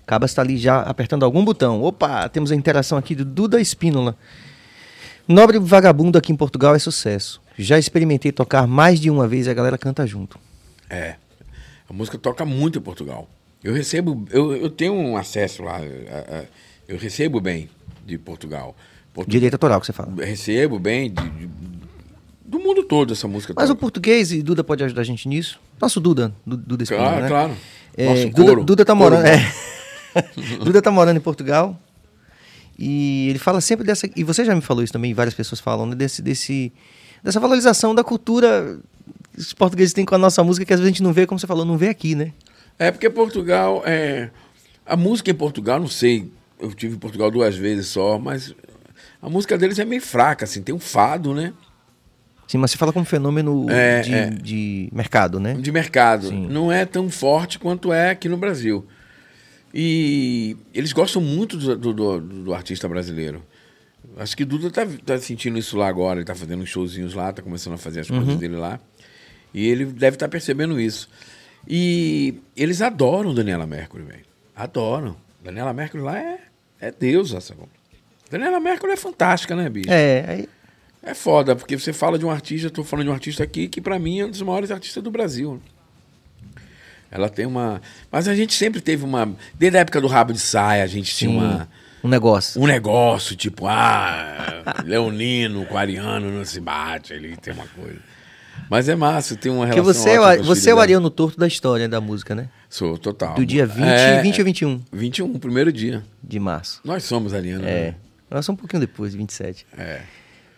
Cabas 0.05 0.31
está 0.31 0.41
ali 0.41 0.57
já 0.57 0.81
apertando 0.81 1.23
algum 1.23 1.43
botão. 1.43 1.81
Opa, 1.81 2.29
temos 2.29 2.51
a 2.51 2.55
interação 2.55 2.97
aqui 2.97 3.13
do 3.15 3.25
Duda 3.25 3.59
Espínola. 3.59 4.15
Nobre 5.27 5.59
Vagabundo 5.59 6.17
aqui 6.17 6.31
em 6.31 6.35
Portugal 6.35 6.75
é 6.75 6.79
sucesso. 6.79 7.41
Já 7.57 7.77
experimentei 7.77 8.31
tocar 8.31 8.67
mais 8.67 8.99
de 8.99 9.09
uma 9.09 9.27
vez 9.27 9.47
e 9.47 9.49
a 9.49 9.53
galera 9.53 9.77
canta 9.77 10.05
junto. 10.07 10.39
É. 10.89 11.15
A 11.91 11.93
música 11.93 12.17
toca 12.17 12.45
muito 12.45 12.79
em 12.79 12.81
Portugal. 12.81 13.29
Eu 13.61 13.73
recebo, 13.73 14.25
eu, 14.31 14.55
eu 14.55 14.69
tenho 14.69 14.93
um 14.93 15.17
acesso 15.17 15.61
lá, 15.61 15.75
a- 15.77 16.37
a- 16.39 16.43
eu 16.87 16.97
recebo 16.97 17.41
bem 17.41 17.69
de 18.05 18.17
Portugal. 18.17 18.73
Portu- 19.13 19.29
Direito 19.29 19.55
autoral 19.55 19.81
que 19.81 19.85
você 19.87 19.91
fala. 19.91 20.13
Recebo 20.23 20.79
bem 20.79 21.11
de- 21.13 21.29
de- 21.29 21.49
do 22.45 22.59
mundo 22.59 22.83
todo 22.83 23.11
essa 23.11 23.27
música. 23.27 23.53
Mas 23.55 23.69
o 23.69 23.75
português, 23.75 24.31
e 24.31 24.41
Duda 24.41 24.63
pode 24.63 24.81
ajudar 24.85 25.01
a 25.01 25.03
gente 25.03 25.27
nisso? 25.27 25.59
Nosso 25.81 25.99
Duda, 25.99 26.33
Du- 26.45 26.55
Duda 26.55 26.83
Espínola, 26.83 27.09
Claro, 27.09 27.21
né? 27.23 27.27
claro. 27.27 27.53
É, 27.97 28.05
Nosso 28.05 28.29
Duda. 28.29 28.63
Duda 28.63 28.85
tá 28.85 28.95
morando. 28.95 29.25
É. 29.25 29.53
Duda 30.63 30.81
tá 30.81 30.91
morando 30.91 31.17
em 31.17 31.21
Portugal. 31.21 31.77
E 32.79 33.27
ele 33.29 33.37
fala 33.37 33.59
sempre 33.59 33.85
dessa. 33.85 34.09
E 34.15 34.23
você 34.23 34.45
já 34.45 34.55
me 34.55 34.61
falou 34.61 34.81
isso 34.81 34.93
também, 34.93 35.13
várias 35.13 35.33
pessoas 35.35 35.59
falam, 35.59 35.85
né? 35.87 35.93
Desse, 35.95 36.21
desse, 36.21 36.71
dessa 37.21 37.37
valorização 37.39 37.93
da 37.93 38.03
cultura 38.03 38.79
os 39.37 39.53
portugueses 39.53 39.93
têm 39.93 40.05
com 40.05 40.15
a 40.15 40.17
nossa 40.17 40.43
música, 40.43 40.65
que 40.65 40.73
às 40.73 40.79
vezes 40.79 40.89
a 40.89 40.93
gente 40.93 41.03
não 41.03 41.13
vê, 41.13 41.25
como 41.25 41.39
você 41.39 41.47
falou, 41.47 41.65
não 41.65 41.77
vê 41.77 41.89
aqui, 41.89 42.15
né? 42.15 42.33
É 42.77 42.91
porque 42.91 43.09
Portugal 43.09 43.83
é 43.85 44.29
a 44.85 44.95
música 44.97 45.29
em 45.31 45.35
Portugal, 45.35 45.79
não 45.79 45.87
sei, 45.87 46.31
eu 46.59 46.73
tive 46.73 46.95
em 46.95 46.99
Portugal 46.99 47.29
duas 47.31 47.55
vezes 47.55 47.87
só, 47.87 48.17
mas 48.19 48.53
a 49.21 49.29
música 49.29 49.57
deles 49.57 49.77
é 49.79 49.85
meio 49.85 50.01
fraca, 50.01 50.45
assim, 50.45 50.61
tem 50.61 50.73
um 50.75 50.79
fado, 50.79 51.33
né? 51.33 51.53
Sim, 52.47 52.57
mas 52.57 52.71
você 52.71 52.77
fala 52.77 52.91
como 52.91 53.05
fenômeno 53.05 53.65
É, 53.69 54.01
de, 54.01 54.13
é. 54.13 54.29
de 54.29 54.89
mercado, 54.91 55.39
né? 55.39 55.53
de 55.53 55.71
mercado. 55.71 56.27
Sim. 56.27 56.47
Não 56.47 56.69
é 56.71 56.85
tão 56.85 57.09
forte 57.09 57.57
quanto 57.57 57.93
é 57.93 58.09
aqui 58.09 58.27
no 58.27 58.35
Brasil. 58.35 58.85
E 59.73 60.57
eles 60.73 60.91
gostam 60.91 61.21
muito 61.21 61.55
do, 61.57 61.77
do, 61.77 61.93
do- 61.93 62.19
do 62.19 62.53
artista 62.53 62.89
brasileiro. 62.89 63.41
Acho 64.17 64.35
que 64.35 64.43
Duda 64.43 64.69
tá, 64.69 64.85
tá 65.05 65.17
sentindo 65.17 65.57
isso 65.57 65.77
lá 65.77 65.87
agora. 65.87 66.19
Ele 66.19 66.25
tá 66.25 66.35
fazendo 66.35 66.61
uns 66.61 66.67
showzinhos 66.69 67.13
lá, 67.13 67.31
tá 67.31 67.41
começando 67.41 67.73
a 67.75 67.77
fazer 67.77 68.01
as 68.01 68.09
Uhum. 68.09 68.17
coisas 68.17 68.35
dele 68.35 68.57
lá. 68.57 68.79
E 69.53 69.67
ele 69.67 69.85
deve 69.85 70.15
estar 70.15 70.27
percebendo 70.27 70.79
isso. 70.79 71.09
E 71.67 72.35
eles 72.55 72.81
adoram 72.81 73.33
Daniela 73.33 73.67
Mercury, 73.67 74.03
velho. 74.03 74.25
Adoram. 74.55 75.15
Daniela 75.43 75.73
Mercury 75.73 76.03
lá 76.03 76.17
é, 76.17 76.39
é 76.79 76.91
deusa, 76.91 77.41
sacou? 77.41 77.67
Daniela 78.29 78.59
Mercury 78.59 78.93
é 78.93 78.97
fantástica, 78.97 79.55
né, 79.55 79.69
bicho? 79.69 79.91
É, 79.91 80.25
aí, 80.27 80.49
É 81.03 81.13
foda, 81.13 81.55
porque 81.55 81.77
você 81.77 81.91
fala 81.91 82.17
de 82.17 82.25
um 82.25 82.31
artista, 82.31 82.67
eu 82.67 82.71
tô 82.71 82.83
falando 82.83 83.05
de 83.05 83.11
um 83.11 83.13
artista 83.13 83.43
aqui 83.43 83.67
que 83.67 83.81
pra 83.81 83.99
mim 83.99 84.19
é 84.19 84.25
um 84.25 84.29
dos 84.29 84.41
maiores 84.41 84.71
artistas 84.71 85.03
do 85.03 85.11
Brasil. 85.11 85.61
Ela 87.11 87.27
tem 87.27 87.45
uma. 87.45 87.81
Mas 88.09 88.27
a 88.29 88.33
gente 88.33 88.53
sempre 88.53 88.79
teve 88.79 89.03
uma. 89.03 89.35
Desde 89.53 89.77
a 89.77 89.81
época 89.81 89.99
do 89.99 90.07
rabo 90.07 90.31
de 90.31 90.39
saia, 90.39 90.81
a 90.81 90.87
gente 90.87 91.13
tinha 91.13 91.29
sim, 91.29 91.37
uma, 91.37 91.69
um 92.01 92.07
negócio. 92.07 92.61
um 92.61 92.65
negócio, 92.65 93.35
tipo, 93.35 93.67
ah, 93.67 94.63
Leonino 94.85 95.65
com 95.65 95.77
Ariano 95.77 96.31
não 96.31 96.45
se 96.45 96.61
bate, 96.61 97.11
ele 97.11 97.35
tem 97.35 97.53
uma 97.53 97.67
coisa. 97.67 97.99
Mas 98.71 98.87
é 98.87 98.95
massa, 98.95 99.35
tem 99.35 99.51
uma 99.51 99.65
Porque 99.65 99.81
relação. 99.81 100.01
você, 100.03 100.09
é, 100.11 100.19
o- 100.39 100.43
você 100.45 100.69
é 100.69 100.73
o. 100.73 100.79
Ariano 100.79 101.09
Torto 101.09 101.37
da 101.37 101.45
história 101.45 101.89
da 101.89 101.99
música, 101.99 102.33
né? 102.33 102.47
Sou, 102.69 102.97
total. 102.97 103.35
Do 103.35 103.45
dia 103.45 103.65
20, 103.67 103.83
É, 103.85 104.21
20 104.21 104.39
ou 104.39 104.45
21 104.45 104.81
21, 104.93 105.39
primeiro 105.39 105.73
dia. 105.73 106.01
de 106.23 106.39
março. 106.39 106.79
Nós 106.85 107.03
somos 107.03 107.33
Ariano. 107.33 107.65
É. 107.65 107.87
né? 107.91 107.95
Nós 108.29 108.45
somos 108.45 108.57
um 108.57 108.61
pouquinho 108.61 108.79
depois, 108.79 109.13
27. 109.13 109.65
É. 109.77 110.03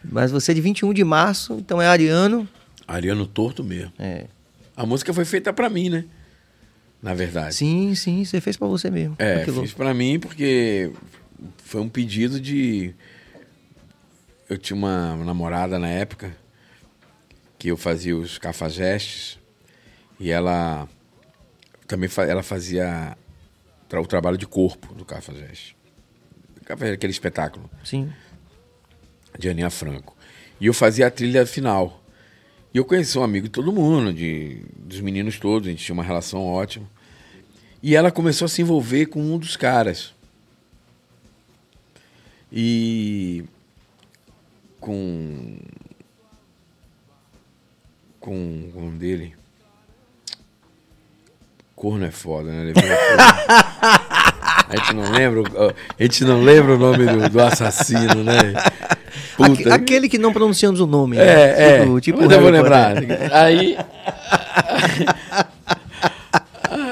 Mas 0.04 0.30
você 0.30 0.52
é 0.52 0.54
de 0.54 0.62
21 0.62 0.94
de 0.94 1.04
março, 1.04 1.54
então 1.56 1.82
é 1.82 1.88
ariano. 1.88 2.48
Ariano 2.88 3.26
torto 3.26 3.64
mesmo. 3.64 3.92
É. 3.98 4.26
A 4.78 4.86
música 4.86 5.12
foi 5.12 5.26
feita 5.26 5.52
pra 5.52 5.68
mim, 5.68 5.90
né? 5.90 6.06
Na 7.02 7.16
verdade. 7.16 7.56
Sim, 7.56 7.96
sim, 7.96 8.24
você 8.24 8.40
fez 8.40 8.56
pra 8.58 8.68
você 8.68 8.92
mesmo. 8.92 9.16
É, 9.18 9.44
fiz 9.44 9.74
pra 9.74 9.92
mim 9.92 10.20
porque 10.20 10.92
foi 11.66 11.82
um 11.82 11.90
pedido 11.90 12.40
de. 12.40 12.94
Eu 14.48 14.56
tinha 14.60 14.78
uma 14.78 15.16
namorada 15.16 15.80
na 15.80 15.88
época 15.88 16.43
que 17.64 17.70
eu 17.70 17.78
fazia 17.78 18.14
os 18.14 18.38
cafajestes 18.38 19.40
e 20.20 20.30
ela 20.30 20.86
também 21.88 22.10
ela 22.28 22.44
fazia 22.44 23.18
o 23.90 24.06
trabalho 24.06 24.38
de 24.38 24.46
corpo 24.46 24.94
do 24.94 25.06
cafajeste. 25.06 25.74
Cafajeste, 26.66 26.96
Aquele 26.96 27.14
espetáculo 27.14 27.70
Sim. 27.82 28.12
de 29.40 29.48
Aninha 29.48 29.70
Franco. 29.70 30.14
E 30.60 30.66
eu 30.66 30.74
fazia 30.74 31.08
a 31.08 31.10
trilha 31.10 31.46
final. 31.46 32.04
E 32.74 32.78
eu 32.78 32.84
conheci 32.84 33.18
um 33.18 33.24
amigo 33.24 33.46
de 33.46 33.52
todo 33.54 33.72
mundo, 33.72 34.12
de, 34.12 34.62
dos 34.76 35.00
meninos 35.00 35.40
todos, 35.40 35.70
a 35.70 35.72
gente 35.72 35.86
tinha 35.86 35.94
uma 35.94 36.04
relação 36.04 36.46
ótima. 36.46 36.86
E 37.82 37.96
ela 37.96 38.12
começou 38.12 38.48
a 38.48 38.50
se 38.50 38.62
envolver 38.62 39.06
com 39.06 39.22
um 39.22 39.38
dos 39.38 39.56
caras. 39.56 40.14
E 42.52 43.46
com 44.82 45.58
com 48.24 48.32
o 48.74 48.82
nome 48.82 48.98
dele. 48.98 49.34
Corno 51.76 52.06
é 52.06 52.12
foda, 52.12 52.50
né? 52.50 52.72
A 54.70 54.76
gente 54.78 54.94
não 54.96 55.12
lembra, 55.12 55.42
o- 55.42 55.74
a 56.00 56.04
gente 56.04 56.24
não 56.24 56.42
lembra 56.42 56.74
o 56.76 56.78
nome 56.80 57.06
do, 57.06 57.30
do 57.30 57.40
assassino, 57.42 58.24
né? 58.24 58.54
Aque- 59.40 59.70
aquele 59.70 60.10
que 60.10 60.18
não 60.18 60.32
pronunciamos 60.34 60.80
o 60.80 60.88
nome. 60.88 61.18
né? 61.18 61.24
É, 61.24 61.80
tipo, 61.82 61.98
é. 61.98 62.02
Tipo 62.02 62.22
Mas 62.22 62.32
eu 62.32 62.42
vou 62.42 62.50
lembrar. 62.50 62.96
Aí. 63.32 63.78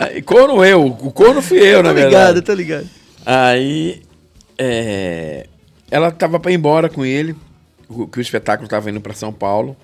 Aí, 0.01 0.21
corno 0.21 0.63
eu. 0.63 0.85
O 0.85 1.11
corno 1.11 1.41
fui 1.41 1.59
eu, 1.59 1.81
na 1.81 1.89
Tô 1.89 1.95
verdade. 1.95 2.15
ligado, 2.35 2.41
tô 2.43 2.53
ligado. 2.53 2.87
Aí. 3.25 4.01
é, 4.57 5.47
ela 5.89 6.11
tava 6.11 6.39
pra 6.39 6.51
ir 6.51 6.55
embora 6.55 6.87
com 6.89 7.03
ele, 7.05 7.35
que 8.11 8.19
o 8.19 8.21
espetáculo 8.21 8.67
tava 8.69 8.89
indo 8.89 9.01
pra 9.01 9.13
São 9.13 9.31
Paulo. 9.33 9.75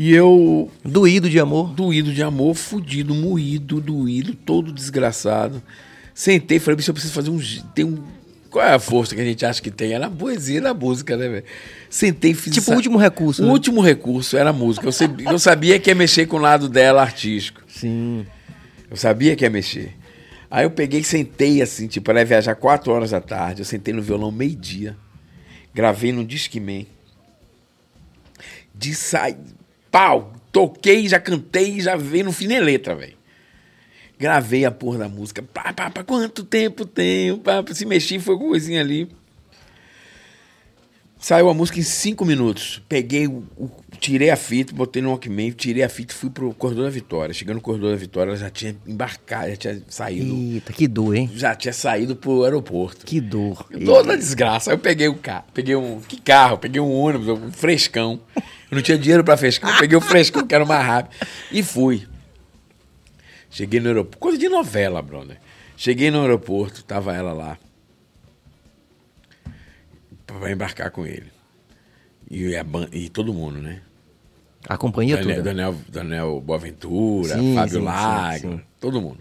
E 0.00 0.14
eu, 0.14 0.70
Doído 0.84 1.28
de 1.28 1.40
amor. 1.40 1.70
doído 1.74 2.12
de 2.14 2.22
amor, 2.22 2.54
fudido, 2.54 3.12
moído, 3.16 3.80
doído, 3.80 4.32
todo 4.32 4.70
desgraçado. 4.70 5.60
Sentei 6.14 6.58
e 6.58 6.60
falei, 6.60 6.76
bicho, 6.76 6.90
eu 6.90 6.94
preciso 6.94 7.12
fazer 7.12 7.30
um. 7.30 7.40
Tem 7.74 7.84
um. 7.84 8.04
Qual 8.48 8.64
é 8.64 8.74
a 8.74 8.78
força 8.78 9.12
que 9.16 9.20
a 9.20 9.24
gente 9.24 9.44
acha 9.44 9.60
que 9.60 9.72
tem? 9.72 9.94
É 9.94 9.98
na 9.98 10.08
poesia, 10.08 10.60
na 10.60 10.72
música, 10.72 11.16
né, 11.16 11.28
velho? 11.28 11.44
Sentei 11.90 12.32
fiz 12.32 12.52
Tipo 12.54 12.62
essa- 12.66 12.72
o 12.72 12.76
último 12.76 12.96
recurso. 12.96 13.42
o 13.42 13.46
né? 13.46 13.50
último 13.52 13.80
recurso 13.80 14.36
era 14.36 14.50
a 14.50 14.52
música. 14.52 14.86
Eu 14.86 14.92
sabia, 14.92 15.30
eu 15.30 15.38
sabia 15.38 15.80
que 15.80 15.90
ia 15.90 15.96
mexer 15.96 16.26
com 16.26 16.36
o 16.36 16.40
lado 16.40 16.68
dela 16.68 17.02
artístico. 17.02 17.60
Sim. 17.66 18.24
Eu 18.88 18.96
sabia 18.96 19.34
que 19.34 19.44
ia 19.44 19.50
mexer. 19.50 19.96
Aí 20.48 20.64
eu 20.64 20.70
peguei 20.70 21.00
e 21.00 21.04
sentei 21.04 21.60
assim, 21.60 21.88
tipo, 21.88 22.08
ela 22.10 22.20
ia 22.20 22.24
viajar 22.24 22.54
4 22.54 22.92
horas 22.92 23.10
da 23.10 23.20
tarde. 23.20 23.62
Eu 23.62 23.66
sentei 23.66 23.92
no 23.92 24.00
violão 24.00 24.30
meio-dia. 24.30 24.96
Gravei 25.74 26.12
no 26.12 26.24
Discman. 26.24 26.86
De 28.72 28.94
sai. 28.94 29.36
Pau! 29.90 30.32
Toquei, 30.50 31.06
já 31.08 31.20
cantei, 31.20 31.80
já 31.80 31.94
veio, 31.94 32.24
não 32.24 32.32
fiz 32.32 32.48
nem 32.48 32.60
letra, 32.60 32.94
velho. 32.94 33.16
Gravei 34.18 34.64
a 34.64 34.70
porra 34.70 34.98
da 34.98 35.08
música. 35.08 35.42
Pá, 35.42 35.72
pá, 35.72 35.90
pá, 35.90 36.02
quanto 36.02 36.42
tempo 36.42 36.84
tem? 36.84 37.36
Pá, 37.36 37.64
se 37.72 37.84
mexi, 37.86 38.18
foi 38.18 38.36
coisinha 38.36 38.80
ali. 38.80 39.08
Saiu 41.20 41.48
a 41.48 41.54
música 41.54 41.80
em 41.80 41.82
cinco 41.82 42.24
minutos. 42.24 42.80
Peguei, 42.88 43.26
o, 43.26 43.42
o- 43.56 43.70
tirei 43.98 44.30
a 44.30 44.36
fita, 44.36 44.72
botei 44.72 45.02
no 45.02 45.08
Walkman, 45.10 45.50
tirei 45.50 45.82
a 45.82 45.88
fita 45.88 46.14
e 46.14 46.16
fui 46.16 46.30
pro 46.30 46.54
Corredor 46.54 46.84
da 46.84 46.90
Vitória. 46.90 47.34
Chegando 47.34 47.56
no 47.56 47.60
Corredor 47.60 47.90
da 47.90 47.96
Vitória, 47.96 48.30
ela 48.30 48.38
já 48.38 48.48
tinha 48.48 48.76
embarcado, 48.86 49.50
já 49.50 49.56
tinha 49.56 49.82
saído. 49.88 50.32
Eita, 50.54 50.72
que 50.72 50.86
dor, 50.86 51.16
hein? 51.16 51.28
Já 51.34 51.56
tinha 51.56 51.72
saído 51.72 52.14
pro 52.14 52.44
aeroporto. 52.44 53.04
Que 53.04 53.20
dor. 53.20 53.66
Toda 53.84 54.16
desgraça. 54.16 54.70
Aí 54.70 54.76
eu 54.76 54.78
peguei 54.80 55.08
o 55.08 55.16
carro, 55.16 55.44
peguei 55.52 55.74
um. 55.74 56.00
Que 56.00 56.20
carro? 56.20 56.56
Peguei 56.56 56.80
um 56.80 56.92
ônibus, 56.92 57.26
um 57.28 57.50
frescão. 57.50 58.20
Eu 58.70 58.76
não 58.76 58.82
tinha 58.82 58.96
dinheiro 58.96 59.24
pra 59.24 59.36
frescão, 59.36 59.70
peguei 59.78 59.96
o 59.96 60.00
frescão, 60.00 60.46
que 60.46 60.54
era 60.54 60.64
mais 60.64 60.86
rápido. 60.86 61.16
E 61.50 61.62
fui. 61.64 62.06
Cheguei 63.50 63.80
no 63.80 63.88
aeroporto. 63.88 64.18
Coisa 64.18 64.38
de 64.38 64.48
novela, 64.48 65.02
brother. 65.02 65.36
Cheguei 65.76 66.10
no 66.12 66.20
aeroporto, 66.20 66.84
tava 66.84 67.14
ela 67.14 67.32
lá. 67.32 67.58
Pra 70.28 70.52
embarcar 70.52 70.90
com 70.90 71.06
ele. 71.06 71.26
E, 72.30 72.54
a 72.56 72.64
e 72.92 73.08
todo 73.08 73.32
mundo, 73.32 73.58
né? 73.60 73.80
A 74.68 74.76
companhia 74.76 75.16
Daniel, 75.16 75.36
toda. 75.36 75.50
Daniel, 75.50 75.76
Daniel 75.88 76.40
Boaventura, 76.40 77.34
Sim, 77.34 77.54
Fábio 77.54 77.78
sim, 77.78 77.84
Lago, 77.84 78.38
sim, 78.38 78.60
todo 78.78 79.00
mundo. 79.00 79.18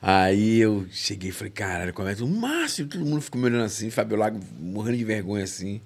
Aí 0.00 0.58
eu 0.58 0.86
cheguei 0.90 1.28
e 1.28 1.32
falei, 1.32 1.52
caralho, 1.52 1.92
começa 1.92 2.24
o 2.24 2.28
Márcio, 2.28 2.86
todo 2.86 3.04
mundo 3.04 3.20
ficou 3.20 3.38
me 3.38 3.48
olhando 3.48 3.64
assim, 3.64 3.90
Fábio 3.90 4.16
Lago 4.16 4.40
morrendo 4.58 4.96
de 4.96 5.04
vergonha 5.04 5.44
assim. 5.44 5.80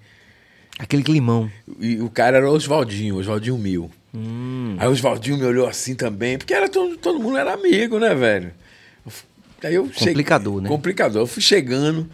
Aquele 0.78 1.02
climão. 1.02 1.50
E 1.80 2.00
o 2.00 2.08
cara 2.08 2.36
era 2.36 2.48
o 2.48 2.52
Oswaldinho, 2.54 3.16
Oswaldinho 3.16 3.58
Mil. 3.58 3.90
Hum. 4.14 4.76
Aí 4.78 4.86
o 4.86 4.92
Oswaldinho 4.92 5.38
me 5.38 5.44
olhou 5.44 5.66
assim 5.66 5.96
também, 5.96 6.38
porque 6.38 6.54
era 6.54 6.68
todo, 6.68 6.96
todo 6.96 7.18
mundo 7.18 7.36
era 7.36 7.54
amigo, 7.54 7.98
né, 7.98 8.14
velho? 8.14 8.52
Aí 9.64 9.74
eu 9.74 9.86
cheguei- 9.86 10.08
Complicador, 10.14 10.60
né? 10.60 10.68
Complicador. 10.68 11.22
Eu 11.22 11.26
fui 11.26 11.42
chegando, 11.42 12.08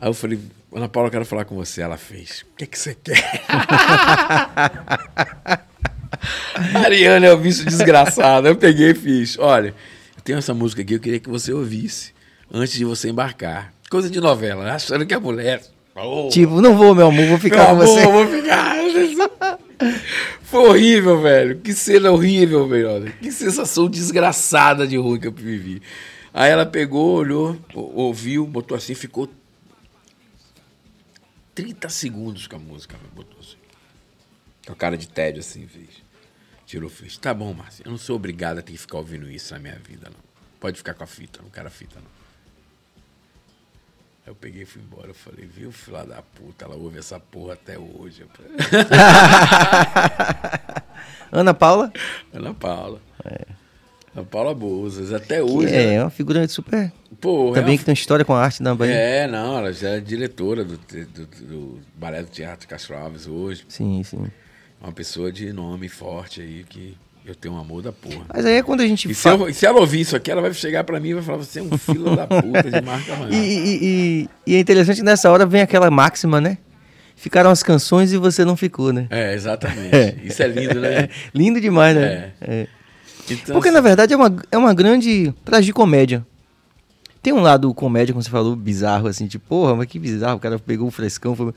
aí 0.00 0.08
eu 0.08 0.14
falei, 0.14 0.38
Ana 0.76 0.90
Paula, 0.90 1.06
eu 1.06 1.10
quero 1.10 1.24
falar 1.24 1.46
com 1.46 1.56
você. 1.56 1.80
Ela 1.80 1.96
fez, 1.96 2.44
o 2.52 2.54
que, 2.54 2.66
que 2.66 2.78
você 2.78 2.94
quer? 2.94 3.14
Ariane 6.84 7.24
é 7.24 7.32
o 7.32 7.38
bicho 7.38 7.64
desgraçado. 7.64 8.46
Eu 8.46 8.56
peguei 8.56 8.90
e 8.90 8.94
fiz, 8.94 9.38
olha, 9.38 9.68
eu 10.14 10.22
tenho 10.22 10.38
essa 10.38 10.52
música 10.52 10.82
aqui, 10.82 10.92
eu 10.92 11.00
queria 11.00 11.18
que 11.18 11.30
você 11.30 11.50
ouvisse 11.50 12.12
antes 12.52 12.74
de 12.74 12.84
você 12.84 13.08
embarcar. 13.08 13.72
Coisa 13.88 14.10
de 14.10 14.20
novela, 14.20 14.64
né? 14.64 14.72
achando 14.72 15.06
que 15.06 15.14
a 15.14 15.20
mulher... 15.20 15.62
Oh, 15.94 16.28
Tipo, 16.30 16.60
não 16.60 16.76
vou, 16.76 16.94
meu 16.94 17.06
amor, 17.06 17.20
vou 17.20 17.28
meu 17.28 17.38
ficar 17.38 17.64
com 17.64 17.72
amor, 17.72 17.86
você. 17.86 18.06
vou 18.06 18.26
ficar. 18.26 18.76
Foi 20.42 20.68
horrível, 20.68 21.22
velho. 21.22 21.58
Que 21.60 21.72
cena 21.72 22.10
horrível, 22.10 22.68
velho. 22.68 23.10
Que 23.22 23.32
sensação 23.32 23.88
desgraçada 23.88 24.86
de 24.86 24.98
ruim 24.98 25.18
que 25.18 25.26
eu 25.26 25.32
vivi. 25.32 25.80
Aí 26.34 26.50
ela 26.50 26.66
pegou, 26.66 27.14
olhou, 27.14 27.56
ouviu, 27.72 28.46
botou 28.46 28.76
assim, 28.76 28.94
ficou 28.94 29.26
30 31.56 31.88
segundos 31.88 32.46
com 32.46 32.56
a 32.56 32.58
música, 32.58 32.98
velho, 32.98 33.10
botou 33.14 33.40
assim. 33.40 33.56
Com 34.66 34.74
a 34.74 34.76
cara 34.76 34.96
de 34.96 35.08
tédio 35.08 35.40
assim, 35.40 35.66
fez. 35.66 36.04
Tirou, 36.66 36.90
fez. 36.90 37.16
Tá 37.16 37.32
bom, 37.32 37.54
Márcio, 37.54 37.82
eu 37.86 37.90
não 37.90 37.98
sou 37.98 38.16
obrigado 38.16 38.58
a 38.58 38.62
ter 38.62 38.72
que 38.72 38.78
ficar 38.78 38.98
ouvindo 38.98 39.30
isso 39.30 39.54
na 39.54 39.60
minha 39.60 39.78
vida, 39.78 40.10
não. 40.10 40.20
Pode 40.60 40.76
ficar 40.76 40.92
com 40.92 41.02
a 41.02 41.06
fita, 41.06 41.40
não 41.42 41.48
quero 41.48 41.66
a 41.66 41.70
fita, 41.70 41.98
não. 41.98 42.10
Aí 44.26 44.30
eu 44.30 44.34
peguei 44.34 44.62
e 44.62 44.66
fui 44.66 44.82
embora. 44.82 45.08
Eu 45.08 45.14
falei, 45.14 45.46
viu, 45.46 45.72
filha 45.72 46.04
da 46.04 46.20
puta, 46.20 46.66
ela 46.66 46.74
ouve 46.74 46.98
essa 46.98 47.18
porra 47.18 47.54
até 47.54 47.78
hoje. 47.78 48.24
Ana 51.32 51.54
Paula, 51.54 51.90
Ana 52.34 52.52
Paula. 52.52 53.00
Ana 54.16 54.24
Paula 54.24 54.54
Bouzas, 54.54 55.12
até 55.12 55.42
hoje. 55.42 55.74
é 55.74 55.94
ela- 55.94 56.04
uma 56.04 56.10
figura 56.10 56.46
super. 56.48 56.90
Pô, 57.20 57.52
Também 57.52 57.74
é, 57.74 57.78
que 57.78 57.84
tem 57.84 57.92
história 57.94 58.24
com 58.24 58.32
a 58.34 58.42
arte 58.42 58.62
na 58.62 58.70
uma- 58.70 58.76
Bahia. 58.76 58.94
é, 58.94 59.26
não, 59.26 59.58
ela 59.58 59.72
já 59.72 59.90
é 59.90 60.00
diretora 60.00 60.64
do, 60.64 60.78
do, 60.78 61.26
do 61.46 61.78
Balé 61.94 62.22
do 62.22 62.28
Teatro 62.28 62.66
Castro 62.68 62.96
Alves 62.96 63.26
hoje. 63.26 63.64
Sim, 63.68 64.02
sim. 64.02 64.24
Uma 64.82 64.92
pessoa 64.92 65.30
de 65.32 65.52
nome 65.52 65.88
forte 65.88 66.40
aí 66.40 66.64
que 66.68 66.96
eu 67.24 67.34
tenho 67.34 67.54
um 67.54 67.58
amor 67.58 67.82
da 67.82 67.92
porra. 67.92 68.24
Mas 68.32 68.44
aí 68.46 68.54
é 68.54 68.62
quando 68.62 68.80
a 68.82 68.86
gente 68.86 69.10
E 69.10 69.14
se, 69.14 69.22
fala. 69.22 69.48
eu- 69.48 69.54
se 69.54 69.66
ela 69.66 69.80
ouvir 69.80 70.00
isso 70.00 70.14
aqui, 70.16 70.30
ela 70.30 70.40
vai 70.42 70.52
chegar 70.54 70.84
pra 70.84 70.98
mim 71.00 71.08
e 71.10 71.14
vai 71.14 71.22
falar: 71.22 71.38
você 71.38 71.58
é 71.60 71.62
um 71.62 71.76
filho 71.76 72.14
da 72.16 72.26
puta 72.26 72.70
de 72.70 72.80
marca 72.82 73.12
E, 73.30 73.34
e- 73.36 73.78
e- 73.82 74.28
e 74.46 74.54
é 74.56 74.58
interessante 74.60 74.96
que 74.98 75.02
nessa 75.02 75.30
hora 75.30 75.44
vem 75.46 75.60
aquela 75.62 75.90
máxima, 75.90 76.40
né? 76.40 76.58
Ficaram 77.16 77.48
as 77.50 77.62
canções 77.62 78.12
e 78.12 78.18
você 78.18 78.44
não 78.44 78.56
ficou, 78.56 78.92
né? 78.92 79.06
É, 79.10 79.32
exatamente. 79.34 79.90
Isso 80.22 80.42
é 80.42 80.46
lindo, 80.48 80.78
né? 80.80 81.08
Lindo 81.34 81.58
demais, 81.60 81.96
né? 81.96 82.32
É. 82.42 82.66
Então, 83.30 83.54
Porque 83.54 83.70
na 83.70 83.80
verdade 83.80 84.12
é 84.14 84.16
uma, 84.16 84.34
é 84.50 84.56
uma 84.58 84.72
grande 84.74 85.32
tragicomédia. 85.44 86.24
Tem 87.22 87.32
um 87.32 87.40
lado 87.40 87.72
comédia, 87.74 88.12
como 88.12 88.22
você 88.22 88.30
falou, 88.30 88.54
bizarro, 88.54 89.08
assim, 89.08 89.26
tipo, 89.26 89.44
porra, 89.48 89.74
mas 89.74 89.86
que 89.86 89.98
bizarro, 89.98 90.36
o 90.36 90.40
cara 90.40 90.58
pegou 90.58 90.86
o 90.86 90.90
frescão. 90.92 91.34
Foi... 91.34 91.52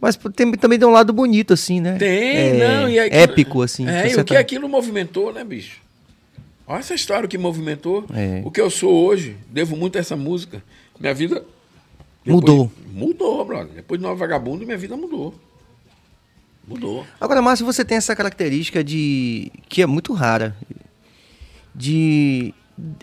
Mas 0.00 0.16
tem, 0.34 0.50
também 0.52 0.78
tem 0.78 0.88
um 0.88 0.92
lado 0.92 1.12
bonito, 1.12 1.52
assim, 1.52 1.78
né? 1.80 1.96
Tem, 1.96 2.36
É, 2.36 2.80
não, 2.80 2.88
e 2.88 2.98
aquilo- 2.98 3.22
Épico, 3.22 3.62
assim. 3.62 3.86
É, 3.86 4.10
e 4.10 4.16
o 4.16 4.24
que 4.24 4.32
tá- 4.34 4.40
aquilo 4.40 4.68
movimentou, 4.68 5.32
né, 5.32 5.44
bicho? 5.44 5.78
Olha 6.66 6.78
essa 6.80 6.94
história 6.94 7.28
que 7.28 7.36
movimentou. 7.36 8.06
É. 8.14 8.40
O 8.44 8.50
que 8.50 8.58
eu 8.60 8.70
sou 8.70 8.90
hoje, 9.06 9.36
devo 9.50 9.76
muito 9.76 9.96
a 9.96 10.00
essa 10.00 10.16
música. 10.16 10.62
Minha 10.98 11.12
vida. 11.12 11.44
Mudou. 12.24 12.72
Mudou, 12.90 13.44
brother. 13.44 13.74
Depois 13.74 14.00
de 14.00 14.06
Nova 14.06 14.16
Vagabundo, 14.18 14.64
minha 14.64 14.78
vida 14.78 14.96
mudou. 14.96 15.34
Mudou. 16.66 17.04
Agora, 17.20 17.42
Márcio, 17.42 17.66
você 17.66 17.84
tem 17.84 17.98
essa 17.98 18.16
característica 18.16 18.82
de. 18.82 19.52
que 19.68 19.82
é 19.82 19.86
muito 19.86 20.14
rara. 20.14 20.56
De 21.74 22.54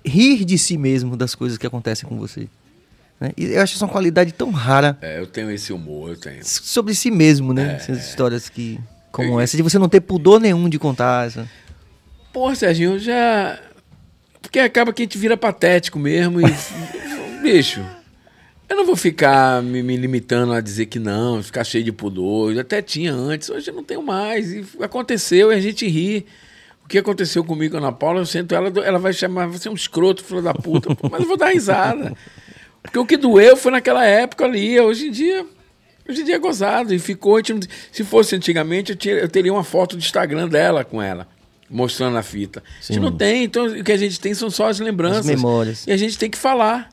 rir 0.05 0.45
de 0.45 0.57
si 0.57 0.77
mesmo 0.77 1.15
das 1.17 1.35
coisas 1.35 1.57
que 1.57 1.65
acontecem 1.67 2.07
com 2.07 2.17
você. 2.17 2.47
né? 3.19 3.31
E 3.37 3.45
eu 3.53 3.61
acho 3.61 3.75
isso 3.75 3.83
uma 3.85 3.91
qualidade 3.91 4.31
tão 4.31 4.49
rara 4.51 4.97
É, 5.01 5.19
eu 5.19 5.27
tenho 5.27 5.51
esse 5.51 5.71
humor, 5.71 6.09
eu 6.11 6.17
tenho. 6.17 6.39
sobre 6.43 6.93
si 6.95 7.11
mesmo, 7.11 7.51
É. 7.51 7.55
né? 7.55 7.75
Essas 7.75 8.07
histórias 8.07 8.49
que. 8.49 8.79
Como 9.11 9.33
Eu- 9.33 9.39
essa, 9.41 9.57
de 9.57 9.63
você 9.63 9.77
não 9.77 9.89
ter 9.89 9.99
pudor 10.01 10.39
nenhum 10.39 10.69
de 10.69 10.79
contar. 10.79 11.27
Essa. 11.27 11.47
Pô, 12.33 12.53
Serginho, 12.55 12.93
eu 12.93 12.99
já. 12.99 13.59
Porque 14.41 14.57
acaba 14.59 14.91
que 14.93 15.01
a 15.01 15.05
gente 15.05 15.17
vira 15.17 15.35
patético 15.37 15.99
mesmo 15.99 16.39
e. 16.41 16.43
Bicho, 17.43 17.83
eu 18.69 18.75
não 18.77 18.85
vou 18.85 18.95
ficar 18.95 19.61
me, 19.61 19.83
me 19.83 19.97
limitando 19.97 20.53
a 20.53 20.61
dizer 20.61 20.85
que 20.85 20.97
não, 20.99 21.41
ficar 21.43 21.63
cheio 21.63 21.83
de 21.83 21.91
pudor. 21.91 22.53
Eu 22.53 22.59
até 22.61 22.81
tinha 22.81 23.13
antes, 23.13 23.49
hoje 23.49 23.69
eu 23.69 23.73
não 23.75 23.83
tenho 23.83 24.01
mais. 24.01 24.51
E 24.53 24.65
aconteceu 24.81 25.51
e 25.51 25.55
a 25.55 25.59
gente 25.59 25.85
ri. 25.87 26.25
O 26.91 26.93
que 26.93 26.97
aconteceu 26.97 27.41
comigo 27.41 27.71
com 27.71 27.77
a 27.77 27.87
Ana 27.87 27.93
Paula, 27.93 28.19
eu 28.19 28.25
sento 28.25 28.53
ela, 28.53 28.67
ela 28.83 28.99
vai 28.99 29.13
chamar, 29.13 29.47
você 29.47 29.69
é 29.69 29.71
um 29.71 29.75
escroto, 29.75 30.21
filho 30.25 30.41
da 30.41 30.53
puta, 30.53 30.93
pô, 30.93 31.07
mas 31.09 31.21
eu 31.21 31.25
vou 31.27 31.37
dar 31.37 31.47
risada. 31.47 32.13
Porque 32.83 32.99
o 32.99 33.05
que 33.05 33.15
doeu 33.15 33.55
foi 33.55 33.71
naquela 33.71 34.05
época 34.05 34.43
ali, 34.43 34.77
hoje 34.77 35.07
em 35.07 35.11
dia. 35.11 35.45
Hoje 36.05 36.19
em 36.19 36.25
dia 36.25 36.35
é 36.35 36.37
gozado 36.37 36.93
e 36.93 36.99
ficou. 36.99 37.37
a 37.37 37.41
não- 37.47 37.61
se 37.93 38.03
fosse 38.03 38.35
antigamente, 38.35 38.91
eu, 38.91 38.97
tinha- 38.97 39.13
eu 39.15 39.29
teria 39.29 39.53
uma 39.53 39.63
foto 39.63 39.95
do 39.95 39.99
Instagram 39.99 40.49
dela 40.49 40.83
com 40.83 41.01
ela, 41.01 41.29
mostrando 41.69 42.17
a 42.17 42.21
fita. 42.23 42.59
A 42.59 42.83
Sim. 42.83 42.95
gente 42.95 43.03
não 43.03 43.15
tem, 43.15 43.45
então 43.45 43.67
o 43.67 43.83
que 43.85 43.91
a 43.93 43.97
gente 43.97 44.19
tem 44.19 44.33
são 44.33 44.49
só 44.49 44.67
as 44.67 44.77
lembranças. 44.81 45.19
As 45.19 45.25
memórias. 45.27 45.87
E 45.87 45.93
a 45.93 45.97
gente 45.97 46.17
tem 46.17 46.29
que 46.29 46.37
falar. 46.37 46.89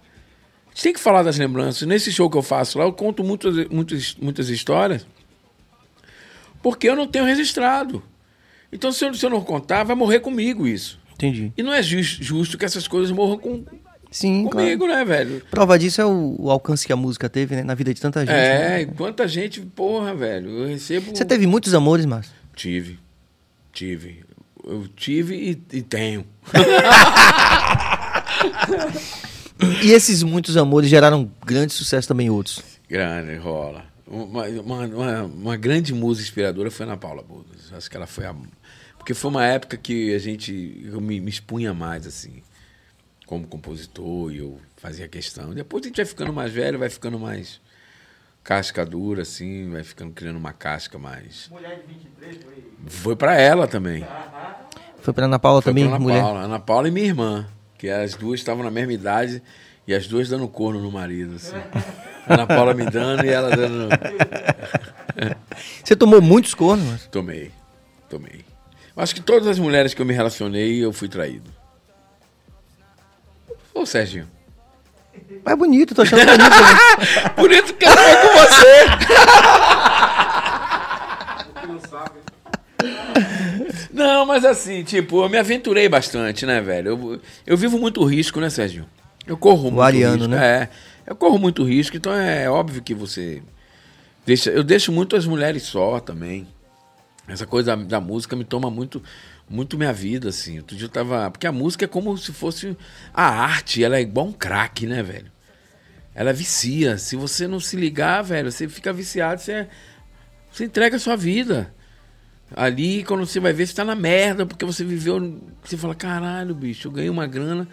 A 0.67 0.71
gente 0.75 0.83
tem 0.85 0.93
que 0.93 1.01
falar 1.01 1.25
das 1.25 1.37
lembranças. 1.39 1.89
Nesse 1.89 2.13
show 2.13 2.31
que 2.31 2.39
eu 2.39 2.43
faço 2.43 2.79
lá, 2.79 2.85
eu 2.85 2.93
conto 2.93 3.25
muitas, 3.25 3.67
muitas, 3.69 4.15
muitas 4.23 4.49
histórias 4.49 5.05
porque 6.63 6.89
eu 6.89 6.95
não 6.95 7.09
tenho 7.09 7.25
registrado. 7.25 8.01
Então, 8.73 8.93
se 8.93 9.05
eu, 9.05 9.15
se 9.15 9.25
eu 9.25 9.31
não 9.31 9.41
contar, 9.41 9.85
vai 9.85 9.97
morrer 9.97 10.21
comigo 10.21 10.67
isso. 10.67 10.99
Entendi. 11.15 11.53
E 11.57 11.63
não 11.63 11.73
é 11.73 11.83
jus- 11.83 12.19
justo 12.21 12.59
que 12.59 12.65
essas 12.65 12.87
coisas 12.87 13.11
morram 13.11 13.39
com, 13.39 13.65
Sim, 14.11 14.47
claro. 14.51 14.67
comigo, 14.67 14.87
né, 14.87 15.05
velho? 15.05 15.43
Prova 15.51 15.79
disso 15.79 16.01
é 16.01 16.05
o, 16.07 16.37
o 16.39 16.51
alcance 16.51 16.87
que 16.87 16.93
a 16.93 16.97
música 16.97 17.29
teve, 17.29 17.57
né? 17.57 17.65
Na 17.65 17.75
vida 17.75 17.93
de 17.93 18.01
tanta 18.01 18.21
gente. 18.21 18.31
É, 18.31 18.69
né? 18.69 18.83
e 18.83 18.87
quanta 18.87 19.27
gente, 19.27 19.61
porra, 19.61 20.15
velho. 20.15 20.49
Eu 20.51 20.69
recebo. 20.69 21.15
Você 21.15 21.25
teve 21.25 21.47
muitos 21.47 21.75
amores, 21.75 22.07
Márcio? 22.07 22.33
Tive. 22.55 22.99
Tive. 23.73 24.23
Eu 24.65 24.87
tive 24.97 25.35
e, 25.35 25.77
e 25.79 25.83
tenho. 25.83 26.25
E 29.83 29.91
esses 29.91 30.23
muitos 30.23 30.57
amores 30.57 30.89
geraram 30.89 31.29
grande 31.45 31.73
sucesso 31.73 32.07
também 32.07 32.31
outros. 32.31 32.63
Grande, 32.89 33.35
rola. 33.37 33.85
Uma, 34.11 34.45
uma, 34.47 34.87
uma, 34.87 35.23
uma 35.25 35.57
grande 35.57 35.93
musa 35.93 36.23
inspiradora 36.23 36.71
foi 36.71 36.87
a 36.87 36.89
Ana 36.91 36.97
Paula 36.97 37.23
Budas. 37.23 37.73
Acho 37.73 37.91
que 37.91 37.97
ela 37.97 38.07
foi 38.07 38.25
a. 38.25 38.35
Porque 38.97 39.13
foi 39.13 39.31
uma 39.31 39.45
época 39.45 39.77
que 39.77 40.15
a 40.15 40.19
gente. 40.19 40.83
Eu 40.85 41.01
me, 41.01 41.21
me 41.21 41.31
expunha 41.31 41.75
mais, 41.75 42.07
assim, 42.07 42.43
como 43.27 43.47
compositor, 43.47 44.33
e 44.33 44.39
eu 44.39 44.59
fazia 44.77 45.07
questão. 45.09 45.51
Depois 45.51 45.85
a 45.85 45.89
gente 45.89 45.97
vai 45.97 46.07
ficando 46.07 46.33
mais 46.33 46.51
velho, 46.53 46.79
vai 46.79 46.89
ficando 46.89 47.19
mais 47.19 47.61
casca 48.43 48.85
dura, 48.87 49.23
assim, 49.23 49.69
vai 49.71 49.85
ficando 49.85 50.13
criando 50.13 50.37
uma 50.37 50.55
casca 50.55 50.99
mais. 50.99 51.49
Mulher 51.51 51.83
de 51.87 51.93
23 51.93 52.37
foi. 52.43 52.65
Foi 52.87 53.17
pra 53.17 53.39
ela 53.39 53.69
também. 53.69 54.07
Foi 55.01 55.13
pra 55.13 55.27
Ana 55.27 55.39
Paula 55.39 55.61
Foi 55.61 55.71
também, 55.73 55.85
pra 55.85 55.97
Ana 55.97 56.03
mulher? 56.03 56.23
Paula. 56.23 56.41
Ana 56.41 56.59
Paula 56.59 56.89
e 56.89 56.91
minha 56.91 57.07
irmã, 57.07 57.47
que 57.77 57.91
as 57.91 58.15
duas 58.15 58.41
estavam 58.41 58.65
na 58.65 58.71
mesma 58.71 58.93
idade 58.95 59.43
e 59.87 59.95
as 59.95 60.07
duas 60.07 60.31
dando 60.31 60.49
corno 60.49 60.81
no 60.81 60.91
marido, 60.91 61.35
assim. 61.37 61.57
Ana 62.29 62.47
Paula 62.47 62.75
me 62.75 62.85
dando 62.85 63.25
e 63.25 63.29
ela 63.29 63.51
dando. 63.55 63.89
Você 65.85 65.97
tomou 65.97 66.21
muitos 66.21 66.55
cornos? 66.55 67.07
Tomei, 67.07 67.51
tomei. 68.09 68.45
Acho 68.97 69.15
que 69.15 69.21
todas 69.21 69.47
as 69.47 69.59
mulheres 69.59 69.95
que 69.95 70.03
eu 70.03 70.07
me 70.07 70.13
relacionei, 70.13 70.85
eu 70.85 70.93
fui 70.93 71.09
traído. 71.09 71.51
Ô, 73.73 73.87
Serginho. 73.87 74.29
Mas 75.45 75.53
é 75.53 75.57
bonito, 75.57 75.95
tô 75.95 76.03
achando 76.03 76.25
bonito. 76.25 77.35
Por 77.37 77.53
isso 77.53 77.75
que 77.75 77.85
eu 77.85 77.91
com 77.91 78.39
você. 78.39 78.87
não 83.93 84.27
mas 84.27 84.45
assim, 84.45 84.83
tipo, 84.85 85.23
eu 85.25 85.29
me 85.29 85.39
aventurei 85.39 85.89
bastante, 85.89 86.45
né, 86.47 86.61
velho? 86.61 86.89
Eu, 86.89 87.21
eu 87.47 87.57
vivo 87.57 87.79
muito 87.79 88.05
risco, 88.05 88.41
né, 88.41 88.51
Sérgio? 88.51 88.85
Eu 89.27 89.37
corro 89.37 89.65
muito 89.71 89.83
ariano, 89.83 90.17
risco. 90.17 90.29
né? 90.31 90.47
É, 90.47 90.69
eu 91.09 91.17
corro 91.17 91.39
muito 91.39 91.65
risco, 91.65 91.97
então 91.97 92.13
é 92.13 92.51
óbvio 92.51 92.83
que 92.83 92.95
você 92.95 93.43
deixa. 94.27 94.51
Eu 94.51 94.63
deixo 94.63 94.93
muito 94.93 95.17
as 95.17 95.27
mulheres 95.27 95.63
só 95.63 95.99
também. 95.99 96.47
Essa 97.27 97.47
coisa 97.47 97.75
da, 97.75 97.83
da 97.83 98.01
música 98.01 98.37
me 98.37 98.45
toma 98.45 98.71
muito, 98.71 99.03
muito 99.49 99.79
minha 99.79 99.93
vida, 99.93 100.29
assim. 100.29 100.59
Outro 100.59 100.77
dia 100.77 100.85
eu 100.85 100.91
tava. 100.91 101.31
Porque 101.31 101.47
a 101.47 101.53
música 101.53 101.87
é 101.87 101.89
como 101.89 102.17
se 102.19 102.33
fosse 102.33 102.77
a 103.15 103.25
arte, 103.25 103.83
ela 103.83 103.97
é 103.97 104.03
igual 104.03 104.27
um 104.27 104.33
crack, 104.33 104.87
né, 104.87 105.03
velho? 105.03 105.33
Ela 106.15 106.33
vicia. 106.33 106.99
Se 106.99 107.17
você 107.17 107.47
não 107.47 107.59
se 107.59 107.75
ligar, 107.77 108.23
velho, 108.23 108.53
você 108.53 108.69
fica 108.69 108.93
viciado, 108.93 109.41
você, 109.41 109.67
você 110.53 110.65
entrega 110.65 110.97
a 110.97 111.01
sua 111.01 111.17
vida. 111.17 111.73
Ali, 112.55 113.05
quando 113.05 113.27
você 113.27 113.41
vai 113.41 113.53
ver, 113.53 113.67
você 113.67 113.75
tá 113.75 113.85
na 113.85 113.95
merda, 113.95 114.45
porque 114.45 114.65
você 114.65 114.85
viveu. 114.85 115.41
Você 115.65 115.77
fala, 115.77 115.95
caralho, 115.95 116.55
bicho, 116.55 116.89
eu 116.89 116.93
ganhei 116.93 117.11
uma 117.11 117.27
grana, 117.27 117.67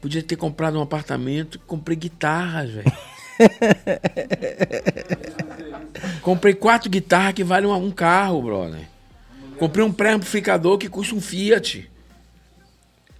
podia 0.00 0.22
ter 0.22 0.36
comprado 0.36 0.78
um 0.78 0.82
apartamento, 0.82 1.58
comprei 1.60 1.96
guitarras, 1.96 2.70
velho. 2.70 2.92
comprei 6.22 6.54
quatro 6.54 6.90
guitarras 6.90 7.34
que 7.34 7.44
valem 7.44 7.70
um, 7.70 7.90
carro, 7.90 8.42
brother. 8.42 8.88
Comprei 9.58 9.84
um 9.84 9.92
pré-amplificador 9.92 10.78
que 10.78 10.88
custa 10.88 11.14
um 11.14 11.20
Fiat. 11.20 11.90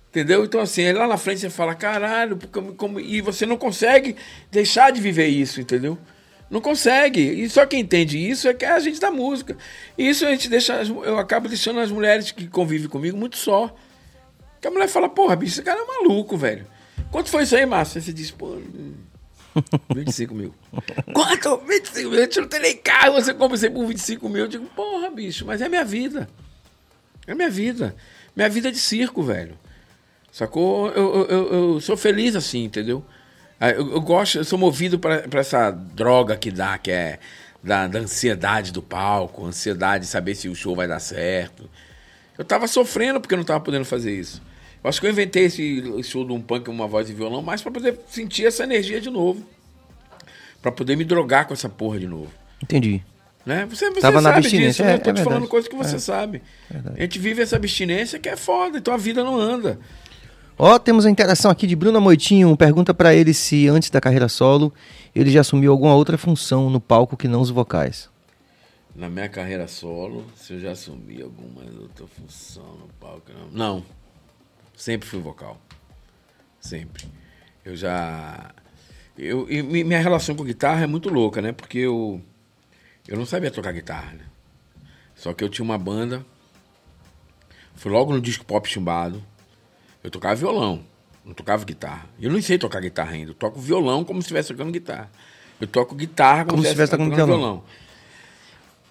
Entendeu? 0.08 0.44
Então, 0.44 0.60
assim, 0.60 0.90
lá 0.92 1.06
na 1.06 1.16
frente 1.16 1.40
você 1.40 1.50
fala, 1.50 1.74
caralho, 1.74 2.38
como, 2.50 2.74
como- 2.74 2.98
e 2.98 3.20
você 3.20 3.46
não 3.46 3.56
consegue 3.56 4.16
deixar 4.50 4.90
de 4.90 5.00
viver 5.00 5.28
isso, 5.28 5.60
entendeu? 5.60 5.96
Não 6.50 6.60
consegue. 6.60 7.20
E 7.20 7.48
só 7.48 7.64
quem 7.64 7.80
entende 7.80 8.18
isso 8.18 8.48
é 8.48 8.54
que 8.54 8.64
é 8.64 8.72
a 8.72 8.80
gente 8.80 8.98
da 8.98 9.10
música. 9.10 9.56
E 9.96 10.08
isso 10.08 10.26
a 10.26 10.30
gente 10.30 10.48
deixa, 10.48 10.82
eu 10.82 11.16
acabo 11.16 11.48
deixando 11.48 11.78
as 11.78 11.92
mulheres 11.92 12.32
que 12.32 12.48
convivem 12.48 12.88
comigo 12.88 13.16
muito 13.16 13.36
só. 13.36 13.72
Que 14.61 14.68
a 14.68 14.70
mulher 14.70 14.88
fala, 14.88 15.08
porra, 15.08 15.36
bicho, 15.36 15.54
esse 15.54 15.62
cara 15.62 15.80
é 15.80 15.84
maluco, 15.84 16.36
velho. 16.36 16.66
Quanto 17.11 17.30
foi 17.30 17.44
isso 17.44 17.56
aí, 17.56 17.64
Márcio? 17.64 17.98
Aí 17.98 18.04
você 18.04 18.12
diz, 18.12 18.30
pô, 18.30 18.46
hum, 18.46 18.94
25 19.94 20.34
mil. 20.34 20.54
Quanto? 21.12 21.56
25 21.66 22.11
mil? 22.11 22.20
Gente 22.20 22.40
não 22.40 22.48
tem 22.48 22.61
nem 22.61 22.76
carro, 22.76 23.14
você 23.14 23.34
compra 23.34 23.56
isso 23.56 23.70
por 23.70 23.86
25 23.86 24.28
mil. 24.28 24.42
Eu 24.42 24.48
digo, 24.48 24.66
porra, 24.66 25.11
bicho, 25.11 25.46
mas 25.46 25.61
é 25.61 25.68
minha 25.68 25.84
vida. 25.84 26.28
É 27.26 27.34
minha 27.34 27.50
vida. 27.50 27.94
Minha 28.34 28.48
vida 28.48 28.68
é 28.68 28.70
de 28.70 28.78
circo, 28.78 29.22
velho. 29.22 29.58
Sacou? 30.30 30.90
Eu, 30.90 31.14
eu, 31.14 31.26
eu, 31.26 31.52
eu 31.74 31.80
sou 31.80 31.96
feliz 31.96 32.36
assim, 32.36 32.64
entendeu? 32.64 33.04
Eu, 33.61 33.92
eu 33.92 34.00
gosto, 34.00 34.38
eu 34.38 34.44
sou 34.44 34.58
movido 34.58 34.98
para 34.98 35.24
essa 35.34 35.70
droga 35.70 36.36
que 36.36 36.50
dá, 36.50 36.78
que 36.78 36.90
é 36.90 37.18
da, 37.62 37.86
da 37.86 37.98
ansiedade 37.98 38.72
do 38.72 38.80
palco, 38.80 39.44
ansiedade 39.44 40.04
de 40.04 40.11
saber 40.11 40.34
se 40.34 40.48
o 40.48 40.54
show 40.54 40.74
vai 40.74 40.86
dar 40.86 41.00
certo. 41.00 41.68
Eu 42.38 42.44
tava 42.44 42.66
sofrendo 42.66 43.20
porque 43.20 43.34
eu 43.34 43.38
não 43.38 43.44
tava 43.44 43.61
podendo 43.61 43.84
fazer 43.84 44.18
isso. 44.18 44.40
Eu 44.82 44.88
acho 44.88 45.00
que 45.00 45.06
eu 45.06 45.10
inventei 45.10 45.44
esse 45.44 46.02
show 46.04 46.24
de 46.24 46.32
um 46.32 46.40
punk, 46.40 46.68
uma 46.70 46.86
voz 46.86 47.08
e 47.10 47.12
violão, 47.12 47.42
mais 47.42 47.60
para 47.62 47.70
poder 47.72 47.98
sentir 48.08 48.46
essa 48.46 48.64
energia 48.64 49.00
de 49.00 49.10
novo. 49.10 49.42
Pra 50.62 50.72
poder 50.72 50.96
me 50.96 51.04
drogar 51.04 51.46
com 51.46 51.52
essa 51.54 51.68
porra 51.68 51.98
de 51.98 52.06
novo. 52.06 52.28
Entendi. 52.62 53.02
Né? 53.44 53.66
Você, 53.70 53.90
você 53.90 54.00
Tava 54.00 54.20
na 54.20 54.30
sabe 54.30 54.38
abstinência, 54.40 54.70
disso, 54.70 54.82
né? 54.84 54.92
é- 54.92 54.94
Eu 54.96 55.00
tô 55.00 55.10
é 55.10 55.12
te 55.14 55.18
falando 55.18 55.30
verdade. 55.32 55.50
coisa 55.50 55.68
que 55.68 55.76
você 55.76 55.96
É. 55.96 55.98
sabe. 55.98 56.42
A 56.96 57.00
gente 57.00 57.18
vive 57.18 57.40
essa 57.42 57.56
abstinência 57.56 58.18
que 58.18 58.28
é 58.28 58.36
foda, 58.36 58.78
então 58.78 58.92
a 58.92 58.98
vida 58.98 59.24
não 59.24 59.38
anda. 59.38 59.78
Ó, 60.58 60.78
temos 60.78 61.06
a 61.06 61.10
interação 61.10 61.50
aqui 61.50 61.66
de 61.66 61.74
Bruna 61.74 61.98
Moitinho. 62.00 62.54
Pergunta 62.54 62.92
pra 62.92 63.14
ele 63.14 63.32
se 63.32 63.66
antes 63.68 63.88
da 63.88 63.98
carreira 64.00 64.28
solo 64.28 64.72
ele 65.14 65.30
já 65.30 65.40
assumiu 65.40 65.72
alguma 65.72 65.94
outra 65.94 66.18
função 66.18 66.68
no 66.68 66.78
palco 66.80 67.16
que 67.16 67.26
não 67.26 67.40
os 67.40 67.48
vocais. 67.50 68.10
Na 68.94 69.08
minha 69.08 69.28
carreira 69.28 69.66
solo, 69.66 70.26
se 70.36 70.52
eu 70.52 70.60
já 70.60 70.72
assumi 70.72 71.22
alguma 71.22 71.62
outra 71.80 72.06
função 72.06 72.62
no 72.78 72.88
palco, 73.00 73.30
não. 73.32 73.76
Não. 73.76 73.84
Sempre 74.80 75.06
fui 75.06 75.20
vocal. 75.20 75.60
Sempre. 76.58 77.06
Eu 77.62 77.76
já. 77.76 78.50
Eu, 79.18 79.46
e 79.50 79.62
mi- 79.62 79.84
minha 79.84 80.00
relação 80.00 80.34
com 80.34 80.42
guitarra 80.42 80.84
é 80.84 80.86
muito 80.86 81.10
louca, 81.10 81.42
né? 81.42 81.52
Porque 81.52 81.76
eu. 81.80 82.18
Eu 83.06 83.18
não 83.18 83.26
sabia 83.26 83.50
tocar 83.50 83.72
guitarra, 83.72 84.12
né? 84.14 84.24
Só 85.14 85.34
que 85.34 85.44
eu 85.44 85.50
tinha 85.50 85.62
uma 85.64 85.76
banda. 85.76 86.24
Foi 87.74 87.92
logo 87.92 88.10
no 88.14 88.22
disco 88.22 88.42
pop 88.44 88.66
chumbado. 88.66 89.22
Eu 90.02 90.10
tocava 90.10 90.34
violão. 90.34 90.82
Não 91.26 91.34
tocava 91.34 91.62
guitarra. 91.64 92.06
Eu 92.18 92.30
não 92.32 92.40
sei 92.40 92.56
tocar 92.56 92.80
guitarra 92.80 93.12
ainda. 93.12 93.32
Eu 93.32 93.34
toco 93.34 93.60
violão 93.60 94.02
como 94.02 94.22
se 94.22 94.26
estivesse 94.26 94.48
tocando 94.48 94.72
guitarra. 94.72 95.10
Eu 95.60 95.66
toco 95.66 95.94
guitarra 95.94 96.44
como, 96.46 96.52
Como 96.52 96.62
se 96.62 96.68
se 96.68 96.72
estivesse 96.72 96.90
tocando 96.92 97.10
tocando 97.10 97.26
violão. 97.26 97.64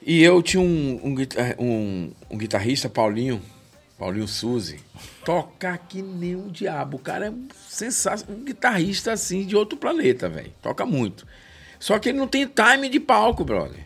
E 0.06 0.22
eu 0.22 0.40
tinha 0.44 0.62
um, 0.62 1.02
um, 1.04 1.16
um- 1.64 2.12
um 2.30 2.38
guitarrista, 2.38 2.88
Paulinho, 2.88 3.42
Paulinho 4.00 4.30
Suzy, 4.30 4.80
toca 5.26 5.78
que 5.78 6.02
nem 6.02 6.34
um 6.34 6.48
diabo. 6.48 6.96
O 6.96 7.00
cara 7.02 7.26
é 7.26 7.30
um 7.30 7.50
sensacional, 7.68 8.34
um 8.40 8.46
guitarrista 8.46 9.12
assim 9.12 9.46
de 9.46 9.58
outro 9.58 9.78
planeta, 9.78 10.30
velho. 10.30 10.54
Toca 10.62 10.86
muito. 10.86 11.28
Só 11.78 12.00
que 12.00 12.08
ele 12.08 12.18
não 12.18 12.28
tem 12.28 12.48
time 12.48 12.88
de 12.88 12.98
palco, 12.98 13.44
brother. 13.44 13.86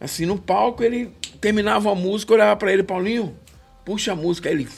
Assim, 0.00 0.26
no 0.26 0.36
palco 0.36 0.82
ele 0.82 1.12
terminava 1.40 1.88
uma 1.88 1.94
música, 1.94 2.34
olhava 2.34 2.56
pra 2.56 2.72
ele, 2.72 2.82
Paulinho, 2.82 3.36
puxa 3.84 4.12
a 4.12 4.16
música, 4.16 4.48
aí 4.48 4.54
ele 4.56 4.68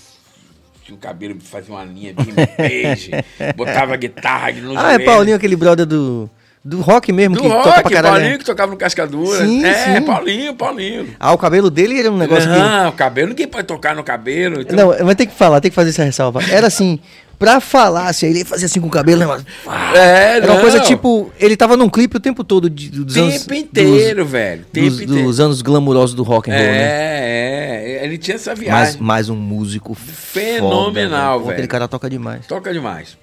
tinha 0.85 0.97
o 0.97 0.99
cabelo, 1.01 1.41
fazia 1.41 1.75
uma 1.75 1.85
linha 1.85 2.13
bem 2.13 2.27
beige, 2.59 3.11
botava 3.57 3.95
a 3.95 3.97
guitarra 3.97 4.53
no 4.53 4.77
Ah, 4.77 4.91
é 4.91 4.95
joelho. 4.95 5.05
Paulinho, 5.07 5.37
aquele 5.37 5.57
brother 5.57 5.87
do, 5.87 6.29
do 6.65 6.81
rock 6.81 7.13
mesmo, 7.13 7.35
Do 7.35 7.43
que 7.43 7.49
toca 7.49 7.63
rock, 7.71 7.83
pra 7.83 7.91
caralho. 7.91 8.13
Paulinho 8.15 8.33
né? 8.33 8.39
que 8.39 8.45
tocava 8.45 8.71
no 8.71 8.77
Cascadura. 8.79 9.45
Sim, 9.45 9.65
é, 9.65 9.97
sim. 9.97 10.03
Paulinho, 10.03 10.55
Paulinho. 10.55 11.09
Ah, 11.19 11.33
o 11.33 11.39
cabelo 11.39 11.69
dele 11.71 11.99
era 11.99 12.11
um 12.11 12.17
negócio 12.17 12.49
que... 12.49 12.57
não, 12.57 12.89
o 12.91 12.93
cabelo, 12.93 13.31
ninguém 13.31 13.49
pode 13.49 13.67
tocar 13.67 13.97
no 13.97 14.05
cabelo. 14.05 14.61
Então... 14.61 14.77
Não, 14.77 15.05
mas 15.05 15.17
tem 15.17 15.27
que 15.27 15.35
falar, 15.35 15.61
tem 15.61 15.71
que 15.71 15.75
fazer 15.75 15.91
essa 15.91 16.05
ressalva. 16.05 16.41
Era 16.49 16.69
assim, 16.69 17.01
pra 17.37 17.59
falar, 17.59 18.07
assim, 18.07 18.27
ele 18.27 18.45
fazia 18.45 18.67
assim 18.67 18.81
com 18.81 18.87
o 18.87 18.91
cabelo, 18.91 19.21
né? 19.21 19.27
mas- 19.27 19.97
É, 19.97 20.37
Era 20.37 20.47
uma 20.47 20.55
não. 20.55 20.61
coisa 20.61 20.79
tipo, 20.81 21.33
ele 21.41 21.57
tava 21.57 21.77
num 21.77 21.89
clipe 21.89 22.17
o 22.17 22.21
tempo 22.21 22.45
todo 22.45 22.71
de, 22.71 22.91
dos 22.91 23.13
Tempo 23.13 23.27
anos... 23.27 23.51
inteiro, 23.51 24.25
velho. 24.25 24.61
Dos, 24.63 24.71
Tempo 24.73 24.91
dos, 24.91 25.01
inteiro. 25.01 25.23
dos 25.25 25.41
anos 25.41 25.63
glamurosos 25.63 26.15
do 26.15 26.23
rock 26.23 26.49
and 26.49 26.55
roll, 26.55 26.65
né? 26.65 26.79
É, 26.79 27.99
é. 27.99 28.05
Ele 28.05 28.17
tinha 28.19 28.37
essa 28.37 28.55
viagem. 28.55 28.99
mas 29.01 29.29
um 29.29 29.35
músico 29.37 29.95
Fenomenal, 29.97 31.33
foda, 31.33 31.41
velho. 31.41 31.53
Aquele 31.55 31.67
cara 31.69 31.89
toca 31.89 32.09
demais. 32.09 32.47
Toca 32.47 32.73
demais. 32.73 33.17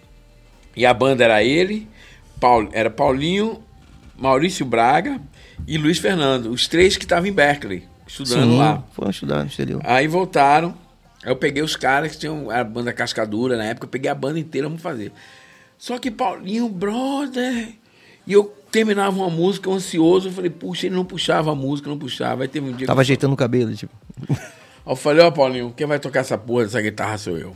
E 0.76 0.86
a 0.86 0.94
banda 0.94 1.24
era 1.24 1.42
ele, 1.44 1.88
Paul, 2.40 2.70
era 2.72 2.90
Paulinho, 2.90 3.62
Maurício 4.18 4.66
Braga 4.66 5.20
e 5.68 5.78
Luiz 5.78 5.98
Fernando, 5.98 6.48
os 6.52 6.68
três 6.68 6.98
que 6.98 7.04
estavam 7.04 7.28
em 7.28 7.34
Berkeley, 7.34 7.84
estudando 8.08 8.52
Sim, 8.52 8.58
lá. 8.58 8.84
foram 8.94 9.12
estudar 9.12 9.40
no 9.40 9.48
exterior. 9.48 9.82
Aí 9.84 10.08
voltaram. 10.08 10.74
Aí 11.24 11.32
eu 11.32 11.36
peguei 11.36 11.62
os 11.62 11.76
caras 11.76 12.14
que 12.14 12.18
tinham 12.18 12.50
a 12.50 12.64
banda 12.64 12.94
Cascadura 12.94 13.58
na 13.58 13.66
época, 13.66 13.86
eu 13.86 13.90
peguei 13.90 14.10
a 14.10 14.16
banda 14.16 14.40
inteira, 14.40 14.68
vamos 14.68 14.82
fazer. 14.82 15.12
Só 15.78 15.98
que 15.98 16.10
Paulinho, 16.10 16.70
brother. 16.70 17.70
E 18.26 18.34
eu 18.34 18.54
terminava 18.72 19.16
uma 19.16 19.30
música 19.30 19.70
ansioso, 19.70 20.30
eu 20.30 20.32
falei, 20.32 20.50
puxa, 20.50 20.86
ele 20.86 20.96
não 20.96 21.06
puxava 21.06 21.52
a 21.52 21.56
música, 21.56 21.90
não 21.90 21.98
puxava. 21.98 22.44
Aí 22.44 22.48
teve 22.48 22.70
um 22.70 22.74
dia. 22.74 22.88
Tava 22.88 23.00
que... 23.00 23.02
ajeitando 23.02 23.34
o 23.34 23.38
cabelo, 23.38 23.74
tipo. 23.74 23.94
Aí 24.30 24.38
eu 24.86 24.96
falei, 24.96 25.24
ó, 25.24 25.32
Paulinho, 25.32 25.74
quem 25.76 25.88
vai 25.88 26.00
tocar 26.00 26.22
essa 26.22 26.38
porra 26.38 26.64
dessa 26.64 26.82
guitarra 26.82 27.18
sou 27.18 27.38
eu. 27.38 27.56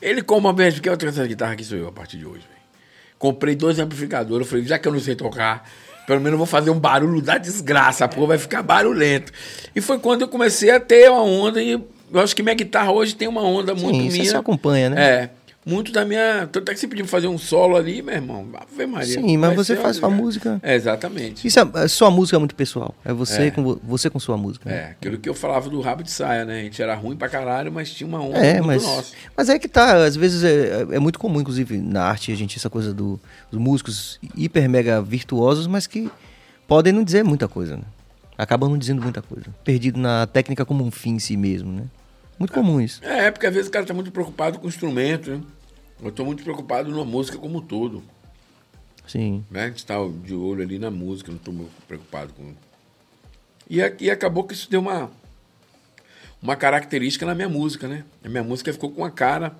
Ele, 0.00 0.22
como 0.22 0.48
uma 0.48 0.54
vez, 0.54 0.78
quem 0.80 0.90
vai 0.90 0.96
tocar 0.96 1.10
essa 1.10 1.26
guitarra 1.26 1.52
aqui 1.52 1.64
sou 1.64 1.76
eu 1.76 1.88
a 1.88 1.92
partir 1.92 2.18
de 2.18 2.24
hoje, 2.24 2.40
velho. 2.48 2.59
Comprei 3.20 3.54
dois 3.54 3.78
amplificadores, 3.78 4.46
eu 4.46 4.50
falei, 4.50 4.64
já 4.64 4.78
que 4.78 4.88
eu 4.88 4.92
não 4.92 4.98
sei 4.98 5.14
tocar, 5.14 5.70
pelo 6.06 6.20
menos 6.20 6.32
eu 6.32 6.38
vou 6.38 6.46
fazer 6.46 6.70
um 6.70 6.78
barulho 6.80 7.20
da 7.20 7.36
desgraça, 7.36 8.06
a 8.06 8.08
porra 8.08 8.28
vai 8.28 8.38
ficar 8.38 8.62
barulhento. 8.62 9.30
E 9.76 9.80
foi 9.82 9.98
quando 9.98 10.22
eu 10.22 10.28
comecei 10.28 10.70
a 10.70 10.80
ter 10.80 11.10
uma 11.10 11.22
onda, 11.22 11.62
e 11.62 11.72
eu 11.72 12.20
acho 12.20 12.34
que 12.34 12.42
minha 12.42 12.54
guitarra 12.54 12.90
hoje 12.90 13.14
tem 13.14 13.28
uma 13.28 13.42
onda 13.42 13.74
muito 13.74 13.94
Sim, 13.94 14.10
você 14.10 14.18
minha. 14.20 14.30
se 14.30 14.36
acompanha, 14.36 14.88
né? 14.88 15.02
É. 15.02 15.30
Muito 15.64 15.92
da 15.92 16.04
minha. 16.06 16.48
Tanto 16.50 16.70
é 16.70 16.74
que 16.74 16.80
você 16.80 16.88
pediu 16.88 17.04
pra 17.04 17.10
fazer 17.10 17.26
um 17.28 17.36
solo 17.36 17.76
ali, 17.76 18.00
meu 18.00 18.14
irmão. 18.14 18.48
Ave 18.54 18.86
Maria. 18.86 19.20
Sim, 19.20 19.36
mas 19.36 19.54
você 19.54 19.76
faz 19.76 19.96
sua 19.96 20.08
música. 20.08 20.58
É, 20.62 20.74
exatamente. 20.74 21.46
Isso 21.46 21.60
é, 21.60 21.70
é 21.84 21.88
sua 21.88 22.10
música 22.10 22.36
é 22.36 22.38
muito 22.38 22.54
pessoal. 22.54 22.94
É 23.04 23.12
você, 23.12 23.42
É. 23.42 23.50
Com, 23.50 23.62
vo- 23.62 23.80
você 23.84 24.08
com 24.08 24.18
sua 24.18 24.38
música. 24.38 24.68
né? 24.70 24.76
É, 24.76 24.84
aquilo 24.92 25.18
que 25.18 25.28
eu 25.28 25.34
falava 25.34 25.68
do 25.68 25.78
rabo 25.82 26.02
de 26.02 26.10
saia, 26.10 26.46
né? 26.46 26.60
A 26.60 26.62
gente 26.62 26.80
era 26.82 26.94
ruim 26.94 27.14
pra 27.14 27.28
caralho, 27.28 27.70
mas 27.70 27.90
tinha 27.92 28.08
uma 28.08 28.20
onda 28.22 28.38
É, 28.38 28.60
mas, 28.62 28.82
nossa. 28.82 29.12
mas 29.36 29.48
é 29.50 29.58
que 29.58 29.68
tá, 29.68 30.02
às 30.04 30.16
vezes 30.16 30.42
é, 30.42 30.86
é 30.96 30.98
muito 30.98 31.18
comum, 31.18 31.40
inclusive, 31.42 31.76
na 31.76 32.04
arte, 32.04 32.32
a 32.32 32.36
gente, 32.36 32.56
essa 32.56 32.70
coisa 32.70 32.94
do- 32.94 33.20
dos 33.50 33.60
músicos 33.60 34.18
hiper 34.34 34.66
mega 34.68 35.02
virtuosos, 35.02 35.66
mas 35.66 35.86
que 35.86 36.10
podem 36.66 36.90
não 36.92 37.04
dizer 37.04 37.22
muita 37.22 37.46
coisa, 37.46 37.76
né? 37.76 37.82
Acabam 38.38 38.70
não 38.70 38.78
dizendo 38.78 39.02
muita 39.02 39.20
coisa. 39.20 39.44
Perdido 39.62 40.00
na 40.00 40.26
técnica 40.26 40.64
como 40.64 40.82
um 40.82 40.90
fim 40.90 41.16
em 41.16 41.18
si 41.18 41.36
mesmo, 41.36 41.70
né? 41.70 41.82
Muito 42.40 42.54
comum 42.54 42.80
isso. 42.80 43.04
É, 43.04 43.30
porque 43.30 43.46
às 43.46 43.52
vezes 43.52 43.68
o 43.68 43.70
cara 43.70 43.84
tá 43.84 43.92
muito 43.92 44.10
preocupado 44.10 44.58
com 44.58 44.64
o 44.64 44.68
instrumento, 44.68 45.30
né? 45.30 45.42
Eu 46.02 46.10
tô 46.10 46.24
muito 46.24 46.42
preocupado 46.42 46.90
na 46.90 47.04
música 47.04 47.36
como 47.36 47.58
um 47.58 47.60
todo. 47.60 48.02
Sim. 49.06 49.44
Né? 49.50 49.64
A 49.64 49.68
gente 49.68 49.84
tá 49.84 49.96
de 50.24 50.34
olho 50.34 50.62
ali 50.62 50.78
na 50.78 50.90
música, 50.90 51.30
não 51.30 51.52
muito 51.52 51.70
preocupado 51.86 52.32
com. 52.32 52.54
E, 53.68 53.76
e 54.00 54.10
acabou 54.10 54.44
que 54.44 54.54
isso 54.54 54.70
deu 54.70 54.80
uma, 54.80 55.10
uma 56.40 56.56
característica 56.56 57.26
na 57.26 57.34
minha 57.34 57.48
música, 57.48 57.86
né? 57.86 58.04
A 58.24 58.28
minha 58.30 58.42
música 58.42 58.72
ficou 58.72 58.90
com 58.90 59.02
uma 59.02 59.10
cara, 59.10 59.54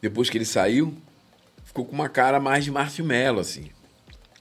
depois 0.00 0.30
que 0.30 0.38
ele 0.38 0.44
saiu, 0.44 0.96
ficou 1.64 1.84
com 1.84 1.92
uma 1.92 2.08
cara 2.08 2.38
mais 2.38 2.64
de 2.64 3.02
Mello, 3.02 3.40
assim. 3.40 3.70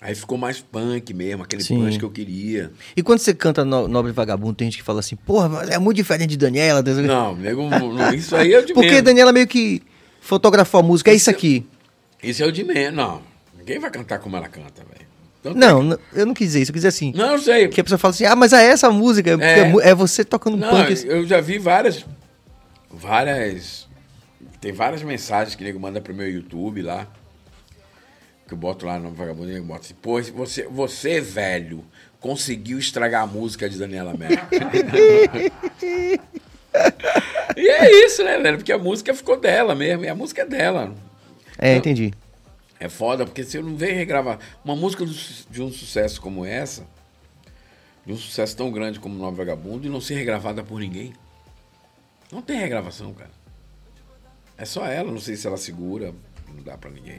Aí 0.06 0.14
ficou 0.14 0.38
mais 0.38 0.60
punk 0.60 1.14
mesmo, 1.14 1.44
aquele 1.44 1.64
Sim. 1.64 1.78
punch 1.78 1.98
que 1.98 2.04
eu 2.04 2.12
queria. 2.12 2.72
E 2.94 3.02
quando 3.02 3.20
você 3.20 3.34
canta 3.34 3.64
no, 3.64 3.88
Nobre 3.88 4.12
Vagabundo, 4.12 4.54
tem 4.54 4.66
gente 4.70 4.80
que 4.80 4.84
fala 4.84 5.00
assim, 5.00 5.16
porra, 5.16 5.64
é 5.70 5.80
muito 5.80 5.96
diferente 5.96 6.32
de 6.32 6.38
Daniela. 6.38 6.84
Não, 7.08 7.34
nego, 7.38 7.70
isso 8.14 8.36
aí 8.36 8.54
é 8.54 8.60
o 8.60 8.66
de 8.66 8.74
Porque. 8.74 9.02
Daniela 9.02 9.32
meio 9.32 9.48
que 9.48 9.82
fotografou 10.20 10.82
a 10.82 10.84
música, 10.84 11.10
é 11.10 11.14
isso 11.16 11.30
aqui. 11.30 11.66
Isso 12.22 12.44
é 12.44 12.46
o 12.46 12.52
de 12.52 12.66
menos. 12.66 12.94
Não, 12.98 13.22
ninguém 13.58 13.80
vai 13.80 13.90
cantar 13.90 14.20
como 14.20 14.36
ela 14.36 14.50
canta, 14.50 14.84
velho. 14.84 15.08
Então, 15.40 15.54
Não, 15.54 15.82
n- 15.82 15.98
eu 16.14 16.26
não 16.26 16.34
quis 16.34 16.48
dizer 16.48 16.62
isso, 16.64 16.72
eu 16.72 16.74
quis 16.74 16.82
dizer 16.82 16.90
assim. 16.90 17.14
Não, 17.16 17.32
eu 17.34 17.40
sei. 17.40 17.70
Que 17.70 17.80
a 17.80 17.84
pessoa 17.86 17.98
fala 17.98 18.14
assim, 18.14 18.26
ah, 18.26 18.36
mas 18.36 18.52
é 18.52 18.66
essa 18.66 18.90
música, 18.90 19.30
é, 19.42 19.60
É. 19.60 19.60
é 19.62 19.90
é 19.92 19.96
você 19.96 20.26
tocando 20.26 20.58
Não, 20.58 20.70
punk. 20.70 21.06
eu 21.06 21.26
já 21.26 21.40
vi 21.40 21.58
várias. 21.58 22.06
Várias. 22.92 23.88
Tem 24.60 24.72
várias 24.72 25.02
mensagens 25.02 25.56
que 25.56 25.64
o 25.64 25.66
nego 25.66 25.80
manda 25.80 26.00
pro 26.02 26.14
meu 26.14 26.30
YouTube 26.30 26.82
lá. 26.82 27.08
Que 28.54 28.54
eu 28.54 28.60
boto 28.60 28.86
lá 28.86 29.00
no 29.00 29.12
vagabundo 29.12 29.52
e 29.52 29.60
boto 29.60 29.82
assim, 29.82 29.96
pô, 29.96 30.22
você, 30.22 30.68
você, 30.68 31.20
velho, 31.20 31.84
conseguiu 32.20 32.78
estragar 32.78 33.24
a 33.24 33.28
música 33.28 33.68
de 33.68 33.80
Daniela 33.80 34.14
Merkel. 34.14 34.60
e 37.58 37.68
é 37.68 38.06
isso, 38.06 38.24
né, 38.24 38.40
velho? 38.40 38.58
Porque 38.58 38.72
a 38.72 38.78
música 38.78 39.12
ficou 39.16 39.40
dela 39.40 39.74
mesmo, 39.74 40.06
e 40.06 40.08
a 40.08 40.14
música 40.14 40.44
é 40.44 40.46
dela. 40.46 40.94
É, 41.58 41.76
entendi. 41.76 42.14
É 42.80 42.88
foda, 42.88 43.26
porque 43.26 43.44
se 43.44 43.58
eu 43.58 43.64
não 43.64 43.76
ver 43.76 43.94
regravar 43.94 44.38
uma 44.64 44.76
música 44.76 45.04
de 45.04 45.64
um 45.64 45.72
sucesso 45.72 46.22
como 46.22 46.46
essa, 46.46 46.86
de 48.06 48.14
um 48.14 48.18
sucesso 48.18 48.56
tão 48.56 48.72
grande 48.72 49.00
como 49.00 49.18
Nova 49.18 49.38
Vagabundo, 49.38 49.88
e 49.88 49.90
não 49.90 50.00
ser 50.00 50.14
regravada 50.14 50.64
por 50.64 50.80
ninguém, 50.80 51.12
não 52.32 52.42
tem 52.42 52.60
regravação, 52.60 53.12
cara. 53.14 53.32
É 54.56 54.66
só 54.66 54.86
ela, 54.86 55.12
não 55.12 55.20
sei 55.20 55.36
se 55.36 55.48
ela 55.48 55.58
segura, 55.58 56.14
não 56.54 56.62
dá 56.62 56.78
pra 56.78 56.92
ninguém. 56.92 57.18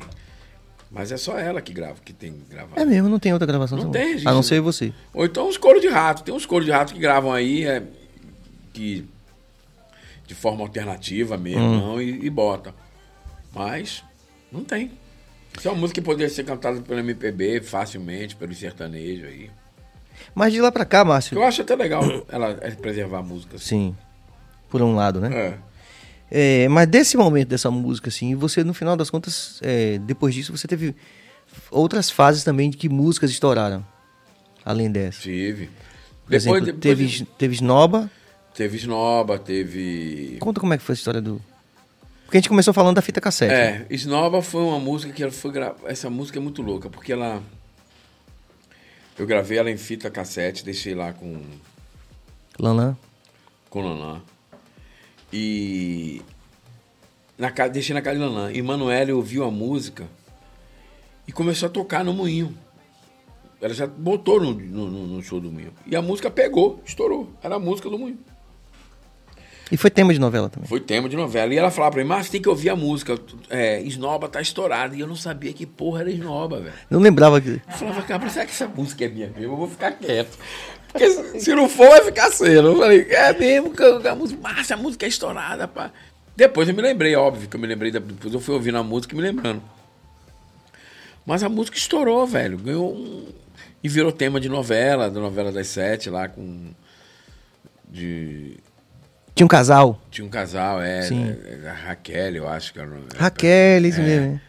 Mas 0.95 1.11
é 1.11 1.17
só 1.17 1.37
ela 1.37 1.61
que 1.61 1.73
grava, 1.73 1.97
que 2.05 2.13
tem 2.13 2.33
gravado. 2.49 2.81
É 2.81 2.85
mesmo, 2.85 3.09
não 3.09 3.19
tem 3.19 3.33
outra 3.33 3.47
gravação. 3.47 3.77
Não 3.77 3.91
tem, 3.91 4.17
gente. 4.17 4.29
A 4.29 4.33
não 4.33 4.45
ser 4.45 4.61
você. 4.61 4.93
Ou 5.13 5.25
então 5.25 5.49
os 5.49 5.57
coros 5.59 5.83
de 5.83 5.89
rato. 5.89 6.23
Tem 6.23 6.33
uns 6.33 6.47
coros 6.47 6.65
de 6.65 6.71
rato 6.71 6.95
que 6.95 7.01
gravam 7.01 7.33
aí, 7.33 7.65
é, 7.67 7.83
que 8.73 9.05
de 10.25 10.35
forma 10.37 10.63
alternativa 10.63 11.37
mesmo, 11.37 11.61
Hum. 11.63 11.77
não, 11.81 12.01
e, 12.01 12.25
e 12.25 12.31
bota. 12.31 12.73
Mas 13.53 14.05
não 14.53 14.63
tem. 14.63 14.93
Isso 15.59 15.67
é 15.67 15.71
uma 15.73 15.81
música 15.81 16.01
que 16.01 16.05
poderia 16.05 16.33
ser 16.33 16.45
cantada 16.45 16.81
pelo 16.81 17.01
MPB 17.01 17.61
facilmente, 17.61 18.37
pelo 18.37 18.55
sertanejo 18.55 19.27
aí. 19.27 19.51
Mas 20.33 20.53
de 20.53 20.61
lá 20.61 20.71
pra 20.71 20.85
cá, 20.85 21.05
Márcio. 21.05 21.37
Eu 21.37 21.43
acho 21.43 21.63
até 21.63 21.75
legal 21.75 22.03
ela 22.29 22.55
preservar 22.81 23.19
a 23.19 23.23
música. 23.23 23.57
Assim. 23.57 23.65
Sim. 23.67 23.97
Por 24.71 24.81
um 24.81 24.95
lado, 24.95 25.21
né? 25.21 25.31
É. 25.37 25.59
É, 26.31 26.67
mas 26.69 26.89
desse 26.89 27.17
momento 27.17 27.49
dessa 27.49 27.71
música, 27.71 28.09
assim, 28.09 28.35
você, 28.35 28.65
no 28.65 28.75
final 28.75 28.97
das 28.97 29.11
contas, 29.11 29.59
é, 29.63 29.99
depois 29.99 30.35
disso, 30.35 30.57
você 30.57 30.67
teve 30.67 30.95
outras 31.71 32.11
fases 32.11 32.43
também 32.43 32.71
de 32.71 32.77
que 32.77 32.89
músicas 32.89 33.31
estouraram. 33.31 33.85
Além 34.65 34.91
dessa. 34.91 35.21
Tive. 35.21 35.67
Por 36.25 36.31
Depois, 36.31 36.43
exemplo, 36.47 36.61
depois 36.73 36.81
teve, 36.81 37.27
teve 37.39 37.55
Snoba. 37.55 38.11
teve 38.55 38.77
Snoba, 38.79 39.39
teve. 39.39 40.39
Conta 40.41 40.59
como 40.59 40.73
é 40.73 40.79
que 40.79 40.83
foi 40.83 40.95
a 40.95 40.97
história 40.97 41.21
do. 41.21 41.41
Porque 42.25 42.39
a 42.39 42.41
gente 42.41 42.49
começou 42.49 42.73
falando 42.73 42.97
da 42.97 43.03
fita 43.03 43.21
cassete. 43.21 43.53
né? 43.53 43.87
É, 43.91 43.95
Snoba 43.95 44.41
foi 44.41 44.63
uma 44.63 44.79
música 44.79 45.13
que 45.13 45.23
ela 45.23 45.31
foi 45.31 45.53
gra... 45.53 45.75
Essa 45.85 46.09
música 46.09 46.39
é 46.39 46.43
muito 46.43 46.63
louca, 46.63 46.89
porque 46.89 47.13
ela. 47.13 47.43
Eu 49.19 49.27
gravei 49.27 49.59
ela 49.59 49.71
em 49.71 49.77
fita 49.77 50.11
cassete, 50.11 50.65
deixei 50.65 50.95
lá 50.95 51.13
com 51.13 51.41
Lanlan. 52.59 52.97
com 53.69 53.83
Lanlan. 53.83 54.23
E 55.37 56.23
na 57.37 57.51
casa, 57.51 57.71
deixei 57.73 57.93
na 57.93 58.01
casa 58.01 58.17
de 58.17 58.25
Lanlan. 58.25 58.53
E 58.53 58.63
Manoel 58.63 59.17
ouviu 59.17 59.43
a 59.43 59.51
música 59.51 60.05
e 61.27 61.33
começou 61.33 61.67
a 61.67 61.71
tocar 61.71 62.05
no 62.05 62.15
moinho. 62.15 62.57
Ela 63.61 63.75
já 63.75 63.85
botou 63.85 64.41
no, 64.41 64.53
no, 64.53 64.89
no- 65.09 65.23
show 65.25 65.41
do 65.41 65.51
moinho. 65.51 65.73
E 65.87 65.97
a 65.97 66.01
música 66.03 66.31
pegou, 66.31 66.81
estourou. 66.87 67.33
Era 67.43 67.57
a 67.57 67.59
música 67.59 67.91
do 67.91 67.99
moinho. 67.99 68.19
E 69.73 69.77
foi 69.77 69.91
tema 69.91 70.13
de 70.13 70.21
novela 70.21 70.49
também. 70.49 70.69
Foi 70.69 70.79
tema 70.79 71.09
de 71.09 71.17
novela. 71.17 71.53
E 71.53 71.57
ela 71.57 71.71
falava 71.71 71.95
pra 71.95 72.03
mim, 72.05 72.09
mas 72.09 72.29
tem 72.31 72.41
que 72.41 72.49
ouvir 72.49 72.69
a 72.71 72.77
música. 72.77 73.19
É, 73.51 73.81
Esnoba 73.83 74.29
tá 74.29 74.41
estourada. 74.41 74.95
E 74.95 75.01
eu 75.01 75.07
não 75.09 75.17
sabia 75.17 75.53
que 75.53 75.67
porra 75.67 76.03
era 76.03 76.11
Esnoba, 76.13 76.61
velho. 76.61 76.75
Não 76.89 77.01
lembrava 77.01 77.41
que. 77.41 77.49
Eu 77.67 77.73
falava, 77.73 78.03
cara, 78.03 78.31
será 78.31 78.45
que 78.45 78.53
essa 78.53 78.69
música 78.69 79.05
é 79.07 79.09
minha 79.09 79.27
mesmo? 79.29 79.55
Eu 79.55 79.57
vou 79.57 79.67
ficar 79.69 79.91
quieto. 79.93 80.39
Porque 80.95 81.41
se- 81.41 81.55
não 81.55 81.69
for, 81.69 81.89
vai 81.89 82.05
ficar 82.05 82.31
sendo. 82.31 82.69
Eu 82.69 82.79
falei, 82.79 83.07
é 83.11 83.33
mesmo, 83.37 83.71
que 83.75 83.83
a 83.83 84.15
música, 84.15 84.41
Márcia, 84.41 84.75
a 84.77 84.79
música 84.79 85.05
é 85.05 85.09
estourada, 85.09 85.67
pá. 85.67 85.91
Depois 86.37 86.69
eu 86.69 86.75
me 86.75 86.81
lembrei, 86.83 87.17
óbvio, 87.17 87.49
que 87.49 87.57
eu 87.57 87.61
me 87.61 87.67
lembrei, 87.67 87.91
depois 87.91 88.33
eu 88.33 88.39
fui 88.41 88.55
ouvindo 88.55 88.79
a 88.79 88.83
música 88.83 89.13
e 89.13 89.17
me 89.17 89.23
lembrando. 89.23 89.61
Mas 91.27 91.43
a 91.43 91.49
música 91.49 91.77
estourou, 91.77 92.25
velho. 92.27 92.59
Ganhou 92.59 92.95
um... 92.95 93.27
E 93.83 93.89
virou 93.89 94.13
tema 94.13 94.41
de 94.41 94.49
novela, 94.49 95.11
da 95.11 95.19
novela 95.21 95.51
das 95.51 95.67
sete 95.67 96.09
lá 96.09 96.29
com... 96.29 96.71
De... 97.89 98.57
Tinha 99.35 99.45
um 99.45 99.49
casal. 99.49 100.01
Tinha 100.11 100.25
um 100.25 100.31
casal, 100.31 100.81
é, 100.81 101.03
Sim. 101.03 101.37
é, 101.65 101.69
a 101.69 101.73
Raquel, 101.73 102.37
eu 102.37 102.49
acho 102.49 102.73
que 102.73 102.79
era. 102.79 102.89
o 102.89 102.95
nome. 102.95 103.07
Raquel, 103.17 103.85
isso 103.87 104.01
É. 104.01 104.05
mesmo. 104.05 104.41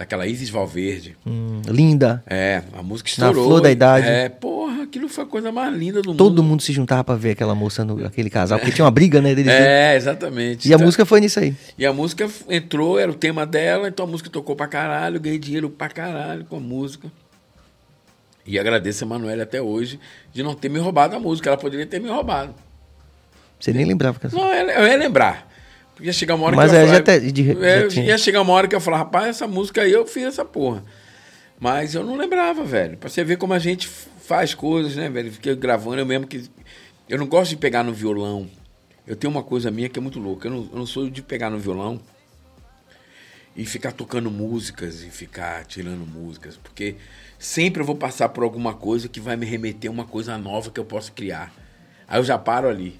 Daquela 0.00 0.26
Isis 0.26 0.48
Valverde. 0.48 1.14
Hum, 1.26 1.60
linda. 1.68 2.24
É, 2.26 2.62
a 2.72 2.82
música 2.82 3.10
Na 3.18 3.26
estourou. 3.28 3.44
flor 3.46 3.60
da 3.60 3.70
idade. 3.70 4.06
É, 4.08 4.30
porra, 4.30 4.84
aquilo 4.84 5.10
foi 5.10 5.24
a 5.24 5.26
coisa 5.26 5.52
mais 5.52 5.76
linda 5.76 6.00
do 6.00 6.14
Todo 6.14 6.30
mundo. 6.36 6.42
mundo 6.42 6.62
se 6.62 6.72
juntava 6.72 7.04
pra 7.04 7.16
ver 7.16 7.32
aquela 7.32 7.54
moça, 7.54 7.84
no, 7.84 8.06
aquele 8.06 8.30
casal, 8.30 8.58
porque 8.58 8.72
tinha 8.72 8.82
uma 8.86 8.90
briga, 8.90 9.20
né? 9.20 9.34
Deles. 9.34 9.52
É, 9.52 9.94
exatamente. 9.94 10.66
E 10.66 10.72
a 10.72 10.76
Então- 10.76 10.86
música 10.86 11.04
foi 11.04 11.20
nisso 11.20 11.38
aí. 11.38 11.54
E 11.76 11.84
a 11.84 11.92
música 11.92 12.26
entrou, 12.48 12.98
era 12.98 13.10
o 13.10 13.14
tema 13.14 13.44
dela, 13.44 13.88
então 13.88 14.06
a 14.06 14.08
música 14.08 14.30
tocou 14.30 14.56
pra 14.56 14.66
caralho, 14.66 15.20
ganhei 15.20 15.38
dinheiro 15.38 15.68
pra 15.68 15.90
caralho 15.90 16.46
com 16.46 16.56
a 16.56 16.60
música. 16.60 17.12
E 18.46 18.58
agradeço 18.58 19.04
a 19.04 19.06
Manoela 19.06 19.42
até 19.42 19.60
hoje 19.60 20.00
de 20.32 20.42
não 20.42 20.54
ter 20.54 20.70
me 20.70 20.78
roubado 20.78 21.14
a 21.14 21.20
música. 21.20 21.50
Ela 21.50 21.58
poderia 21.58 21.84
ter 21.84 22.00
me 22.00 22.08
roubado. 22.08 22.54
Você 23.60 23.70
nem 23.70 23.84
lembrava 23.84 24.18
que 24.18 24.34
Não, 24.34 24.50
eu 24.50 24.86
ia 24.86 24.96
lembrar. 24.96 25.49
Ia 26.00 26.12
chegar 26.12 26.34
uma 26.34 26.46
hora 26.46 26.56
Mas 26.56 26.70
que 26.70 26.76
eu 26.76 26.80
é, 26.80 26.82
ia 26.82 26.88
já 26.88 27.04
falar- 27.04 27.20
te- 27.20 27.32
de- 27.32 27.64
É, 27.64 27.86
tinha. 27.88 28.06
ia 28.06 28.18
chegar 28.18 28.40
uma 28.42 28.52
hora 28.52 28.66
que 28.66 28.74
eu 28.74 28.80
falar, 28.80 28.98
rapaz, 28.98 29.28
essa 29.28 29.46
música 29.46 29.82
aí 29.82 29.92
eu 29.92 30.06
fiz 30.06 30.24
essa 30.24 30.44
porra. 30.44 30.82
Mas 31.58 31.94
eu 31.94 32.02
não 32.02 32.16
lembrava, 32.16 32.64
velho. 32.64 32.96
Pra 32.96 33.08
você 33.10 33.22
ver 33.22 33.36
como 33.36 33.52
a 33.52 33.58
gente 33.58 33.86
faz 33.86 34.54
coisas, 34.54 34.96
né, 34.96 35.10
velho? 35.10 35.30
Fiquei 35.30 35.54
gravando, 35.54 35.98
eu 36.00 36.06
mesmo 36.06 36.26
que. 36.26 36.48
Eu 37.08 37.18
não 37.18 37.26
gosto 37.26 37.50
de 37.50 37.56
pegar 37.56 37.82
no 37.82 37.92
violão. 37.92 38.48
Eu 39.06 39.14
tenho 39.16 39.30
uma 39.30 39.42
coisa 39.42 39.70
minha 39.70 39.88
que 39.88 39.98
é 39.98 40.02
muito 40.02 40.18
louca. 40.18 40.48
Eu 40.48 40.52
não, 40.52 40.68
eu 40.72 40.78
não 40.78 40.86
sou 40.86 41.10
de 41.10 41.20
pegar 41.20 41.50
no 41.50 41.58
violão 41.58 42.00
e 43.56 43.66
ficar 43.66 43.92
tocando 43.92 44.30
músicas 44.30 45.02
e 45.02 45.10
ficar 45.10 45.64
tirando 45.66 46.06
músicas, 46.06 46.56
porque 46.56 46.94
sempre 47.38 47.82
eu 47.82 47.86
vou 47.86 47.96
passar 47.96 48.28
por 48.28 48.44
alguma 48.44 48.72
coisa 48.74 49.08
que 49.08 49.20
vai 49.20 49.36
me 49.36 49.44
remeter 49.44 49.90
a 49.90 49.92
uma 49.92 50.04
coisa 50.04 50.38
nova 50.38 50.70
que 50.70 50.78
eu 50.78 50.84
posso 50.84 51.12
criar. 51.12 51.52
Aí 52.08 52.18
eu 52.18 52.24
já 52.24 52.38
paro 52.38 52.68
ali. 52.68 52.98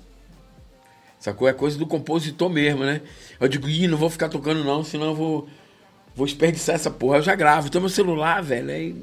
Sacou? 1.21 1.47
É 1.47 1.53
coisa 1.53 1.79
do 1.79 1.87
compositor 1.87 2.49
mesmo, 2.49 2.83
né? 2.83 3.03
Eu 3.39 3.47
digo, 3.47 3.69
ih, 3.69 3.87
não 3.87 3.99
vou 3.99 4.09
ficar 4.11 4.29
tocando 4.31 4.65
não, 4.65 4.83
senão 4.83 5.07
eu 5.09 5.15
vou, 5.15 5.49
vou 6.17 6.27
desperdiçar 6.27 6.75
essa 6.75 6.91
porra. 6.91 7.19
Eu 7.19 7.23
já 7.23 7.35
gravo. 7.35 7.69
Então 7.69 7.81
meu 7.81 7.91
celular, 7.91 8.43
velho, 8.43 8.71
aí 8.71 8.97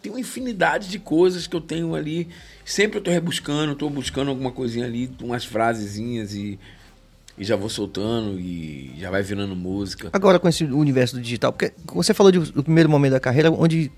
tem 0.00 0.12
uma 0.12 0.20
infinidade 0.20 0.88
de 0.88 0.98
coisas 1.00 1.46
que 1.48 1.54
eu 1.56 1.60
tenho 1.60 1.94
ali. 1.94 2.28
Sempre 2.64 2.98
eu 2.98 3.02
tô 3.02 3.10
rebuscando, 3.10 3.74
tô 3.74 3.90
buscando 3.90 4.28
alguma 4.30 4.52
coisinha 4.52 4.86
ali, 4.86 5.10
umas 5.20 5.44
frasezinhas 5.44 6.32
e, 6.34 6.56
e 7.36 7.44
já 7.44 7.56
vou 7.56 7.68
soltando 7.68 8.38
e 8.38 8.94
já 8.96 9.10
vai 9.10 9.22
virando 9.22 9.56
música. 9.56 10.08
Agora 10.12 10.38
com 10.38 10.48
esse 10.48 10.62
universo 10.62 11.16
do 11.16 11.20
digital, 11.22 11.52
porque 11.52 11.72
você 11.92 12.14
falou 12.14 12.30
de- 12.30 12.52
do 12.52 12.62
primeiro 12.62 12.88
momento 12.88 13.12
da 13.12 13.20
carreira, 13.20 13.50
onde 13.50 13.90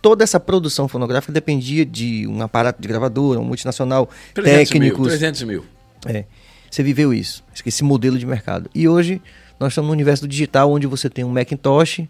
toda 0.00 0.22
essa 0.22 0.38
produção 0.38 0.86
fonográfica 0.86 1.32
dependia 1.32 1.84
de 1.84 2.24
um 2.28 2.40
aparato 2.40 2.80
de 2.80 2.86
gravadora, 2.86 3.40
um 3.40 3.44
multinacional, 3.44 4.08
300 4.32 4.70
mil, 4.74 4.80
técnicos. 4.80 5.08
300 5.08 5.42
mil. 5.42 5.64
É, 6.06 6.24
você 6.70 6.82
viveu 6.82 7.12
isso, 7.12 7.42
esse 7.66 7.82
modelo 7.84 8.18
de 8.18 8.24
mercado. 8.26 8.70
E 8.74 8.88
hoje 8.88 9.20
nós 9.58 9.72
estamos 9.72 9.88
no 9.88 9.92
universo 9.92 10.22
do 10.22 10.28
digital, 10.28 10.70
onde 10.70 10.86
você 10.86 11.10
tem 11.10 11.24
um 11.24 11.30
Macintosh, 11.30 12.02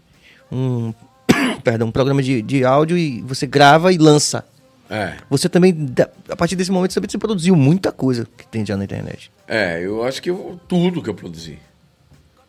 um, 0.51 0.93
perdão, 1.63 1.87
um 1.87 1.91
programa 1.91 2.21
de, 2.21 2.41
de 2.41 2.63
áudio 2.63 2.97
e 2.97 3.21
você 3.21 3.45
grava 3.47 3.91
e 3.91 3.97
lança. 3.97 4.45
É. 4.89 5.15
Você 5.29 5.47
também, 5.47 5.73
a 6.29 6.35
partir 6.35 6.55
desse 6.55 6.71
momento, 6.71 6.93
você 6.93 7.17
produziu 7.17 7.55
muita 7.55 7.91
coisa 7.93 8.27
que 8.37 8.45
tem 8.47 8.65
já 8.65 8.75
na 8.75 8.83
internet. 8.83 9.31
É, 9.47 9.81
eu 9.83 10.03
acho 10.03 10.21
que 10.21 10.29
eu- 10.29 10.59
tudo 10.67 11.01
que 11.01 11.09
eu 11.09 11.13
produzi. 11.15 11.57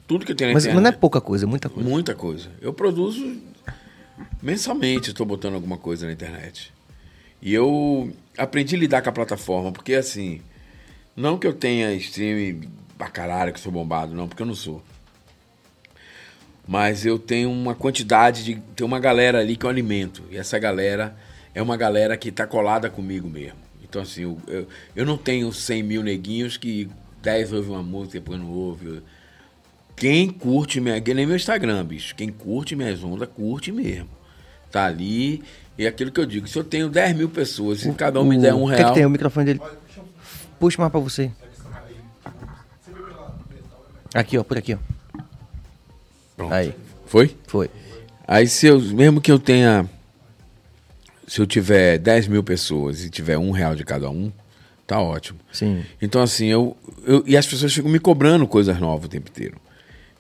Tudo 0.09 0.27
que 0.27 0.35
tem 0.35 0.49
na 0.49 0.53
Mas, 0.55 0.65
mas 0.65 0.73
internet. 0.73 0.83
não 0.83 0.89
é 0.91 0.93
pouca 1.01 1.21
coisa, 1.21 1.45
é 1.45 1.49
muita 1.49 1.69
coisa. 1.69 1.89
Muita 1.89 2.15
coisa. 2.15 2.49
Eu 2.61 2.73
produzo 2.73 3.37
mensalmente, 4.43 5.11
estou 5.11 5.25
botando 5.25 5.55
alguma 5.55 5.79
coisa 5.79 6.07
na 6.07 6.13
internet. 6.13 6.73
E 7.41 7.53
eu 7.55 8.13
aprendi 8.37 8.75
a 8.77 8.79
lidar 8.79 9.03
com 9.03 9.09
a 9.09 9.13
plataforma, 9.13 9.73
porque 9.73 9.95
assim, 9.95 10.41
não 11.17 11.39
que 11.39 11.47
eu 11.47 11.53
tenha 11.53 11.93
stream 11.95 12.61
pra 12.97 13.09
caralho, 13.09 13.53
que 13.53 13.61
sou 13.61 13.73
bombado, 13.73 14.15
não, 14.15 14.29
porque 14.29 14.43
eu 14.43 14.47
não 14.47 14.55
sou. 14.55 14.83
Mas 16.67 17.05
eu 17.05 17.19
tenho 17.19 17.51
uma 17.51 17.75
quantidade 17.75 18.45
de. 18.45 18.55
Tem 18.77 18.87
uma 18.87 19.01
galera 19.01 19.41
ali 19.41 19.57
que 19.57 19.67
eu 19.67 19.71
alimento. 19.71 20.23
E 20.31 20.37
essa 20.37 20.59
galera 20.59 21.17
é 21.55 21.61
uma 21.61 21.77
galera 21.77 22.17
que 22.17 22.31
tá 22.31 22.47
colada 22.47 22.89
comigo 22.89 23.29
mesmo. 23.29 23.59
Então, 23.83 24.03
assim, 24.03 24.23
eu, 24.23 24.39
eu, 24.47 24.69
eu 24.95 25.05
não 25.05 25.19
tenho 25.19 25.53
100 25.53 25.83
mil 25.83 26.03
neguinhos 26.03 26.57
que 26.57 26.89
10 27.21 27.53
ouvem 27.53 27.73
uma 27.73 27.83
música 27.83 28.17
e 28.17 28.21
depois 28.21 28.39
não 28.39 28.51
ouve. 28.51 29.03
Quem 29.97 30.31
curte 30.31 30.81
minha. 30.81 31.01
Que 31.01 31.13
nem 31.13 31.27
meu 31.27 31.37
Instagram, 31.37 31.85
bicho. 31.85 32.15
Quem 32.15 32.29
curte 32.31 32.75
minhas 32.75 33.03
ondas, 33.03 33.29
curte 33.29 33.71
mesmo. 33.71 34.09
Tá 34.71 34.87
ali. 34.87 35.43
E 35.77 35.85
é 35.85 35.89
aquilo 35.89 36.11
que 36.11 36.21
eu 36.21 36.27
digo, 36.27 36.47
se 36.47 36.59
eu 36.59 36.63
tenho 36.63 36.89
10 36.89 37.17
mil 37.17 37.29
pessoas, 37.29 37.81
se 37.81 37.93
cada 37.93 38.21
um 38.21 38.25
me 38.25 38.39
der 38.39 38.55
um 38.55 38.65
o 38.65 38.69
que 38.69 38.75
é 38.75 38.77
real. 38.77 38.91
que 38.91 38.95
tem? 38.95 39.07
O 39.07 39.11
microfone 39.11 39.47
dele. 39.47 39.61
Puxa 40.63 40.81
mais 40.81 40.93
pra 40.93 41.01
você. 41.01 41.29
Aqui, 44.15 44.39
ó, 44.39 44.45
por 44.45 44.57
aqui, 44.57 44.75
ó. 44.75 44.79
Pronto. 46.37 46.55
Aí, 46.55 46.73
Foi? 47.05 47.37
foi. 47.49 47.69
Aí 48.29 48.47
se 48.47 48.69
eu, 48.69 48.81
mesmo 48.81 49.21
que 49.21 49.33
eu 49.33 49.41
tenha, 49.41 49.91
se 51.27 51.41
eu 51.41 51.49
tiver 51.49 51.99
10 51.99 52.29
mil 52.29 52.45
pessoas 52.45 53.05
e 53.05 53.11
tiver 53.11 53.37
um 53.39 53.51
real 53.51 53.75
de 53.75 53.83
cada 53.85 54.09
um, 54.09 54.31
tá 54.87 55.01
ótimo. 55.01 55.41
Sim. 55.53 55.85
Então 56.01 56.23
assim, 56.23 56.47
eu, 56.47 56.77
eu 57.05 57.25
e 57.27 57.37
as 57.37 57.45
pessoas 57.45 57.75
ficam 57.75 57.91
me 57.91 57.99
cobrando 57.99 58.47
coisas 58.47 58.79
novas 58.79 59.07
o 59.07 59.09
tempo 59.09 59.31
inteiro. 59.31 59.61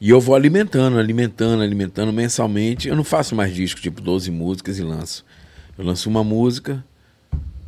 E 0.01 0.11
eu 0.11 0.21
vou 0.21 0.35
alimentando, 0.35 0.99
alimentando, 0.99 1.63
alimentando 1.63 2.13
mensalmente. 2.13 2.89
Eu 2.89 2.97
não 2.97 3.05
faço 3.05 3.37
mais 3.37 3.55
disco, 3.55 3.81
tipo 3.81 4.01
12 4.01 4.29
músicas 4.33 4.77
e 4.77 4.83
lanço. 4.83 5.25
Eu 5.79 5.85
lanço 5.85 6.11
uma 6.11 6.25
música, 6.25 6.85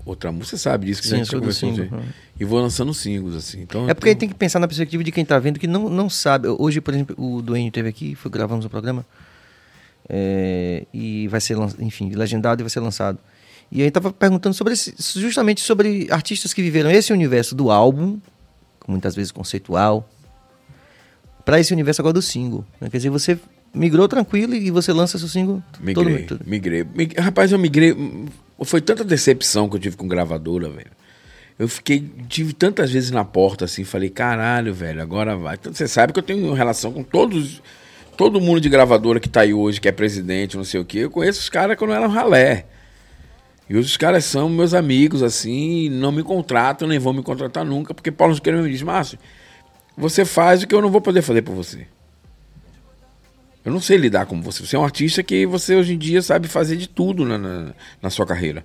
outra 0.04 0.30
música, 0.30 0.56
você 0.56 0.62
sabe 0.62 0.86
disso 0.86 1.00
que 1.02 1.08
Sim, 1.08 1.14
a 1.14 1.18
gente 1.18 1.30
já 1.32 1.38
conversou. 1.38 1.70
single, 1.74 1.98
uhum. 1.98 2.04
E 2.38 2.44
vou 2.44 2.60
lançando 2.60 2.92
singles, 2.92 3.34
assim. 3.36 3.62
Então, 3.62 3.88
É 3.88 3.94
porque 3.94 4.10
então- 4.10 4.20
tem 4.20 4.28
que 4.28 4.34
pensar 4.34 4.58
na 4.58 4.66
perspectiva 4.68 5.02
de 5.02 5.10
quem 5.12 5.24
tá 5.24 5.38
vendo 5.38 5.58
que 5.58 5.66
não, 5.66 5.88
não 5.88 6.10
sabe. 6.10 6.48
Hoje, 6.48 6.80
por 6.80 6.92
exemplo, 6.92 7.14
o 7.18 7.40
Duane 7.40 7.70
teve 7.70 7.88
aqui, 7.88 8.14
foi, 8.14 8.30
gravamos 8.30 8.64
o 8.64 8.70
programa. 8.70 9.04
é, 10.08 10.84
e 10.92 11.26
vai 11.28 11.40
ser, 11.40 11.56
enfim, 11.78 12.10
legendado 12.10 12.60
e 12.60 12.64
vai 12.64 12.68
ser 12.70 12.80
lançado. 12.80 13.18
E 13.72 13.82
aí 13.82 13.90
tava 13.90 14.12
perguntando 14.12 14.54
sobre 14.54 14.74
esse, 14.74 14.94
justamente 15.18 15.62
sobre 15.62 16.06
artistas 16.10 16.52
que 16.52 16.60
viveram 16.60 16.90
esse 16.90 17.10
universo 17.12 17.54
do 17.54 17.70
álbum, 17.70 18.18
muitas 18.86 19.14
vezes 19.16 19.32
conceitual, 19.32 20.06
para 21.44 21.58
esse 21.58 21.72
universo 21.72 22.02
agora 22.02 22.12
do 22.12 22.20
single. 22.20 22.64
né? 22.80 22.90
Quer 22.90 22.98
dizer, 22.98 23.08
você 23.08 23.38
migrou 23.72 24.06
tranquilo 24.06 24.54
e 24.54 24.70
você 24.70 24.92
lança 24.92 25.18
seu 25.18 25.26
single 25.28 25.62
Migrei, 25.80 26.24
todo- 26.24 26.44
migrei. 26.46 26.84
Mig- 26.84 27.18
Rapaz, 27.18 27.50
eu 27.50 27.58
migrei. 27.58 27.96
Foi 28.62 28.80
tanta 28.80 29.04
decepção 29.04 29.68
que 29.68 29.76
eu 29.76 29.80
tive 29.80 29.96
com 29.96 30.06
gravadora, 30.08 30.68
velho. 30.68 30.90
Eu 31.58 31.68
fiquei, 31.68 32.10
tive 32.28 32.52
tantas 32.52 32.90
vezes 32.90 33.10
na 33.10 33.24
porta 33.24 33.64
assim, 33.64 33.84
falei, 33.84 34.10
caralho, 34.10 34.74
velho, 34.74 35.00
agora 35.00 35.36
vai. 35.36 35.54
Então, 35.54 35.72
você 35.72 35.86
sabe 35.86 36.12
que 36.12 36.18
eu 36.18 36.22
tenho 36.22 36.52
relação 36.52 36.92
com 36.92 37.02
todos, 37.02 37.62
todo 38.16 38.40
mundo 38.40 38.60
de 38.60 38.68
gravadora 38.68 39.20
que 39.20 39.28
tá 39.28 39.42
aí 39.42 39.54
hoje, 39.54 39.80
que 39.80 39.88
é 39.88 39.92
presidente, 39.92 40.56
não 40.56 40.64
sei 40.64 40.80
o 40.80 40.84
quê. 40.84 40.98
Eu 40.98 41.10
conheço 41.10 41.40
os 41.40 41.48
caras 41.48 41.76
quando 41.76 41.92
eram 41.92 42.08
ralé. 42.08 42.66
E 43.68 43.76
os 43.76 43.96
caras 43.96 44.24
são 44.24 44.48
meus 44.48 44.74
amigos, 44.74 45.22
assim, 45.22 45.88
não 45.88 46.12
me 46.12 46.22
contratam, 46.22 46.88
nem 46.88 46.98
vão 46.98 47.12
me 47.12 47.22
contratar 47.22 47.64
nunca, 47.64 47.94
porque 47.94 48.10
Paulo 48.10 48.34
Siqueira 48.34 48.60
me 48.60 48.70
diz, 48.70 48.82
Márcio, 48.82 49.18
você 49.96 50.24
faz 50.24 50.62
o 50.62 50.66
que 50.66 50.74
eu 50.74 50.82
não 50.82 50.90
vou 50.90 51.00
poder 51.00 51.22
fazer 51.22 51.42
por 51.42 51.54
você. 51.54 51.86
Eu 53.64 53.72
não 53.72 53.80
sei 53.80 53.96
lidar 53.96 54.26
com 54.26 54.40
você. 54.42 54.64
Você 54.64 54.76
é 54.76 54.78
um 54.78 54.84
artista 54.84 55.22
que 55.22 55.46
você 55.46 55.74
hoje 55.74 55.94
em 55.94 55.98
dia 55.98 56.20
sabe 56.20 56.48
fazer 56.48 56.76
de 56.76 56.86
tudo 56.86 57.24
na, 57.24 57.38
na, 57.38 57.74
na 58.02 58.10
sua 58.10 58.26
carreira. 58.26 58.64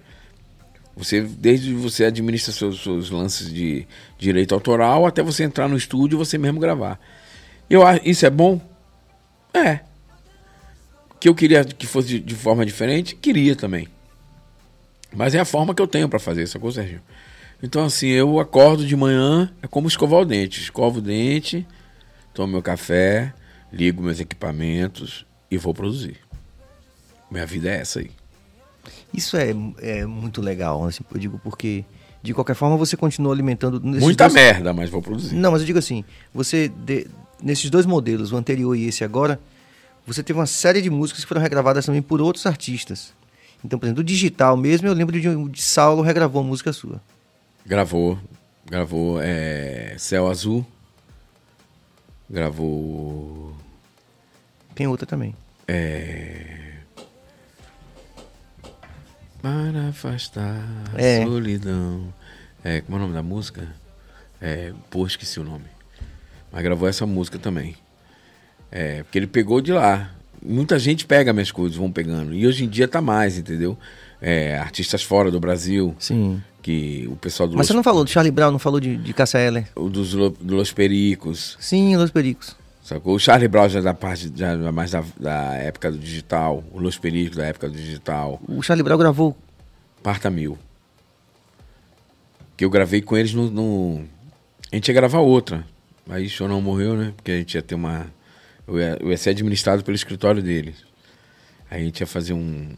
Você, 0.97 1.21
desde 1.21 1.73
você 1.73 2.03
administra 2.03 2.51
seus, 2.51 2.83
seus 2.83 3.09
lances 3.09 3.53
de 3.53 3.87
direito 4.17 4.53
autoral 4.53 5.05
até 5.05 5.23
você 5.23 5.45
entrar 5.45 5.69
no 5.69 5.77
estúdio 5.77 6.17
e 6.17 6.19
você 6.19 6.37
mesmo 6.37 6.59
gravar. 6.59 6.99
Eu 7.69 7.81
isso 8.03 8.25
é 8.25 8.29
bom? 8.29 8.59
É. 9.53 9.79
Que 11.17 11.29
eu 11.29 11.35
queria 11.35 11.63
que 11.63 11.87
fosse 11.87 12.09
de, 12.09 12.19
de 12.19 12.35
forma 12.35 12.65
diferente? 12.65 13.15
Queria 13.15 13.55
também. 13.55 13.87
Mas 15.15 15.33
é 15.33 15.39
a 15.39 15.45
forma 15.45 15.73
que 15.73 15.81
eu 15.81 15.87
tenho 15.87 16.09
pra 16.09 16.19
fazer, 16.19 16.45
sacou, 16.47 16.71
Sérgio? 16.71 17.01
Então, 17.63 17.85
assim, 17.85 18.07
eu 18.07 18.39
acordo 18.39 18.85
de 18.85 18.95
manhã, 18.95 19.51
é 19.61 19.67
como 19.67 19.87
escovar 19.87 20.21
o 20.21 20.25
dente. 20.25 20.61
Escovo 20.61 20.99
o 20.99 21.01
dente, 21.01 21.65
tomo 22.33 22.51
meu 22.51 22.61
café, 22.61 23.33
ligo 23.71 24.01
meus 24.01 24.19
equipamentos 24.19 25.25
e 25.49 25.57
vou 25.57 25.73
produzir. 25.73 26.17
Minha 27.29 27.45
vida 27.45 27.69
é 27.69 27.79
essa 27.81 27.99
aí. 27.99 28.09
Isso 29.13 29.37
é, 29.37 29.53
é 29.81 30.05
muito 30.05 30.41
legal, 30.41 30.83
assim, 30.85 31.03
eu 31.13 31.19
digo, 31.19 31.39
porque 31.43 31.83
de 32.23 32.33
qualquer 32.33 32.55
forma 32.55 32.75
você 32.77 32.97
continua 32.97 33.33
alimentando. 33.33 33.79
Muita 33.81 34.25
dois- 34.25 34.33
merda, 34.33 34.73
mas 34.73 34.89
vou 34.89 35.01
produzir. 35.01 35.35
Não, 35.35 35.51
mas 35.51 35.61
eu 35.61 35.67
digo 35.67 35.79
assim, 35.79 36.03
você, 36.33 36.67
de- 36.69 37.07
nesses 37.41 37.69
dois 37.69 37.85
modelos, 37.85 38.31
o 38.31 38.37
anterior 38.37 38.75
e 38.75 38.85
esse 38.87 39.03
agora, 39.03 39.39
você 40.07 40.23
teve 40.23 40.39
uma 40.39 40.45
série 40.47 40.81
de 40.81 40.89
músicas 40.89 41.23
que 41.23 41.27
foram 41.27 41.41
regravadas 41.41 41.85
também 41.85 42.01
por 42.01 42.19
outros 42.21 42.45
artistas. 42.45 43.13
Então, 43.63 43.77
por 43.77 43.85
exemplo, 43.85 44.03
do 44.03 44.07
digital 44.07 44.55
mesmo, 44.57 44.87
eu 44.87 44.93
lembro 44.93 45.19
de, 45.19 45.29
um- 45.29 45.47
de 45.47 45.61
Saulo 45.61 46.01
regravou 46.01 46.41
uma 46.41 46.47
música 46.49 46.73
sua. 46.73 47.01
Gravou, 47.65 48.17
gravou 48.65 49.19
é, 49.21 49.95
Céu 49.97 50.27
Azul, 50.27 50.65
gravou 52.29 53.55
Tem 54.75 54.87
outra 54.87 55.05
também. 55.05 55.35
Para 59.41 59.87
afastar 59.89 60.61
a 60.95 61.01
É. 61.01 61.23
solidão. 61.23 62.13
É, 62.63 62.81
como 62.81 62.97
é 62.97 62.99
o 62.99 63.01
nome 63.03 63.13
da 63.13 63.23
música? 63.23 63.67
É, 64.41 64.73
pô, 64.89 65.05
esqueci 65.07 65.39
o 65.39 65.43
nome. 65.43 65.65
Mas 66.51 66.61
gravou 66.63 66.87
essa 66.87 67.05
música 67.05 67.39
também. 67.39 67.75
É, 68.71 69.03
porque 69.03 69.17
ele 69.17 69.27
pegou 69.27 69.61
de 69.61 69.71
lá. 69.71 70.11
Muita 70.41 70.77
gente 70.79 71.05
pega 71.05 71.33
minhas 71.33 71.51
coisas, 71.51 71.77
vão 71.77 71.91
pegando. 71.91 72.33
E 72.33 72.45
hoje 72.47 72.65
em 72.65 72.69
dia 72.69 72.87
tá 72.87 73.01
mais, 73.01 73.37
entendeu? 73.37 73.77
É, 74.21 74.57
artistas 74.57 75.01
fora 75.01 75.31
do 75.31 75.39
Brasil, 75.39 75.95
Sim. 75.97 76.41
que 76.61 77.07
o 77.09 77.15
pessoal 77.15 77.47
do 77.47 77.53
Mas 77.55 77.59
Los, 77.59 77.67
você 77.67 77.73
não 77.73 77.83
falou 77.83 78.03
do 78.03 78.09
Charlie 78.09 78.31
Brown, 78.31 78.51
não 78.51 78.59
falou 78.59 78.79
de, 78.79 78.97
de 78.97 79.13
Cassia 79.13 79.39
Eller? 79.39 79.67
o 79.75 79.87
dos 79.89 80.13
Lo- 80.13 80.29
do 80.41 80.55
Los 80.55 80.73
Pericos, 80.73 81.55
Sim, 81.59 81.95
Los 81.95 82.11
Pericos. 82.11 82.53
sacou? 82.83 83.15
O 83.15 83.19
Charlie 83.19 83.47
Brown 83.47 83.69
já 83.69 83.79
da 83.79 83.93
parte, 83.93 84.29
já 84.35 84.57
mais 84.73 84.91
da, 84.91 85.03
da 85.17 85.53
época 85.55 85.89
do 85.89 85.97
digital. 85.97 86.61
O 86.73 86.79
Los 86.81 86.97
Pericos 86.97 87.37
da 87.37 87.45
época 87.45 87.69
do 87.69 87.75
digital. 87.77 88.41
O 88.47 88.61
Charlie 88.61 88.83
Brown 88.83 88.97
gravou. 88.97 89.37
Parta 90.03 90.29
Mil. 90.29 90.57
Que 92.57 92.65
eu 92.65 92.69
gravei 92.69 93.01
com 93.01 93.15
eles 93.17 93.33
no, 93.33 93.49
no- 93.49 94.03
A 94.71 94.75
gente 94.75 94.87
ia 94.89 94.93
gravar 94.93 95.19
outra. 95.19 95.65
Aí 96.09 96.29
o 96.41 96.47
não 96.47 96.61
morreu, 96.61 96.95
né? 96.97 97.13
Porque 97.15 97.31
a 97.31 97.37
gente 97.37 97.53
ia 97.55 97.61
ter 97.61 97.75
uma. 97.75 98.07
Eu 98.67 98.79
ia, 98.79 98.97
eu 98.99 99.09
ia 99.11 99.17
ser 99.17 99.29
administrado 99.29 99.83
pelo 99.83 99.95
escritório 99.95 100.41
deles. 100.41 100.75
Aí 101.71 101.81
a 101.81 101.85
gente 101.85 101.99
ia 102.01 102.07
fazer 102.07 102.33
um, 102.33 102.69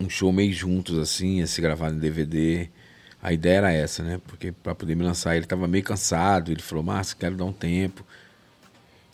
um 0.00 0.08
show 0.08 0.32
meio 0.32 0.52
juntos, 0.52 0.98
assim, 0.98 1.38
ia 1.38 1.46
se 1.46 1.60
gravar 1.60 1.90
no 1.90 2.00
DVD. 2.00 2.68
A 3.22 3.32
ideia 3.32 3.58
era 3.58 3.72
essa, 3.72 4.02
né? 4.02 4.20
Porque 4.26 4.50
pra 4.50 4.74
poder 4.74 4.94
me 4.94 5.02
lançar, 5.04 5.36
ele 5.36 5.44
tava 5.46 5.68
meio 5.68 5.84
cansado. 5.84 6.50
Ele 6.50 6.62
falou, 6.62 6.82
Márcio, 6.82 7.16
quero 7.18 7.36
dar 7.36 7.44
um 7.44 7.52
tempo. 7.52 8.04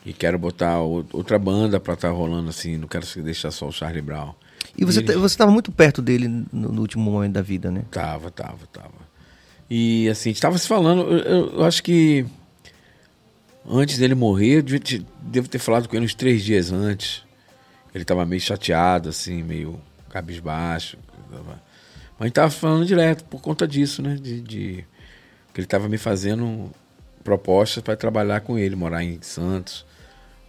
E 0.05 0.13
quero 0.13 0.39
botar 0.39 0.79
outra 0.81 1.37
banda 1.39 1.81
pra 1.81 1.95
estar 1.95 2.11
rolando 2.11 2.49
assim, 2.49 2.77
não 2.77 2.87
quero 2.87 3.05
deixar 3.25 3.51
só 3.51 3.67
o 3.67 3.73
Charlie 3.73 4.01
Brown. 4.01 4.33
E 4.79 4.85
você 4.85 5.01
ele- 5.01 5.07
tá- 5.13 5.19
você 5.19 5.35
estava 5.35 5.51
muito 5.51 5.73
perto 5.73 6.01
dele 6.01 6.29
no, 6.29 6.47
no 6.53 6.81
último 6.81 7.11
momento 7.11 7.33
da 7.33 7.43
vida, 7.43 7.71
né? 7.73 7.83
Tava, 7.91 8.31
tava, 8.31 8.67
tava. 8.73 8.95
E 9.69 10.09
assim, 10.09 10.31
a 10.31 10.33
gente 10.33 10.41
tava 10.43 10.57
se 10.59 10.69
falando, 10.69 11.03
eu, 11.11 11.19
eu- 11.59 11.65
acho 11.65 11.83
que 11.83 12.25
antes 13.69 13.99
dele 13.99 14.15
morrer, 14.15 14.59
eu 14.59 14.63
devia 14.63 14.79
ter- 14.81 15.05
devo 15.21 15.49
ter 15.49 15.59
falado 15.59 15.89
com 15.89 15.97
ele 15.97 16.05
uns 16.07 16.15
três 16.15 16.45
dias 16.45 16.71
antes. 16.71 17.25
Ele 17.93 18.05
tava 18.05 18.25
meio 18.25 18.41
chateado, 18.41 19.09
assim, 19.09 19.43
meio 19.43 19.81
cabisbaixo. 20.11 20.99
Mas 21.31 21.59
a 22.21 22.25
gente 22.25 22.35
tava 22.35 22.51
falando 22.51 22.87
direto 22.87 23.25
por 23.25 23.41
conta 23.41 23.67
disso, 23.67 24.03
né? 24.03 24.15
De, 24.17 24.41
de- 24.41 24.85
que 25.53 25.61
ele 25.61 25.67
tava 25.67 25.89
me 25.89 25.99
fazendo 25.99 26.71
propostas 27.25 27.83
para 27.83 27.97
trabalhar 27.97 28.41
com 28.41 28.59
ele, 28.59 28.77
morar 28.77 29.03
em 29.03 29.21
Santos, 29.23 29.85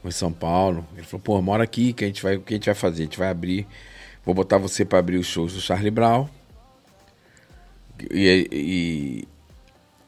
ou 0.04 0.10
em 0.10 0.12
São 0.14 0.32
Paulo. 0.32 0.86
Ele 0.96 1.06
falou, 1.06 1.22
pô, 1.22 1.42
mora 1.42 1.64
aqui, 1.64 1.94
que 1.94 2.04
a 2.04 2.08
gente 2.08 2.22
vai, 2.22 2.36
o 2.36 2.42
que 2.42 2.54
a 2.54 2.58
gente 2.58 2.66
vai 2.66 2.76
fazer? 2.76 3.04
A 3.04 3.06
gente 3.06 3.18
vai 3.18 3.30
abrir, 3.30 3.68
vou 4.26 4.36
botar 4.36 4.58
você 4.58 4.86
para 4.86 5.00
abrir 5.00 5.18
os 5.18 5.26
shows 5.28 5.54
do 5.54 5.62
Charlie 5.62 5.92
Brown. 5.92 6.28
E, 8.12 8.48
e 8.52 9.28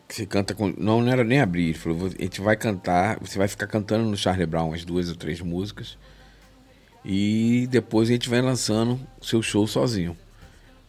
você 0.07 0.25
canta 0.25 0.53
com. 0.53 0.67
Não, 0.77 1.01
não 1.01 1.11
era 1.11 1.23
nem 1.23 1.39
abrir. 1.39 1.69
Ele 1.69 1.73
falou: 1.73 2.07
a 2.07 2.21
gente 2.21 2.41
vai 2.41 2.55
cantar, 2.55 3.19
você 3.19 3.37
vai 3.37 3.47
ficar 3.47 3.67
cantando 3.67 4.05
no 4.09 4.17
Charlie 4.17 4.45
Brown 4.45 4.69
umas 4.69 4.85
duas 4.85 5.09
ou 5.09 5.15
três 5.15 5.41
músicas. 5.41 5.97
E 7.03 7.67
depois 7.71 8.09
a 8.09 8.13
gente 8.13 8.29
vai 8.29 8.41
lançando 8.41 8.99
o 9.19 9.25
seu 9.25 9.41
show 9.41 9.65
sozinho. 9.67 10.17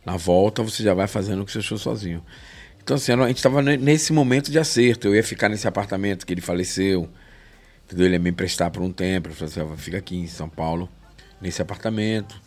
Na 0.05 0.17
volta 0.17 0.63
você 0.63 0.83
já 0.83 0.95
vai 0.95 1.07
fazendo 1.07 1.45
o 1.45 1.49
seu 1.49 1.63
show 1.63 1.79
sozinho. 1.79 2.25
Então, 2.83 2.97
assim, 2.97 3.13
a 3.13 3.29
gente 3.29 3.37
estava 3.37 3.63
nesse 3.63 4.13
momento 4.13 4.51
de 4.51 4.59
acerto. 4.59 5.09
Eu 5.09 5.15
ia 5.15 5.23
ficar 5.23 5.49
nesse 5.49 5.69
apartamento 5.69 6.27
que 6.27 6.33
ele 6.33 6.41
faleceu. 6.41 7.09
Entendeu? 7.85 8.07
Ele 8.07 8.15
ia 8.15 8.19
me 8.21 8.31
emprestar 8.31 8.71
por 8.71 8.83
um 8.83 8.91
tempo. 8.91 9.29
Ele 9.29 9.35
falou 9.35 9.51
assim: 9.51 9.61
"Ó, 9.61 9.77
fica 9.77 9.99
aqui 9.99 10.17
em 10.17 10.27
São 10.27 10.49
Paulo, 10.49 10.89
nesse 11.41 11.63
apartamento. 11.63 12.41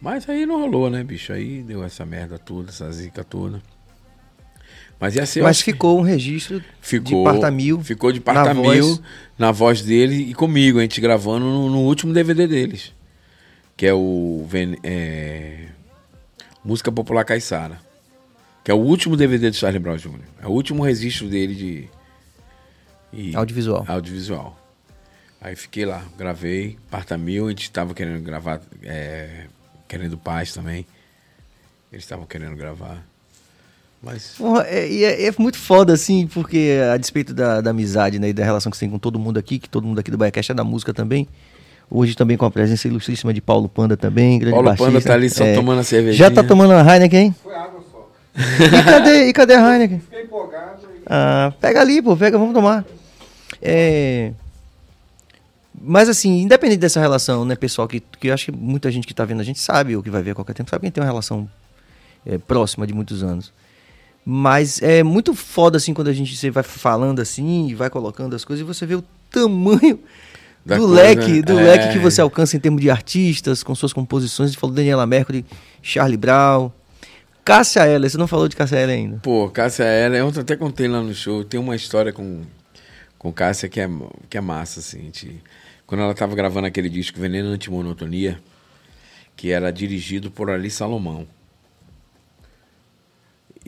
Mas 0.00 0.28
aí 0.28 0.44
não 0.44 0.60
rolou, 0.60 0.90
né, 0.90 1.02
bicho? 1.02 1.32
Aí 1.32 1.62
deu 1.62 1.82
essa 1.82 2.04
merda 2.04 2.38
toda, 2.38 2.70
essa 2.70 2.90
zica 2.92 3.24
toda. 3.24 3.62
Mas 4.98 5.14
ia 5.14 5.26
ser. 5.26 5.42
Mas 5.42 5.60
ficou 5.60 5.98
um 5.98 6.02
registro 6.02 6.62
ficou, 6.80 7.24
de 7.24 7.30
Parta 7.30 7.50
Mil. 7.50 7.82
Ficou 7.82 8.10
de 8.10 8.18
na 8.18 8.24
Parta 8.24 8.54
voz. 8.54 8.78
Mil 8.78 9.02
na 9.38 9.52
voz 9.52 9.82
dele 9.82 10.30
e 10.30 10.34
comigo, 10.34 10.78
a 10.78 10.82
gente 10.82 11.00
gravando 11.00 11.44
no, 11.44 11.70
no 11.70 11.80
último 11.80 12.12
DVD 12.12 12.46
deles. 12.46 12.92
Que 13.76 13.86
é 13.86 13.94
o. 13.94 14.46
É, 14.82 15.66
Música 16.64 16.90
Popular 16.90 17.24
Caiçara. 17.24 17.78
Que 18.64 18.70
é 18.70 18.74
o 18.74 18.78
último 18.78 19.16
DVD 19.16 19.50
de 19.50 19.56
Charlie 19.56 19.78
Brown 19.78 19.96
Jr. 19.96 20.18
É 20.42 20.46
o 20.46 20.50
último 20.50 20.82
registro 20.82 21.28
dele 21.28 21.54
de. 21.54 21.88
e- 23.12 23.36
Audiovisual. 23.36 23.84
audiovisual. 23.86 24.58
Aí 25.40 25.54
fiquei 25.54 25.84
lá, 25.84 26.02
gravei, 26.18 26.76
Parta 26.90 27.16
Mil, 27.16 27.46
a 27.46 27.50
gente 27.50 27.70
tava 27.70 27.94
querendo 27.94 28.20
gravar, 28.24 28.60
é, 28.82 29.44
querendo 29.86 30.16
paz 30.18 30.52
também. 30.52 30.86
Eles 31.92 32.04
estavam 32.04 32.26
querendo 32.26 32.56
gravar. 32.56 33.06
Mas. 34.06 34.34
É, 34.68 34.88
e 34.88 35.04
é, 35.04 35.26
é 35.26 35.34
muito 35.36 35.58
foda, 35.58 35.92
assim, 35.92 36.28
porque 36.28 36.78
a 36.92 36.96
despeito 36.96 37.34
da, 37.34 37.60
da 37.60 37.70
amizade, 37.70 38.20
né, 38.20 38.28
e 38.28 38.32
da 38.32 38.44
relação 38.44 38.70
que 38.70 38.76
você 38.76 38.84
tem 38.84 38.90
com 38.90 39.00
todo 39.00 39.18
mundo 39.18 39.36
aqui, 39.36 39.58
que 39.58 39.68
todo 39.68 39.84
mundo 39.84 39.98
aqui 39.98 40.12
do 40.12 40.16
BaiaCast 40.16 40.52
é 40.52 40.54
da 40.54 40.62
música 40.62 40.94
também. 40.94 41.26
Hoje 41.90 42.14
também 42.16 42.36
com 42.36 42.44
a 42.46 42.50
presença 42.50 42.86
ilustríssima 42.88 43.34
de 43.34 43.40
Paulo 43.40 43.68
Panda 43.68 43.96
também, 43.96 44.38
grande 44.38 44.54
Paulo 44.54 44.68
Panda 44.76 44.90
baixista. 44.92 45.08
tá 45.10 45.14
ali 45.14 45.28
só 45.30 45.44
É, 45.44 45.54
tomando 45.54 45.80
a 45.80 45.84
cervejinha. 45.84 46.28
Já 46.28 46.30
tá 46.34 46.42
tomando 46.44 46.72
a 46.72 46.80
Heineken, 46.94 47.26
hein? 47.26 47.34
Foi 47.42 47.54
água 47.54 47.80
só. 47.90 48.08
E 48.64 48.82
cadê, 48.84 49.28
e 49.28 49.32
cadê 49.32 49.54
a 49.54 49.72
Heineken? 49.74 49.98
Fiquei 50.00 50.22
empolgado 50.22 50.82
e 50.96 51.00
Ah, 51.06 51.52
pega 51.60 51.80
ali, 51.80 52.00
pô, 52.02 52.16
pega, 52.16 52.38
vamos 52.38 52.54
tomar. 52.54 52.84
É... 53.62 54.32
Mas 55.80 56.08
assim, 56.08 56.40
independente 56.42 56.78
dessa 56.80 57.00
relação, 57.00 57.44
né, 57.44 57.54
pessoal, 57.54 57.86
que, 57.86 58.00
que 58.00 58.28
eu 58.28 58.34
acho 58.34 58.46
que 58.46 58.52
muita 58.52 58.90
gente 58.90 59.06
que 59.06 59.14
tá 59.14 59.24
vendo 59.24 59.40
a 59.40 59.44
gente 59.44 59.60
sabe, 59.60 59.94
ou 59.94 60.02
que 60.02 60.10
vai 60.10 60.22
ver 60.22 60.32
a 60.32 60.34
qualquer 60.34 60.54
tempo, 60.54 60.68
sabe 60.70 60.80
que 60.80 60.86
a 60.86 60.88
gente 60.88 60.94
tem 60.94 61.02
uma 61.02 61.08
relação 61.08 61.48
é, 62.24 62.38
próxima 62.38 62.86
de 62.86 62.92
muitos 62.92 63.22
anos. 63.22 63.52
Mas 64.28 64.82
é 64.82 65.04
muito 65.04 65.34
foda, 65.34 65.76
assim, 65.76 65.94
quando 65.94 66.08
a 66.08 66.12
gente 66.12 66.34
você 66.36 66.50
vai 66.50 66.64
falando 66.64 67.20
assim, 67.20 67.68
e 67.68 67.74
vai 67.76 67.88
colocando 67.88 68.34
as 68.34 68.44
coisas, 68.44 68.64
e 68.64 68.66
você 68.66 68.84
vê 68.84 68.96
o 68.96 69.04
tamanho 69.30 70.00
Da 70.64 70.76
do 70.76 70.88
coisa, 70.88 70.94
leque, 71.02 71.42
do 71.42 71.56
é. 71.56 71.62
leque 71.62 71.92
que 71.92 71.98
você 72.00 72.20
alcança 72.20 72.56
em 72.56 72.60
termos 72.60 72.80
de 72.82 72.90
artistas, 72.90 73.62
com 73.62 73.72
suas 73.72 73.92
composições. 73.92 74.50
Você 74.50 74.56
falou 74.58 74.74
Daniela 74.74 75.06
Mercury, 75.06 75.44
Charlie 75.80 76.16
Brown, 76.16 76.72
Cássia 77.44 77.86
Eller, 77.86 78.10
você 78.10 78.18
não 78.18 78.26
falou 78.26 78.48
de 78.48 78.56
Cássia 78.56 78.76
Eller 78.78 78.96
ainda. 78.96 79.18
Pô, 79.22 79.48
Cássia 79.48 79.84
ela, 79.84 80.16
eu 80.16 80.26
até 80.26 80.56
contei 80.56 80.88
lá 80.88 81.00
no 81.00 81.14
show, 81.14 81.44
tem 81.44 81.60
uma 81.60 81.76
história 81.76 82.12
com, 82.12 82.42
com 83.16 83.32
Cássia 83.32 83.68
que 83.68 83.78
é, 83.80 83.88
que 84.28 84.36
é 84.36 84.40
massa, 84.40 84.80
assim. 84.80 85.02
gente- 85.02 85.40
quando 85.86 86.00
ela 86.00 86.14
tava 86.14 86.34
gravando 86.34 86.66
aquele 86.66 86.88
disco 86.88 87.20
Veneno 87.20 87.48
Antimonotonia, 87.50 88.40
que 89.36 89.52
era 89.52 89.70
dirigido 89.70 90.32
por 90.32 90.50
Ali 90.50 90.68
Salomão. 90.68 91.28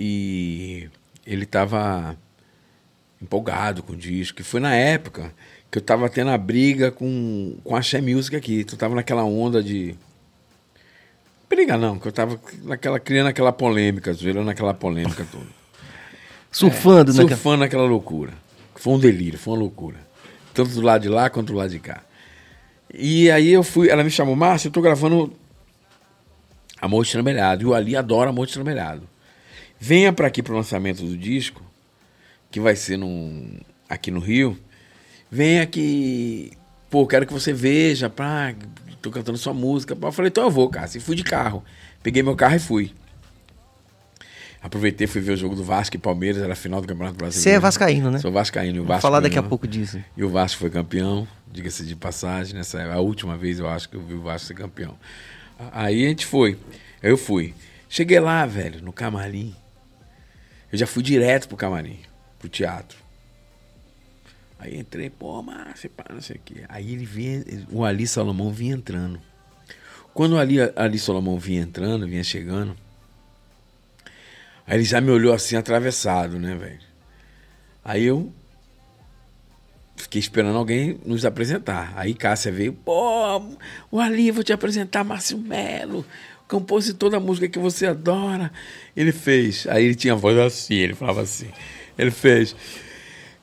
E 0.01 0.89
ele 1.27 1.45
tava 1.45 2.17
empolgado 3.21 3.83
com 3.83 3.95
o 3.95 3.97
disco. 3.97 4.41
E 4.41 4.45
foi 4.45 4.61
na 4.61 4.73
época 4.73 5.35
que 5.69 5.79
eu 5.79 5.83
tava 5.83 6.09
tendo 6.09 6.31
a 6.31 6.39
briga 6.39 6.93
com, 6.93 7.57
com 7.65 7.75
a 7.75 7.83
Xé 7.83 8.01
Music 8.01 8.37
aqui. 8.37 8.63
Tu 8.63 8.77
tava 8.77 8.95
naquela 8.95 9.25
onda 9.25 9.61
de. 9.61 9.97
Briga 11.51 11.77
não, 11.77 11.99
que 11.99 12.07
eu 12.07 12.13
tava 12.13 12.39
naquela, 12.63 13.01
criando 13.01 13.27
aquela 13.27 13.53
polêmica, 13.53 14.13
zoeirando 14.13 14.49
aquela 14.49 14.73
polêmica 14.73 15.27
toda. 15.33 15.59
Surfando, 16.53 17.13
né? 17.13 17.23
Surfando 17.23 17.59
naquela 17.59 17.85
loucura. 17.85 18.33
Foi 18.77 18.93
um 18.93 18.99
delírio, 19.01 19.37
foi 19.37 19.55
uma 19.55 19.61
loucura. 19.61 19.97
Tanto 20.55 20.71
do 20.71 20.81
lado 20.81 21.03
de 21.03 21.09
lá 21.09 21.29
quanto 21.29 21.53
do 21.53 21.59
lado 21.59 21.71
de 21.71 21.81
cá. 21.81 22.03
E 22.95 23.31
aí 23.33 23.51
eu 23.51 23.65
fui, 23.65 23.89
ela 23.89 24.05
me 24.05 24.11
chamou, 24.11 24.37
Márcio, 24.37 24.69
eu 24.69 24.73
tô 24.73 24.81
gravando 24.81 25.33
Amor 26.81 27.03
Estrambelhado. 27.03 27.63
E 27.63 27.67
o 27.67 27.75
Ali 27.75 27.97
adora 27.97 28.31
Amor 28.31 28.47
Estrambelhado. 28.47 29.03
Venha 29.81 30.13
para 30.13 30.27
aqui 30.27 30.43
pro 30.43 30.57
lançamento 30.57 31.03
do 31.03 31.17
disco, 31.17 31.63
que 32.51 32.59
vai 32.61 32.75
ser 32.75 32.97
num, 32.97 33.59
aqui 33.89 34.11
no 34.11 34.21
Rio. 34.21 34.59
Venha 35.31 35.67
que, 35.67 36.53
pô, 36.91 37.07
quero 37.07 37.27
que 37.27 37.33
você 37.33 37.53
veja, 37.53 38.11
pá, 38.11 38.55
tô 39.01 39.11
cantando 39.11 39.39
sua 39.39 39.55
música. 39.55 39.97
Eu 40.01 40.13
falei, 40.13 40.29
então 40.29 40.45
eu 40.45 40.51
vou, 40.51 40.69
cara. 40.69 40.89
E 40.95 41.01
fui 41.01 41.15
de 41.15 41.25
carro. 41.25 41.63
Peguei 42.03 42.23
meu 42.23 42.35
carro 42.35 42.57
e 42.57 42.59
fui. 42.59 42.93
Aproveitei, 44.61 45.07
fui 45.07 45.21
ver 45.21 45.33
o 45.33 45.37
jogo 45.37 45.55
do 45.55 45.63
Vasco 45.63 45.95
e 45.95 45.99
Palmeiras, 45.99 46.43
era 46.43 46.53
a 46.53 46.57
final 46.57 46.81
do 46.81 46.89
Campeonato 46.89 47.17
Brasileiro. 47.17 47.43
Você 47.43 47.57
é 47.57 47.61
vascaíno, 47.61 48.11
né? 48.11 48.19
Sou 48.19 48.33
vascaíno. 48.33 48.79
e 48.79 48.81
o 48.81 48.85
Vasco 48.85 49.03
falar 49.03 49.21
daqui 49.21 49.39
a 49.39 49.43
pouco 49.43 49.69
disso. 49.69 50.03
E 50.17 50.25
o 50.25 50.29
Vasco 50.29 50.59
foi 50.59 50.69
campeão, 50.69 51.29
diga-se 51.51 51.87
de 51.87 51.95
passagem, 51.95 52.55
nessa 52.55 52.81
é 52.81 52.93
a 52.93 52.99
última 52.99 53.37
vez 53.37 53.61
eu 53.61 53.69
acho 53.69 53.89
que 53.89 53.95
eu 53.95 54.03
vi 54.03 54.15
o 54.15 54.21
Vasco 54.21 54.49
ser 54.49 54.55
campeão. 54.55 54.97
Aí 55.73 56.05
a 56.05 56.09
gente 56.09 56.27
foi, 56.27 56.59
eu 57.01 57.17
fui. 57.17 57.55
Cheguei 57.89 58.19
lá, 58.19 58.45
velho, 58.47 58.83
no 58.83 58.93
camarim. 58.93 59.55
Eu 60.71 60.79
já 60.79 60.87
fui 60.87 61.03
direto 61.03 61.49
pro 61.49 61.57
camarim, 61.57 61.99
pro 62.39 62.49
teatro. 62.49 62.99
Aí 64.59 64.77
entrei, 64.77 65.09
pô, 65.09 65.41
Márcio, 65.41 65.89
pá, 65.89 66.05
não 66.13 66.21
sei 66.21 66.37
o 66.37 66.41
quê. 66.45 66.65
Aí 66.69 66.93
ele 66.93 67.07
vinha, 67.07 67.45
o 67.71 67.85
Ali 67.85 68.07
Salomão 68.07 68.53
vinha 68.53 68.75
entrando. 68.75 69.21
Quando 70.13 70.33
o 70.33 70.39
Ali, 70.39 70.57
Ali 70.75 70.99
Salomão 70.99 71.39
vinha 71.39 71.63
entrando, 71.63 72.09
vinha 72.09 72.25
chegando, 72.25 72.77
aí 74.67 74.77
ele 74.77 74.85
já 74.85 75.01
me 75.01 75.11
olhou 75.11 75.33
assim, 75.33 75.55
atravessado, 75.55 76.41
né, 76.41 76.57
velho? 76.57 76.81
Aí 77.85 78.05
eu 78.05 78.33
fiquei 79.95 80.21
esperando 80.21 80.59
alguém 80.59 81.01
nos 81.07 81.25
apresentar. 81.25 81.93
Aí 81.97 82.13
Cássia 82.15 82.51
veio, 82.51 82.73
pô, 82.73 83.57
o 83.91 84.01
Ali, 84.01 84.33
vou 84.33 84.43
te 84.43 84.53
apresentar 84.53 85.05
Márcio 85.05 85.39
Melo, 85.39 86.05
compositor 86.49 87.11
da 87.11 87.21
música 87.21 87.49
que 87.49 87.59
você 87.59 87.87
adora. 87.87 88.51
Ele 88.97 89.13
fez, 89.13 89.67
aí 89.69 89.85
ele 89.85 89.95
tinha 89.95 90.15
voz 90.15 90.37
assim, 90.39 90.75
ele 90.75 90.95
falava 90.95 91.21
assim. 91.23 91.49
Ele 91.97 92.11
fez, 92.11 92.57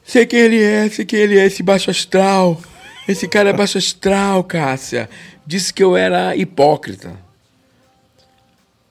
sei 0.04 0.26
quem 0.26 0.40
ele 0.40 0.62
é, 0.62 0.90
sei 0.90 1.06
quem 1.06 1.20
ele 1.20 1.38
é, 1.38 1.46
esse 1.46 1.62
baixo 1.62 1.92
astral. 1.92 2.62
Esse 3.08 3.28
cara 3.28 3.52
é 3.52 3.54
baixo 3.54 3.78
astral, 3.78 4.44
Cássia. 4.44 5.08
Disse 5.46 5.72
que 5.72 5.84
eu 5.84 5.96
era 5.96 6.36
hipócrita. 6.36 7.16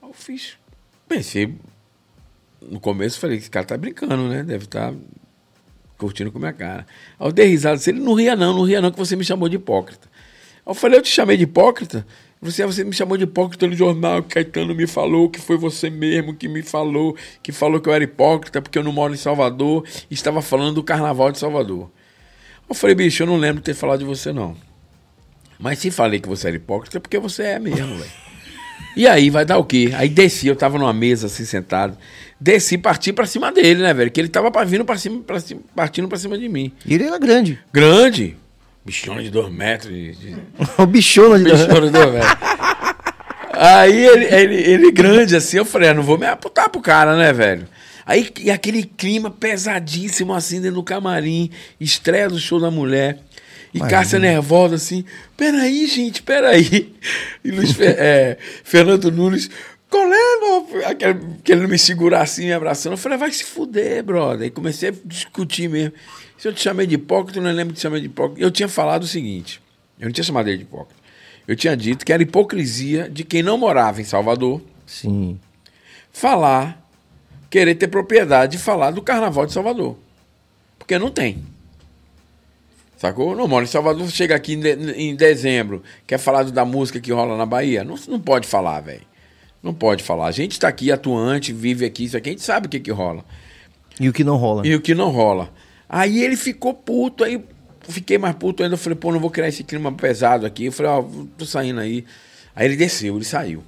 Eu 0.01 0.13
fiz, 0.13 0.57
pensei, 1.07 1.53
no 2.61 2.79
começo 2.79 3.19
falei, 3.19 3.37
esse 3.37 3.49
cara 3.49 3.65
tá 3.65 3.77
brincando, 3.77 4.29
né? 4.29 4.41
Deve 4.41 4.63
estar 4.63 4.93
curtindo 5.97 6.31
com 6.31 6.37
a 6.37 6.41
minha 6.41 6.53
cara. 6.53 6.87
Aí 7.19 7.27
eu 7.27 7.31
dei 7.31 7.47
risada, 7.47 7.75
disse, 7.75 7.89
ele 7.89 7.99
não 7.99 8.13
ria 8.13 8.35
não, 8.35 8.53
não 8.53 8.63
ria 8.63 8.81
não, 8.81 8.91
que 8.91 8.97
você 8.97 9.15
me 9.15 9.25
chamou 9.25 9.49
de 9.49 9.57
hipócrita. 9.57 10.07
Aí 10.65 10.71
eu 10.71 10.73
falei, 10.73 10.97
eu 10.97 11.03
te 11.03 11.09
chamei 11.09 11.35
de 11.35 11.43
hipócrita? 11.43 12.05
Você, 12.45 12.65
você 12.65 12.83
me 12.83 12.93
chamou 12.93 13.17
de 13.17 13.23
hipócrita 13.23 13.67
no 13.67 13.75
jornal, 13.75 14.21
que 14.21 14.35
Caetano 14.35 14.75
me 14.75 14.85
falou 14.85 15.29
que 15.29 15.39
foi 15.39 15.57
você 15.57 15.89
mesmo 15.89 16.33
que 16.35 16.47
me 16.47 16.61
falou, 16.61 17.15
que 17.41 17.51
falou 17.51 17.79
que 17.79 17.89
eu 17.89 17.93
era 17.93 18.03
hipócrita 18.03 18.61
porque 18.61 18.77
eu 18.77 18.83
não 18.83 18.91
moro 18.91 19.13
em 19.13 19.17
Salvador 19.17 19.83
e 20.09 20.13
estava 20.13 20.41
falando 20.41 20.75
do 20.75 20.83
carnaval 20.83 21.31
de 21.31 21.39
Salvador. 21.39 21.89
Eu 22.69 22.75
falei, 22.75 22.95
bicho, 22.95 23.23
eu 23.23 23.27
não 23.27 23.37
lembro 23.37 23.57
de 23.57 23.65
ter 23.65 23.73
falado 23.73 23.99
de 23.99 24.05
você 24.05 24.31
não. 24.31 24.55
Mas 25.59 25.79
se 25.79 25.89
falei 25.89 26.19
que 26.19 26.27
você 26.27 26.47
era 26.47 26.57
hipócrita, 26.57 26.97
é 26.97 26.99
porque 26.99 27.17
você 27.17 27.43
é 27.43 27.59
mesmo, 27.59 27.97
velho. 27.97 28.25
E 28.95 29.07
aí, 29.07 29.29
vai 29.29 29.43
dar 29.43 29.57
o 29.57 29.63
quê? 29.63 29.91
Aí 29.95 30.07
desci, 30.07 30.47
eu 30.47 30.55
tava 30.55 30.77
numa 30.77 30.93
mesa 30.93 31.27
assim, 31.27 31.43
sentado. 31.45 31.97
Desci, 32.39 32.77
parti 32.77 33.11
pra 33.11 33.25
cima 33.25 33.51
dele, 33.51 33.81
né, 33.81 33.93
velho? 33.93 34.09
Que 34.09 34.21
ele 34.21 34.29
tava 34.29 34.51
vindo 34.65 34.85
pra 34.85 34.97
cima, 34.97 35.21
pra 35.21 35.39
cima, 35.39 35.61
partindo 35.75 36.07
pra 36.07 36.17
cima 36.17 36.37
de 36.37 36.47
mim. 36.47 36.71
E 36.85 36.93
ele 36.93 37.03
era 37.03 37.17
grande. 37.17 37.59
Grande. 37.73 38.37
Bichona 38.85 39.23
de 39.23 39.31
dois 39.31 39.51
metros. 39.51 39.91
De, 39.91 40.11
de... 40.11 40.35
o 40.77 40.85
bichona 40.85 41.39
de 41.39 41.45
bichona 41.45 41.81
de 41.81 41.89
dois 41.89 42.13
metros. 42.13 42.37
Aí 43.51 44.05
ele, 44.05 44.25
ele, 44.25 44.55
ele 44.55 44.91
grande 44.91 45.35
assim, 45.35 45.57
eu 45.57 45.65
falei, 45.65 45.89
ah, 45.89 45.93
não 45.93 46.03
vou 46.03 46.17
me 46.17 46.25
apontar 46.25 46.69
pro 46.69 46.81
cara, 46.81 47.15
né, 47.17 47.31
velho? 47.33 47.67
Aí 48.05 48.29
e 48.39 48.51
aquele 48.51 48.83
clima 48.83 49.31
pesadíssimo 49.31 50.33
assim 50.33 50.61
dentro 50.61 50.75
do 50.75 50.83
camarim, 50.83 51.49
estreia 51.79 52.29
do 52.29 52.37
show 52.37 52.59
da 52.59 52.69
mulher. 52.69 53.19
E 53.73 53.77
Imagina. 53.77 53.99
Cássia 53.99 54.19
nervosa 54.19 54.75
assim, 54.75 55.03
peraí, 55.35 55.87
gente, 55.87 56.21
peraí. 56.21 56.93
E 57.43 57.51
Luiz 57.51 57.77
é, 57.81 58.37
Fernando 58.63 59.11
Nunes, 59.11 59.49
colega, 59.89 60.89
aquele, 60.89 61.19
querendo 61.43 61.67
me 61.67 61.79
segurar 61.79 62.21
assim, 62.21 62.45
me 62.45 62.53
abraçando. 62.53 62.93
Eu 62.93 62.97
falei, 62.97 63.17
vai 63.17 63.31
se 63.31 63.43
fuder, 63.43 64.03
brother. 64.03 64.43
Aí 64.43 64.51
comecei 64.51 64.89
a 64.89 64.93
discutir 65.03 65.67
mesmo. 65.67 65.93
Se 66.45 66.49
eu 66.49 66.53
te 66.53 66.61
chamei 66.61 66.85
de 66.85 66.93
hipócrita, 66.93 67.39
eu 67.39 67.43
não 67.43 67.51
lembro 67.51 67.73
de 67.73 67.79
te 67.79 67.81
chamar 67.81 67.99
de 67.99 68.05
hipócrita. 68.05 68.39
Eu 68.39 68.51
tinha 68.51 68.69
falado 68.69 69.01
o 69.01 69.07
seguinte, 69.07 69.59
eu 69.99 70.05
não 70.05 70.11
tinha 70.11 70.23
chamado 70.23 70.47
ele 70.47 70.57
de 70.59 70.63
hipócrita. 70.63 71.01
Eu 71.47 71.55
tinha 71.55 71.75
dito 71.75 72.05
que 72.05 72.13
era 72.13 72.21
hipocrisia 72.21 73.09
de 73.09 73.23
quem 73.23 73.41
não 73.41 73.57
morava 73.57 73.99
em 73.99 74.03
Salvador 74.03 74.61
Sim. 74.85 75.39
falar, 76.13 76.87
querer 77.49 77.73
ter 77.73 77.87
propriedade 77.87 78.57
de 78.57 78.63
falar 78.63 78.91
do 78.91 79.01
Carnaval 79.01 79.47
de 79.47 79.53
Salvador. 79.53 79.97
Porque 80.77 80.99
não 80.99 81.09
tem. 81.09 81.43
Sacou? 82.95 83.35
Não 83.35 83.47
mora 83.47 83.63
em 83.65 83.67
Salvador, 83.67 84.07
chega 84.11 84.35
aqui 84.35 84.53
em, 84.53 84.59
de- 84.59 84.91
em 84.91 85.15
dezembro, 85.15 85.81
quer 86.05 86.19
falar 86.19 86.43
da 86.43 86.63
música 86.63 86.99
que 86.99 87.11
rola 87.11 87.35
na 87.35 87.45
Bahia. 87.47 87.83
Não, 87.83 87.95
não 88.07 88.19
pode 88.19 88.47
falar, 88.47 88.81
velho. 88.81 89.01
Não 89.63 89.73
pode 89.73 90.03
falar. 90.03 90.27
A 90.27 90.31
gente 90.31 90.51
está 90.51 90.67
aqui 90.67 90.91
atuante, 90.91 91.51
vive 91.51 91.85
aqui, 91.85 92.03
isso 92.03 92.15
aqui, 92.15 92.29
a 92.29 92.31
gente 92.33 92.43
sabe 92.43 92.67
o 92.67 92.69
que, 92.69 92.79
que 92.79 92.91
rola. 92.91 93.25
E 93.99 94.07
o 94.07 94.13
que 94.13 94.23
não 94.23 94.35
rola? 94.37 94.61
E 94.67 94.75
o 94.75 94.79
que 94.79 94.93
não 94.93 95.09
rola. 95.09 95.49
Aí 95.87 96.23
ele 96.23 96.35
ficou 96.35 96.73
puto, 96.73 97.23
aí 97.23 97.43
fiquei 97.81 98.17
mais 98.17 98.35
puto 98.35 98.63
ainda. 98.63 98.75
Eu 98.75 98.79
falei, 98.79 98.97
pô, 98.97 99.11
não 99.11 99.19
vou 99.19 99.29
criar 99.29 99.47
esse 99.47 99.63
clima 99.63 99.91
pesado 99.91 100.45
aqui. 100.45 100.65
Eu 100.65 100.71
falei, 100.71 100.91
ó, 100.91 101.03
tô 101.37 101.45
saindo 101.45 101.79
aí. 101.79 102.05
Aí 102.55 102.65
ele 102.65 102.75
desceu, 102.75 103.15
ele 103.15 103.25
saiu. 103.25 103.63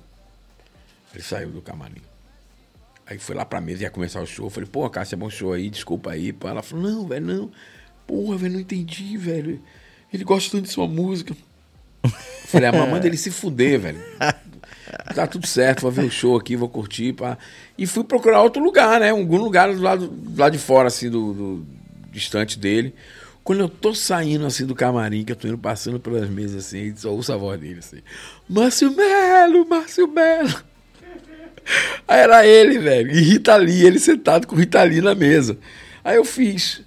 Ele 1.14 1.24
saiu 1.24 1.50
do 1.50 1.62
camarim. 1.62 2.02
Aí 3.06 3.18
foi 3.18 3.36
lá 3.36 3.46
pra 3.46 3.62
mesa, 3.62 3.84
ia 3.84 3.90
começar 3.90 4.22
o 4.22 4.26
show. 4.26 4.48
Eu 4.48 4.50
falei, 4.50 4.70
pô, 4.70 4.90
Cássia, 4.90 5.16
é 5.16 5.18
bom 5.18 5.30
show 5.30 5.54
aí, 5.54 5.70
desculpa 5.70 6.12
aí. 6.12 6.34
Pô, 6.34 6.48
Ela 6.48 6.62
falou, 6.62 6.90
não, 6.90 7.08
velho, 7.08 7.26
não. 7.26 7.52
Porra, 8.06 8.38
velho, 8.38 8.54
não 8.54 8.60
entendi, 8.60 9.18
velho. 9.18 9.62
Ele 10.12 10.24
gosta 10.24 10.52
tanto 10.52 10.68
de 10.68 10.74
sua 10.74 10.88
música. 10.88 11.36
Eu 12.04 12.12
falei, 12.48 12.70
a 12.70 12.72
mamãe 12.74 13.00
dele 13.00 13.18
se 13.18 13.32
fuder, 13.32 13.80
velho. 13.80 14.00
Tá 15.14 15.26
tudo 15.28 15.48
certo, 15.48 15.82
vou 15.82 15.92
ver 15.92 16.06
o 16.06 16.12
show 16.12 16.38
aqui, 16.38 16.56
vou 16.56 16.70
curtir. 16.70 17.14
Pá. 17.14 17.38
E 17.78 17.86
fui 17.86 18.04
procurar 18.04 18.42
outro 18.42 18.62
lugar, 18.62 19.00
né? 19.00 19.10
Algum 19.12 19.38
lugar 19.38 19.74
do 19.74 19.82
lado, 19.82 20.08
do 20.08 20.40
lado 20.40 20.52
de 20.52 20.60
fora, 20.60 20.88
assim, 20.88 21.10
do, 21.10 21.34
do 21.34 21.68
distante 22.18 22.60
dele. 22.60 22.94
Quando 23.44 23.62
eu 23.62 23.70
tô 23.70 23.94
saindo 23.96 24.46
assim 24.46 24.66
do 24.66 24.76
camarim, 24.76 25.24
que 25.24 25.32
eu 25.32 25.36
tô 25.36 25.48
indo 25.48 25.58
passando 25.58 26.00
pelas 26.00 26.30
mesas 26.30 26.66
assim, 26.66 26.94
só 26.96 27.12
ouço 27.12 27.32
a 27.32 27.38
voz 27.38 27.60
dele 27.60 27.80
assim. 27.80 28.00
Márcio 28.50 28.92
Melo, 28.94 29.66
Márcio 29.66 30.08
Melo. 30.08 30.50
Aí 32.08 32.20
era 32.20 32.46
ele, 32.46 32.78
velho. 32.78 33.12
E 33.12 33.22
Rita 33.22 33.56
Lee, 33.56 33.86
ele 33.86 34.00
sentado 34.00 34.48
com 34.48 34.56
Rita 34.56 34.84
Lee 34.84 35.00
na 35.00 35.16
mesa. 35.16 35.58
Aí 36.04 36.18
eu 36.18 36.26
fiz. 36.26 36.82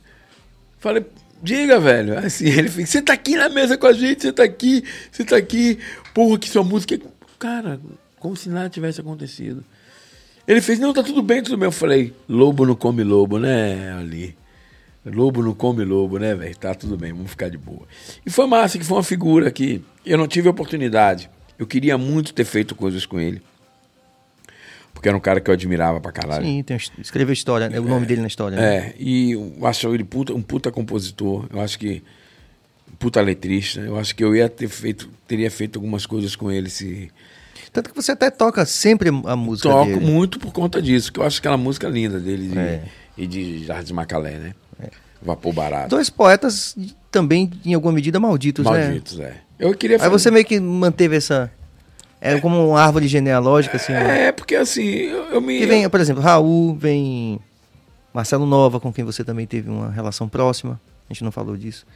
Falei, 0.78 1.04
diga, 1.42 1.80
velho. 1.80 2.18
Assim, 2.18 2.46
ele 2.46 2.68
fez, 2.68 2.90
você 2.90 3.00
tá 3.00 3.14
aqui 3.14 3.36
na 3.36 3.48
mesa 3.48 3.78
com 3.78 3.86
a 3.86 3.92
gente, 3.92 4.22
você 4.22 4.32
tá 4.32 4.42
aqui, 4.42 4.84
você 5.10 5.24
tá 5.24 5.36
aqui. 5.36 5.78
Porra, 6.12 6.38
que 6.38 6.48
sua 6.48 6.62
música. 6.62 6.94
é-" 6.94 7.00
Cara, 7.38 7.80
como 8.18 8.36
se 8.36 8.48
nada 8.50 8.68
tivesse 8.68 9.00
acontecido. 9.00 9.64
Ele 10.46 10.60
fez, 10.60 10.78
não, 10.78 10.92
tá 10.92 11.02
tudo 11.02 11.22
bem, 11.22 11.42
tudo 11.42 11.56
bem. 11.56 11.68
Eu 11.68 11.72
falei, 11.72 12.12
lobo 12.28 12.66
não 12.66 12.74
come 12.74 13.02
lobo, 13.02 13.38
né, 13.38 13.94
ali? 13.98 14.36
Lobo 15.04 15.42
não 15.42 15.54
come 15.54 15.82
lobo, 15.84 16.18
né, 16.18 16.34
velho? 16.34 16.56
Tá 16.56 16.74
tudo 16.74 16.96
bem, 16.96 17.12
vamos 17.12 17.30
ficar 17.30 17.48
de 17.48 17.56
boa. 17.56 17.86
E 18.24 18.30
foi 18.30 18.46
massa, 18.46 18.78
que 18.78 18.84
foi 18.84 18.98
uma 18.98 19.02
figura 19.02 19.50
que 19.50 19.82
eu 20.04 20.18
não 20.18 20.28
tive 20.28 20.48
oportunidade. 20.48 21.30
Eu 21.58 21.66
queria 21.66 21.96
muito 21.96 22.34
ter 22.34 22.44
feito 22.44 22.74
coisas 22.74 23.06
com 23.06 23.18
ele. 23.18 23.40
Porque 24.92 25.08
era 25.08 25.16
um 25.16 25.20
cara 25.20 25.40
que 25.40 25.48
eu 25.48 25.54
admirava 25.54 26.00
pra 26.00 26.12
caralho. 26.12 26.44
Sim, 26.44 26.62
tem, 26.62 26.76
escreveu 26.98 27.32
história, 27.32 27.68
né? 27.70 27.80
o 27.80 27.84
nome 27.84 28.04
dele 28.04 28.20
na 28.20 28.26
história. 28.26 28.56
né? 28.58 28.76
É, 28.76 28.94
e 28.98 29.32
eu 29.32 29.66
acho 29.66 29.88
ele 29.94 30.04
puta, 30.04 30.34
um 30.34 30.42
puta 30.42 30.70
compositor. 30.70 31.46
Eu 31.50 31.60
acho 31.60 31.78
que. 31.78 32.02
Puta 32.98 33.22
letrista. 33.22 33.80
Eu 33.80 33.98
acho 33.98 34.14
que 34.14 34.22
eu 34.22 34.36
ia 34.36 34.48
ter 34.48 34.68
feito, 34.68 35.08
teria 35.26 35.50
feito 35.50 35.78
algumas 35.78 36.04
coisas 36.04 36.36
com 36.36 36.50
ele 36.52 36.68
se. 36.68 37.10
Tanto 37.72 37.88
que 37.88 37.96
você 37.96 38.12
até 38.12 38.30
toca 38.30 38.66
sempre 38.66 39.08
a 39.08 39.36
música 39.36 39.70
Toco 39.70 39.86
dele. 39.86 40.00
muito 40.04 40.38
por 40.38 40.52
conta 40.52 40.82
disso, 40.82 41.10
que 41.12 41.20
eu 41.20 41.24
acho 41.24 41.38
aquela 41.38 41.56
música 41.56 41.88
linda 41.88 42.18
dele 42.18 42.48
de- 42.48 42.58
É. 42.58 42.84
e 43.16 43.26
de 43.28 43.64
Jardim 43.64 43.92
Macalé, 43.94 44.32
né? 44.38 44.54
Vapor 45.22 45.52
Barato. 45.52 45.88
Dois 45.90 46.08
poetas 46.10 46.76
também, 47.10 47.50
em 47.64 47.74
alguma 47.74 47.92
medida, 47.92 48.18
malditos, 48.20 48.64
né? 48.64 48.84
Malditos, 48.88 49.20
é. 49.20 49.36
Eu 49.58 49.74
queria 49.74 50.02
Aí 50.02 50.08
você 50.08 50.30
meio 50.30 50.44
que 50.44 50.58
manteve 50.60 51.16
essa... 51.16 51.50
É 52.22 52.38
como 52.38 52.68
uma 52.68 52.80
árvore 52.82 53.08
genealógica, 53.08 53.76
assim. 53.76 53.94
ó. 53.94 53.96
É, 53.96 54.30
porque 54.30 54.54
assim, 54.54 54.82
eu, 54.84 55.24
eu 55.30 55.40
me. 55.40 55.58
Que 55.58 55.64
vem, 55.66 55.88
por 55.88 55.98
exemplo, 56.00 56.22
Raul, 56.22 56.74
vem 56.76 57.40
Marcelo 58.12 58.44
Nova, 58.44 58.78
com 58.78 58.92
quem 58.92 59.02
você 59.06 59.24
também 59.24 59.46
teve 59.46 59.70
uma 59.70 59.90
relação 59.90 60.28
próxima. 60.28 60.78
A 61.08 61.12
gente 61.14 61.24
não 61.24 61.32
falou 61.32 61.56
disso. 61.56 61.86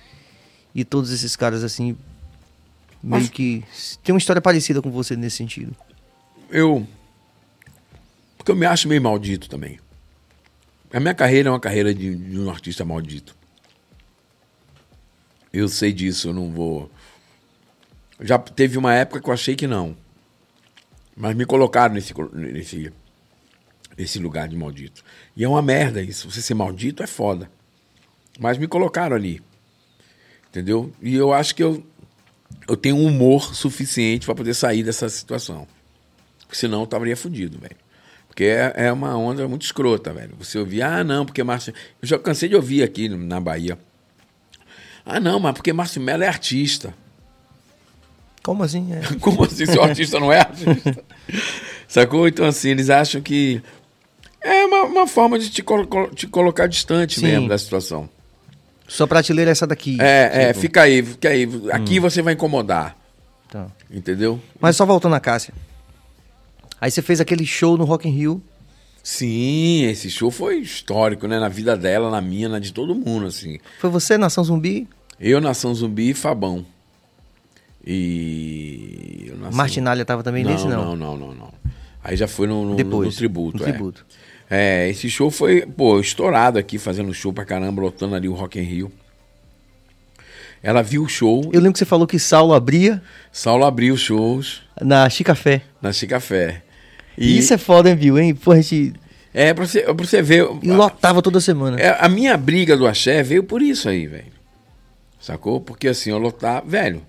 E 0.75 0.83
todos 0.83 1.11
esses 1.13 1.37
caras, 1.37 1.63
assim, 1.63 1.95
meio 3.03 3.23
Mas- 3.23 3.29
que 3.29 3.63
tem 4.03 4.15
uma 4.15 4.19
história 4.19 4.41
parecida 4.41 4.81
com 4.81 4.91
você 4.91 5.15
nesse 5.15 5.37
sentido. 5.37 5.77
eu. 6.51 6.87
Porque 8.39 8.51
eu 8.51 8.57
me 8.57 8.65
acho 8.67 8.89
meio 8.89 9.03
maldito 9.03 9.47
também. 9.49 9.79
A 10.95 11.01
minha 11.01 11.13
carreira 11.13 11.49
é 11.49 11.53
uma 11.53 11.59
carreira 11.59 11.93
de, 11.93 12.15
de 12.15 12.39
um 12.39 12.49
artista 12.49 12.85
maldito. 12.85 13.37
Eu 15.53 15.69
sei 15.69 15.93
disso, 15.93 16.29
eu 16.29 16.33
não 16.33 16.53
vou. 16.53 16.89
Já 18.21 18.39
teve 18.39 18.79
uma 18.79 18.95
época 18.95 19.21
que 19.21 19.29
eu 19.29 19.35
achei 19.35 19.57
que 19.57 19.67
não. 19.67 19.97
Mas 21.17 21.35
me 21.35 21.45
colocaram 21.45 21.95
nesse, 21.95 22.15
nesse, 22.33 22.93
nesse 23.99 24.21
lugar 24.21 24.47
de 24.47 24.57
maldito. 24.57 25.05
E 25.37 25.43
é 25.43 25.49
uma 25.49 25.61
merda 25.61 26.01
isso. 26.01 26.31
Você 26.31 26.41
ser 26.41 26.55
maldito 26.55 27.03
é 27.03 27.09
foda. 27.09 27.51
Mas 28.39 28.57
me 28.57 28.69
colocaram 28.69 29.17
ali. 29.17 29.43
Entendeu? 30.49 30.93
E 31.03 31.17
eu 31.17 31.33
acho 31.33 31.57
que 31.57 31.63
eu, 31.65 31.85
eu 32.69 32.77
tenho 32.77 32.95
um 32.95 33.07
humor 33.07 33.53
suficiente 33.53 34.27
para 34.27 34.35
poder 34.37 34.55
sair 34.55 34.85
dessa 34.85 35.09
situação. 35.09 35.67
Porque 36.39 36.55
senão 36.55 36.83
eu 36.83 36.85
estaria 36.85 37.17
fudido, 37.17 37.59
velho. 37.59 37.84
Porque 38.35 38.47
é, 38.47 38.73
é 38.75 38.93
uma 38.93 39.17
onda 39.17 39.47
muito 39.47 39.63
escrota, 39.63 40.13
velho. 40.13 40.33
Você 40.41 40.59
ouvir, 40.59 40.83
ah, 40.83 41.05
não, 41.05 41.25
porque 41.25 41.45
Márcio. 41.45 41.73
Eu 42.03 42.09
já 42.09 42.19
cansei 42.19 42.49
de 42.49 42.57
ouvir 42.57 42.83
aqui 42.83 43.09
na 43.09 43.39
Bahia. 43.39 43.79
Ah, 45.07 45.21
não, 45.21 45.39
mas 45.39 45.53
porque 45.53 45.73
Márcio 45.73 46.03
Mello 46.03 46.25
é 46.25 46.27
artista. 46.27 46.93
Como 48.43 48.65
assim? 48.65 48.93
É. 48.93 49.01
Como 49.23 49.45
assim, 49.45 49.67
seu 49.67 49.85
artista 49.85 50.19
não 50.19 50.33
é 50.33 50.41
artista? 50.41 51.05
Sacou? 51.87 52.27
Então, 52.27 52.45
assim, 52.45 52.71
eles 52.71 52.91
acham 52.91 53.21
que. 53.21 53.63
É 54.41 54.65
uma, 54.65 54.83
uma 54.83 55.07
forma 55.07 55.39
de 55.39 55.49
te, 55.49 55.63
colo- 55.63 56.11
te 56.13 56.27
colocar 56.27 56.67
distante 56.67 57.21
Sim. 57.21 57.27
mesmo 57.27 57.49
da 57.49 57.57
situação. 57.57 58.09
Sua 58.89 59.07
prateleira 59.07 59.51
é 59.51 59.53
essa 59.53 59.65
daqui. 59.67 59.97
É, 60.01 60.31
é, 60.33 60.47
tipo. 60.49 60.61
fica 60.61 60.83
aí, 60.83 61.05
fica 61.05 61.29
aí. 61.29 61.49
Aqui 61.71 62.01
você 62.01 62.21
vai 62.21 62.35
incomodar. 62.35 62.97
Tá. 63.49 63.69
Entendeu? 63.89 64.41
Mas 64.61 64.75
só 64.75 64.85
voltando 64.85 65.15
a 65.15 65.21
Cássia. 65.21 65.55
Aí 66.85 66.91
você 66.91 67.01
fez 67.01 67.19
aquele 67.19 67.47
show 67.47 67.79
no 67.79 67.85
Rock 67.85 68.07
in 68.07 68.11
Rio. 68.11 68.43
Sim, 69.03 69.87
esse 69.87 70.11
show 70.11 70.31
foi 70.31 70.59
histórico, 70.59 71.27
né? 71.27 71.41
Na 71.41 71.49
vida 71.49 71.75
dela, 71.75 72.11
na 72.11 72.21
minha, 72.21 72.47
na 72.47 72.59
de 72.59 72.75
todo 72.75 72.95
mundo, 72.95 73.25
assim. 73.25 73.59
Foi 73.79 73.89
você, 73.89 74.19
Nação 74.19 74.45
Zumbi, 74.45 74.87
Eu, 75.19 75.41
Nação 75.41 75.75
Zumbi 75.75 76.11
e 76.11 76.15
Fabão. 76.15 76.67
E. 77.87 79.29
eu, 79.31 79.37
Nação- 79.39 79.57
Martinalha 79.57 80.05
tava 80.05 80.23
também 80.23 80.45
não, 80.45 80.53
nesse, 80.53 80.67
não? 80.67 80.95
Não, 80.95 80.97
não, 80.97 81.17
não, 81.17 81.35
não. 81.35 81.55
Aí 82.03 82.19
já 82.19 82.29
foi 82.29 82.47
no, 82.47 82.67
no, 82.67 82.77
Depois. 82.77 83.09
no 83.09 83.17
tributo. 83.17 83.57
No 83.57 83.67
é. 83.67 83.73
tributo. 83.73 84.05
É, 84.51 84.91
esse 84.91 85.09
show 85.09 85.31
foi, 85.31 85.65
pô, 85.65 85.99
estourado 85.99 86.59
aqui, 86.59 86.77
fazendo 86.77 87.15
show 87.15 87.33
pra 87.33 87.47
caramba, 87.47 87.81
lotando 87.81 88.15
ali 88.15 88.29
o 88.29 88.35
Rock 88.35 88.59
in 88.61 88.63
Rio. 88.63 88.93
Ela 90.63 90.83
viu 90.83 91.03
o 91.03 91.09
show, 91.09 91.45
Eu 91.51 91.61
lembro 91.61 91.73
que 91.73 91.79
você 91.79 91.87
falou 91.87 92.07
que 92.07 92.19
Saulo 92.19 92.53
abria 92.53 93.03
Saulo 93.33 93.65
abriu 93.65 93.95
os 93.95 94.01
shows 94.03 94.61
na 94.79 95.09
Chicafé. 95.09 95.63
na 95.81 95.91
Chicafé. 95.91 96.64
E 97.17 97.39
isso 97.39 97.55
é 97.55 97.59
foda, 97.59 97.91
hein, 97.91 97.97
Bill, 97.97 98.19
hein? 98.19 98.35
Pô, 98.35 98.53
a 98.53 98.61
gente 98.61 98.93
É, 99.33 99.53
pra 99.55 99.67
você, 99.67 99.83
pra 99.83 99.93
você 99.95 100.21
ver. 100.23 100.47
e 100.63 100.71
lotava 100.71 101.23
toda 101.23 101.41
semana. 101.41 101.79
É, 101.81 101.97
a 101.99 102.09
minha 102.09 102.37
briga 102.37 102.77
do 102.77 102.87
axé 102.87 103.23
veio 103.23 103.45
por 103.45 103.63
isso 103.63 103.89
aí, 103.89 104.07
velho. 104.07 104.33
Sacou? 105.21 105.61
Porque 105.61 105.89
assim, 105.89 106.11
eu 106.11 106.19
lotar. 106.19 106.63
Velho, 106.67 107.03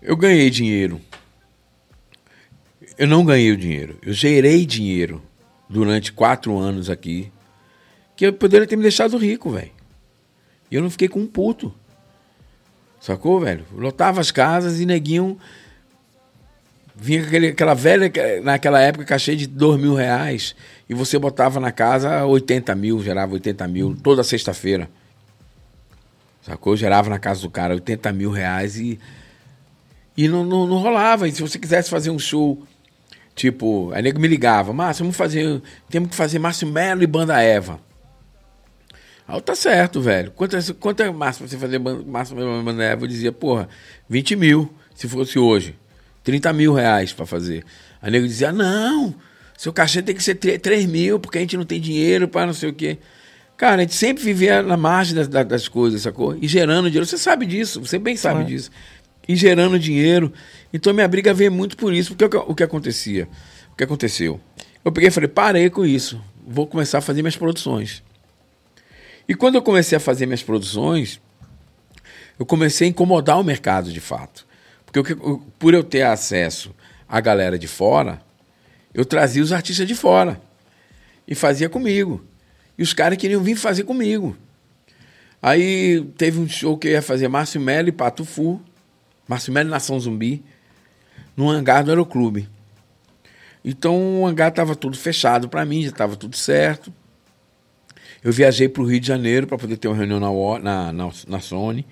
eu 0.00 0.16
ganhei 0.16 0.48
dinheiro. 0.50 1.00
Eu 2.96 3.06
não 3.06 3.24
ganhei 3.24 3.52
o 3.52 3.56
dinheiro. 3.56 3.98
Eu 4.02 4.12
gerei 4.12 4.64
dinheiro 4.64 5.22
durante 5.68 6.12
quatro 6.12 6.56
anos 6.56 6.88
aqui. 6.88 7.30
Que 8.16 8.26
eu 8.26 8.32
poderia 8.32 8.66
ter 8.66 8.76
me 8.76 8.82
deixado 8.82 9.18
rico, 9.18 9.50
velho. 9.50 9.70
E 10.70 10.74
eu 10.74 10.82
não 10.82 10.88
fiquei 10.90 11.06
com 11.08 11.20
um 11.20 11.26
puto. 11.26 11.74
Sacou, 12.98 13.38
velho? 13.40 13.64
Lotava 13.74 14.20
as 14.20 14.30
casas 14.30 14.80
e 14.80 14.86
neguinho. 14.86 15.38
Vinha 16.98 17.22
aquele, 17.22 17.48
aquela 17.48 17.74
velha, 17.74 18.10
naquela 18.42 18.80
época, 18.80 19.04
cachê 19.04 19.36
de 19.36 19.46
dois 19.46 19.78
mil 19.78 19.94
reais. 19.94 20.56
E 20.88 20.94
você 20.94 21.18
botava 21.18 21.60
na 21.60 21.70
casa 21.70 22.24
80 22.24 22.74
mil, 22.74 23.02
gerava 23.02 23.34
80 23.34 23.68
mil, 23.68 23.94
toda 24.02 24.24
sexta-feira. 24.24 24.88
Sacou? 26.40 26.72
Eu 26.72 26.76
gerava 26.78 27.10
na 27.10 27.18
casa 27.18 27.42
do 27.42 27.50
cara 27.50 27.74
80 27.74 28.12
mil 28.12 28.30
reais 28.30 28.78
e. 28.78 28.98
E 30.16 30.26
não, 30.26 30.42
não, 30.42 30.66
não 30.66 30.78
rolava. 30.78 31.28
E 31.28 31.32
se 31.32 31.42
você 31.42 31.58
quisesse 31.58 31.90
fazer 31.90 32.10
um 32.10 32.18
show, 32.18 32.62
tipo, 33.34 33.90
aí 33.92 34.00
nego 34.00 34.18
me 34.18 34.26
ligava, 34.26 34.72
Márcio, 34.72 35.04
vamos 35.04 35.16
fazer. 35.18 35.60
Temos 35.90 36.08
que 36.08 36.16
fazer 36.16 36.38
Márcio 36.38 36.66
Melo 36.66 37.02
e 37.02 37.06
Banda 37.06 37.38
Eva. 37.42 37.78
Eu, 39.28 39.40
tá 39.42 39.54
certo, 39.54 40.00
velho. 40.00 40.30
Quanto 40.30 40.56
é, 40.56 40.60
quanto 40.80 41.02
é 41.02 41.12
pra 41.12 41.32
você 41.32 41.58
fazer 41.58 41.78
Márcio 41.78 42.34
Melo 42.34 42.60
e 42.60 42.64
Banda 42.64 42.84
Eva? 42.84 43.04
Eu 43.04 43.08
dizia, 43.08 43.32
porra, 43.32 43.68
20 44.08 44.36
mil, 44.36 44.72
se 44.94 45.06
fosse 45.06 45.38
hoje. 45.38 45.76
30 46.26 46.52
mil 46.52 46.74
reais 46.74 47.12
pra 47.12 47.24
fazer. 47.24 47.64
Aí 48.02 48.10
nego 48.10 48.26
dizia, 48.26 48.50
não, 48.52 49.14
seu 49.56 49.72
cachê 49.72 50.02
tem 50.02 50.12
que 50.12 50.22
ser 50.22 50.34
3 50.34 50.84
mil, 50.84 51.20
porque 51.20 51.38
a 51.38 51.40
gente 51.40 51.56
não 51.56 51.64
tem 51.64 51.80
dinheiro 51.80 52.26
para 52.26 52.44
não 52.46 52.52
sei 52.52 52.68
o 52.68 52.72
quê. 52.74 52.98
Cara, 53.56 53.76
a 53.76 53.80
gente 53.82 53.94
sempre 53.94 54.24
vivia 54.24 54.60
na 54.60 54.76
margem 54.76 55.14
das, 55.14 55.28
das- 55.28 55.68
coisas, 55.68 56.02
sacou? 56.02 56.36
E 56.42 56.48
gerando 56.48 56.86
dinheiro. 56.90 57.06
Você 57.06 57.16
sabe 57.16 57.46
disso, 57.46 57.80
você 57.80 57.96
bem 57.96 58.16
sabe 58.16 58.40
Claro. 58.40 58.48
disso. 58.48 58.70
E 59.28 59.36
gerando 59.36 59.78
dinheiro. 59.78 60.32
Então 60.72 60.92
minha 60.92 61.06
briga 61.08 61.32
veio 61.32 61.50
muito 61.52 61.76
por 61.76 61.94
isso. 61.94 62.10
Porque 62.14 62.24
o 62.24 62.28
que, 62.28 62.50
o 62.50 62.54
que 62.56 62.62
acontecia? 62.64 63.28
O 63.72 63.76
que 63.76 63.84
aconteceu? 63.84 64.40
Eu 64.84 64.90
peguei 64.90 65.08
e 65.08 65.12
falei, 65.12 65.28
parei 65.28 65.70
com 65.70 65.86
isso. 65.86 66.20
Vou 66.46 66.66
começar 66.66 66.98
a 66.98 67.00
fazer 67.00 67.22
minhas 67.22 67.36
produções. 67.36 68.02
E 69.28 69.34
quando 69.34 69.54
eu 69.54 69.62
comecei 69.62 69.96
a 69.96 70.00
fazer 70.00 70.26
minhas 70.26 70.42
produções, 70.42 71.20
eu 72.38 72.44
comecei 72.44 72.86
a 72.88 72.90
incomodar 72.90 73.38
o 73.40 73.44
mercado 73.44 73.92
de 73.92 74.00
fato. 74.00 74.45
Porque 75.02 75.12
o- 75.12 75.38
por 75.58 75.74
eu 75.74 75.84
ter 75.84 76.02
acesso 76.02 76.74
à 77.08 77.20
galera 77.20 77.58
de 77.58 77.68
fora, 77.68 78.20
eu 78.94 79.04
trazia 79.04 79.42
os 79.42 79.52
artistas 79.52 79.86
de 79.86 79.94
fora 79.94 80.40
e 81.28 81.34
fazia 81.34 81.68
comigo. 81.68 82.24
E 82.78 82.82
os 82.82 82.92
caras 82.94 83.18
queriam 83.18 83.42
vir 83.42 83.56
fazer 83.56 83.84
comigo. 83.84 84.36
Aí 85.42 86.02
teve 86.16 86.38
um 86.40 86.48
show 86.48 86.78
que 86.78 86.88
eu 86.88 86.92
ia 86.92 87.02
fazer 87.02 87.28
Márcio 87.28 87.60
Melo 87.60 87.88
e 87.88 87.92
Pato 87.92 88.24
Fu, 88.24 88.60
Márcio 89.28 89.52
Melo 89.52 89.68
Nação 89.68 90.00
Zumbi, 90.00 90.42
no 91.36 91.50
hangar 91.50 91.84
do 91.84 91.90
Aeroclube. 91.90 92.48
Então 93.62 94.22
o 94.22 94.26
hangar 94.26 94.48
estava 94.48 94.74
tudo 94.74 94.96
fechado 94.96 95.48
para 95.48 95.64
mim, 95.64 95.82
já 95.82 95.90
estava 95.90 96.16
tudo 96.16 96.36
certo. 96.36 96.92
Eu 98.24 98.32
viajei 98.32 98.68
para 98.68 98.82
o 98.82 98.86
Rio 98.86 98.98
de 98.98 99.06
Janeiro 99.06 99.46
para 99.46 99.58
poder 99.58 99.76
ter 99.76 99.88
uma 99.88 99.96
reunião 99.96 100.18
na, 100.18 100.58
na, 100.58 100.92
na, 100.92 101.10
na 101.28 101.40
Sony. 101.40 101.86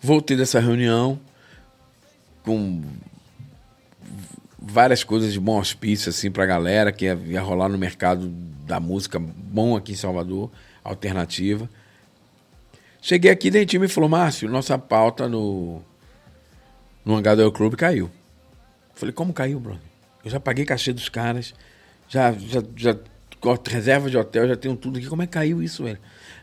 Voltei 0.00 0.36
dessa 0.36 0.60
reunião 0.60 1.18
com 2.44 2.82
várias 4.58 5.02
coisas 5.02 5.32
de 5.32 5.40
bom 5.40 5.56
auspício 5.56 6.10
assim 6.10 6.30
pra 6.30 6.46
galera 6.46 6.92
que 6.92 7.06
ia, 7.06 7.18
ia 7.26 7.42
rolar 7.42 7.68
no 7.68 7.76
mercado 7.76 8.28
da 8.66 8.78
música 8.78 9.18
bom 9.18 9.76
aqui 9.76 9.92
em 9.92 9.96
Salvador, 9.96 10.50
alternativa. 10.84 11.68
Cheguei 13.00 13.30
aqui, 13.30 13.50
Dentinho 13.50 13.82
me 13.82 13.88
falou, 13.88 14.08
Márcio, 14.08 14.48
nossa 14.48 14.78
pauta 14.78 15.28
no, 15.28 15.82
no 17.04 17.16
Hangar 17.16 17.36
Clube 17.50 17.76
caiu. 17.76 18.10
Falei, 18.94 19.12
como 19.12 19.32
caiu, 19.32 19.58
brother? 19.58 19.82
Eu 20.24 20.30
já 20.30 20.38
paguei 20.38 20.64
cachê 20.64 20.92
dos 20.92 21.08
caras, 21.08 21.52
já, 22.08 22.32
já, 22.32 22.62
já 22.76 22.96
reserva 23.68 24.08
de 24.08 24.16
hotel, 24.16 24.46
já 24.46 24.56
tenho 24.56 24.76
tudo 24.76 24.98
aqui. 24.98 25.08
Como 25.08 25.22
é 25.22 25.26
que 25.26 25.32
caiu 25.32 25.60
isso, 25.60 25.82
velho? 25.82 25.98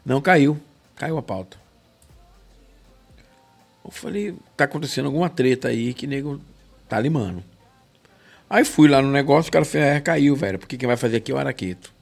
Não 0.06 0.20
caiu. 0.20 0.60
Caiu 0.96 1.18
a 1.18 1.22
pauta. 1.22 1.58
Eu 3.84 3.92
falei, 3.92 4.36
tá 4.56 4.66
acontecendo 4.66 5.06
alguma 5.08 5.30
treta 5.30 5.70
aí 5.70 5.94
que 5.94 6.06
nego 6.06 6.40
tá 6.88 7.00
limando. 7.00 7.44
Aí 8.50 8.66
fui 8.66 8.88
lá 8.88 9.02
no 9.02 9.12
negócio, 9.12 9.50
o 9.50 9.52
cara 9.52 9.64
falou, 9.66 9.88
é, 9.88 10.00
caiu, 10.00 10.36
velho, 10.36 10.60
porque 10.60 10.78
quem 10.78 10.88
vai 10.88 10.98
fazer 10.98 11.18
aqui 11.18 11.32
é 11.32 11.36
o 11.36 11.38
Araqueto. 11.38 11.94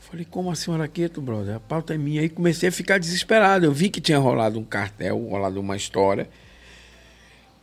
Falei, 0.00 0.26
como 0.30 0.50
assim 0.50 0.70
o 0.70 0.74
Araqueto, 0.74 1.20
brother? 1.22 1.56
A 1.56 1.60
pauta 1.60 1.94
é 1.94 1.98
minha. 1.98 2.20
Aí 2.20 2.28
comecei 2.28 2.68
a 2.68 2.72
ficar 2.72 2.98
desesperado. 2.98 3.64
Eu 3.64 3.72
vi 3.72 3.88
que 3.88 4.00
tinha 4.00 4.18
rolado 4.18 4.58
um 4.58 4.64
cartel, 4.64 5.18
rolado 5.18 5.58
uma 5.60 5.76
história 5.76 6.28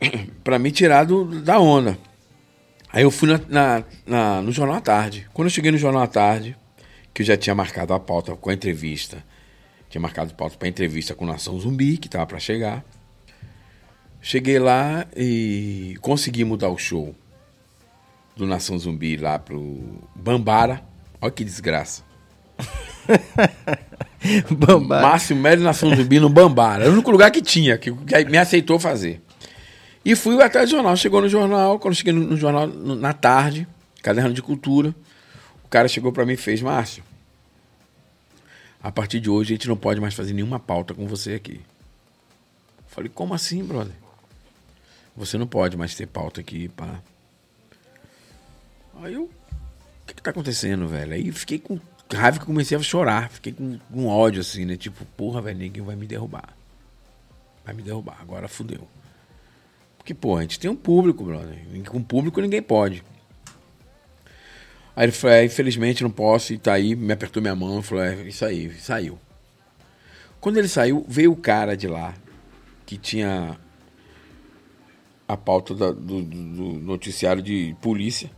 pra 0.42 0.58
me 0.58 0.70
tirar 0.72 1.04
do, 1.04 1.40
da 1.42 1.60
onda. 1.60 1.96
Aí 2.92 3.02
eu 3.04 3.10
fui 3.10 3.28
na, 3.30 3.40
na- 3.48 3.84
na- 4.06 4.42
no 4.42 4.50
Jornal 4.50 4.76
à 4.76 4.80
Tarde. 4.80 5.28
Quando 5.32 5.46
eu 5.46 5.50
cheguei 5.52 5.70
no 5.70 5.78
Jornal 5.78 6.02
à 6.02 6.08
Tarde, 6.08 6.56
que 7.14 7.22
eu 7.22 7.26
já 7.26 7.36
tinha 7.36 7.54
marcado 7.54 7.92
a 7.94 8.00
pauta 8.00 8.34
com 8.34 8.50
a 8.50 8.54
entrevista, 8.54 9.24
tinha 9.90 10.00
marcado 10.00 10.32
pauta 10.34 10.56
para 10.56 10.68
entrevista 10.68 11.14
com 11.14 11.26
Nação 11.26 11.58
Zumbi, 11.60 11.98
que 11.98 12.08
tava 12.08 12.26
para 12.26 12.38
chegar. 12.38 12.82
Cheguei 14.22 14.58
lá 14.58 15.06
e 15.16 15.96
consegui 16.00 16.44
mudar 16.44 16.68
o 16.70 16.78
show 16.78 17.14
do 18.36 18.46
Nação 18.46 18.78
Zumbi 18.78 19.16
lá 19.16 19.38
pro 19.38 19.98
Bambara. 20.14 20.82
Olha 21.20 21.30
que 21.32 21.44
desgraça. 21.44 22.02
Bambara. 24.50 25.02
Márcio 25.02 25.34
Melo 25.34 25.62
e 25.62 25.64
Nação 25.64 25.94
Zumbi 25.94 26.20
no 26.20 26.28
Bambara. 26.28 26.82
Era 26.84 26.90
o 26.90 26.94
único 26.94 27.10
lugar 27.10 27.30
que 27.30 27.40
tinha, 27.42 27.76
que, 27.78 27.90
que 27.92 28.24
me 28.26 28.38
aceitou 28.38 28.78
fazer. 28.78 29.20
E 30.04 30.14
fui 30.14 30.40
até 30.42 30.62
o 30.62 30.66
jornal. 30.66 30.96
Chegou 30.96 31.20
no 31.20 31.28
jornal, 31.28 31.78
quando 31.78 31.94
cheguei 31.94 32.12
no, 32.12 32.20
no 32.20 32.36
jornal 32.36 32.66
no- 32.66 32.94
na 32.96 33.12
tarde, 33.12 33.66
caderno 34.02 34.32
de 34.32 34.42
cultura, 34.42 34.94
o 35.64 35.68
cara 35.68 35.88
chegou 35.88 36.12
para 36.12 36.24
mim 36.26 36.34
e 36.34 36.36
fez, 36.36 36.60
Márcio, 36.62 37.02
a 38.82 38.90
partir 38.90 39.20
de 39.20 39.28
hoje 39.28 39.52
a 39.52 39.56
gente 39.56 39.68
não 39.68 39.76
pode 39.76 40.00
mais 40.00 40.14
fazer 40.14 40.32
nenhuma 40.32 40.58
pauta 40.58 40.94
com 40.94 41.06
você 41.06 41.34
aqui. 41.34 41.60
Falei, 42.86 43.10
como 43.14 43.34
assim, 43.34 43.62
brother? 43.62 43.94
Você 45.16 45.36
não 45.36 45.46
pode 45.46 45.76
mais 45.76 45.94
ter 45.94 46.06
pauta 46.06 46.40
aqui, 46.40 46.68
pá. 46.68 47.00
Aí 49.02 49.14
eu, 49.14 49.24
o 49.24 49.30
que 50.06 50.14
que 50.14 50.22
tá 50.22 50.30
acontecendo, 50.30 50.88
velho? 50.88 51.12
Aí 51.12 51.30
fiquei 51.32 51.58
com 51.58 51.78
raiva 52.16 52.38
que 52.38 52.46
comecei 52.46 52.76
a 52.76 52.82
chorar. 52.82 53.30
Fiquei 53.30 53.52
com, 53.52 53.78
com 53.92 54.06
ódio, 54.06 54.40
assim, 54.40 54.64
né? 54.64 54.76
Tipo, 54.76 55.04
porra, 55.16 55.40
velho, 55.40 55.58
ninguém 55.58 55.82
vai 55.82 55.96
me 55.96 56.06
derrubar. 56.06 56.54
Vai 57.64 57.74
me 57.74 57.82
derrubar, 57.82 58.18
agora 58.20 58.48
fudeu. 58.48 58.88
Porque, 59.96 60.14
pô, 60.14 60.36
a 60.36 60.42
gente 60.42 60.58
tem 60.58 60.70
um 60.70 60.76
público, 60.76 61.24
brother. 61.24 61.58
Com 61.88 62.02
público 62.02 62.40
ninguém 62.40 62.62
pode. 62.62 63.04
Aí 65.00 65.06
ele 65.06 65.12
falou, 65.12 65.34
é, 65.34 65.44
infelizmente 65.46 66.02
não 66.02 66.10
posso, 66.10 66.52
e 66.52 66.58
tá 66.58 66.74
aí, 66.74 66.94
me 66.94 67.10
apertou 67.10 67.40
minha 67.40 67.56
mão 67.56 67.80
falou, 67.80 68.04
é, 68.04 68.16
isso 68.28 68.44
aí, 68.44 68.70
saiu. 68.74 69.18
Quando 70.38 70.58
ele 70.58 70.68
saiu, 70.68 71.06
veio 71.08 71.32
o 71.32 71.36
cara 71.36 71.74
de 71.74 71.88
lá, 71.88 72.12
que 72.84 72.98
tinha 72.98 73.58
a 75.26 75.36
pauta 75.38 75.74
da- 75.74 75.90
do, 75.90 76.22
do- 76.22 76.78
noticiário 76.80 77.42
de 77.42 77.74
polícia, 77.80 78.30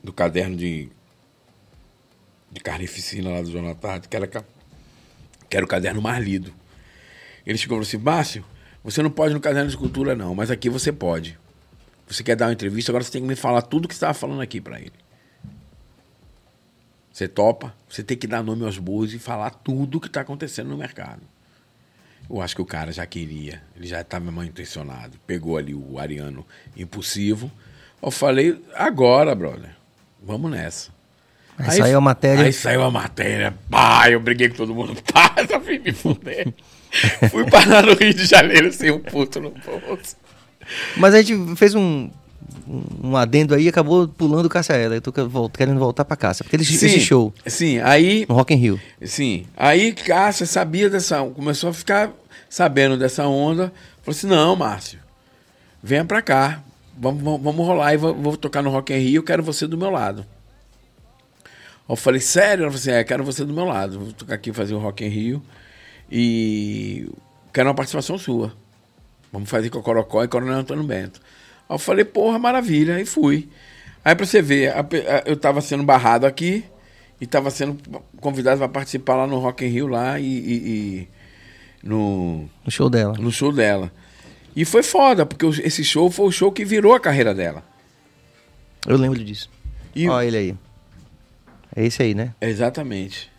do 0.00 0.12
caderno 0.12 0.54
de, 0.56 0.88
de 2.52 2.60
carnificina 2.60 3.30
lá 3.30 3.42
do 3.42 3.50
Jornal 3.50 3.74
Tarde, 3.74 4.06
que 4.06 4.14
era, 4.14 4.28
que 4.28 5.56
era 5.56 5.64
o 5.66 5.68
caderno 5.68 6.00
mais 6.00 6.24
lido. 6.24 6.54
Ele 7.44 7.58
chegou 7.58 7.78
e 7.78 7.84
falou 7.84 7.88
assim, 7.88 7.98
Márcio, 7.98 8.44
você 8.84 9.02
não 9.02 9.10
pode 9.10 9.34
no 9.34 9.40
caderno 9.40 9.68
de 9.68 9.76
cultura 9.76 10.14
não, 10.14 10.36
mas 10.36 10.52
aqui 10.52 10.70
você 10.70 10.92
pode. 10.92 11.36
Você 12.06 12.22
quer 12.22 12.36
dar 12.36 12.46
uma 12.46 12.52
entrevista, 12.52 12.92
agora 12.92 13.02
você 13.02 13.10
tem 13.10 13.22
que 13.22 13.26
me 13.26 13.34
falar 13.34 13.62
tudo 13.62 13.88
que 13.88 13.94
você 13.94 13.96
estava 13.96 14.14
falando 14.14 14.40
aqui 14.40 14.60
para 14.60 14.78
ele. 14.80 15.01
Você 17.12 17.28
topa, 17.28 17.74
você 17.88 18.02
tem 18.02 18.16
que 18.16 18.26
dar 18.26 18.42
nome 18.42 18.64
aos 18.64 18.78
bois 18.78 19.12
e 19.12 19.18
falar 19.18 19.50
tudo 19.50 19.98
o 19.98 20.00
que 20.00 20.06
está 20.06 20.22
acontecendo 20.22 20.70
no 20.70 20.78
mercado. 20.78 21.20
Eu 22.30 22.40
acho 22.40 22.56
que 22.56 22.62
o 22.62 22.66
cara 22.66 22.90
já 22.90 23.04
queria, 23.04 23.62
ele 23.76 23.86
já 23.86 24.00
estava 24.00 24.30
mal 24.30 24.44
intencionado. 24.44 25.18
Pegou 25.26 25.58
ali 25.58 25.74
o 25.74 25.98
Ariano 25.98 26.46
impulsivo. 26.74 27.52
Eu 28.02 28.10
falei, 28.10 28.60
agora, 28.74 29.34
brother, 29.34 29.70
vamos 30.22 30.50
nessa. 30.50 30.90
Aí 31.58 31.76
saiu 31.76 31.98
a 31.98 32.00
matéria. 32.00 32.44
Aí 32.44 32.52
saiu 32.52 32.82
a 32.82 32.90
matéria. 32.90 33.54
Pá, 33.68 34.10
eu 34.10 34.18
briguei 34.18 34.48
com 34.48 34.56
todo 34.56 34.74
mundo. 34.74 34.96
Pá, 35.12 35.34
só 35.46 35.60
fui 35.60 35.78
me 35.78 35.92
fuder. 35.92 36.52
Fui 37.30 37.48
parar 37.50 37.82
no 37.82 37.94
Rio 37.94 38.14
de 38.14 38.24
Janeiro 38.24 38.72
sem 38.72 38.90
um 38.90 38.98
puto 38.98 39.38
no 39.38 39.50
bolso. 39.50 40.16
Mas 40.96 41.14
a 41.14 41.20
gente 41.20 41.56
fez 41.56 41.74
um, 41.74 42.10
um, 42.66 43.16
adendo 43.16 43.54
aí 43.54 43.68
acabou 43.68 44.06
pulando 44.08 44.46
o 44.46 44.48
Cássia 44.48 44.74
Eller. 44.74 44.98
Eu 44.98 45.00
tô 45.02 45.12
querendo 45.50 45.78
voltar 45.78 46.04
pra 46.04 46.16
Cássia. 46.16 46.44
Porque 46.44 46.56
ele, 46.56 46.62
esse 46.62 47.00
show 47.00 47.32
Sim, 47.46 47.78
aí 47.80 48.26
no 48.28 48.34
Rock 48.34 48.54
in 48.54 48.56
Rio. 48.56 48.80
Sim. 49.02 49.46
Aí 49.56 49.92
Cássia 49.92 50.46
sabia 50.46 50.88
dessa. 50.88 51.22
Começou 51.24 51.70
a 51.70 51.72
ficar 51.72 52.12
sabendo 52.48 52.96
dessa 52.96 53.26
onda. 53.26 53.72
Falou 54.02 54.16
assim: 54.16 54.26
não, 54.26 54.56
Márcio, 54.56 54.98
venha 55.82 56.04
pra 56.04 56.22
cá. 56.22 56.62
Vamos, 56.96 57.22
vamos, 57.22 57.42
vamos 57.42 57.66
rolar 57.66 57.94
e 57.94 57.96
vou, 57.96 58.14
vou 58.14 58.36
tocar 58.36 58.62
no 58.62 58.70
Rock 58.70 58.92
in 58.92 58.98
Rio. 58.98 59.16
Eu 59.16 59.22
quero 59.22 59.42
você 59.42 59.66
do 59.66 59.78
meu 59.78 59.90
lado. 59.90 60.24
Eu 61.88 61.96
falei, 61.96 62.20
sério? 62.20 62.62
Ela 62.62 62.70
falou 62.70 62.80
assim: 62.80 62.90
é, 62.90 63.04
quero 63.04 63.24
você 63.24 63.44
do 63.44 63.52
meu 63.52 63.64
lado. 63.64 63.98
Vou 63.98 64.12
tocar 64.12 64.34
aqui 64.34 64.52
fazer 64.52 64.74
o 64.74 64.78
Rock 64.78 65.04
in 65.04 65.08
Rio. 65.08 65.42
E 66.10 67.08
quero 67.52 67.68
uma 67.68 67.74
participação 67.74 68.18
sua. 68.18 68.52
Vamos 69.32 69.48
fazer 69.48 69.70
com 69.70 69.78
o 69.78 69.82
Corocó 69.82 70.22
e 70.22 70.28
Coronel 70.28 70.58
Antônio 70.58 70.84
Bento. 70.84 71.20
Aí 71.72 71.74
eu 71.74 71.78
falei, 71.78 72.04
porra, 72.04 72.38
maravilha. 72.38 72.96
Aí 72.96 73.06
fui. 73.06 73.48
Aí 74.04 74.14
pra 74.14 74.26
você 74.26 74.42
ver, 74.42 74.72
eu 75.24 75.36
tava 75.36 75.60
sendo 75.60 75.82
barrado 75.82 76.26
aqui 76.26 76.64
e 77.20 77.26
tava 77.26 77.50
sendo 77.50 77.78
convidado 78.20 78.58
para 78.58 78.68
participar 78.68 79.14
lá 79.16 79.26
no 79.26 79.38
Rock 79.38 79.64
in 79.64 79.68
Rio 79.68 79.86
lá 79.86 80.18
e, 80.20 80.24
e- 80.24 80.68
e 80.68 81.08
no, 81.82 82.48
No 82.64 82.70
show 82.70 82.90
dela. 82.90 83.14
no 83.18 83.30
show 83.32 83.52
dela. 83.52 83.90
E 84.54 84.64
foi 84.64 84.82
foda, 84.82 85.24
porque 85.24 85.46
esse 85.64 85.82
show 85.82 86.10
foi 86.10 86.26
o 86.26 86.30
show 86.32 86.52
que 86.52 86.64
virou 86.64 86.94
a 86.94 87.00
carreira 87.00 87.32
dela. 87.34 87.62
Eu 88.86 88.96
lembro 88.98 89.22
disso. 89.24 89.48
E, 89.94 90.08
Ó, 90.08 90.20
ele 90.20 90.36
aí. 90.36 90.54
É 91.74 91.86
esse 91.86 92.02
aí, 92.02 92.14
né? 92.14 92.34
Exatamente. 92.40 93.30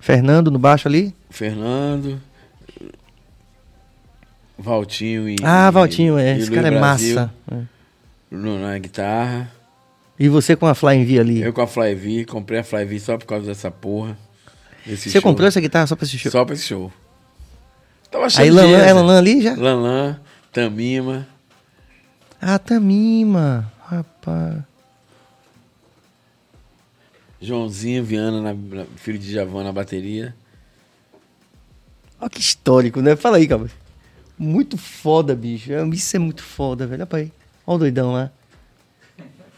Fernando 0.00 0.50
no 0.50 0.58
baixo 0.58 0.88
ali? 0.88 1.14
Fernando. 1.30 2.20
Valtinho 4.58 5.28
e. 5.28 5.36
Ah, 5.42 5.70
Valtinho, 5.70 6.18
é. 6.18 6.34
e 6.34 6.38
Esse 6.40 6.50
Luiz 6.50 6.54
cara 6.62 6.68
é 6.68 6.78
Brasil 6.78 7.14
massa. 7.16 7.34
No- 8.30 8.58
na 8.60 8.76
guitarra. 8.78 9.50
E 10.18 10.28
você 10.28 10.56
com 10.56 10.66
a 10.66 10.72
V 10.72 11.18
ali? 11.20 11.40
Eu 11.40 11.52
com 11.52 11.62
a 11.62 11.66
Flyv, 11.66 12.24
comprei 12.26 12.58
a 12.58 12.64
Flyv 12.64 12.98
só 12.98 13.16
por 13.16 13.26
causa 13.26 13.46
dessa 13.46 13.70
porra. 13.70 14.18
Você 14.84 15.10
show. 15.10 15.22
comprou 15.22 15.46
essa 15.46 15.60
guitarra 15.60 15.86
só 15.86 15.94
pra 15.94 16.04
esse 16.04 16.18
show? 16.18 16.32
Só 16.32 16.44
pra 16.44 16.54
esse 16.54 16.64
show. 16.64 16.92
Tava 18.10 18.26
Aí 18.38 18.50
Lanlan, 18.50 18.78
é 18.78 18.92
Lanlan 18.92 19.18
ali 19.18 19.42
já? 19.42 19.54
Lanlan, 19.54 20.18
Tamima. 20.52 21.26
Ah, 22.40 22.58
Tamima. 22.58 23.70
Rapaz. 23.86 24.56
Joãozinho 27.40 28.02
Viana, 28.02 28.40
na, 28.42 28.52
na- 28.54 28.86
filho 28.96 29.18
de 29.18 29.32
Javan 29.32 29.62
na 29.62 29.72
bateria. 29.72 30.34
Olha 32.20 32.28
que 32.30 32.40
histórico, 32.40 33.00
né? 33.00 33.14
Fala 33.14 33.36
aí, 33.36 33.46
cara. 33.46 33.70
Muito 34.38 34.76
foda, 34.78 35.34
bicho. 35.34 35.70
Isso 35.92 36.16
é 36.16 36.18
muito 36.18 36.42
foda, 36.42 36.86
velho. 36.86 37.00
Olha 37.00 37.06
pra 37.06 37.18
aí. 37.18 37.32
Olha 37.66 37.76
o 37.76 37.78
doidão 37.78 38.12
lá. 38.12 38.30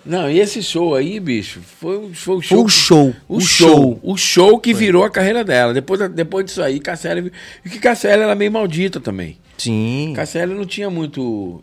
Não, 0.05 0.31
e 0.31 0.41
esse 0.41 0.63
show 0.63 0.95
aí, 0.95 1.21
bicho, 1.21 1.61
foi, 1.61 1.97
o- 1.99 2.15
foi 2.15 2.37
o 2.37 2.41
show. 2.41 2.57
Foi 2.59 2.65
o 2.65 2.69
show. 2.69 3.15
O, 3.29 3.37
O 3.37 3.41
show. 3.41 3.69
show. 3.69 4.01
O 4.03 4.17
show 4.17 4.59
que 4.59 4.73
virou 4.73 5.05
a 5.05 5.11
carreira 5.11 5.45
dela. 5.45 5.75
Depois, 5.75 6.01
depois 6.11 6.47
disso 6.47 6.63
aí, 6.63 6.81
Cassélia. 6.81 7.31
E 7.63 7.69
que 7.69 7.79
Cassélia 7.79 8.25
era 8.25 8.35
meio 8.35 8.51
maldita 8.51 8.99
também. 8.99 9.37
Sim. 9.59 10.15
Cassélia 10.17 10.55
não 10.55 10.65
tinha 10.65 10.89
muito. 10.89 11.63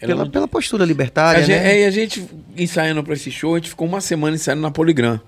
ela 0.00 0.12
Pela, 0.12 0.24
não- 0.24 0.30
pela 0.30 0.46
postura 0.46 0.84
A 0.84 0.86
libertária, 0.86 1.42
gente, 1.42 1.58
né? 1.60 1.72
é, 1.72 1.80
e 1.82 1.84
a 1.84 1.90
gente 1.90 2.24
ensaiando 2.56 3.02
pra 3.02 3.14
esse 3.14 3.28
show, 3.32 3.56
a 3.56 3.58
gente 3.58 3.70
ficou 3.70 3.88
uma 3.88 4.00
semana 4.00 4.36
ensaiando 4.36 4.62
na 4.62 4.70
Poligram. 4.70 5.20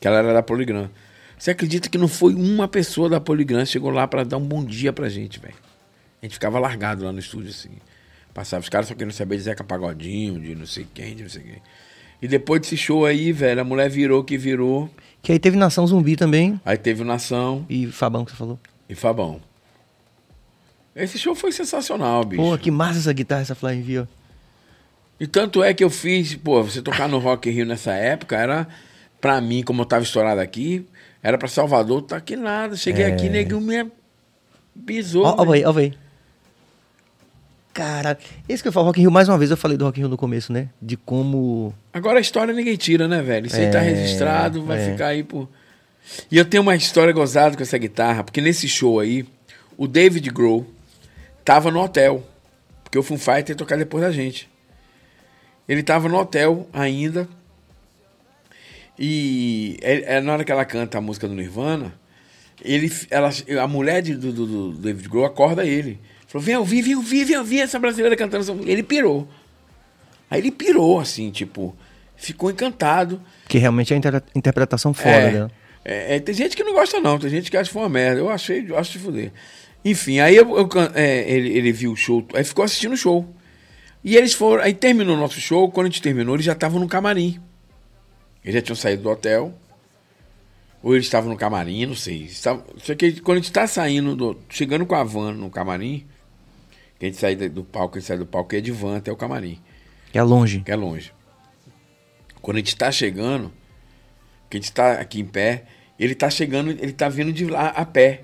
Que 0.00 0.08
ela 0.08 0.18
era 0.20 0.32
da 0.32 0.42
Poligram. 0.42 0.88
Você 1.38 1.50
acredita 1.50 1.90
que 1.90 1.98
não 1.98 2.08
foi 2.08 2.32
uma 2.34 2.66
pessoa 2.66 3.10
da 3.10 3.20
Poligram 3.20 3.60
que 3.60 3.66
chegou 3.66 3.90
lá 3.90 4.08
pra 4.08 4.24
dar 4.24 4.38
um 4.38 4.44
bom 4.44 4.64
dia 4.64 4.90
pra 4.94 5.10
gente, 5.10 5.38
velho? 5.38 5.54
A 6.24 6.26
gente 6.26 6.32
ficava 6.36 6.58
largado 6.58 7.04
lá 7.04 7.12
no 7.12 7.18
estúdio, 7.18 7.50
assim. 7.50 7.72
Passava 8.32 8.62
os 8.62 8.70
caras 8.70 8.88
só 8.88 8.94
querendo 8.94 9.12
saber 9.12 9.36
de 9.36 9.42
Zeca 9.42 9.62
Pagodinho, 9.62 10.40
de 10.40 10.54
não 10.54 10.64
sei 10.64 10.86
quem, 10.94 11.14
de 11.14 11.22
não 11.24 11.28
sei 11.28 11.42
quem. 11.42 11.62
E 12.22 12.26
depois 12.26 12.62
desse 12.62 12.78
show 12.78 13.04
aí, 13.04 13.30
velho, 13.30 13.60
a 13.60 13.64
mulher 13.64 13.90
virou 13.90 14.24
que 14.24 14.38
virou. 14.38 14.88
Que 15.20 15.32
aí 15.32 15.38
teve 15.38 15.58
Nação 15.58 15.86
Zumbi 15.86 16.16
também. 16.16 16.58
Aí 16.64 16.78
teve 16.78 17.02
o 17.02 17.04
Nação 17.04 17.66
E 17.68 17.86
Fabão 17.88 18.24
que 18.24 18.30
você 18.30 18.38
falou. 18.38 18.58
e 18.88 18.94
Fabão. 18.94 19.38
Esse 20.96 21.18
show 21.18 21.34
foi 21.34 21.52
sensacional, 21.52 22.24
bicho. 22.24 22.42
Pô, 22.42 22.56
que 22.56 22.70
massa 22.70 23.00
essa 23.00 23.12
guitarra, 23.12 23.42
essa 23.42 23.54
Flying 23.54 23.82
V, 23.82 23.98
ó. 23.98 24.06
E 25.20 25.26
tanto 25.26 25.62
é 25.62 25.74
que 25.74 25.84
eu 25.84 25.90
fiz, 25.90 26.34
pô, 26.36 26.62
você 26.62 26.80
tocar 26.80 27.06
no 27.06 27.18
Rock 27.18 27.50
Rio 27.50 27.66
nessa 27.66 27.92
época 27.92 28.34
era, 28.34 28.66
pra 29.20 29.42
mim, 29.42 29.62
como 29.62 29.82
eu 29.82 29.86
tava 29.86 30.02
estourado 30.04 30.40
aqui, 30.40 30.86
era 31.22 31.36
pra 31.36 31.48
Salvador, 31.48 32.00
tá 32.00 32.16
aqui 32.16 32.34
nada. 32.34 32.76
Cheguei 32.76 33.04
aqui, 33.04 33.28
neguinho 33.28 33.60
me 33.60 33.92
pisou. 34.86 35.26
Ó, 35.26 35.34
ó, 35.46 35.52
aí, 35.52 35.62
ó, 35.66 35.76
aí. 35.76 35.92
Cara, 37.74 38.16
esse 38.48 38.62
que 38.62 38.68
eu 38.68 38.72
falo 38.72 38.86
Rock 38.86 39.00
in 39.00 39.02
Rio, 39.02 39.10
mais 39.10 39.28
uma 39.28 39.36
vez 39.36 39.50
eu 39.50 39.56
falei 39.56 39.76
do 39.76 39.84
Rock 39.84 39.98
in 39.98 40.02
Rio 40.02 40.08
no 40.08 40.16
começo, 40.16 40.52
né? 40.52 40.68
De 40.80 40.96
como... 40.96 41.74
Agora 41.92 42.18
a 42.18 42.20
história 42.20 42.54
ninguém 42.54 42.76
tira, 42.76 43.08
né, 43.08 43.20
velho? 43.20 43.46
Isso 43.48 43.56
aí 43.56 43.68
tá 43.68 43.80
É, 43.80 43.90
registrado, 43.90 44.64
vai 44.64 44.80
é. 44.80 44.92
ficar 44.92 45.08
aí 45.08 45.24
por. 45.24 45.48
E 46.30 46.38
eu 46.38 46.44
tenho 46.44 46.62
uma 46.62 46.76
história 46.76 47.12
gozada 47.12 47.56
com 47.56 47.62
essa 47.64 47.76
guitarra, 47.76 48.22
porque 48.22 48.40
nesse 48.40 48.68
show 48.68 49.00
aí, 49.00 49.26
o 49.76 49.88
David 49.88 50.30
Grohl 50.30 50.64
tava 51.44 51.70
no 51.70 51.80
hotel. 51.82 52.24
Porque 52.84 52.96
o 52.96 53.02
Foo 53.02 53.18
Fighter 53.18 53.50
ia 53.50 53.56
tocar 53.56 53.76
depois 53.76 54.04
da 54.04 54.12
gente. 54.12 54.48
Ele 55.68 55.82
tava 55.82 56.08
no 56.08 56.16
hotel 56.16 56.68
ainda. 56.72 57.26
E 58.96 59.76
é, 59.82 60.16
é 60.16 60.20
na 60.20 60.32
hora 60.34 60.44
que 60.44 60.52
ela 60.52 60.64
canta 60.64 60.98
a 60.98 61.00
música 61.00 61.26
do 61.26 61.34
Nirvana, 61.34 61.92
ele, 62.62 62.92
ela, 63.10 63.30
a 63.60 63.66
mulher 63.66 64.00
de- 64.00 64.14
do, 64.14 64.32
do- 64.32 64.46
do 64.46 64.78
David 64.78 65.08
Grohl 65.08 65.24
acorda 65.24 65.66
ele. 65.66 65.98
Falou: 66.34 66.44
vem 66.44 66.56
ouvir, 66.56 66.82
vem 66.82 66.96
ouvir, 66.96 67.24
vem 67.24 67.38
ouvir 67.38 67.60
essa 67.60 67.78
brasileira 67.78 68.16
cantando. 68.16 68.68
Ele 68.68 68.82
pirou. 68.82 69.28
Aí 70.28 70.40
ele 70.40 70.50
pirou, 70.50 70.98
assim, 70.98 71.30
tipo, 71.30 71.76
ficou 72.16 72.50
encantado. 72.50 73.22
Que 73.48 73.56
realmente 73.58 73.92
é 73.92 73.94
a 73.94 73.98
inter- 73.98 74.22
interpretação 74.34 74.92
foda 74.92 75.10
é, 75.10 75.30
dela. 75.30 75.50
é, 75.84 76.16
é, 76.16 76.18
tem 76.20 76.34
gente 76.34 76.56
que 76.56 76.64
não 76.64 76.72
gosta, 76.72 76.98
não. 77.00 77.18
Tem 77.20 77.30
gente 77.30 77.50
que 77.50 77.56
acha 77.56 77.68
que 77.68 77.72
foi 77.74 77.82
uma 77.82 77.88
merda. 77.88 78.20
Eu 78.20 78.28
achei, 78.30 78.64
eu 78.68 78.76
acho 78.76 78.92
de 78.92 78.98
fuder. 78.98 79.30
Enfim, 79.84 80.18
aí 80.18 80.34
eu, 80.34 80.56
eu 80.58 80.68
é, 80.94 81.30
ele, 81.30 81.50
ele 81.56 81.70
viu 81.70 81.92
o 81.92 81.96
show, 81.96 82.26
aí 82.34 82.42
ficou 82.42 82.64
assistindo 82.64 82.94
o 82.94 82.96
show. 82.96 83.28
E 84.02 84.16
eles 84.16 84.32
foram, 84.34 84.62
aí 84.64 84.74
terminou 84.74 85.16
o 85.16 85.20
nosso 85.20 85.40
show. 85.40 85.70
Quando 85.70 85.86
a 85.86 85.90
gente 85.90 86.02
terminou, 86.02 86.34
eles 86.34 86.44
já 86.46 86.52
estavam 86.52 86.80
no 86.80 86.88
camarim. 86.88 87.38
Eles 88.42 88.54
já 88.56 88.60
tinham 88.62 88.76
saído 88.76 89.02
do 89.04 89.10
hotel. 89.10 89.54
Ou 90.82 90.94
eles 90.94 91.06
estavam 91.06 91.30
no 91.30 91.36
camarim, 91.36 91.86
não 91.86 91.94
sei. 91.94 92.24
Estavam- 92.24 92.64
Só 92.78 92.94
que 92.94 93.20
quando 93.20 93.38
a 93.38 93.40
gente 93.40 93.52
tá 93.52 93.66
saindo, 93.66 94.14
do, 94.16 94.36
chegando 94.50 94.84
com 94.84 94.94
a 94.94 95.02
van 95.04 95.32
no 95.32 95.48
camarim, 95.48 96.04
que 97.04 97.24
a 97.24 97.30
gente 97.30 97.38
sai 97.40 97.48
do 97.48 97.64
palco, 97.64 97.96
a 97.96 98.00
gente 98.00 98.06
sai 98.08 98.16
do 98.18 98.26
palco 98.26 98.54
e 98.54 98.58
é 98.58 98.60
de 98.60 98.72
van 98.72 98.96
até 98.96 99.12
o 99.12 99.16
camarim 99.16 99.60
Que 100.10 100.18
é 100.18 100.22
longe. 100.22 100.60
que 100.60 100.70
é 100.70 100.76
longe. 100.76 101.12
Quando 102.40 102.56
a 102.56 102.60
gente 102.60 102.76
tá 102.76 102.90
chegando, 102.90 103.52
que 104.50 104.56
a 104.56 104.60
gente 104.60 104.72
tá 104.72 104.92
aqui 104.92 105.20
em 105.20 105.24
pé, 105.24 105.64
ele 105.98 106.14
tá 106.14 106.28
chegando, 106.30 106.70
ele 106.70 106.92
tá 106.92 107.08
vindo 107.08 107.32
de 107.32 107.46
lá 107.46 107.68
a 107.68 107.84
pé. 107.84 108.22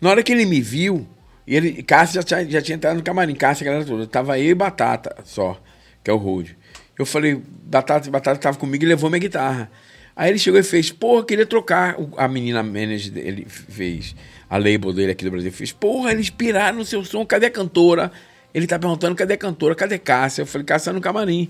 Na 0.00 0.10
hora 0.10 0.22
que 0.22 0.32
ele 0.32 0.46
me 0.46 0.60
viu, 0.60 1.06
ele, 1.46 1.82
Cássio 1.82 2.16
já 2.16 2.22
tinha, 2.22 2.50
já 2.50 2.62
tinha 2.62 2.76
entrado 2.76 2.96
no 2.96 3.02
camarim, 3.02 3.34
Cássio, 3.34 3.64
a 3.64 3.66
galera 3.66 3.84
toda. 3.84 4.06
Tava 4.06 4.38
eu 4.38 4.50
e 4.50 4.54
Batata 4.54 5.16
só, 5.24 5.60
que 6.02 6.10
é 6.10 6.14
o 6.14 6.16
Road. 6.16 6.56
Eu 6.98 7.04
falei, 7.04 7.34
Batata, 7.64 8.10
Batata 8.10 8.38
tava 8.40 8.56
comigo 8.58 8.84
e 8.84 8.86
levou 8.86 9.10
minha 9.10 9.20
guitarra. 9.20 9.70
Aí 10.16 10.30
ele 10.30 10.38
chegou 10.38 10.58
e 10.60 10.62
fez, 10.62 10.90
porra, 10.90 11.24
queria 11.24 11.44
trocar. 11.44 11.96
A 12.16 12.28
menina 12.28 12.62
manager 12.62 13.12
dele 13.12 13.46
fez, 13.48 14.14
a 14.54 14.58
label 14.58 14.92
dele 14.92 15.10
aqui 15.10 15.24
do 15.24 15.30
Brasil 15.32 15.50
fez, 15.50 15.72
porra, 15.72 16.12
eles 16.12 16.30
piraram 16.30 16.78
no 16.78 16.84
seu 16.84 17.04
som, 17.04 17.26
cadê 17.26 17.46
a 17.46 17.50
cantora? 17.50 18.12
Ele 18.54 18.68
tá 18.68 18.78
perguntando, 18.78 19.16
cadê 19.16 19.34
a 19.34 19.36
cantora? 19.36 19.74
Cadê 19.74 19.98
Cássia? 19.98 20.42
Eu 20.42 20.46
falei, 20.46 20.64
Cássia 20.64 20.92
tá 20.92 20.94
no 20.94 21.00
camarim. 21.00 21.48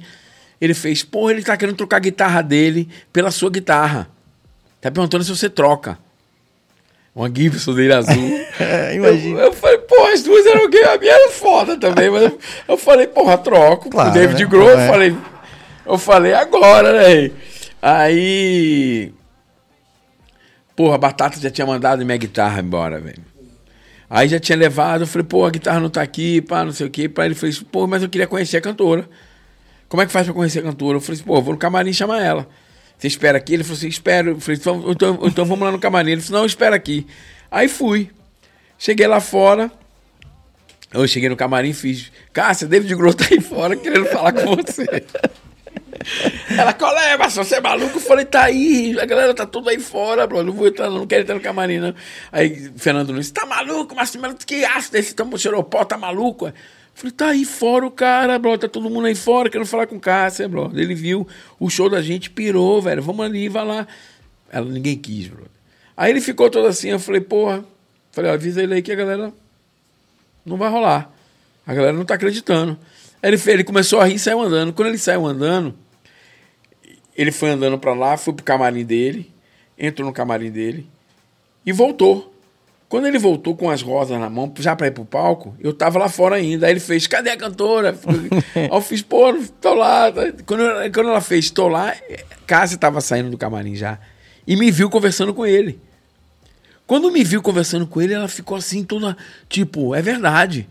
Ele 0.59 0.73
fez, 0.73 1.03
porra, 1.03 1.33
ele 1.33 1.43
tá 1.43 1.55
querendo 1.55 1.77
trocar 1.77 1.99
a 1.99 2.01
guitarra 2.01 2.41
dele 2.41 2.89
pela 3.13 3.31
sua 3.31 3.51
guitarra. 3.51 4.09
Tá 4.81 4.91
perguntando 4.91 5.23
se 5.23 5.29
você 5.37 5.51
troca. 5.51 5.99
Uma 7.15 7.29
Gibson 7.29 7.75
dele 7.75 7.93
azul. 7.93 8.15
É, 8.59 8.93
Eu, 8.93 8.97
imagina. 9.05 9.41
eu 9.41 9.53
falei, 9.53 9.79
porra, 9.79 10.13
as 10.13 10.23
duas 10.23 10.47
eram 10.47 10.71
gay, 10.71 10.85
a 10.85 10.97
minha 10.97 11.13
era 11.13 11.31
foda 11.33 11.77
também, 11.77 12.09
mas 12.09 12.23
eu, 12.23 12.39
eu 12.69 12.77
falei, 12.79 13.07
porra, 13.09 13.37
troco. 13.37 13.91
Claro, 13.91 14.11
o 14.11 14.13
David 14.15 14.43
né? 14.45 14.49
Grohl, 14.49 14.71
eu 14.71 14.79
É. 14.79 14.89
falei, 14.89 15.17
eu 15.85 15.99
falei 15.99 16.33
agora, 16.33 16.93
né? 16.93 17.31
Aí. 17.83 19.13
Porra, 20.77 20.97
a 20.97 20.99
Batata 20.99 21.41
já 21.41 21.51
tinha 21.51 21.67
mandado 21.67 22.05
minha 22.05 22.17
guitarra 22.17 22.61
embora, 22.61 23.01
velho. 23.01 23.23
Aí 24.09 24.29
já 24.29 24.39
tinha 24.39 24.57
levado, 24.57 25.03
eu 25.03 25.07
falei, 25.07 25.27
pô, 25.27 25.45
a 25.45 25.51
guitarra 25.51 25.81
não 25.81 25.89
tá 25.89 26.03
aqui, 26.03 26.41
pá, 26.41 26.65
não 26.65 26.73
sei 26.73 26.87
o 26.87 26.91
quê. 26.91 27.09
Pá, 27.09 27.25
ele 27.25 27.35
fez, 27.35 27.61
pô, 27.61 27.87
mas 27.87 28.03
eu 28.03 28.09
queria 28.09 28.27
conhecer 28.27 28.57
a 28.57 28.61
cantora. 28.61 29.09
Como 29.89 30.03
é 30.03 30.07
que 30.07 30.13
faz 30.13 30.27
pra 30.27 30.35
conhecer 30.35 30.61
a 30.61 30.63
cantora? 30.63 30.97
Eu 30.97 31.01
falei 31.01 31.17
assim, 31.17 31.25
pô, 31.25 31.41
vou 31.41 31.55
no 31.55 31.59
camarim 31.59 31.93
chamar 31.93 32.23
ela. 32.23 32.49
Você 32.99 33.07
espera 33.07 33.39
aqui? 33.39 33.55
Ele 33.55 33.65
falou 33.65 33.79
assim, 33.79 33.89
espero. 33.89 34.31
Eu 34.31 34.41
falei, 34.41 34.61
então, 34.61 34.85
então, 34.91 35.19
então 35.25 35.45
vamos 35.45 35.65
lá 35.65 35.73
no 35.73 35.79
camarim. 35.79 36.13
Ele 36.13 36.21
falou, 36.21 36.41
não, 36.41 36.47
espera 36.47 36.77
aqui. 36.77 37.07
Aí 37.51 37.69
fui. 37.69 38.11
Cheguei 38.79 39.07
lá 39.07 39.21
fora. 39.21 39.71
Eu 40.93 41.07
cheguei 41.09 41.29
no 41.29 41.37
camarim 41.37 41.71
e 41.71 41.75
fiz, 41.75 42.13
Cássia, 42.33 42.69
David 42.69 42.95
Grohl 42.95 43.15
tá 43.15 43.27
aí 43.29 43.41
fora 43.41 43.75
querendo 43.75 44.07
falar 44.07 44.33
com 44.33 44.55
você. 44.57 44.85
Ela, 46.59 46.73
qual 46.73 46.97
é, 46.99 47.17
mas 47.17 47.35
você 47.35 47.57
é 47.57 47.61
maluco? 47.61 47.97
Eu 47.97 48.01
falei, 48.01 48.25
tá 48.25 48.45
aí, 48.45 48.99
a 49.01 49.07
galera 49.07 49.35
tá 49.35 49.47
tudo 49.47 49.69
aí 49.69 49.79
fora, 49.79 50.27
bro. 50.27 50.43
Não 50.43 50.53
vou 50.53 50.67
entrar, 50.67 50.91
não, 50.91 51.07
quero 51.07 51.23
entrar 51.23 51.35
no 51.35 51.41
camarim, 51.41 51.79
não. 51.79 51.95
Aí, 52.31 52.71
Fernando 52.77 53.11
Nunes, 53.11 53.31
tá 53.31 53.47
maluco, 53.47 53.95
mas 53.95 54.17
que 54.47 54.65
aço 54.65 54.93
desse 54.93 55.15
tamanho, 55.15 55.39
xeropó, 55.39 55.85
tá 55.85 55.97
maluco? 55.97 56.47
Eu 56.47 56.53
falei, 56.95 57.13
tá 57.13 57.29
aí 57.29 57.45
fora 57.45 57.87
o 57.87 57.91
cara, 57.91 58.39
bro. 58.39 58.57
Tá 58.57 58.69
todo 58.69 58.89
mundo 58.89 59.07
aí 59.07 59.15
fora, 59.15 59.51
querendo 59.51 59.67
falar 59.67 59.87
com 59.87 59.97
o 59.97 60.01
Cássia, 60.01 60.49
bro. 60.49 60.71
Ele 60.75 60.95
viu 60.95 61.27
o 61.59 61.69
show 61.69 61.89
da 61.89 62.01
gente, 62.01 62.31
pirou, 62.31 62.81
velho. 62.81 63.03
Vamos 63.03 63.25
ali, 63.25 63.49
vai 63.49 63.65
lá. 63.65 63.87
Ela, 64.51 64.67
ninguém 64.67 64.97
quis, 64.97 65.27
bro. 65.27 65.47
Aí 65.97 66.11
ele 66.11 66.21
ficou 66.21 66.49
todo 66.51 66.67
assim, 66.67 66.91
eu 66.91 67.01
falei, 67.01 67.21
porra. 67.21 67.65
Falei, 68.13 68.31
avisa 68.31 68.63
ele 68.63 68.75
aí 68.75 68.83
que 68.83 68.93
a 68.93 68.95
galera 68.95 69.33
não 70.47 70.57
vai 70.57 70.71
rolar. 70.71 71.13
A 71.67 71.75
galera 71.75 71.93
não 71.93 72.05
tá 72.05 72.15
acreditando. 72.15 72.79
Aí 73.21 73.31
ele, 73.31 73.43
ele 73.47 73.65
começou 73.65 74.01
a 74.01 74.05
rir 74.05 74.15
e 74.15 74.19
saiu 74.19 74.41
andando. 74.41 74.73
Quando 74.73 74.89
ele 74.89 74.99
saiu 74.99 75.27
andando, 75.27 75.75
ele 77.17 77.31
foi 77.33 77.51
andando 77.51 77.79
pra 77.79 77.95
lá, 77.95 78.17
foi 78.17 78.33
pro 78.35 78.45
camarim 78.45 78.85
dele, 78.85 79.33
entrou 79.79 80.07
no 80.09 80.13
camarim 80.15 80.51
dele 80.51 80.87
e 81.65 81.73
voltou. 81.73 82.33
Quando 82.89 83.07
ele 83.07 83.19
voltou 83.19 83.57
com 83.57 83.71
as 83.71 83.83
rosas 83.83 84.21
na 84.21 84.31
mão, 84.31 84.53
já 84.59 84.77
pra 84.77 84.87
ir 84.87 84.93
pro 84.93 85.05
palco, 85.05 85.57
eu 85.59 85.73
tava 85.73 85.99
lá 85.99 86.09
fora 86.09 86.37
ainda. 86.37 86.67
Aí 86.67 86.73
ele 86.75 86.81
fez, 86.81 87.07
cadê 87.09 87.31
a 87.31 87.37
cantora? 87.37 87.97
Aí 88.55 88.69
eu 88.71 88.81
fiz, 88.81 89.03
pô, 89.03 89.33
tô 89.61 89.75
lá. 89.75 90.13
Quando, 90.47 90.61
eu- 90.63 90.93
quando 90.93 91.09
ela 91.09 91.21
fez, 91.21 91.51
tô 91.51 91.67
lá, 91.67 91.93
Cássia 92.47 92.79
tava 92.79 93.01
saindo 93.01 93.31
do 93.31 93.39
camarim 93.39 93.75
já. 93.75 93.99
E 94.47 94.55
me 94.55 94.71
viu 94.71 94.89
conversando 94.91 95.35
com 95.35 95.45
ele. 95.45 95.81
Quando 96.87 97.11
me 97.11 97.25
viu 97.25 97.43
conversando 97.43 97.87
com 97.87 98.01
ele, 98.01 98.13
ela 98.13 98.29
ficou 98.29 98.57
assim, 98.57 98.85
toda, 98.85 99.17
tipo, 99.49 99.95
é 99.95 100.03
verdade. 100.03 100.69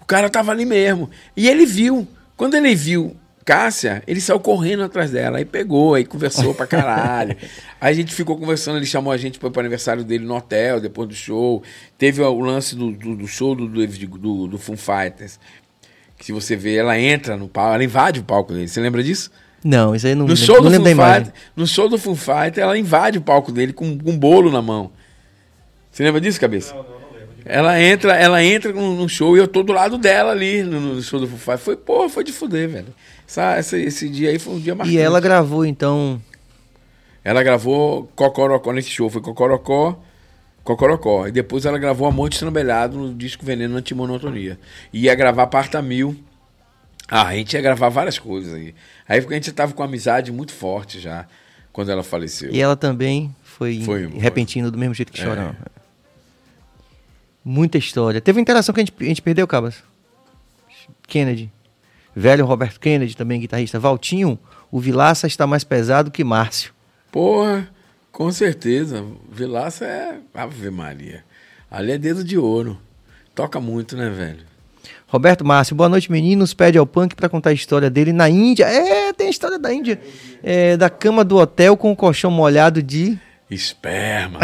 O 0.00 0.04
cara 0.04 0.30
tava 0.30 0.52
ali 0.52 0.64
mesmo. 0.64 1.10
E 1.36 1.48
ele 1.48 1.66
viu. 1.66 2.06
Quando 2.36 2.54
ele 2.54 2.74
viu 2.74 3.16
Cássia, 3.50 4.00
ele 4.06 4.20
saiu 4.20 4.38
correndo 4.38 4.84
atrás 4.84 5.10
dela, 5.10 5.38
aí 5.38 5.44
pegou, 5.44 5.96
aí 5.96 6.04
conversou 6.04 6.54
pra 6.54 6.68
caralho. 6.68 7.36
aí 7.80 7.90
a 7.90 7.92
gente 7.92 8.14
ficou 8.14 8.38
conversando, 8.38 8.76
ele 8.76 8.86
chamou 8.86 9.12
a 9.12 9.16
gente 9.16 9.40
para 9.40 9.50
o 9.50 9.58
aniversário 9.58 10.04
dele 10.04 10.24
no 10.24 10.36
hotel, 10.36 10.80
depois 10.80 11.08
do 11.08 11.16
show. 11.16 11.60
Teve 11.98 12.22
o 12.22 12.38
lance 12.38 12.76
do, 12.76 12.92
do, 12.92 13.16
do 13.16 13.26
show 13.26 13.56
do, 13.56 13.66
do, 13.66 14.46
do, 14.46 14.56
Foo 14.56 14.76
Fighters. 14.76 15.40
Que 16.16 16.26
se 16.26 16.30
você 16.30 16.54
vê, 16.54 16.76
ela 16.76 16.96
entra 16.96 17.36
no 17.36 17.48
palco, 17.48 17.74
ela 17.74 17.82
invade 17.82 18.20
o 18.20 18.22
palco 18.22 18.52
dele. 18.52 18.68
Você 18.68 18.80
lembra 18.80 19.02
disso? 19.02 19.32
Não, 19.64 19.96
isso 19.96 20.06
aí 20.06 20.14
não, 20.14 20.28
No 20.28 20.36
show, 20.36 20.62
não 20.62 20.70
do 20.70 20.80
lembro. 20.80 21.04
Fighter, 21.04 21.32
no 21.56 21.66
show 21.66 21.88
do 21.88 21.98
Foo 21.98 22.14
Fighter, 22.14 22.62
ela 22.62 22.78
invade 22.78 23.18
o 23.18 23.20
palco 23.20 23.50
dele 23.50 23.72
com, 23.72 23.98
com 23.98 24.12
um 24.12 24.16
bolo 24.16 24.52
na 24.52 24.62
mão. 24.62 24.92
Você 25.90 26.04
lembra 26.04 26.20
disso, 26.20 26.40
cabeça? 26.40 26.72
Não, 26.72 26.84
não, 26.84 27.00
não 27.00 27.12
lembro. 27.18 27.34
Ela 27.44 27.82
entra, 27.82 28.14
ela 28.14 28.44
entra 28.44 28.72
no, 28.72 28.94
no 28.94 29.08
show 29.08 29.36
e 29.36 29.40
eu 29.40 29.48
tô 29.48 29.64
do 29.64 29.72
lado 29.72 29.98
dela 29.98 30.30
ali 30.30 30.62
no, 30.62 30.78
no 30.80 31.02
show 31.02 31.18
do 31.18 31.26
Foo 31.26 31.36
Fighters. 31.36 31.62
Foi, 31.62 31.76
pô, 31.76 32.08
foi 32.08 32.22
de 32.22 32.30
fuder, 32.30 32.68
velho. 32.68 32.94
Essa, 33.30 33.52
essa- 33.56 33.78
esse 33.78 34.08
dia 34.08 34.30
aí 34.30 34.40
foi 34.40 34.54
um 34.54 34.58
dia 34.58 34.74
marcante. 34.74 34.96
E 34.96 35.00
ela 35.00 35.20
gravou, 35.20 35.64
então. 35.64 36.20
Ela 37.22 37.44
gravou 37.44 38.10
Cocorocó 38.16 38.72
nesse 38.72 38.90
show, 38.90 39.08
foi 39.08 39.20
Cocorocó, 39.22 39.96
Cocorocó. 40.64 41.28
E 41.28 41.30
depois 41.30 41.64
ela 41.64 41.78
gravou 41.78 42.08
Amor 42.08 42.28
Estrambelhado 42.32 42.98
no 42.98 43.14
disco 43.14 43.46
Veneno 43.46 43.76
Antimonotonia. 43.76 44.58
E 44.92 45.02
ia 45.04 45.14
gravar 45.14 45.46
Parta 45.46 45.80
Mil. 45.80 46.16
Ah, 47.08 47.28
a 47.28 47.34
gente 47.36 47.52
ia 47.52 47.60
gravar 47.62 47.88
várias 47.88 48.18
coisas 48.18 48.52
aí. 48.52 48.74
Aí 49.08 49.18
a 49.24 49.32
gente 49.34 49.52
tava 49.52 49.72
com 49.74 49.80
uma 49.82 49.88
amizade 49.88 50.32
muito 50.32 50.52
forte 50.52 50.98
já, 50.98 51.24
quando 51.72 51.92
ela 51.92 52.02
faleceu. 52.02 52.50
E 52.52 52.60
ela 52.60 52.74
também 52.76 53.32
foi, 53.44 53.80
Foi, 53.84 54.06
repentino 54.08 54.72
do 54.72 54.78
mesmo 54.78 54.94
jeito 54.94 55.12
que 55.12 55.20
É. 55.20 55.24
chorão. 55.24 55.54
Muita 57.44 57.78
história. 57.78 58.20
Teve 58.20 58.38
uma 58.38 58.42
interação 58.42 58.72
que 58.74 58.80
a 58.80 58.84
gente, 58.84 58.94
a 59.00 59.04
gente 59.04 59.22
perdeu, 59.22 59.46
Cabas. 59.46 59.76
Kennedy. 61.06 61.50
Velho 62.14 62.44
Roberto 62.44 62.80
Kennedy, 62.80 63.16
também 63.16 63.40
guitarrista. 63.40 63.78
Valtinho, 63.78 64.38
o 64.70 64.80
Vilaça 64.80 65.26
está 65.26 65.46
mais 65.46 65.64
pesado 65.64 66.10
que 66.10 66.24
Márcio. 66.24 66.72
Porra, 67.10 67.68
com 68.10 68.30
certeza. 68.30 69.04
Vilaça 69.30 69.84
é 69.84 70.18
Ave 70.34 70.70
Maria. 70.70 71.24
Ali 71.70 71.92
é 71.92 71.98
dedo 71.98 72.24
de 72.24 72.36
ouro. 72.36 72.78
Toca 73.34 73.60
muito, 73.60 73.96
né, 73.96 74.10
velho? 74.10 74.50
Roberto 75.06 75.44
Márcio, 75.44 75.74
boa 75.74 75.88
noite, 75.88 76.10
meninos. 76.10 76.54
Pede 76.54 76.78
ao 76.78 76.86
punk 76.86 77.14
para 77.16 77.28
contar 77.28 77.50
a 77.50 77.52
história 77.52 77.90
dele 77.90 78.12
na 78.12 78.28
Índia. 78.28 78.64
É, 78.66 79.12
tem 79.12 79.26
a 79.26 79.30
história 79.30 79.58
da 79.58 79.72
Índia. 79.72 80.00
É, 80.42 80.76
da 80.76 80.88
cama 80.88 81.24
do 81.24 81.36
hotel 81.36 81.76
com 81.76 81.90
o 81.90 81.96
colchão 81.96 82.30
molhado 82.30 82.82
de. 82.82 83.18
Esperma. 83.50 84.38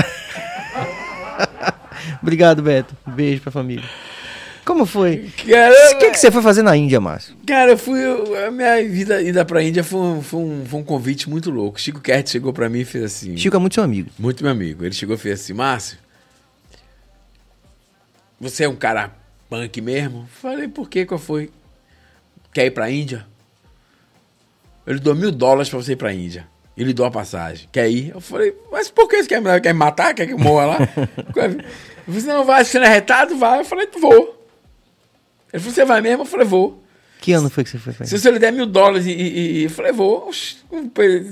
Obrigado, 2.21 2.63
Beto. 2.63 2.97
Um 3.07 3.13
beijo 3.13 3.43
pra 3.43 3.53
família. 3.53 3.85
Como 4.67 4.85
foi? 4.85 5.29
O 5.29 5.31
que, 5.99 6.11
que 6.11 6.19
você 6.19 6.31
foi 6.31 6.43
fazer 6.43 6.61
na 6.63 6.77
Índia, 6.77 7.01
Márcio? 7.01 7.37
Cara, 7.47 7.71
eu 7.71 7.79
fui. 7.79 7.99
eu- 8.05 8.47
A 8.47 8.51
minha 8.51 8.77
vida 8.89 9.23
ida 9.23 9.45
pra 9.45 9.63
Índia 9.63 9.85
foi 9.85 10.01
um, 10.01 10.21
foi 10.21 10.41
um, 10.41 10.65
foi 10.67 10.81
um 10.81 10.85
convite 10.85 11.31
muito 11.31 11.51
louco. 11.51 11.81
Chico 11.81 12.01
Kert 12.01 12.29
chegou 12.29 12.53
pra 12.53 12.69
mim 12.69 12.81
e 12.81 12.85
fez 12.85 13.05
assim. 13.05 13.37
Chico 13.37 13.55
é 13.57 13.59
muito 13.61 13.75
seu 13.75 13.85
amigo. 13.85 14.11
Muito 14.19 14.43
meu 14.43 14.51
amigo. 14.53 14.85
Ele 14.85 14.93
chegou 14.95 15.15
e 15.15 15.19
fez 15.19 15.41
assim: 15.41 15.53
Márcio, 15.53 15.97
você 18.41 18.65
é 18.65 18.69
um 18.69 18.77
cara 18.77 19.13
punk 19.49 19.81
mesmo? 19.81 20.29
Falei, 20.41 20.69
por 20.69 20.89
quê? 20.91 21.07
Qual 21.07 21.19
foi? 21.19 21.51
Quer 22.53 22.67
ir 22.67 22.71
pra 22.73 22.91
Índia? 22.91 23.27
Ele 24.87 24.99
dou 24.99 25.15
mil 25.15 25.31
dólares 25.33 25.69
pra 25.69 25.79
você 25.81 25.93
ir 25.93 25.97
pra 25.97 26.13
Índia. 26.13 26.47
Ele 26.77 26.93
deu 26.93 27.05
a 27.05 27.11
passagem. 27.11 27.69
Quer 27.73 27.89
ir? 27.89 28.11
Eu 28.11 28.21
falei, 28.21 28.55
mas 28.71 28.91
por 28.91 29.09
que 29.09 29.23
você 29.23 29.29
quer, 29.29 29.41
me- 29.41 29.61
quer 29.61 29.73
me 29.73 29.79
matar? 29.79 30.13
Quer 30.15 30.27
que 30.27 30.33
eu 30.33 30.39
morra 30.39 30.67
lá? 30.67 30.79
Disse, 32.07 32.27
não, 32.27 32.45
vai, 32.45 32.65
você 32.65 32.79
não 32.79 32.87
é 32.87 32.91
retado? 32.91 33.37
Vai. 33.37 33.61
Eu 33.61 33.65
falei, 33.65 33.89
vou. 34.01 34.46
Ele 35.53 35.61
falou, 35.63 35.75
você 35.75 35.85
vai 35.85 36.01
mesmo? 36.01 36.23
Eu 36.23 36.27
falei, 36.27 36.47
vou. 36.47 36.83
Que 37.21 37.33
ano 37.33 37.49
foi 37.49 37.65
que 37.65 37.71
você 37.71 37.79
foi? 37.79 38.07
Se 38.07 38.19
você 38.19 38.31
lhe 38.31 38.39
der 38.39 38.53
mil 38.53 38.67
dólares 38.67 39.07
e, 39.07 39.11
e, 39.11 39.59
e- 39.61 39.65
eu 39.65 39.71
falei, 39.71 39.93
vou. 39.93 40.31
Pe- 40.93 41.25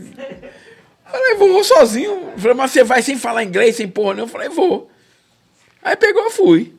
Falei, 1.06 1.34
vou, 1.36 1.52
vou 1.52 1.62
sozinho. 1.62 2.10
Eu 2.32 2.38
Falei, 2.38 2.56
mas 2.56 2.70
você 2.72 2.82
vai 2.82 3.00
sem 3.02 3.16
falar 3.16 3.44
inglês, 3.44 3.76
sem 3.76 3.86
porra, 3.86 4.14
não? 4.14 4.24
Eu 4.24 4.28
falei, 4.28 4.48
vou. 4.48 4.90
Aí 5.82 5.94
pegou, 5.94 6.24
eu 6.24 6.30
fui. 6.30 6.74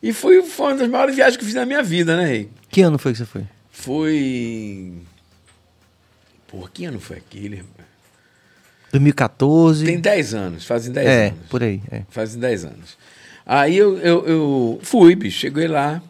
E 0.00 0.12
fui, 0.12 0.42
foi 0.42 0.66
uma 0.72 0.76
das 0.76 0.88
maiores 0.88 1.16
viagens 1.16 1.36
que 1.36 1.42
eu 1.42 1.46
fiz 1.46 1.54
na 1.56 1.66
minha 1.66 1.82
vida, 1.82 2.16
né, 2.16 2.24
Rei? 2.26 2.50
Que 2.70 2.82
ano 2.82 2.98
foi 2.98 3.12
que 3.12 3.18
você 3.18 3.24
foi? 3.24 3.44
Foi. 3.70 4.92
Porra, 6.46 6.70
que 6.72 6.84
ano 6.84 7.00
foi 7.00 7.16
aquele? 7.16 7.56
rapaz? 7.56 7.88
2014? 8.92 9.84
Tem 9.84 9.98
10 10.00 10.34
anos, 10.34 10.64
fazem 10.64 10.92
10 10.92 11.06
é, 11.08 11.26
anos. 11.28 11.38
por 11.50 11.62
aí. 11.62 11.80
É. 11.90 12.02
Fazem 12.10 12.40
10 12.40 12.64
anos. 12.64 12.96
Aí 13.44 13.76
eu, 13.76 13.98
eu, 13.98 14.26
eu 14.26 14.78
fui, 14.82 15.14
bicho, 15.16 15.38
cheguei 15.40 15.66
lá. 15.66 16.00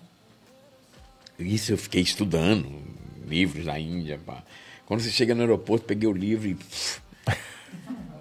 Isso 1.39 1.73
eu 1.73 1.79
fiquei 1.79 2.03
estudando 2.03 2.67
livros 3.29 3.65
da 3.65 3.79
Índia. 3.79 4.19
Pá. 4.25 4.43
Quando 4.85 5.01
você 5.01 5.11
chega 5.11 5.35
no 5.35 5.43
aeroporto, 5.43 5.87
peguei 5.87 6.09
o 6.09 6.13
livro 6.13 6.49
e. 6.49 6.57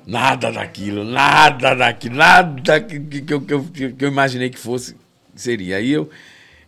nada 0.06 0.52
daquilo, 0.52 1.03
nada 1.03 1.73
daquilo, 1.73 2.15
nada 2.15 2.80
que, 2.80 2.99
que, 2.99 3.22
que 3.22 3.34
eu, 3.34 3.41
que, 3.41 3.53
eu, 3.53 3.64
que 3.94 4.06
eu 4.06 4.07
imaginei 4.07 4.49
que 4.49 4.60
fosse, 4.60 4.95
seria. 5.35 5.77
Aí 5.77 5.91
eu 5.91 6.10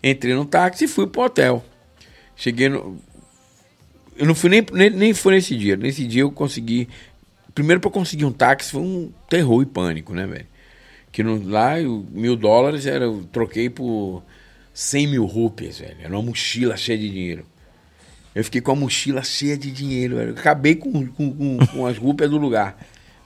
entrei 0.03 0.33
no 0.33 0.45
táxi 0.45 0.85
e 0.85 0.87
fui 0.87 1.05
pro 1.05 1.21
hotel. 1.21 1.63
Cheguei 2.35 2.69
no. 2.69 2.97
Eu 4.17 4.25
não 4.25 4.35
fui 4.35 4.49
nem, 4.49 4.65
nem, 4.73 4.89
nem 4.89 5.13
foi 5.13 5.35
nesse 5.35 5.55
dia. 5.55 5.77
Nesse 5.77 6.05
dia 6.05 6.23
eu 6.23 6.31
consegui. 6.31 6.89
Primeiro, 7.53 7.79
para 7.79 7.91
conseguir 7.91 8.25
um 8.25 8.31
táxi 8.31 8.71
foi 8.71 8.81
um 8.81 9.11
terror 9.29 9.61
e 9.61 9.65
pânico, 9.65 10.13
né, 10.13 10.25
velho? 10.25 10.47
Que 11.11 11.21
no, 11.23 11.47
lá, 11.47 11.75
mil 11.77 12.35
dólares 12.35 12.85
era, 12.85 13.05
eu 13.05 13.27
troquei 13.31 13.69
por 13.69 14.23
100 14.73 15.07
mil 15.07 15.25
rupias, 15.25 15.79
velho. 15.79 15.97
Era 16.01 16.13
uma 16.13 16.21
mochila 16.21 16.77
cheia 16.77 16.97
de 16.97 17.09
dinheiro. 17.09 17.45
Eu 18.33 18.43
fiquei 18.43 18.61
com 18.61 18.71
a 18.71 18.75
mochila 18.75 19.23
cheia 19.23 19.57
de 19.57 19.71
dinheiro, 19.71 20.17
velho. 20.17 20.31
Acabei 20.31 20.75
com, 20.75 21.07
com, 21.07 21.33
com, 21.33 21.57
com 21.65 21.85
as 21.85 21.97
rupias 21.97 22.29
do 22.29 22.37
lugar, 22.37 22.77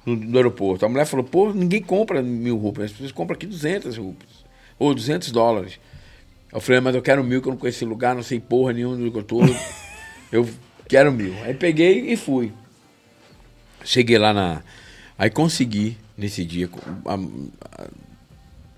no, 0.06 0.16
do 0.16 0.38
aeroporto. 0.38 0.86
A 0.86 0.90
mulher 0.90 1.06
falou, 1.06 1.26
pô, 1.26 1.54
ninguém 1.54 1.82
compra 1.82 2.22
mil 2.22 2.58
rupias, 2.58 2.86
as 2.86 2.92
pessoas 2.92 3.12
compram 3.12 3.36
aqui 3.36 3.46
200 3.46 3.98
rupias. 3.98 4.32
Ou 4.80 4.94
200 4.94 5.32
dólares. 5.32 5.80
Eu 6.52 6.62
falei, 6.62 6.80
mas 6.82 6.96
eu 6.96 7.02
quero 7.02 7.24
mil, 7.24 7.42
que 7.42 7.48
eu 7.48 7.52
não 7.52 7.58
conheço 7.58 7.80
esse 7.80 7.86
lugar, 7.86 8.16
não 8.16 8.24
sei 8.24 8.40
porra 8.40 8.74
nenhuma 8.74 8.96
do 8.96 9.12
que 9.12 9.18
eu 9.18 9.24
tô. 9.24 9.42
eu 10.32 10.50
quero 10.88 11.12
mil. 11.12 11.34
Aí 11.44 11.54
peguei 11.54 12.12
e 12.12 12.16
fui. 12.16 12.54
Cheguei 13.84 14.18
lá 14.18 14.34
na. 14.34 14.64
Aí 15.18 15.30
consegui, 15.30 15.98
nesse 16.18 16.46
dia, 16.46 16.70
a, 17.06 17.14
a, 17.14 17.88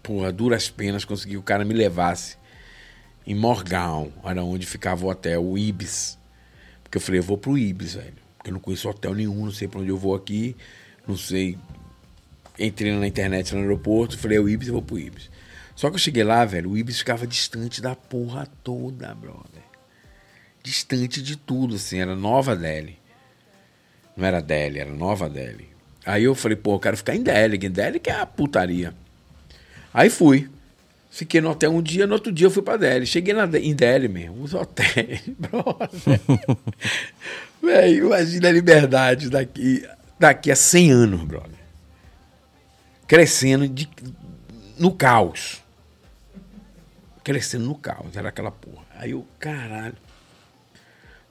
porra, 0.02 0.32
duras 0.32 0.70
penas, 0.70 1.06
consegui 1.06 1.32
que 1.32 1.38
o 1.38 1.44
cara 1.44 1.64
me 1.64 1.74
levasse 1.74 2.38
em 3.26 3.34
Morgal, 3.34 4.12
era 4.24 4.44
onde 4.44 4.66
ficava 4.66 5.06
o 5.06 5.10
hotel, 5.10 5.44
o 5.44 5.58
Ibis. 5.58 6.18
Porque 6.84 6.98
eu 6.98 7.02
falei, 7.02 7.20
eu 7.20 7.24
vou 7.24 7.38
pro 7.38 7.58
Ibis, 7.58 7.96
velho. 7.96 8.14
Porque 8.38 8.50
eu 8.50 8.54
não 8.54 8.60
conheço 8.60 8.90
hotel 8.90 9.14
nenhum, 9.16 9.46
não 9.46 9.52
sei 9.52 9.68
pra 9.68 9.80
onde 9.80 9.90
eu 9.90 9.98
vou 9.98 10.14
aqui, 10.16 10.56
não 11.08 11.18
sei. 11.18 11.58
Entrei 12.60 12.94
na 12.94 13.08
internet 13.08 13.54
no 13.54 13.62
aeroporto, 13.62 14.18
falei, 14.18 14.38
é 14.38 14.42
o 14.42 14.48
Ibis, 14.48 14.68
eu 14.68 14.74
vou 14.76 14.84
pro 14.84 15.00
Ibis. 15.00 15.30
Só 15.76 15.90
que 15.90 15.96
eu 15.96 16.00
cheguei 16.00 16.24
lá, 16.24 16.46
velho, 16.46 16.72
o 16.72 16.78
Ibis 16.78 17.00
ficava 17.00 17.28
distante 17.28 17.82
da 17.82 17.96
porra 17.96 18.48
toda, 18.64 19.14
brother. 19.14 19.64
Distante 20.64 21.22
de 21.22 21.36
tudo, 21.36 21.76
assim, 21.76 22.00
era 22.00 22.16
Nova 22.16 22.56
Delhi. 22.56 22.98
Não 24.16 24.26
era 24.26 24.42
Delhi, 24.42 24.80
era 24.80 24.92
Nova 24.92 25.30
Delhi. 25.30 25.70
Aí 26.06 26.24
eu 26.24 26.36
falei, 26.36 26.56
pô, 26.56 26.76
eu 26.76 26.80
quero 26.80 26.96
ficar 26.96 27.16
em 27.16 27.24
Delhi, 27.24 27.58
que 27.58 27.68
Delhi 27.68 28.00
que 28.00 28.10
é 28.10 28.20
a 28.20 28.26
putaria. 28.26 28.94
Aí 29.94 30.10
fui. 30.10 30.50
Fiquei 31.16 31.40
no 31.40 31.50
hotel 31.50 31.72
um 31.72 31.82
dia, 31.82 32.06
no 32.06 32.12
outro 32.12 32.30
dia 32.30 32.46
eu 32.46 32.52
fui 32.52 32.62
pra 32.62 32.76
Delhi. 32.76 33.06
Cheguei 33.06 33.34
na, 33.34 33.46
em 33.58 33.74
Delhi 33.74 34.10
mesmo, 34.10 34.44
os 34.44 34.54
hotéis, 34.54 35.22
brother. 35.40 36.20
Velho, 37.64 38.08
imagina 38.08 38.50
a 38.50 38.52
liberdade 38.52 39.30
daqui, 39.30 39.88
daqui 40.20 40.52
a 40.52 40.58
100 40.58 40.92
anos, 40.92 41.24
brother. 41.24 41.58
Crescendo 43.08 43.66
de, 43.66 43.90
no 44.78 44.92
caos. 44.92 45.64
Crescendo 47.24 47.64
no 47.64 47.76
caos, 47.76 48.18
era 48.18 48.28
aquela 48.28 48.52
porra. 48.52 48.86
Aí 48.98 49.12
eu, 49.12 49.26
caralho. 49.40 49.96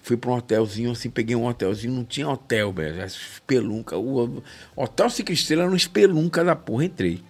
Fui 0.01 0.17
pra 0.17 0.31
um 0.31 0.37
hotelzinho, 0.37 0.93
assim, 0.93 1.11
peguei 1.11 1.37
um 1.37 1.45
hotelzinho, 1.45 1.93
não 1.93 2.05
tinha 2.07 2.27
hotel, 2.27 2.73
velho. 2.73 3.05
Espelunca. 3.05 3.99
O 3.99 4.43
hotel 4.75 5.11
Cinco 5.11 5.31
Estrelas 5.31 5.65
era 5.67 5.73
um 5.75 5.77
espelunca 5.77 6.43
da 6.43 6.57
porra, 6.57 6.87
entrei. 6.87 7.23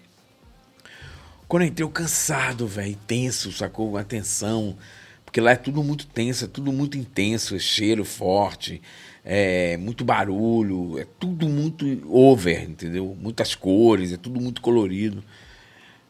Quando 1.48 1.62
eu 1.62 1.68
entrei, 1.68 1.84
eu 1.84 1.90
cansado, 1.90 2.66
velho, 2.66 2.96
tenso, 3.06 3.52
sacou? 3.52 3.96
A 3.96 4.04
tensão. 4.04 4.76
Porque 5.24 5.40
lá 5.40 5.50
é 5.52 5.56
tudo 5.56 5.82
muito 5.82 6.06
tenso, 6.06 6.44
é 6.44 6.48
tudo 6.48 6.72
muito 6.72 6.96
intenso, 6.96 7.56
é 7.56 7.58
cheiro 7.58 8.04
forte, 8.04 8.80
é 9.24 9.76
muito 9.76 10.04
barulho, 10.04 10.96
é 10.98 11.06
tudo 11.18 11.48
muito 11.48 11.84
over, 12.08 12.62
entendeu? 12.62 13.16
Muitas 13.20 13.54
cores, 13.54 14.12
é 14.12 14.16
tudo 14.16 14.40
muito 14.40 14.60
colorido. 14.62 15.24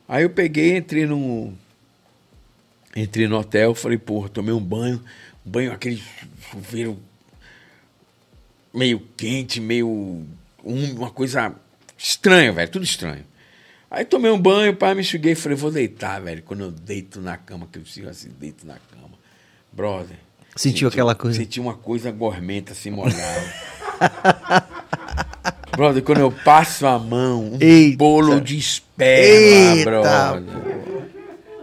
Aí 0.06 0.22
eu 0.24 0.30
peguei, 0.30 0.76
entrei 0.76 1.06
no. 1.06 1.54
Entrei 2.94 3.26
no 3.26 3.38
hotel, 3.38 3.74
falei, 3.74 3.98
porra, 3.98 4.28
tomei 4.28 4.54
um 4.54 4.60
banho, 4.60 5.02
um 5.44 5.50
banho, 5.50 5.72
aquele 5.72 6.00
chuveiro 6.50 6.98
meio 8.72 9.00
quente, 9.16 9.60
meio. 9.60 9.88
um- 9.88 10.94
uma 10.96 11.10
coisa 11.10 11.54
estranha, 11.96 12.52
velho, 12.52 12.70
tudo 12.70 12.84
estranho. 12.84 13.24
Aí 13.94 14.04
tomei 14.04 14.30
um 14.30 14.40
banho, 14.40 14.74
pá, 14.74 14.92
me 14.92 15.02
enxuguei 15.02 15.32
e 15.32 15.36
falei, 15.36 15.56
vou 15.56 15.70
deitar, 15.70 16.20
velho. 16.20 16.42
Quando 16.42 16.64
eu 16.64 16.70
deito 16.72 17.20
na 17.20 17.36
cama, 17.36 17.68
que 17.70 17.78
eu 17.78 17.86
sigo 17.86 18.08
assim, 18.08 18.28
deito 18.40 18.66
na 18.66 18.74
cama. 18.74 19.14
Brother, 19.72 20.16
Sentiu 20.56 20.88
aquela 20.88 21.14
coisa. 21.14 21.38
Senti 21.38 21.60
uma 21.60 21.74
coisa 21.74 22.10
gormenta 22.10 22.72
assim 22.72 22.90
molhada. 22.90 23.54
brother, 25.76 26.02
quando 26.02 26.18
eu 26.18 26.30
passo 26.30 26.86
a 26.86 26.98
mão, 26.98 27.54
um 27.54 27.58
Eita. 27.60 27.96
bolo 27.96 28.40
de 28.40 28.56
esperma, 28.56 29.76
Eita, 29.76 29.90
brother. 29.90 30.42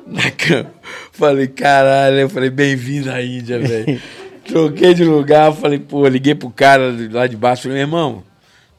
Na 0.07 0.31
cama. 0.31 0.73
Falei, 1.11 1.47
caralho, 1.47 2.19
eu 2.19 2.29
falei, 2.29 2.49
bem-vindo 2.49 3.11
à 3.11 3.21
Índia, 3.21 3.59
velho. 3.59 4.01
Troquei 4.45 4.93
de 4.93 5.03
lugar, 5.03 5.53
falei, 5.53 5.79
pô, 5.79 6.07
liguei 6.07 6.35
pro 6.35 6.49
cara 6.49 6.93
lá 7.11 7.27
de 7.27 7.37
baixo, 7.37 7.63
falei, 7.63 7.77
meu 7.77 7.87
irmão, 7.87 8.23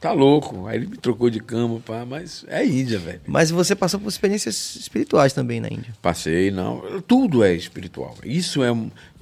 tá 0.03 0.11
louco. 0.11 0.67
Aí 0.67 0.77
ele 0.77 0.87
me 0.87 0.97
trocou 0.97 1.29
de 1.29 1.39
cama, 1.39 1.79
pá, 1.79 2.05
mas 2.05 2.43
é 2.49 2.65
Índia, 2.65 2.99
velho. 2.99 3.21
Mas 3.25 3.49
você 3.49 3.73
passou 3.73 3.99
por 3.99 4.09
experiências 4.09 4.75
espirituais 4.75 5.31
também 5.31 5.61
na 5.61 5.69
Índia. 5.69 5.93
Passei, 6.01 6.51
não. 6.51 7.01
Tudo 7.07 7.43
é 7.43 7.53
espiritual. 7.53 8.15
Isso 8.23 8.61
é. 8.61 8.67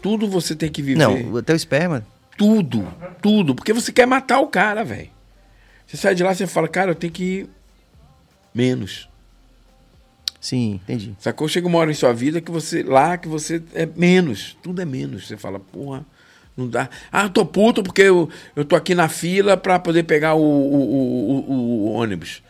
Tudo 0.01 0.27
você 0.27 0.55
tem 0.55 0.71
que 0.71 0.81
viver. 0.81 0.97
Não, 0.97 1.37
até 1.37 1.53
o 1.53 1.55
esperma. 1.55 2.03
Tudo, 2.35 2.87
tudo. 3.21 3.53
Porque 3.53 3.71
você 3.71 3.91
quer 3.91 4.07
matar 4.07 4.39
o 4.39 4.47
cara, 4.47 4.83
velho. 4.83 5.09
Você 5.85 5.97
sai 5.97 6.15
de 6.15 6.23
lá 6.23 6.31
e 6.31 6.47
fala, 6.47 6.67
cara, 6.67 6.91
eu 6.91 6.95
tenho 6.95 7.13
que 7.13 7.23
ir 7.23 7.49
menos. 8.53 9.07
Sim, 10.39 10.79
entendi. 10.83 11.15
Sacou? 11.19 11.47
Chega 11.47 11.67
uma 11.67 11.77
hora 11.77 11.91
em 11.91 11.93
sua 11.93 12.11
vida 12.11 12.41
que 12.41 12.49
você. 12.49 12.81
Lá 12.81 13.15
que 13.19 13.27
você 13.27 13.61
é 13.75 13.85
menos. 13.85 14.57
Tudo 14.63 14.81
é 14.81 14.85
menos. 14.85 15.27
Você 15.27 15.37
fala, 15.37 15.59
porra, 15.59 16.03
não 16.57 16.67
dá. 16.67 16.89
Ah, 17.11 17.23
eu 17.23 17.29
tô 17.29 17.45
puto 17.45 17.81
porque 17.83 18.01
eu, 18.01 18.29
eu 18.55 18.63
tô 18.65 18.75
aqui 18.75 18.93
na 18.93 19.07
fila 19.09 19.55
pra 19.57 19.79
poder 19.79 20.03
pegar 20.03 20.35
o, 20.35 20.41
o, 20.41 20.75
o, 20.75 21.51
o- 21.51 21.91
ônibus. 21.93 22.41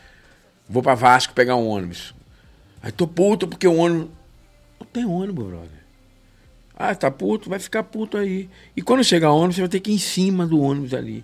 Vou 0.68 0.82
pra 0.82 0.96
Vasco 0.96 1.34
pegar 1.34 1.56
um 1.56 1.68
ônibus. 1.68 2.14
Aí 2.82 2.92
tô 2.92 3.06
puto 3.08 3.48
porque 3.48 3.68
o 3.68 3.76
ônibus. 3.76 4.08
Não 4.80 4.88
tem 4.88 5.06
ônibus, 5.06 5.46
brother. 5.46 5.70
Ah, 6.76 6.96
tá 6.96 7.12
puto? 7.12 7.50
Vai 7.50 7.60
ficar 7.60 7.84
puto 7.84 8.18
aí. 8.18 8.50
E 8.76 8.82
quando 8.82 9.04
chegar 9.04 9.32
o 9.32 9.36
ônibus, 9.38 9.56
você 9.58 9.62
vai 9.62 9.70
ter 9.70 9.80
que 9.80 9.92
ir 9.92 9.96
em 9.96 10.00
cima 10.00 10.48
do 10.48 10.60
ônibus 10.60 10.94
ali. 10.94 11.24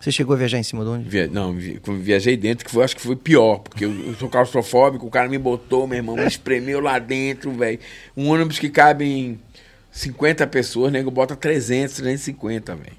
Você 0.00 0.10
chegou 0.12 0.34
a 0.34 0.38
viajar 0.38 0.58
em 0.58 0.62
cima 0.62 0.84
do 0.84 0.92
ônibus? 0.92 1.10
Via- 1.12 1.26
não, 1.28 1.52
vi- 1.52 1.80
viajei 2.00 2.36
dentro, 2.36 2.64
que 2.64 2.70
foi, 2.70 2.84
acho 2.84 2.94
que 2.96 3.02
foi 3.02 3.16
pior, 3.16 3.58
porque 3.58 3.84
eu, 3.84 3.92
eu 4.06 4.14
sou 4.14 4.28
claustrofóbico, 4.28 5.04
o 5.06 5.10
cara 5.10 5.28
me 5.28 5.38
botou, 5.38 5.86
meu 5.88 5.96
irmão, 5.98 6.16
me 6.16 6.24
espremeu 6.26 6.80
lá 6.80 6.98
dentro, 7.00 7.50
velho. 7.52 7.78
Um 8.16 8.28
ônibus 8.30 8.58
que 8.60 8.68
cabe 8.70 9.04
em 9.04 9.40
50 9.98 10.46
pessoas, 10.46 10.92
nego 10.92 11.10
bota 11.10 11.34
300, 11.34 11.96
350, 11.96 12.76
velho. 12.76 12.96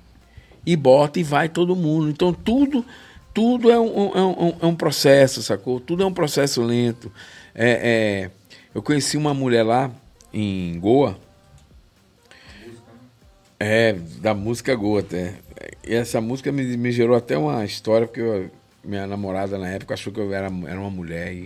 E 0.66 0.76
bota 0.76 1.18
e 1.18 1.24
vai 1.24 1.48
todo 1.48 1.74
mundo. 1.74 2.10
Então 2.10 2.34
tudo, 2.34 2.86
tudo 3.34 3.72
é 3.72 3.80
um, 3.80 4.12
é 4.18 4.22
um, 4.22 4.56
é 4.62 4.66
um 4.66 4.76
processo, 4.76 5.42
sacou? 5.42 5.80
Tudo 5.80 6.04
é 6.04 6.06
um 6.06 6.14
processo 6.14 6.62
lento. 6.62 7.10
É, 7.56 7.70
é, 8.28 8.32
eu 8.76 8.82
conheci 8.84 9.16
uma 9.16 9.34
mulher 9.34 9.64
lá 9.64 9.90
em 10.34 10.78
Goa. 10.78 11.18
É, 13.58 13.94
da 14.20 14.34
música 14.34 14.76
Goa 14.76 15.00
até. 15.00 15.36
E 15.88 15.94
essa 15.94 16.20
música 16.20 16.52
me, 16.52 16.76
me 16.76 16.92
gerou 16.92 17.16
até 17.16 17.38
uma 17.38 17.64
história, 17.64 18.08
porque 18.08 18.20
eu- 18.22 18.52
minha 18.84 19.08
namorada 19.08 19.58
na 19.58 19.70
época 19.70 19.94
achou 19.94 20.12
que 20.12 20.20
eu 20.20 20.34
era, 20.34 20.48
era 20.68 20.80
uma 20.80 20.90
mulher 20.90 21.34
e, 21.34 21.46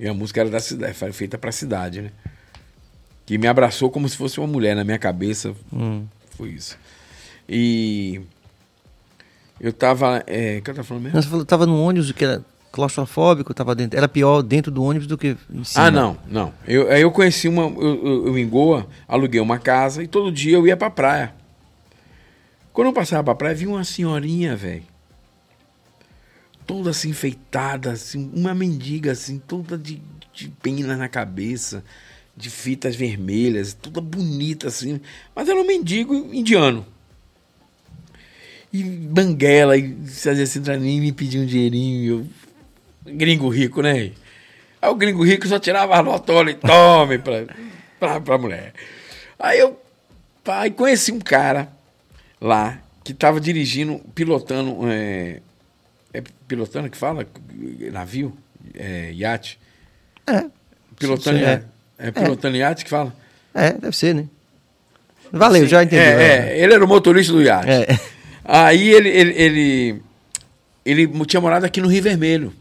e 0.00 0.08
a 0.08 0.14
música 0.14 0.40
era 0.40 0.48
da 0.50 0.60
cidade, 0.60 0.94
feita 1.12 1.36
pra 1.36 1.52
cidade, 1.52 2.00
né? 2.00 2.10
Que 3.28 3.36
me 3.36 3.46
abraçou 3.46 3.90
como 3.90 4.08
se 4.08 4.16
fosse 4.16 4.40
uma 4.40 4.46
mulher 4.46 4.74
na 4.74 4.82
minha 4.82 4.98
cabeça. 4.98 5.54
Hum. 5.70 6.06
Foi 6.30 6.48
isso. 6.48 6.78
E 7.46 8.22
eu 9.60 9.70
tava. 9.70 10.24
É, 10.26 10.56
o 10.56 10.62
que 10.62 10.70
eu 10.70 10.74
tava 10.74 10.88
falando 10.88 11.02
mesmo? 11.02 11.14
Não, 11.14 11.22
Você 11.22 11.28
falou 11.28 11.44
que 11.44 11.50
tava 11.50 11.66
num 11.66 11.78
ônibus 11.78 12.10
que 12.10 12.24
era 12.24 12.42
claustrofóbico, 12.72 13.52
tava 13.52 13.74
dentro. 13.74 13.98
Era 13.98 14.08
pior 14.08 14.40
dentro 14.40 14.72
do 14.72 14.82
ônibus 14.82 15.06
do 15.06 15.18
que 15.18 15.36
em 15.52 15.62
cima. 15.62 15.84
Ah, 15.84 15.90
não, 15.90 16.16
não. 16.26 16.54
Eu, 16.66 16.90
aí 16.90 17.02
eu 17.02 17.10
conheci 17.10 17.48
uma. 17.48 17.64
Eu, 17.64 18.02
eu, 18.02 18.26
eu 18.28 18.38
em 18.38 18.48
Goa, 18.48 18.86
aluguei 19.06 19.42
uma 19.42 19.58
casa 19.58 20.02
e 20.02 20.08
todo 20.08 20.32
dia 20.32 20.56
eu 20.56 20.66
ia 20.66 20.74
pra 20.74 20.88
praia. 20.88 21.34
Quando 22.72 22.86
eu 22.86 22.94
passava 22.94 23.24
pra 23.24 23.34
praia, 23.34 23.54
vi 23.54 23.66
uma 23.66 23.84
senhorinha, 23.84 24.56
velho. 24.56 24.84
Toda 26.66 26.88
assim 26.88 27.10
enfeitada, 27.10 27.90
assim, 27.90 28.30
uma 28.34 28.54
mendiga, 28.54 29.12
assim, 29.12 29.38
toda 29.38 29.76
de, 29.76 30.00
de 30.32 30.48
pena 30.62 30.96
na 30.96 31.10
cabeça, 31.10 31.84
de 32.38 32.48
fitas 32.50 32.94
vermelhas, 32.94 33.74
toda 33.74 34.00
bonita, 34.00 34.68
assim. 34.68 35.00
Mas 35.34 35.48
era 35.48 35.60
um 35.60 35.66
mendigo 35.66 36.14
indiano. 36.32 36.86
E 38.72 38.82
banguela, 38.82 39.76
e 39.76 39.96
fazia 40.06 40.44
assim 40.44 40.62
pra 40.62 40.78
mim, 40.78 41.00
me 41.00 41.12
pedia 41.12 41.40
um 41.40 41.46
dinheirinho. 41.46 42.28
Eu, 43.06 43.14
gringo 43.14 43.48
rico, 43.48 43.82
né? 43.82 44.12
Aí 44.80 44.90
o 44.90 44.94
gringo 44.94 45.24
rico 45.24 45.48
só 45.48 45.58
tirava 45.58 45.96
a 45.96 46.02
notola 46.02 46.50
e 46.50 46.54
tome 46.54 47.18
pra, 47.18 47.46
pra, 47.98 48.20
pra 48.20 48.38
mulher. 48.38 48.72
Aí 49.38 49.58
eu 49.58 49.80
pai, 50.44 50.70
conheci 50.70 51.10
um 51.10 51.18
cara 51.18 51.68
lá 52.40 52.80
que 53.02 53.12
tava 53.12 53.40
dirigindo, 53.40 53.98
pilotando. 54.14 54.78
É, 54.86 55.40
é 56.12 56.22
pilotando 56.46 56.88
que 56.88 56.96
fala? 56.96 57.26
Navio? 57.90 58.36
É, 58.74 59.12
iate? 59.12 59.58
É. 60.26 60.44
Pilotando 60.96 61.38
iate. 61.38 61.66
É, 61.98 62.10
pilotando 62.10 62.56
iate 62.56 62.84
que 62.84 62.90
fala? 62.90 63.12
É, 63.54 63.72
deve 63.72 63.96
ser, 63.96 64.14
né? 64.14 64.24
Valeu, 65.32 65.62
Sim, 65.62 65.68
já 65.68 65.82
entendi. 65.82 66.00
É, 66.02 66.54
é, 66.54 66.58
ele 66.62 66.72
era 66.74 66.84
o 66.84 66.88
motorista 66.88 67.32
do 67.32 67.42
iate. 67.42 67.68
É. 67.68 67.98
Aí 68.44 68.88
ele, 68.88 69.08
ele, 69.10 69.32
ele, 69.36 70.02
ele 70.84 71.24
tinha 71.26 71.40
morado 71.40 71.66
aqui 71.66 71.80
no 71.80 71.88
Rio 71.88 72.02
Vermelho. 72.02 72.52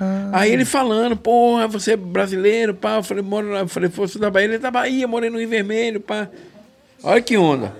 Ah. 0.00 0.30
Aí 0.32 0.50
ele 0.52 0.64
falando, 0.64 1.14
porra, 1.14 1.68
você 1.68 1.92
é 1.92 1.96
brasileiro, 1.96 2.72
pá. 2.74 2.96
Eu 2.96 3.02
falei, 3.02 3.22
moro 3.22 3.50
na. 3.52 3.58
Eu 3.60 3.68
falei, 3.68 3.90
fosse 3.90 4.18
da 4.18 4.30
Bahia, 4.30 4.46
ele 4.46 4.54
é 4.54 4.58
da 4.58 4.70
Bahia, 4.70 5.06
morei 5.06 5.28
no 5.28 5.38
Rio 5.38 5.48
Vermelho, 5.48 6.00
pá. 6.00 6.28
Olha 7.02 7.20
que 7.20 7.36
onda. 7.36 7.74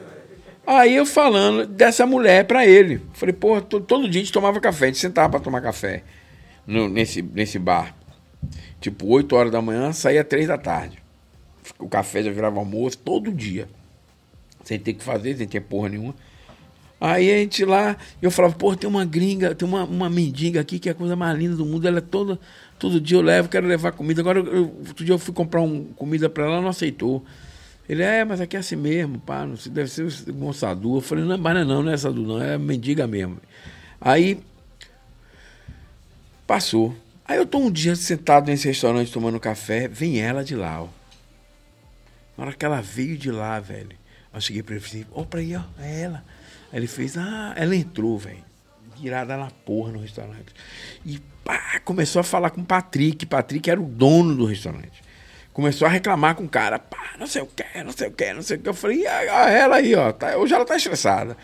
Aí 0.67 0.95
eu 0.97 1.07
falando 1.07 1.67
dessa 1.67 2.05
mulher 2.05 2.45
pra 2.45 2.67
ele. 2.67 2.95
Eu 2.97 3.01
Falei, 3.15 3.33
porra, 3.33 3.63
to- 3.63 3.81
todo 3.81 4.09
dia 4.09 4.21
a 4.21 4.25
gente 4.25 4.33
tomava 4.33 4.61
café, 4.61 4.85
a 4.85 4.89
gente 4.89 4.99
sentava 4.99 5.31
pra 5.31 5.41
tomar 5.41 5.63
café 5.63 6.03
no- 6.67 6.89
nesse, 6.91 7.23
nesse 7.23 7.59
bar. 7.59 7.95
Tipo, 8.81 9.07
8 9.09 9.35
horas 9.37 9.53
da 9.53 9.61
manhã, 9.61 9.93
saía 9.93 10.25
3 10.25 10.49
da 10.49 10.59
tarde. 10.59 10.99
O 11.79 11.89
café 11.89 12.23
já 12.23 12.31
virava 12.31 12.59
almoço 12.59 12.99
todo 12.99 13.33
dia. 13.33 13.69
Sem 14.65 14.79
ter 14.79 14.95
que 14.95 15.05
fazer, 15.05 15.37
sem 15.37 15.47
ter 15.47 15.61
porra 15.61 15.89
nenhuma. 15.89 16.15
Aí 17.01 17.33
a 17.33 17.39
gente 17.39 17.65
lá, 17.65 17.97
eu 18.21 18.31
falava, 18.31 18.55
pô, 18.55 18.77
tem 18.77 18.89
uma 18.89 19.07
gringa, 19.07 19.55
tem 19.55 19.67
uma, 19.67 19.85
uma 19.85 20.11
mendiga 20.11 20.61
aqui 20.61 20.79
que 20.79 20.89
é 20.89 20.93
a 20.93 20.95
coisa 20.95 21.17
mais 21.17 21.39
linda 21.39 21.57
do 21.57 21.65
mundo. 21.65 21.89
Ela 21.89 21.99
é 21.99 22.03
toda. 22.03 22.39
Todo 22.79 23.01
dia 23.01 23.17
eu 23.17 23.23
levo, 23.23 23.49
quero 23.49 23.67
levar 23.67 23.93
comida. 23.93 24.21
Agora, 24.21 24.41
eu, 24.41 24.65
outro 24.87 25.05
dia 25.05 25.15
eu 25.15 25.19
fui 25.19 25.33
comprar 25.33 25.63
um, 25.63 25.85
comida 25.97 26.29
pra 26.29 26.45
ela, 26.45 26.55
ela 26.55 26.63
não 26.63 26.69
aceitou. 26.69 27.25
Ele, 27.89 28.03
é, 28.03 28.25
mas 28.25 28.41
aqui 28.41 28.57
é 28.57 28.61
assim 28.61 28.77
mesmo, 28.77 29.19
pá, 29.19 29.45
não 29.45 29.57
sei, 29.57 29.73
deve 29.73 29.91
ser 29.91 30.07
um 30.29 30.53
Sadu. 30.53 30.99
Eu 30.99 31.01
falei, 31.01 31.25
não, 31.25 31.37
mas 31.39 31.55
não 31.55 31.61
é 31.61 31.65
não, 31.65 31.83
não 31.83 31.91
é 31.91 31.97
Sadu, 31.97 32.23
não, 32.23 32.41
é 32.41 32.57
mendiga 32.59 33.07
mesmo. 33.07 33.39
Aí, 34.01 34.39
passou. 36.47 36.95
Aí 37.31 37.37
eu 37.37 37.47
tô 37.47 37.59
um 37.59 37.71
dia 37.71 37.95
sentado 37.95 38.49
nesse 38.49 38.67
restaurante 38.67 39.13
tomando 39.13 39.39
café, 39.39 39.87
vem 39.87 40.21
ela 40.21 40.43
de 40.43 40.57
lá, 40.57 40.83
ó. 40.83 40.89
Na 42.37 42.47
hora 42.47 42.53
que 42.53 42.65
ela 42.65 42.81
veio 42.83 43.17
de 43.17 43.31
lá, 43.31 43.61
velho, 43.61 43.97
eu 44.35 44.41
cheguei 44.41 44.65
pra 44.65 44.75
ele 44.75 44.85
e 44.85 44.89
falei, 44.89 45.07
ó, 45.13 45.23
pra 45.23 45.39
aí, 45.39 45.55
ó, 45.55 45.63
é 45.79 46.01
ela. 46.01 46.25
Aí 46.73 46.81
ele 46.81 46.89
fez, 46.89 47.17
ah, 47.17 47.55
ela 47.57 47.77
entrou, 47.77 48.19
velho, 48.19 48.43
virada 49.01 49.37
na 49.37 49.49
porra 49.49 49.93
no 49.93 50.01
restaurante. 50.01 50.53
E 51.07 51.21
pá, 51.45 51.81
começou 51.85 52.19
a 52.19 52.25
falar 52.25 52.51
com 52.51 52.63
o 52.63 52.67
Patrick. 52.67 53.25
Patrick 53.27 53.71
era 53.71 53.81
o 53.81 53.87
dono 53.87 54.35
do 54.35 54.45
restaurante. 54.45 55.01
Começou 55.53 55.87
a 55.87 55.89
reclamar 55.89 56.35
com 56.35 56.43
o 56.43 56.49
cara, 56.49 56.81
pá, 56.81 57.15
não 57.17 57.29
sei 57.29 57.43
o 57.43 57.47
que, 57.47 57.85
não 57.85 57.93
sei 57.93 58.09
o 58.09 58.11
que, 58.11 58.33
não 58.33 58.43
sei 58.43 58.57
o 58.57 58.61
que. 58.61 58.69
Eu 58.69 58.75
falei, 58.75 59.07
ah, 59.07 59.49
ela 59.49 59.77
aí, 59.77 59.95
ó, 59.95 60.11
tá, 60.11 60.37
hoje 60.37 60.53
ela 60.53 60.65
tá 60.65 60.75
estressada. 60.75 61.37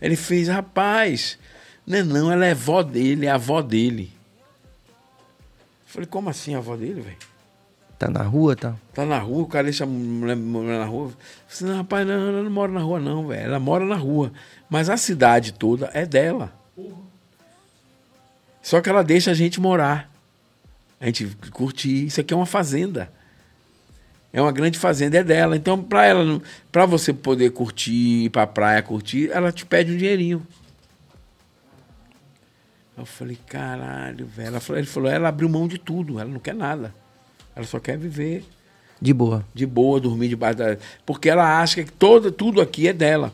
Ele 0.00 0.16
fez, 0.16 0.48
rapaz, 0.48 1.38
não 1.86 1.98
é 1.98 2.02
não, 2.02 2.32
ela 2.32 2.46
é 2.46 2.54
vó 2.54 2.82
dele, 2.82 3.26
é 3.26 3.30
avó 3.30 3.60
dele. 3.60 4.15
Falei, 5.86 6.06
como 6.06 6.28
assim 6.28 6.54
a 6.54 6.58
avó 6.58 6.76
dele, 6.76 7.00
velho? 7.00 7.16
Tá 7.98 8.10
na 8.10 8.22
rua, 8.22 8.54
tá? 8.54 8.74
Tá 8.92 9.06
na 9.06 9.18
rua, 9.18 9.44
o 9.44 9.46
cara 9.46 9.64
deixa 9.64 9.84
a 9.84 9.86
mulher 9.86 10.36
morar 10.36 10.80
na 10.80 10.84
rua. 10.84 11.06
Eu 11.06 11.14
falei, 11.48 11.72
não, 11.72 11.80
rapaz, 11.80 12.06
não, 12.06 12.14
ela 12.28 12.42
não 12.42 12.50
mora 12.50 12.72
na 12.72 12.80
rua, 12.80 13.00
não, 13.00 13.26
velho. 13.28 13.42
Ela 13.42 13.58
mora 13.58 13.86
na 13.86 13.96
rua. 13.96 14.30
Mas 14.68 14.90
a 14.90 14.98
cidade 14.98 15.54
toda 15.54 15.90
é 15.94 16.04
dela. 16.04 16.52
Só 18.60 18.80
que 18.82 18.90
ela 18.90 19.02
deixa 19.02 19.30
a 19.30 19.34
gente 19.34 19.60
morar. 19.60 20.10
A 21.00 21.06
gente 21.06 21.26
curtir. 21.52 22.06
Isso 22.06 22.20
aqui 22.20 22.34
é 22.34 22.36
uma 22.36 22.44
fazenda. 22.44 23.10
É 24.32 24.42
uma 24.42 24.52
grande 24.52 24.78
fazenda, 24.78 25.16
é 25.16 25.24
dela. 25.24 25.56
Então, 25.56 25.82
pra 25.82 26.04
ela, 26.04 26.42
pra 26.70 26.84
você 26.84 27.12
poder 27.14 27.50
curtir, 27.52 28.24
ir 28.24 28.30
pra 28.30 28.46
praia 28.46 28.82
curtir, 28.82 29.30
ela 29.30 29.50
te 29.50 29.64
pede 29.64 29.92
um 29.92 29.96
dinheirinho. 29.96 30.46
Eu 32.96 33.04
falei, 33.04 33.38
caralho, 33.46 34.26
velho. 34.26 34.48
Ela 34.48 34.60
falou, 34.60 34.78
ele 34.78 34.86
falou, 34.86 35.10
ela 35.10 35.28
abriu 35.28 35.48
mão 35.48 35.68
de 35.68 35.78
tudo, 35.78 36.18
ela 36.18 36.30
não 36.30 36.40
quer 36.40 36.54
nada. 36.54 36.94
Ela 37.54 37.66
só 37.66 37.78
quer 37.78 37.98
viver 37.98 38.44
De 39.00 39.12
boa. 39.12 39.44
de 39.54 39.66
boa, 39.66 40.00
dormir 40.00 40.28
debaixo 40.28 40.58
da. 40.58 40.76
Porque 41.04 41.28
ela 41.28 41.60
acha 41.60 41.84
que 41.84 41.92
todo, 41.92 42.32
tudo 42.32 42.60
aqui 42.60 42.88
é 42.88 42.92
dela. 42.92 43.32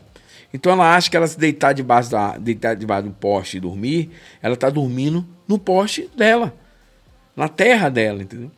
Então 0.53 0.71
ela 0.71 0.95
acha 0.95 1.09
que 1.09 1.17
ela 1.17 1.27
se 1.27 1.37
deitar 1.39 1.73
debaixo, 1.73 2.11
da, 2.11 2.37
deitar 2.37 2.75
debaixo 2.75 3.07
do 3.07 3.13
poste 3.13 3.57
e 3.57 3.59
dormir, 3.59 4.11
ela 4.41 4.55
tá 4.55 4.69
dormindo 4.69 5.25
no 5.47 5.57
poste 5.57 6.09
dela. 6.15 6.53
Na 7.35 7.47
terra 7.49 7.89
dela, 7.89 8.21
entendeu? 8.21 8.51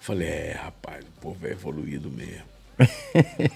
Falei, 0.00 0.28
é, 0.28 0.52
rapaz, 0.62 1.04
o 1.04 1.20
povo 1.20 1.46
é 1.46 1.50
evoluído 1.50 2.10
mesmo. 2.10 2.44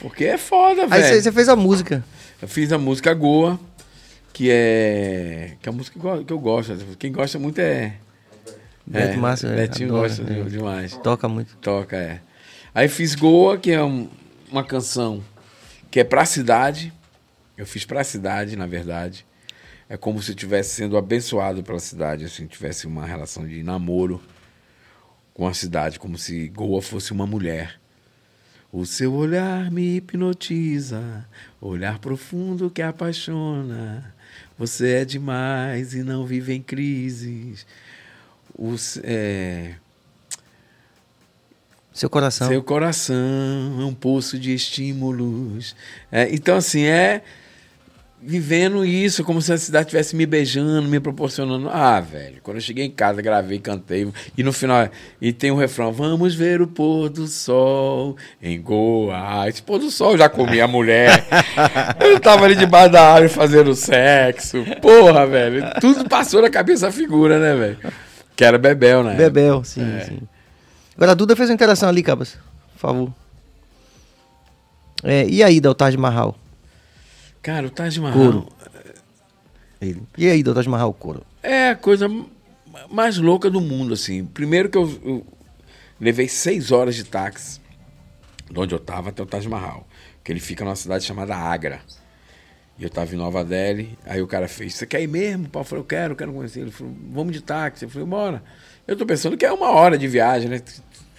Porque 0.00 0.24
é 0.24 0.38
foda, 0.38 0.82
Aí 0.82 0.88
velho. 0.88 1.04
você 1.06 1.22
você 1.22 1.32
fez 1.32 1.48
a 1.48 1.56
música. 1.56 2.02
Eu 2.40 2.48
fiz 2.48 2.72
a 2.72 2.78
música 2.78 3.12
Goa, 3.12 3.60
que 4.32 4.48
é. 4.50 5.56
que 5.60 5.68
é 5.68 5.72
a 5.72 5.72
música 5.72 5.98
que 6.24 6.32
eu- 6.32 6.38
gosto. 6.38 6.72
Quem 6.98 7.12
gosta 7.12 7.38
muito 7.38 7.58
é. 7.60 7.96
Beto 8.86 9.14
é, 9.14 9.16
Márcio, 9.16 9.48
é, 9.48 9.54
Betinho 9.56 9.90
adora, 9.90 10.08
gosta 10.08 10.22
é. 10.32 10.42
demais. 10.44 10.96
Toca 10.96 11.28
muito. 11.28 11.56
Toca, 11.58 11.96
é. 11.96 12.20
Aí 12.74 12.88
fiz 12.88 13.14
Goa, 13.14 13.56
que 13.58 13.70
é 13.70 13.82
um- 13.82 14.08
uma 14.50 14.64
canção 14.64 15.22
que 15.90 16.00
é 16.00 16.04
pra 16.04 16.24
cidade. 16.24 16.92
Eu 17.56 17.66
fiz 17.66 17.84
pra 17.84 18.02
cidade, 18.02 18.56
na 18.56 18.66
verdade. 18.66 19.26
É 19.88 19.96
como 19.96 20.22
se 20.22 20.30
eu 20.30 20.34
estivesse 20.34 20.70
sendo 20.76 20.96
abençoado 20.96 21.62
pela 21.62 21.78
cidade, 21.80 22.24
assim, 22.24 22.46
tivesse 22.46 22.86
uma 22.86 23.04
relação 23.04 23.46
de 23.46 23.62
namoro 23.62 24.20
com 25.34 25.46
a 25.46 25.54
cidade, 25.54 25.98
como 25.98 26.16
se 26.16 26.48
Goa 26.48 26.80
fosse 26.80 27.12
uma 27.12 27.26
mulher. 27.26 27.78
O 28.72 28.86
seu 28.86 29.12
olhar 29.12 29.68
me 29.70 29.96
hipnotiza, 29.96 31.26
olhar 31.60 31.98
profundo 31.98 32.70
que 32.70 32.80
apaixona. 32.82 34.14
Você 34.60 34.96
é 34.96 35.04
demais 35.06 35.94
e 35.94 36.02
não 36.02 36.26
vive 36.26 36.52
em 36.52 36.60
crises. 36.60 37.66
É, 39.02 39.72
Seu 41.94 42.10
coração. 42.10 42.46
seu 42.46 42.62
coração 42.62 43.16
é 43.80 43.84
um 43.86 43.94
poço 43.94 44.38
de 44.38 44.52
estímulos. 44.52 45.74
É, 46.12 46.28
então, 46.30 46.58
assim, 46.58 46.82
é 46.82 47.22
vivendo 48.22 48.84
isso, 48.84 49.24
como 49.24 49.40
se 49.40 49.52
a 49.52 49.58
cidade 49.58 49.86
estivesse 49.86 50.14
me 50.14 50.26
beijando, 50.26 50.88
me 50.88 51.00
proporcionando. 51.00 51.68
Ah, 51.70 52.00
velho, 52.00 52.40
quando 52.42 52.58
eu 52.58 52.60
cheguei 52.60 52.84
em 52.84 52.90
casa, 52.90 53.22
gravei, 53.22 53.58
cantei. 53.58 54.10
E 54.36 54.42
no 54.42 54.52
final, 54.52 54.88
e 55.20 55.32
tem 55.32 55.50
um 55.50 55.56
refrão: 55.56 55.92
Vamos 55.92 56.34
ver 56.34 56.60
o 56.60 56.66
pôr 56.66 57.08
do 57.08 57.26
sol 57.26 58.16
em 58.42 58.60
Goa. 58.60 59.14
Ah, 59.42 59.48
esse 59.48 59.62
pôr 59.62 59.78
do 59.78 59.90
sol 59.90 60.12
eu 60.12 60.18
já 60.18 60.28
comi 60.28 60.60
a 60.60 60.68
mulher. 60.68 61.26
eu 62.00 62.20
tava 62.20 62.44
ali 62.44 62.54
debaixo 62.54 62.92
da 62.92 63.02
árvore 63.12 63.28
fazendo 63.28 63.74
sexo. 63.74 64.64
Porra, 64.82 65.26
velho. 65.26 65.64
Tudo 65.80 66.08
passou 66.08 66.42
na 66.42 66.50
cabeça 66.50 66.86
da 66.86 66.92
figura, 66.92 67.38
né, 67.38 67.54
velho? 67.54 67.92
Que 68.36 68.44
era 68.44 68.58
Bebel, 68.58 69.02
né? 69.02 69.14
Bebel, 69.14 69.64
sim, 69.64 69.82
É. 69.96 70.00
sim. 70.04 70.18
Agora 70.96 71.12
a 71.12 71.14
Duda 71.14 71.34
fez 71.34 71.48
uma 71.48 71.54
interação 71.54 71.88
ali, 71.88 72.02
Cabas. 72.02 72.36
Por 72.74 72.78
favor. 72.80 73.12
É, 75.02 75.26
e 75.26 75.42
aí, 75.42 75.60
do 75.60 75.74
Taj 75.74 75.96
Mahal? 75.96 76.36
Cara, 77.42 77.66
o 77.66 77.70
Taj 77.70 77.98
Mahal. 78.00 78.18
Couro. 78.18 78.48
Ele. 79.80 80.02
E 80.16 80.28
aí, 80.28 80.42
do 80.42 80.54
Taj 80.54 80.68
Mahal, 80.68 80.92
couro? 80.92 81.24
É 81.42 81.70
a 81.70 81.76
coisa 81.76 82.08
mais 82.90 83.16
louca 83.16 83.50
do 83.50 83.60
mundo, 83.60 83.94
assim. 83.94 84.24
Primeiro 84.24 84.68
que 84.68 84.76
eu, 84.76 85.00
eu 85.04 85.26
levei 85.98 86.28
seis 86.28 86.70
horas 86.70 86.94
de 86.94 87.04
táxi 87.04 87.60
de 88.50 88.58
onde 88.58 88.74
eu 88.74 88.78
tava 88.78 89.10
até 89.10 89.22
o 89.22 89.26
Taj 89.26 89.48
Mahal. 89.48 89.86
Que 90.22 90.32
ele 90.32 90.40
fica 90.40 90.64
numa 90.64 90.76
cidade 90.76 91.04
chamada 91.04 91.34
Agra. 91.34 91.80
E 92.78 92.84
eu 92.84 92.90
tava 92.90 93.14
em 93.14 93.16
Nova 93.16 93.44
Delhi. 93.44 93.98
Aí 94.04 94.20
o 94.20 94.26
cara 94.26 94.48
fez, 94.48 94.74
você 94.74 94.86
quer 94.86 95.02
ir 95.02 95.06
mesmo? 95.06 95.48
Pau? 95.48 95.62
Eu 95.62 95.64
falei, 95.64 95.82
eu 95.82 95.86
quero, 95.86 96.12
eu 96.12 96.16
quero 96.16 96.32
conhecer. 96.32 96.60
Ele 96.60 96.70
falou, 96.70 96.94
vamos 97.10 97.32
de 97.32 97.40
táxi. 97.40 97.84
Eu 97.84 97.90
falei, 97.90 98.06
bora. 98.06 98.42
Eu 98.86 98.96
tô 98.96 99.06
pensando 99.06 99.36
que 99.36 99.46
é 99.46 99.52
uma 99.52 99.70
hora 99.70 99.96
de 99.96 100.08
viagem, 100.08 100.48
né? 100.48 100.62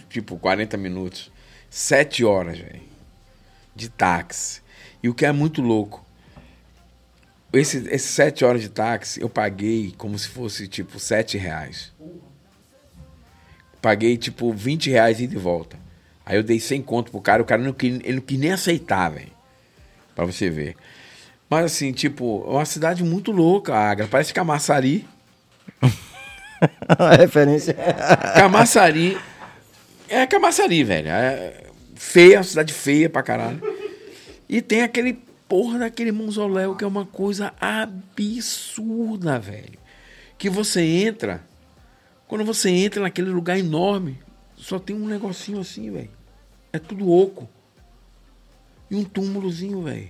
Tipo, 0.10 0.38
40 0.38 0.76
minutos. 0.78 1.32
Sete 1.70 2.26
horas, 2.26 2.60
velho. 2.60 2.82
De 3.76 3.90
táxi. 3.90 4.62
E 5.02 5.10
o 5.10 5.14
que 5.14 5.26
é 5.26 5.32
muito 5.32 5.62
louco, 5.62 6.06
esse, 7.54 7.78
esses 7.90 8.12
sete 8.12 8.46
horas 8.46 8.62
de 8.62 8.70
táxi 8.70 9.22
eu 9.22 9.30
paguei 9.30 9.94
como 9.98 10.18
se 10.18 10.28
fosse 10.28 10.68
tipo 10.68 11.00
sete 11.00 11.38
reais. 11.38 11.92
Paguei 13.82 14.16
tipo 14.16 14.54
20 14.54 14.92
reais 14.92 15.20
ida 15.20 15.34
e 15.34 15.38
volta. 15.38 15.76
Aí 16.24 16.38
eu 16.38 16.44
dei 16.44 16.60
100 16.60 16.84
conto 16.84 17.12
pro 17.12 17.20
cara, 17.20 17.42
o 17.42 17.46
cara 17.46 17.62
não 17.62 17.74
quis, 17.74 18.00
ele 18.04 18.14
não 18.14 18.22
quis 18.22 18.38
nem 18.38 18.52
aceitar, 18.52 19.10
velho. 19.10 19.32
Pra 20.16 20.24
você 20.24 20.50
ver. 20.50 20.76
Mas 21.50 21.66
assim, 21.66 21.92
tipo, 21.92 22.46
é 22.48 22.52
uma 22.52 22.66
cidade 22.66 23.04
muito 23.04 23.32
louca, 23.32 23.74
a 23.74 23.90
Agra. 23.90 24.08
Parece 24.08 24.34
Camaçari. 24.34 25.08
A 26.88 27.16
referência. 27.16 27.76
Camaçari. 28.36 29.18
É 30.08 30.28
Camaçari, 30.28 30.84
velho. 30.84 31.10
É 31.10 31.64
feia, 31.96 32.38
uma 32.38 32.44
cidade 32.44 32.72
feia 32.72 33.10
pra 33.10 33.24
caralho. 33.24 33.60
E 34.48 34.62
tem 34.62 34.84
aquele 34.84 35.20
porra 35.52 35.80
daquele 35.80 36.14
mausoléu 36.14 36.78
que 36.78 36.86
é 36.86 36.88
uma 36.88 37.06
coisa 37.06 37.54
absurda, 37.60 39.38
velho. 39.38 39.78
Que 40.38 40.50
você 40.50 40.82
entra. 40.82 41.44
Quando 42.26 42.46
você 42.46 42.70
entra 42.70 43.02
naquele 43.02 43.30
lugar 43.32 43.60
enorme, 43.60 44.18
só 44.56 44.80
tem 44.80 44.96
um 44.96 45.06
negocinho 45.06 45.60
assim, 45.60 45.92
velho. 45.92 46.10
É 46.72 46.80
tudo 46.80 47.12
oco. 47.12 47.50
E 48.90 48.96
um 48.96 49.04
túmulozinho, 49.04 49.82
velho. 49.82 50.08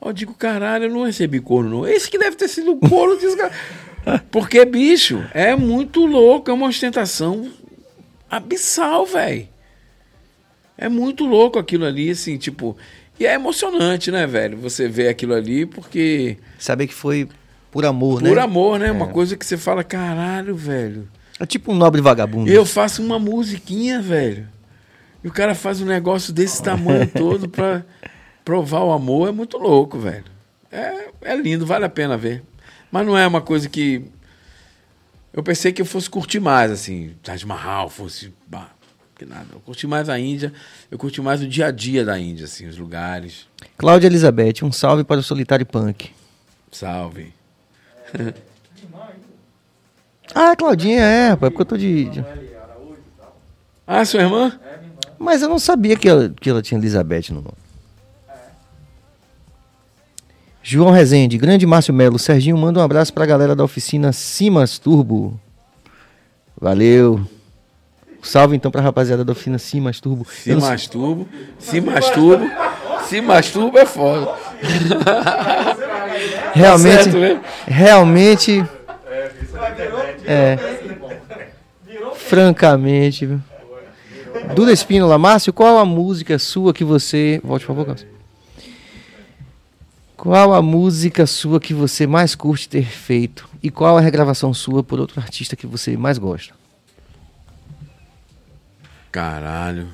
Ó, 0.00 0.08
Eu 0.08 0.12
digo, 0.14 0.32
caralho, 0.32 0.84
eu 0.84 0.90
não 0.90 1.04
recebi 1.04 1.38
corno, 1.38 1.68
não. 1.68 1.86
Esse 1.86 2.10
que 2.10 2.16
deve 2.16 2.36
ter 2.36 2.48
sido 2.48 2.72
o 2.72 3.16
desse 3.16 3.36
cara. 3.36 3.52
Porque, 4.32 4.64
bicho, 4.64 5.22
é 5.34 5.54
muito 5.54 6.06
louco, 6.06 6.50
é 6.50 6.54
uma 6.54 6.68
ostentação 6.68 7.52
abissal, 8.30 9.04
velho. 9.04 9.46
É 10.78 10.88
muito 10.88 11.26
louco 11.26 11.58
aquilo 11.58 11.84
ali, 11.84 12.08
assim, 12.08 12.38
tipo. 12.38 12.74
E 13.18 13.26
é 13.26 13.34
emocionante, 13.34 14.10
né, 14.10 14.26
velho? 14.26 14.56
Você 14.58 14.88
vê 14.88 15.08
aquilo 15.08 15.34
ali, 15.34 15.66
porque. 15.66 16.38
Saber 16.58 16.86
que 16.86 16.94
foi 16.94 17.28
por 17.70 17.84
amor, 17.84 18.22
né? 18.22 18.28
Por 18.28 18.38
amor, 18.38 18.78
né? 18.78 18.90
Uma 18.90 19.08
coisa 19.08 19.36
que 19.36 19.44
você 19.44 19.56
fala, 19.56 19.82
caralho, 19.82 20.54
velho. 20.54 21.08
É 21.40 21.46
tipo 21.46 21.72
um 21.72 21.76
nobre 21.76 22.00
vagabundo. 22.00 22.50
Eu 22.50 22.64
faço 22.64 23.02
uma 23.02 23.18
musiquinha, 23.18 24.00
velho. 24.00 24.48
E 25.22 25.28
o 25.28 25.32
cara 25.32 25.54
faz 25.54 25.80
um 25.80 25.84
negócio 25.84 26.32
desse 26.32 26.62
tamanho 26.62 27.08
todo 27.10 27.48
pra 27.48 27.84
provar 28.44 28.84
o 28.84 28.92
amor. 28.92 29.28
É 29.28 29.32
muito 29.32 29.58
louco, 29.58 29.98
velho. 29.98 30.24
É, 30.70 31.08
é 31.22 31.36
lindo, 31.36 31.66
vale 31.66 31.84
a 31.84 31.88
pena 31.88 32.16
ver. 32.16 32.42
Mas 32.90 33.06
não 33.06 33.16
é 33.16 33.26
uma 33.26 33.40
coisa 33.40 33.68
que. 33.68 34.04
Eu 35.32 35.42
pensei 35.42 35.72
que 35.72 35.82
eu 35.82 35.86
fosse 35.86 36.08
curtir 36.08 36.40
mais, 36.40 36.70
assim. 36.70 37.14
Taj 37.22 37.44
Mahal 37.44 37.88
fosse. 37.88 38.32
Bah, 38.46 38.70
que 39.18 39.26
nada. 39.26 39.46
Eu 39.52 39.60
curti 39.60 39.86
mais 39.86 40.08
a 40.08 40.18
Índia. 40.18 40.52
Eu 40.90 40.96
curti 40.96 41.20
mais 41.20 41.42
o 41.42 41.46
dia 41.48 41.66
a 41.66 41.70
dia 41.70 42.04
da 42.04 42.18
Índia, 42.18 42.44
assim, 42.44 42.66
os 42.66 42.78
lugares. 42.78 43.46
Cláudia 43.76 44.06
Elizabeth, 44.06 44.62
um 44.62 44.70
salve 44.72 45.02
para 45.04 45.18
o 45.20 45.22
Solitário 45.22 45.66
Punk. 45.66 46.10
Salve. 46.72 47.32
Ah, 50.34 50.54
Claudinha, 50.54 51.00
é, 51.00 51.28
rapaz, 51.30 51.50
porque 51.50 51.62
eu 51.62 51.66
tô 51.66 51.76
de. 51.76 52.04
de- 52.10 52.24
Ah, 53.86 54.04
sua 54.04 54.20
irmã? 54.20 54.60
Mas 55.18 55.40
eu 55.40 55.48
não 55.48 55.58
sabia 55.58 55.96
que 55.96 56.06
ela, 56.06 56.28
que 56.38 56.50
ela 56.50 56.60
tinha 56.60 56.78
Elizabeth 56.78 57.30
no 57.30 57.36
nome. 57.40 57.56
João 60.62 60.90
Rezende, 60.90 61.38
grande 61.38 61.66
Márcio 61.66 61.94
Melo. 61.94 62.18
Serginho, 62.18 62.58
manda 62.58 62.78
um 62.78 62.82
abraço 62.82 63.12
pra 63.12 63.24
galera 63.24 63.56
da 63.56 63.64
oficina 63.64 64.12
Simas 64.12 64.78
Turbo. 64.78 65.40
Valeu. 66.60 67.26
Salve 68.28 68.54
então 68.54 68.70
pra 68.70 68.82
rapaziada 68.82 69.24
da 69.24 69.32
oficina 69.32 69.56
Simas 69.56 70.00
Turbo. 70.00 70.26
Se 70.30 70.52
não 70.52 70.60
masturbo. 70.60 71.26
Se 71.58 71.80
masturbo. 71.80 72.46
Se 73.06 73.20
masturbo 73.22 73.78
é 73.78 73.86
foda. 73.86 74.34
realmente, 76.52 77.10
Tá 77.10 77.18
né? 77.18 77.40
realmente. 77.66 78.62
É. 80.26 80.58
Francamente, 82.16 83.24
viu? 83.24 83.40
Duda 84.54 84.72
Espínola, 84.72 85.16
Márcio, 85.16 85.50
qual 85.50 85.78
a 85.78 85.86
música 85.86 86.38
sua 86.38 86.74
que 86.74 86.84
você. 86.84 87.40
Volte, 87.42 87.64
por 87.64 87.74
favor, 87.74 87.86
Cássio. 87.86 88.08
Qual 90.18 90.52
a 90.52 90.60
música 90.60 91.26
sua 91.26 91.58
que 91.58 91.72
você 91.72 92.06
mais 92.06 92.34
curte 92.34 92.68
ter 92.68 92.84
feito? 92.84 93.48
E 93.62 93.70
qual 93.70 93.96
a 93.96 94.02
regravação 94.02 94.52
sua 94.52 94.82
por 94.84 95.00
outro 95.00 95.18
artista 95.18 95.56
que 95.56 95.66
você 95.66 95.96
mais 95.96 96.18
gosta? 96.18 96.57
Caralho. 99.10 99.88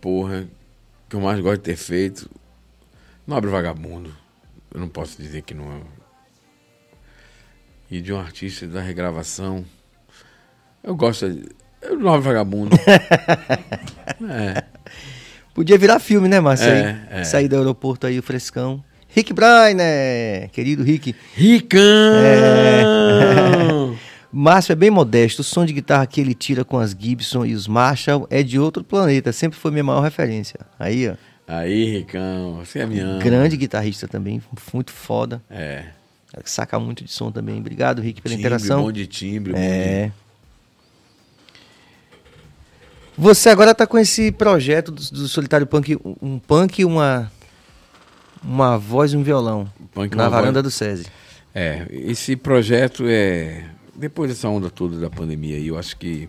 Porra. 0.00 0.40
O 1.06 1.10
que 1.10 1.16
eu 1.16 1.20
mais 1.20 1.40
gosto 1.40 1.58
de 1.58 1.64
ter 1.64 1.76
feito. 1.76 2.30
Nobre 3.26 3.50
Vagabundo. 3.50 4.14
Eu 4.72 4.80
não 4.80 4.88
posso 4.88 5.20
dizer 5.20 5.42
que 5.42 5.54
não 5.54 5.72
é. 5.72 5.80
E 7.90 8.00
de 8.00 8.12
um 8.12 8.18
artista 8.18 8.66
da 8.66 8.80
regravação. 8.80 9.64
Eu 10.82 10.96
gosto. 10.96 11.30
De... 11.30 11.48
Eu 11.80 11.98
Nobre 11.98 12.22
Vagabundo. 12.22 12.76
é. 14.30 14.64
Podia 15.54 15.78
virar 15.78 16.00
filme, 16.00 16.28
né, 16.28 16.40
Márcio? 16.40 16.68
É, 16.68 17.06
é. 17.10 17.24
Sair 17.24 17.46
do 17.46 17.56
aeroporto 17.56 18.06
aí, 18.06 18.18
o 18.18 18.22
frescão. 18.22 18.82
Rick 19.08 19.32
Brainer, 19.32 20.50
querido 20.50 20.82
Rick. 20.82 21.14
Ricão! 21.36 21.80
Márcio 24.36 24.72
é 24.72 24.74
bem 24.74 24.90
modesto. 24.90 25.42
O 25.42 25.44
som 25.44 25.64
de 25.64 25.72
guitarra 25.72 26.06
que 26.06 26.20
ele 26.20 26.34
tira 26.34 26.64
com 26.64 26.78
as 26.78 26.90
Gibson 26.98 27.44
e 27.46 27.54
os 27.54 27.68
Marshall 27.68 28.26
é 28.30 28.42
de 28.42 28.58
outro 28.58 28.82
planeta. 28.82 29.32
Sempre 29.32 29.58
foi 29.58 29.70
minha 29.70 29.84
maior 29.84 30.00
referência. 30.00 30.58
Aí, 30.78 31.08
ó. 31.08 31.14
Aí, 31.46 31.84
Ricão. 31.98 32.56
Você 32.64 32.80
é 32.80 32.86
minha. 32.86 33.18
Grande 33.18 33.56
guitarrista 33.56 34.08
também. 34.08 34.42
Muito 34.72 34.92
foda. 34.92 35.42
É. 35.48 35.84
Saca 36.44 36.78
muito 36.80 37.04
de 37.04 37.12
som 37.12 37.30
também. 37.30 37.58
Obrigado, 37.60 38.02
Rick, 38.02 38.20
pela 38.20 38.34
Timbre, 38.34 38.46
interação. 38.48 38.82
bom 38.82 38.90
de 38.90 39.06
timbre. 39.06 39.52
bom 39.52 39.58
É. 39.58 40.10
Você 43.16 43.48
agora 43.48 43.74
tá 43.74 43.86
com 43.86 43.96
esse 43.96 44.32
projeto 44.32 44.90
do, 44.90 45.00
do 45.00 45.28
Solitário 45.28 45.66
Punk, 45.66 45.96
um- 46.20 46.38
punk, 46.40 46.84
uma, 46.84 47.30
uma 48.42 48.76
voz 48.76 49.12
e 49.12 49.16
um 49.16 49.22
violão. 49.22 49.70
Punk, 49.92 50.16
na 50.16 50.28
varanda 50.28 50.60
voz. 50.60 50.64
do 50.64 50.70
SESI. 50.76 51.06
É, 51.54 51.86
esse 51.90 52.34
projeto 52.34 53.04
é. 53.06 53.64
Depois 53.96 54.30
dessa 54.30 54.48
onda 54.48 54.70
toda 54.70 54.98
da 54.98 55.08
pandemia 55.08 55.56
aí, 55.56 55.68
eu 55.68 55.78
acho 55.78 55.96
que 55.96 56.28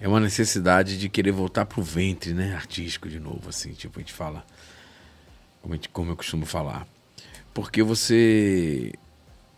é 0.00 0.06
uma 0.06 0.20
necessidade 0.20 0.98
de 0.98 1.08
querer 1.08 1.32
voltar 1.32 1.66
pro 1.66 1.82
ventre, 1.82 2.32
né? 2.32 2.54
Artístico 2.54 3.08
de 3.08 3.18
novo, 3.18 3.48
assim, 3.48 3.72
tipo, 3.72 3.98
a 3.98 4.02
gente 4.02 4.12
fala. 4.12 4.44
Como, 5.60 5.74
a 5.74 5.76
gente- 5.76 5.88
como 5.88 6.12
eu 6.12 6.16
costumo 6.16 6.46
falar. 6.46 6.86
Porque 7.52 7.82
você 7.82 8.92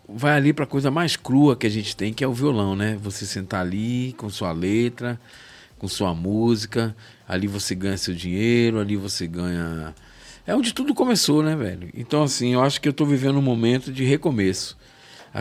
vai 0.09 0.33
ali 0.33 0.51
pra 0.51 0.65
coisa 0.65 0.89
mais 0.89 1.15
crua 1.15 1.55
que 1.55 1.67
a 1.67 1.69
gente 1.69 1.95
tem, 1.95 2.11
que 2.13 2.23
é 2.23 2.27
o 2.27 2.33
violão, 2.33 2.75
né? 2.75 2.97
Você 3.03 3.25
sentar 3.25 3.61
ali 3.61 4.13
com 4.17 4.29
sua 4.29 4.51
letra, 4.51 5.19
com 5.77 5.87
sua 5.87 6.13
música, 6.15 6.95
ali 7.27 7.45
você 7.47 7.75
ganha 7.75 7.97
seu 7.97 8.13
dinheiro, 8.15 8.79
ali 8.79 8.95
você 8.97 9.27
ganha. 9.27 9.93
É 10.45 10.55
onde 10.55 10.73
tudo 10.73 10.95
começou, 10.95 11.43
né, 11.43 11.55
velho? 11.55 11.89
Então, 11.93 12.23
assim, 12.23 12.53
eu 12.53 12.63
acho 12.63 12.81
que 12.81 12.89
eu 12.89 12.93
tô 12.93 13.05
vivendo 13.05 13.37
um 13.37 13.41
momento 13.43 13.93
de 13.93 14.03
recomeço. 14.03 14.75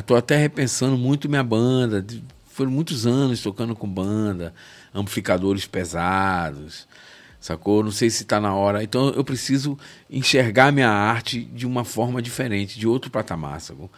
Tô 0.07 0.15
até 0.15 0.37
repensando 0.37 0.97
muito 0.97 1.29
minha 1.29 1.43
banda. 1.43 2.05
Foram 2.47 2.71
muitos 2.71 3.07
anos 3.07 3.43
tocando 3.43 3.75
com 3.75 3.89
banda, 3.89 4.55
amplificadores 4.95 5.67
pesados, 5.67 6.87
sacou? 7.41 7.83
Não 7.83 7.91
sei 7.91 8.11
se 8.11 8.25
tá 8.25 8.41
na 8.41 8.55
hora. 8.55 8.83
Então, 8.83 9.09
eu 9.11 9.25
preciso 9.25 9.79
enxergar 10.09 10.71
minha 10.71 10.91
arte 10.91 11.43
de 11.43 11.67
uma 11.67 11.85
forma 11.85 12.21
diferente, 12.21 12.79
de 12.79 12.87
outro 12.87 13.11
patamar, 13.11 13.61
sacou? 13.61 13.91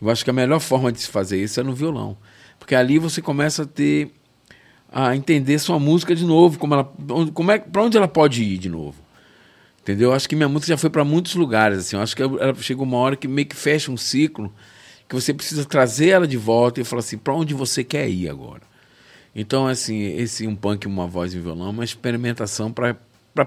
Eu 0.00 0.10
acho 0.10 0.24
que 0.24 0.30
a 0.30 0.32
melhor 0.32 0.60
forma 0.60 0.92
de 0.92 1.00
se 1.00 1.08
fazer 1.08 1.42
isso 1.42 1.60
é 1.60 1.62
no 1.62 1.74
violão. 1.74 2.16
Porque 2.58 2.74
ali 2.74 2.98
você 2.98 3.22
começa 3.22 3.62
a 3.62 3.66
ter 3.66 4.10
a 4.90 5.14
entender 5.14 5.58
sua 5.58 5.78
música 5.78 6.14
de 6.14 6.24
novo, 6.24 6.58
como 6.58 6.74
ela, 6.74 6.92
como 7.34 7.50
é, 7.50 7.58
para 7.58 7.82
onde 7.82 7.96
ela 7.96 8.08
pode 8.08 8.42
ir 8.42 8.58
de 8.58 8.68
novo. 8.68 8.96
Entendeu? 9.80 10.10
Eu 10.10 10.14
Acho 10.14 10.28
que 10.28 10.36
minha 10.36 10.48
música 10.48 10.72
já 10.72 10.76
foi 10.76 10.90
para 10.90 11.04
muitos 11.04 11.34
lugares 11.34 11.78
assim. 11.78 11.96
Eu 11.96 12.02
acho 12.02 12.16
que 12.16 12.22
ela 12.22 12.54
chega 12.56 12.82
uma 12.82 12.96
hora 12.96 13.16
que 13.16 13.28
meio 13.28 13.46
que 13.46 13.56
fecha 13.56 13.90
um 13.90 13.96
ciclo 13.96 14.52
que 15.08 15.14
você 15.14 15.32
precisa 15.32 15.64
trazer 15.64 16.08
ela 16.10 16.28
de 16.28 16.36
volta 16.36 16.80
e 16.80 16.84
falar 16.84 17.00
assim, 17.00 17.16
para 17.16 17.34
onde 17.34 17.54
você 17.54 17.82
quer 17.82 18.08
ir 18.08 18.28
agora. 18.28 18.62
Então, 19.34 19.66
assim, 19.66 20.02
esse 20.16 20.46
um 20.46 20.54
punk, 20.54 20.86
uma 20.86 21.06
voz 21.06 21.32
e 21.32 21.38
um 21.38 21.42
violão, 21.42 21.68
é 21.68 21.70
uma 21.70 21.84
experimentação 21.84 22.72
para 22.72 22.94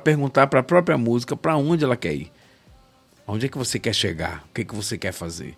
perguntar 0.04 0.48
para 0.48 0.62
a 0.62 0.64
própria 0.64 0.98
música 0.98 1.36
para 1.36 1.56
onde 1.58 1.84
ela 1.84 1.96
quer 1.96 2.14
ir. 2.14 2.32
Onde 3.28 3.46
é 3.46 3.50
que 3.50 3.58
você 3.58 3.78
quer 3.78 3.94
chegar? 3.94 4.44
O 4.50 4.54
que 4.54 4.62
é 4.62 4.66
que 4.66 4.76
você 4.76 4.98
quer 4.98 5.12
fazer? 5.12 5.56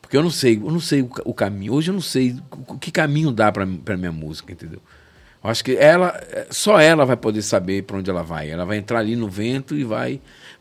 Porque 0.00 0.16
eu 0.16 0.22
não 0.22 0.30
sei, 0.30 0.56
eu 0.56 0.70
não 0.70 0.80
sei 0.80 1.02
o, 1.02 1.10
o 1.24 1.34
caminho. 1.34 1.72
Hoje 1.72 1.90
eu 1.90 1.94
não 1.94 2.00
sei 2.00 2.36
o, 2.68 2.78
que 2.78 2.90
caminho 2.90 3.32
dá 3.32 3.50
para 3.50 3.96
minha 3.96 4.12
música, 4.12 4.52
entendeu? 4.52 4.80
Eu 5.42 5.50
acho 5.50 5.64
que 5.64 5.74
ela, 5.76 6.18
só 6.50 6.78
ela 6.78 7.06
vai 7.06 7.16
poder 7.16 7.42
saber 7.42 7.84
para 7.84 7.96
onde 7.96 8.10
ela 8.10 8.22
vai. 8.22 8.50
Ela 8.50 8.64
vai 8.64 8.76
entrar 8.76 8.98
ali 8.98 9.16
no 9.16 9.28
vento 9.28 9.74
e 9.74 9.84
vai. 9.84 10.20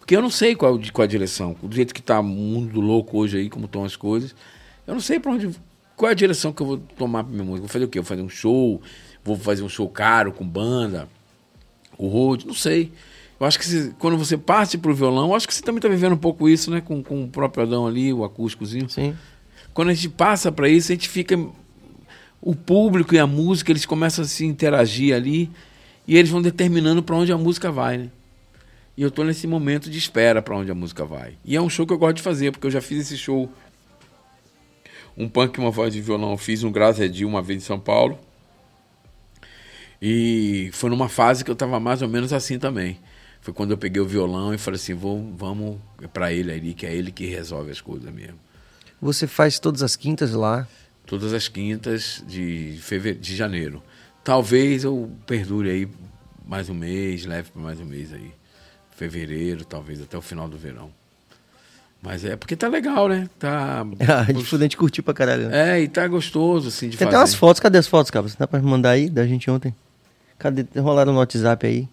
Porque 0.09 0.17
eu 0.17 0.23
não 0.23 0.31
sei 0.31 0.55
qual, 0.55 0.75
de- 0.75 0.91
qual 0.91 1.03
a 1.03 1.07
direção. 1.07 1.55
Do 1.61 1.75
jeito 1.75 1.93
que 1.93 1.99
está 1.99 2.19
o 2.19 2.23
mundo 2.23 2.81
louco 2.81 3.15
hoje 3.15 3.37
aí, 3.37 3.47
como 3.47 3.65
estão 3.65 3.83
as 3.83 3.95
coisas, 3.95 4.33
eu 4.87 4.95
não 4.95 5.01
sei 5.01 5.19
para 5.19 5.31
onde. 5.33 5.51
Qual 5.95 6.09
é 6.09 6.13
a 6.13 6.15
direção 6.15 6.51
que 6.51 6.63
eu 6.63 6.65
vou 6.65 6.77
tomar 6.97 7.23
para 7.23 7.31
minha 7.31 7.43
música? 7.43 7.59
Vou 7.61 7.69
fazer 7.69 7.85
o 7.85 7.87
quê? 7.87 7.99
Vou 7.99 8.07
fazer 8.07 8.23
um 8.23 8.27
show? 8.27 8.81
Vou 9.23 9.37
fazer 9.37 9.61
um 9.61 9.69
show 9.69 9.87
caro 9.87 10.31
com 10.33 10.43
banda? 10.43 11.07
O 11.95 12.07
road? 12.07 12.47
Não 12.47 12.55
sei. 12.55 12.91
Eu 13.39 13.45
acho 13.45 13.59
que 13.59 13.65
se- 13.67 13.93
quando 13.99 14.17
você 14.17 14.35
parte 14.35 14.79
pro 14.79 14.95
violão, 14.95 15.27
eu 15.29 15.35
acho 15.35 15.47
que 15.47 15.53
você 15.53 15.61
também 15.61 15.77
está 15.77 15.87
vivendo 15.87 16.13
um 16.13 16.17
pouco 16.17 16.49
isso, 16.49 16.71
né? 16.71 16.81
Com, 16.81 17.03
com 17.03 17.25
o 17.25 17.27
próprio 17.29 17.61
Adão 17.67 17.85
ali, 17.85 18.11
o 18.11 18.23
acústicozinho. 18.23 18.89
Sim. 18.89 19.15
Quando 19.75 19.89
a 19.89 19.93
gente 19.93 20.09
passa 20.09 20.51
para 20.51 20.67
isso, 20.67 20.91
a 20.91 20.95
gente 20.95 21.07
fica. 21.07 21.37
O 22.41 22.55
público 22.55 23.13
e 23.13 23.19
a 23.19 23.27
música, 23.27 23.71
eles 23.71 23.85
começam 23.85 24.25
a 24.25 24.27
se 24.27 24.43
interagir 24.43 25.13
ali 25.13 25.51
e 26.07 26.17
eles 26.17 26.31
vão 26.31 26.41
determinando 26.41 27.03
para 27.03 27.15
onde 27.15 27.31
a 27.31 27.37
música 27.37 27.71
vai, 27.71 27.95
né? 27.99 28.09
E 28.99 29.01
eu 29.01 29.09
tô 29.09 29.23
nesse 29.23 29.47
momento 29.47 29.89
de 29.89 29.97
espera 29.97 30.41
para 30.41 30.53
onde 30.57 30.69
a 30.69 30.75
música 30.75 31.05
vai. 31.05 31.37
E 31.45 31.55
é 31.55 31.61
um 31.61 31.69
show 31.69 31.87
que 31.87 31.93
eu 31.93 31.97
gosto 31.97 32.17
de 32.17 32.21
fazer, 32.21 32.51
porque 32.51 32.67
eu 32.67 32.71
já 32.71 32.81
fiz 32.81 32.99
esse 32.99 33.17
show. 33.17 33.49
Um 35.15 35.29
punk, 35.29 35.57
uma 35.57 35.71
voz 35.71 35.93
de 35.93 36.01
violão, 36.01 36.31
eu 36.31 36.37
fiz 36.37 36.65
um 36.65 36.69
Grazedio 36.69 37.25
uma 37.25 37.41
vez 37.41 37.63
em 37.63 37.65
São 37.65 37.79
Paulo. 37.79 38.19
E 40.01 40.69
foi 40.73 40.89
numa 40.89 41.07
fase 41.07 41.45
que 41.45 41.49
eu 41.49 41.55
tava 41.55 41.79
mais 41.79 42.01
ou 42.01 42.09
menos 42.09 42.33
assim 42.33 42.59
também. 42.59 42.99
Foi 43.39 43.53
quando 43.53 43.71
eu 43.71 43.77
peguei 43.77 44.01
o 44.01 44.05
violão 44.05 44.53
e 44.53 44.57
falei 44.57 44.75
assim, 44.75 44.93
vou, 44.93 45.33
vamos 45.33 45.77
para 46.11 46.33
ele 46.33 46.51
ali, 46.51 46.73
que 46.73 46.85
é 46.85 46.93
ele 46.93 47.09
que 47.09 47.25
resolve 47.25 47.71
as 47.71 47.79
coisas 47.79 48.13
mesmo 48.13 48.37
Você 49.01 49.27
faz 49.27 49.59
todas 49.59 49.81
as 49.81 49.95
quintas 49.95 50.33
lá. 50.33 50.67
todas 51.05 51.31
as 51.31 51.47
quintas 51.47 52.21
de, 52.27 52.77
feve... 52.81 53.13
de 53.13 53.33
janeiro. 53.33 53.81
Talvez 54.25 54.83
eu 54.83 55.09
perdure 55.25 55.69
aí 55.69 55.87
mais 56.45 56.67
um 56.67 56.73
mês, 56.73 57.25
leve 57.25 57.49
para 57.49 57.61
mais 57.61 57.79
um 57.79 57.85
mês 57.85 58.11
aí. 58.11 58.37
Fevereiro, 58.99 59.63
talvez 59.63 60.01
até 60.01 60.17
o 60.17 60.21
final 60.21 60.49
do 60.49 60.57
verão. 60.57 60.91
Mas 62.01 62.25
é 62.25 62.35
porque 62.35 62.53
tá 62.53 62.67
legal, 62.67 63.07
né? 63.07 63.29
Tá. 63.39 63.85
A 64.27 64.31
gente 64.31 64.43
fuder, 64.43 64.59
a 64.59 64.63
gente 64.65 64.75
curtiu 64.77 65.01
pra 65.03 65.13
caralho. 65.13 65.47
né? 65.47 65.77
É, 65.77 65.81
e 65.81 65.87
tá 65.87 66.05
gostoso, 66.05 66.67
assim, 66.67 66.89
de 66.89 66.97
Tem 66.97 67.05
fazer. 67.05 67.15
até 67.15 67.21
umas 67.21 67.33
fotos. 67.33 67.61
Cadê 67.61 67.77
as 67.77 67.87
fotos, 67.87 68.11
cara? 68.11 68.27
Você 68.27 68.35
dá 68.37 68.45
pra 68.45 68.59
me 68.59 68.69
mandar 68.69 68.91
aí 68.91 69.09
da 69.09 69.25
gente 69.25 69.49
ontem? 69.49 69.73
Cadê? 70.37 70.65
Rolaram 70.79 71.13
no 71.13 71.19
WhatsApp 71.19 71.65
aí. 71.65 71.87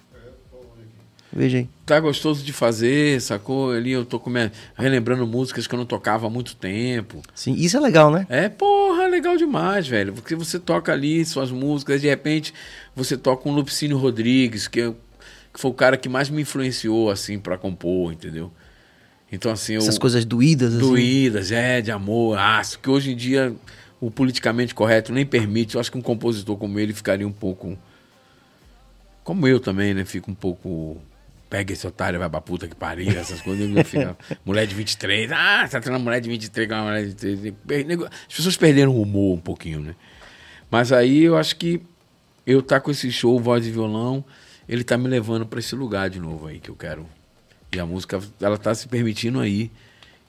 Veja 1.33 1.59
aí. 1.59 1.69
Tá 1.85 2.01
gostoso 2.01 2.43
de 2.45 2.53
fazer, 2.53 3.21
sacou? 3.21 3.71
Ali 3.73 3.93
eu 3.93 4.05
tô 4.05 4.19
come... 4.19 4.51
relembrando 4.77 5.27
músicas 5.27 5.67
que 5.67 5.75
eu 5.75 5.79
não 5.79 5.85
tocava 5.87 6.27
há 6.27 6.31
muito 6.31 6.57
tempo. 6.57 7.21
Sim, 7.35 7.53
isso 7.55 7.77
é 7.77 7.81
legal, 7.81 8.11
né? 8.11 8.27
É, 8.29 8.49
porra, 8.49 9.07
legal 9.07 9.37
demais, 9.37 9.87
velho. 9.87 10.13
Porque 10.13 10.35
você 10.35 10.59
toca 10.59 10.93
ali 10.93 11.25
suas 11.25 11.51
músicas, 11.51 12.01
de 12.01 12.09
repente 12.09 12.55
você 12.95 13.17
toca 13.17 13.49
um 13.49 13.53
Lupicínio 13.55 13.99
Rodrigues, 13.99 14.67
que, 14.67 14.81
eu- 14.81 14.97
que 15.57 15.61
foi 15.63 15.71
o 15.71 15.75
cara 15.75 15.97
que 15.97 16.07
mais 16.07 16.29
me 16.29 16.43
influenciou, 16.43 17.11
assim, 17.11 17.39
pra 17.39 17.57
compor, 17.57 18.13
entendeu? 18.13 18.53
Então, 19.33 19.51
assim, 19.51 19.73
eu. 19.73 19.79
Essas 19.81 19.97
coisas 19.97 20.23
doídas, 20.27 20.75
assim. 20.75 20.87
doídas, 20.87 21.51
é, 21.51 21.81
de 21.81 21.91
amor, 21.91 22.39
aço, 22.39 22.79
que 22.79 22.91
hoje 22.91 23.13
em 23.13 23.17
dia 23.17 23.55
o 23.99 24.11
politicamente 24.11 24.75
correto 24.75 25.15
nem 25.15 25.25
permite. 25.25 25.75
Eu 25.75 25.81
acho 25.81 25.91
que 25.91 25.97
um 25.97 26.03
compositor 26.03 26.59
como 26.59 26.79
ele 26.79 26.93
ficaria 26.93 27.27
um 27.27 27.33
pouco. 27.33 27.77
Como 29.25 29.49
eu 29.49 29.59
também, 29.59 29.95
né? 29.95 30.05
Fica 30.05 30.31
um 30.31 30.35
pouco. 30.35 30.99
Pega 31.49 31.73
esse 31.73 31.87
otário, 31.87 32.19
vai 32.19 32.29
pra 32.29 32.41
puta 32.41 32.69
que 32.69 32.75
pariu, 32.75 33.19
essas 33.19 33.41
coisas. 33.41 33.67
Fica, 33.89 34.15
mulher 34.45 34.67
de 34.67 34.75
23, 34.75 35.31
ah, 35.33 35.67
tá 35.71 35.81
tendo 35.81 35.93
uma 35.95 36.01
mulher 36.01 36.21
de 36.21 36.29
23 36.29 36.69
com 36.69 36.75
uma 36.75 36.85
mulher 36.85 37.07
de 37.07 37.11
23. 37.37 37.55
Per- 37.67 37.87
nego- 37.87 38.05
As 38.05 38.35
pessoas 38.37 38.57
perderam 38.59 38.93
o 38.93 39.01
humor 39.01 39.37
um 39.37 39.41
pouquinho, 39.41 39.81
né? 39.81 39.95
Mas 40.71 40.93
aí 40.93 41.23
eu 41.23 41.37
acho 41.37 41.57
que 41.57 41.81
eu 42.47 42.61
tá 42.63 42.79
com 42.79 42.91
esse 42.91 43.11
show, 43.11 43.39
voz 43.41 43.65
e 43.67 43.71
violão, 43.71 44.25
ele 44.69 44.85
tá 44.85 44.97
me 44.97 45.09
levando 45.09 45.47
pra 45.47 45.59
esse 45.59 45.75
lugar 45.75 46.11
de 46.11 46.21
novo 46.21 46.47
aí 46.47 46.59
que 46.59 46.69
eu 46.69 46.77
quero. 46.77 47.07
E 47.73 47.79
a 47.79 47.87
música, 47.87 48.21
ela 48.41 48.57
tá 48.57 48.75
se 48.75 48.89
permitindo 48.89 49.41
aí. 49.41 49.71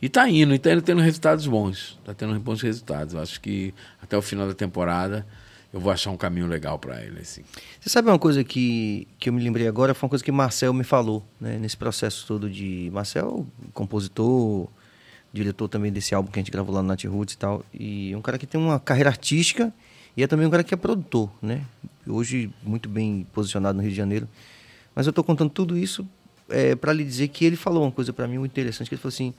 E 0.01 0.07
tá 0.07 0.29
indo, 0.29 0.53
e 0.53 0.59
tá 0.59 0.71
indo 0.71 0.81
tendo 0.81 1.01
resultados 1.01 1.47
bons. 1.47 1.97
Tá 2.05 2.13
tendo 2.13 2.39
bons 2.39 2.61
resultados. 2.61 3.13
Eu 3.13 3.21
acho 3.21 3.41
que 3.41 3.73
até 4.01 4.17
o 4.17 4.21
final 4.21 4.47
da 4.47 4.53
temporada 4.53 5.25
eu 5.73 5.79
vou 5.79 5.91
achar 5.91 6.11
um 6.11 6.17
caminho 6.17 6.47
legal 6.47 6.77
pra 6.79 7.03
ele, 7.03 7.19
assim. 7.19 7.41
Você 7.79 7.89
sabe 7.89 8.09
uma 8.09 8.19
coisa 8.19 8.43
que, 8.43 9.07
que 9.19 9.29
eu 9.29 9.33
me 9.33 9.43
lembrei 9.43 9.67
agora? 9.67 9.93
Foi 9.93 10.05
uma 10.05 10.09
coisa 10.09 10.23
que 10.23 10.31
Marcel 10.31 10.73
me 10.73 10.83
falou, 10.83 11.25
né? 11.39 11.57
Nesse 11.57 11.75
processo 11.75 12.25
todo 12.27 12.49
de... 12.49 12.89
Marcel, 12.93 13.45
compositor, 13.73 14.67
diretor 15.33 15.67
também 15.67 15.91
desse 15.91 16.15
álbum 16.15 16.31
que 16.31 16.39
a 16.39 16.41
gente 16.41 16.51
gravou 16.51 16.73
lá 16.73 16.81
no 16.81 16.87
Nat 16.87 17.03
Roots 17.05 17.33
e 17.33 17.37
tal. 17.37 17.65
E 17.73 18.15
um 18.15 18.21
cara 18.21 18.37
que 18.37 18.45
tem 18.45 18.59
uma 18.59 18.79
carreira 18.79 19.09
artística 19.09 19.73
e 20.15 20.23
é 20.23 20.27
também 20.27 20.47
um 20.47 20.49
cara 20.49 20.63
que 20.63 20.73
é 20.73 20.77
produtor, 20.77 21.29
né? 21.41 21.63
Hoje 22.07 22.49
muito 22.63 22.87
bem 22.87 23.25
posicionado 23.33 23.77
no 23.77 23.81
Rio 23.81 23.91
de 23.91 23.97
Janeiro. 23.97 24.27
Mas 24.95 25.07
eu 25.07 25.13
tô 25.13 25.23
contando 25.23 25.49
tudo 25.49 25.77
isso 25.77 26.07
é, 26.49 26.75
para 26.75 26.93
lhe 26.93 27.03
dizer 27.03 27.27
que 27.27 27.45
ele 27.45 27.55
falou 27.55 27.83
uma 27.83 27.91
coisa 27.91 28.13
para 28.13 28.27
mim 28.27 28.37
muito 28.37 28.51
interessante, 28.51 28.87
que 28.87 28.95
ele 28.95 29.01
falou 29.01 29.13
assim... 29.13 29.33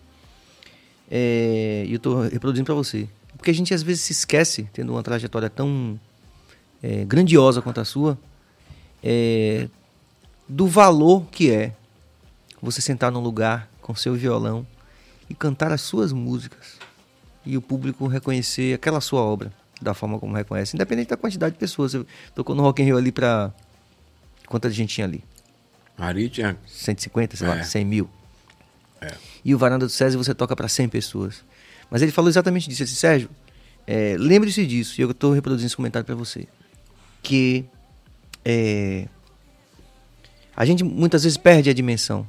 É, 1.10 1.84
e 1.86 1.94
eu 1.94 1.98
tô 1.98 2.20
reproduzindo 2.20 2.66
para 2.66 2.74
você. 2.74 3.08
Porque 3.36 3.50
a 3.50 3.54
gente 3.54 3.72
às 3.72 3.82
vezes 3.82 4.02
se 4.02 4.12
esquece, 4.12 4.68
tendo 4.72 4.92
uma 4.92 5.02
trajetória 5.02 5.48
tão 5.48 5.98
é, 6.82 7.04
grandiosa 7.04 7.62
quanto 7.62 7.80
a 7.80 7.84
sua, 7.84 8.18
é, 9.02 9.68
do 10.48 10.66
valor 10.66 11.26
que 11.30 11.50
é 11.50 11.72
você 12.60 12.80
sentar 12.80 13.12
num 13.12 13.20
lugar 13.20 13.70
com 13.80 13.94
seu 13.94 14.14
violão 14.14 14.66
e 15.30 15.34
cantar 15.34 15.72
as 15.72 15.80
suas 15.80 16.12
músicas 16.12 16.78
e 17.46 17.56
o 17.56 17.62
público 17.62 18.06
reconhecer 18.06 18.74
aquela 18.74 19.00
sua 19.00 19.20
obra 19.20 19.52
da 19.80 19.94
forma 19.94 20.18
como 20.18 20.34
reconhece, 20.34 20.76
independente 20.76 21.08
da 21.08 21.16
quantidade 21.16 21.52
de 21.54 21.58
pessoas. 21.58 21.92
Você 21.92 22.06
tocou 22.34 22.54
no 22.54 22.62
Rock 22.62 22.82
in 22.82 22.86
Rio 22.86 22.96
ali 22.96 23.12
pra... 23.12 23.52
Quanta 24.46 24.70
gente 24.70 24.94
tinha 24.94 25.06
ali? 25.06 25.22
Ari 25.96 26.28
tinha 26.28 26.56
150, 26.66 27.36
sei 27.36 27.46
É. 27.46 27.50
lá, 27.50 27.62
100 27.62 27.84
mil. 27.84 28.08
É. 29.00 29.14
E 29.44 29.54
o 29.54 29.58
Varanda 29.58 29.86
do 29.86 29.90
César 29.90 30.16
você 30.16 30.34
toca 30.34 30.56
para 30.56 30.68
100 30.68 30.88
pessoas. 30.88 31.44
Mas 31.90 32.02
ele 32.02 32.12
falou 32.12 32.28
exatamente 32.28 32.68
disso. 32.68 32.82
Ele 32.82 32.88
disse, 32.88 33.00
Sérgio, 33.00 33.30
é, 33.86 34.16
lembre-se 34.18 34.66
disso, 34.66 35.00
e 35.00 35.02
eu 35.02 35.10
estou 35.10 35.32
reproduzindo 35.32 35.66
esse 35.66 35.76
comentário 35.76 36.04
para 36.06 36.14
você. 36.14 36.46
Que 37.22 37.64
é, 38.44 39.06
a 40.56 40.64
gente 40.64 40.82
muitas 40.82 41.24
vezes 41.24 41.36
perde 41.36 41.68
a 41.70 41.74
dimensão 41.74 42.26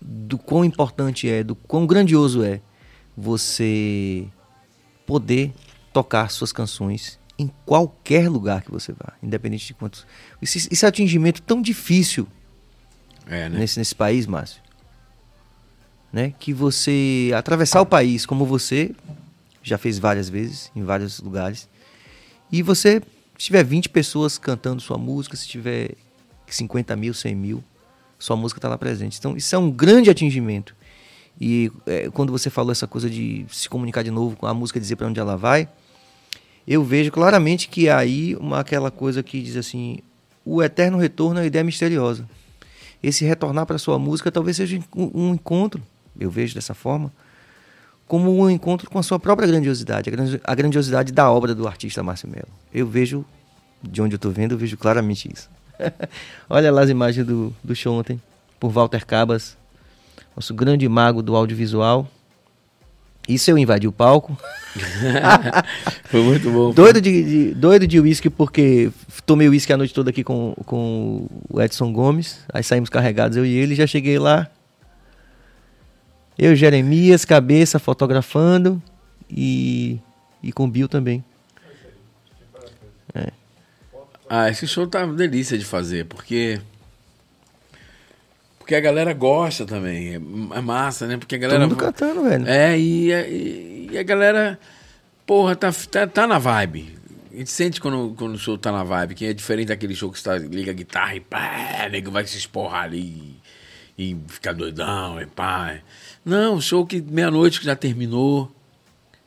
do 0.00 0.36
quão 0.38 0.64
importante 0.64 1.28
é, 1.28 1.42
do 1.42 1.54
quão 1.54 1.86
grandioso 1.86 2.42
é 2.44 2.60
você 3.16 4.26
poder 5.06 5.52
tocar 5.96 6.30
suas 6.30 6.52
canções 6.52 7.18
em 7.38 7.50
qualquer 7.64 8.28
lugar 8.28 8.60
que 8.60 8.70
você 8.70 8.92
vá, 8.92 9.14
independente 9.22 9.66
de 9.66 9.72
quantos. 9.72 10.06
Esse, 10.42 10.68
esse 10.70 10.84
atingimento 10.84 11.40
tão 11.40 11.62
difícil 11.62 12.28
É, 13.26 13.48
né? 13.48 13.60
nesse, 13.60 13.78
nesse 13.78 13.94
país, 13.94 14.26
Márcio, 14.26 14.60
né? 16.12 16.34
Que 16.38 16.52
você 16.52 17.30
atravessar 17.34 17.80
o 17.80 17.86
país 17.86 18.26
como 18.26 18.44
você 18.44 18.94
já 19.62 19.78
fez 19.78 19.98
várias 19.98 20.28
vezes, 20.28 20.70
em 20.76 20.84
vários 20.84 21.18
lugares, 21.20 21.66
e 22.52 22.60
você, 22.60 23.00
se 23.38 23.46
tiver 23.46 23.64
20 23.64 23.88
pessoas 23.88 24.36
cantando 24.36 24.82
sua 24.82 24.98
música, 24.98 25.34
se 25.34 25.48
tiver 25.48 25.92
50 26.46 26.94
mil, 26.94 27.14
100 27.14 27.34
mil, 27.34 27.64
sua 28.18 28.36
música 28.36 28.58
está 28.58 28.68
lá 28.68 28.76
presente. 28.76 29.18
Então, 29.18 29.34
isso 29.34 29.54
é 29.54 29.58
um 29.58 29.70
grande 29.70 30.10
atingimento. 30.10 30.76
E 31.40 31.72
é, 31.86 32.10
quando 32.10 32.32
você 32.32 32.50
falou 32.50 32.70
essa 32.70 32.86
coisa 32.86 33.08
de 33.08 33.46
se 33.50 33.66
comunicar 33.66 34.04
de 34.04 34.10
novo 34.10 34.36
com 34.36 34.46
a 34.46 34.52
música, 34.52 34.78
dizer 34.78 34.96
para 34.96 35.06
onde 35.06 35.18
ela 35.18 35.36
vai, 35.36 35.66
eu 36.66 36.82
vejo 36.82 37.10
claramente 37.12 37.68
que 37.68 37.88
aí 37.88 38.34
uma 38.36 38.60
aquela 38.60 38.90
coisa 38.90 39.22
que 39.22 39.40
diz 39.40 39.56
assim, 39.56 39.98
o 40.44 40.62
eterno 40.62 40.98
retorno 40.98 41.38
é 41.38 41.42
uma 41.42 41.46
ideia 41.46 41.64
misteriosa. 41.64 42.28
Esse 43.02 43.24
retornar 43.24 43.66
para 43.66 43.78
sua 43.78 43.98
música 43.98 44.32
talvez 44.32 44.56
seja 44.56 44.80
um, 44.94 45.34
encontro, 45.34 45.82
eu 46.18 46.30
vejo 46.30 46.54
dessa 46.54 46.74
forma, 46.74 47.12
como 48.08 48.36
um 48.40 48.48
encontro 48.50 48.88
com 48.90 48.98
a 48.98 49.02
sua 49.02 49.18
própria 49.18 49.46
grandiosidade, 49.46 50.08
a 50.08 50.12
grandi- 50.12 50.40
a 50.42 50.54
grandiosidade 50.54 51.12
da 51.12 51.30
obra 51.30 51.54
do 51.54 51.66
artista 51.68 52.02
Márcio 52.02 52.28
Melo. 52.28 52.48
Eu 52.72 52.86
vejo, 52.86 53.24
de 53.82 54.00
onde 54.00 54.14
eu 54.14 54.16
estou 54.16 54.32
vendo, 54.32 54.52
eu 54.52 54.58
vejo 54.58 54.76
claramente 54.76 55.30
isso. 55.32 55.48
Olha 56.48 56.72
lá 56.72 56.82
as 56.82 56.90
imagens 56.90 57.26
do, 57.26 57.54
do 57.62 57.74
show 57.76 57.98
ontem, 57.98 58.20
por 58.58 58.70
Walter 58.70 59.04
Cabas, 59.04 59.56
nosso 60.34 60.54
grande 60.54 60.88
mago 60.88 61.22
do 61.22 61.36
audiovisual. 61.36 62.08
Isso 63.28 63.50
eu 63.50 63.58
invadi 63.58 63.88
o 63.88 63.92
palco. 63.92 64.38
Foi 66.06 66.22
muito 66.22 66.50
bom. 66.50 66.70
Doido 66.72 67.00
de, 67.00 67.22
de- 67.24 67.54
doido 67.54 67.86
de 67.86 67.98
uísque, 67.98 68.30
porque 68.30 68.90
tomei 69.24 69.48
uísque 69.48 69.72
a 69.72 69.76
noite 69.76 69.92
toda 69.92 70.10
aqui 70.10 70.22
com, 70.22 70.54
com 70.64 71.26
o 71.50 71.60
Edson 71.60 71.92
Gomes. 71.92 72.38
Aí 72.52 72.62
saímos 72.62 72.88
carregados, 72.88 73.36
eu 73.36 73.44
e 73.44 73.52
ele. 73.52 73.74
Já 73.74 73.86
cheguei 73.86 74.18
lá. 74.18 74.48
Eu, 76.38 76.54
Jeremias, 76.54 77.24
cabeça, 77.24 77.78
fotografando. 77.78 78.80
E, 79.30 79.98
e 80.42 80.52
com 80.52 80.64
o 80.64 80.68
Bill 80.68 80.86
também. 80.88 81.24
Ah, 84.28 84.50
esse 84.50 84.66
show 84.66 84.86
tá 84.86 85.04
uma 85.04 85.14
delícia 85.14 85.56
de 85.56 85.64
fazer, 85.64 86.04
porque. 86.06 86.60
Porque 88.66 88.74
a 88.74 88.80
galera 88.80 89.14
gosta 89.14 89.64
também. 89.64 90.14
É 90.14 90.16
é 90.16 90.60
massa, 90.60 91.06
né? 91.06 91.16
Porque 91.16 91.36
a 91.36 91.38
Todo 91.38 91.42
galera. 91.50 91.68
mundo 91.68 91.76
cantando, 91.76 92.24
velho. 92.24 92.48
É, 92.48 92.76
e, 92.76 93.12
e, 93.12 93.88
e 93.92 93.96
a 93.96 94.02
galera, 94.02 94.58
porra, 95.24 95.54
tá, 95.54 95.72
tá, 95.88 96.04
tá 96.08 96.26
na 96.26 96.36
vibe. 96.36 96.98
A 97.32 97.36
gente 97.36 97.50
sente 97.52 97.80
quando, 97.80 98.12
quando 98.18 98.34
o 98.34 98.38
show 98.38 98.58
tá 98.58 98.72
na 98.72 98.82
vibe, 98.82 99.14
que 99.14 99.24
é 99.24 99.32
diferente 99.32 99.68
daquele 99.68 99.94
show 99.94 100.10
que 100.10 100.18
você 100.18 100.24
tá, 100.24 100.36
liga 100.38 100.72
a 100.72 100.74
guitarra 100.74 101.14
e 101.14 101.20
pá, 101.20 101.88
nego 101.92 102.10
vai 102.10 102.26
se 102.26 102.36
esporrar 102.36 102.82
ali 102.82 103.38
e, 103.96 104.10
e 104.10 104.16
ficar 104.26 104.52
doidão 104.52 105.20
e 105.22 105.26
pá. 105.26 105.78
Não, 106.24 106.60
show 106.60 106.84
que 106.84 107.00
meia-noite 107.00 107.60
que 107.60 107.66
já 107.66 107.76
terminou, 107.76 108.50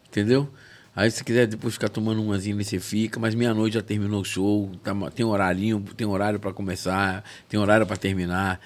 entendeu? 0.10 0.50
Aí 0.94 1.10
se 1.10 1.24
quiser 1.24 1.48
depois 1.48 1.76
ficar 1.76 1.88
tomando 1.88 2.22
umazinha 2.22 2.54
ali, 2.56 2.66
você 2.66 2.78
fica, 2.78 3.22
mas 3.22 3.34
meia-noite 3.34 3.76
já 3.76 3.82
terminou 3.82 4.20
o 4.20 4.26
show, 4.26 4.70
tá, 4.84 4.94
tem 5.16 5.26
horarinho, 5.26 5.82
tem 5.96 6.06
horário 6.06 6.42
para 6.42 6.52
começar, 6.52 7.24
tem 7.48 7.58
horário 7.58 7.88
para 7.88 7.96
terminar. 7.96 8.60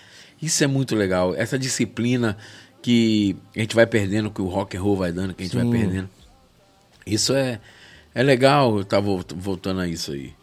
Isso 0.44 0.64
é 0.64 0.68
muito 0.68 0.96
legal, 0.96 1.34
essa 1.36 1.58
disciplina 1.58 2.38
que 2.82 3.36
a 3.56 3.60
gente 3.60 3.74
vai 3.74 3.88
perdendo, 3.88 4.30
que 4.30 4.42
o 4.42 4.48
rock 4.48 4.76
and 4.76 4.82
roll 4.82 4.98
vai 4.98 5.12
dando, 5.12 5.34
que 5.34 5.42
a 5.42 5.46
gente 5.46 5.56
vai 5.56 5.66
Sim. 5.66 5.72
perdendo. 5.72 6.10
Isso 7.08 7.34
é, 7.34 7.62
é 8.14 8.22
legal, 8.22 8.76
eu 8.76 8.82
estar 8.82 9.00
voltando 9.00 9.80
a 9.80 9.88
isso 9.88 10.12
aí. 10.12 10.34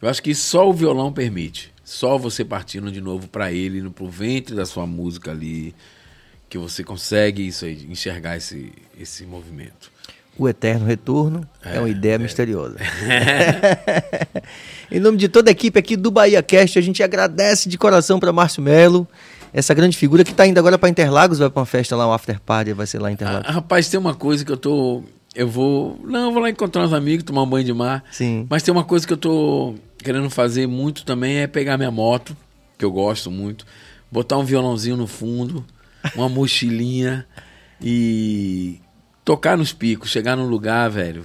Eu 0.00 0.08
acho 0.08 0.22
que 0.22 0.32
só 0.32 0.68
o 0.68 0.72
violão 0.72 1.12
permite. 1.12 1.72
Só 1.84 2.16
você 2.16 2.44
partindo 2.44 2.92
de 2.92 3.00
novo 3.00 3.26
para 3.26 3.50
ele, 3.50 3.78
indo 3.80 3.90
pro 3.90 4.08
ventre 4.08 4.54
da 4.54 4.64
sua 4.64 4.86
música 4.86 5.32
ali, 5.32 5.74
que 6.48 6.56
você 6.56 6.84
consegue 6.84 7.46
isso 7.46 7.64
aí, 7.64 7.84
enxergar 7.90 8.36
esse, 8.36 8.72
esse 8.98 9.26
movimento. 9.26 9.90
O 10.38 10.48
eterno 10.48 10.86
retorno 10.86 11.48
é, 11.64 11.80
uma 11.80 11.88
É, 11.88 11.90
ideia 11.90 12.14
é. 12.14 12.18
misteriosa. 12.18 12.76
em 14.88 15.00
nome 15.00 15.18
de 15.18 15.28
toda 15.28 15.50
a 15.50 15.52
equipe 15.52 15.76
aqui 15.76 15.96
do 15.96 16.12
Bahia 16.12 16.42
Cast, 16.44 16.78
a 16.78 16.82
gente 16.82 17.02
agradece 17.02 17.68
de 17.68 17.76
coração 17.76 18.20
para 18.20 18.32
Márcio 18.32 18.62
Melo, 18.62 19.08
essa 19.52 19.74
grande 19.74 19.96
figura 19.96 20.24
que 20.24 20.30
está 20.30 20.46
indo 20.46 20.58
agora 20.58 20.78
para 20.78 20.88
Interlagos, 20.88 21.38
vai 21.38 21.50
para 21.50 21.60
uma 21.60 21.66
festa 21.66 21.96
lá, 21.96 22.08
um 22.08 22.12
after 22.12 22.40
party, 22.40 22.72
vai 22.72 22.86
ser 22.86 23.00
lá 23.00 23.10
em 23.10 23.14
Interlagos. 23.14 23.48
Ah, 23.48 23.52
rapaz, 23.52 23.88
tem 23.88 23.98
uma 23.98 24.14
coisa 24.14 24.44
que 24.44 24.52
eu 24.52 24.56
tô. 24.56 25.02
Eu 25.34 25.48
vou. 25.48 25.98
Não, 26.04 26.26
eu 26.26 26.32
vou 26.32 26.42
lá 26.42 26.50
encontrar 26.50 26.84
uns 26.84 26.92
amigos, 26.92 27.24
tomar 27.24 27.42
um 27.42 27.46
banho 27.46 27.64
de 27.64 27.72
mar. 27.72 28.04
Sim. 28.10 28.46
Mas 28.48 28.62
tem 28.62 28.72
uma 28.72 28.84
coisa 28.84 29.06
que 29.06 29.12
eu 29.12 29.16
tô 29.16 29.74
querendo 29.98 30.30
fazer 30.30 30.66
muito 30.66 31.04
também 31.04 31.38
é 31.38 31.46
pegar 31.46 31.76
minha 31.76 31.90
moto, 31.90 32.36
que 32.76 32.84
eu 32.84 32.90
gosto 32.90 33.30
muito, 33.30 33.66
botar 34.10 34.38
um 34.38 34.44
violãozinho 34.44 34.96
no 34.96 35.06
fundo, 35.06 35.64
uma 36.14 36.28
mochilinha 36.30 37.26
e 37.82 38.80
tocar 39.24 39.56
nos 39.56 39.72
picos, 39.72 40.10
chegar 40.10 40.36
num 40.36 40.46
lugar, 40.46 40.88
velho. 40.88 41.24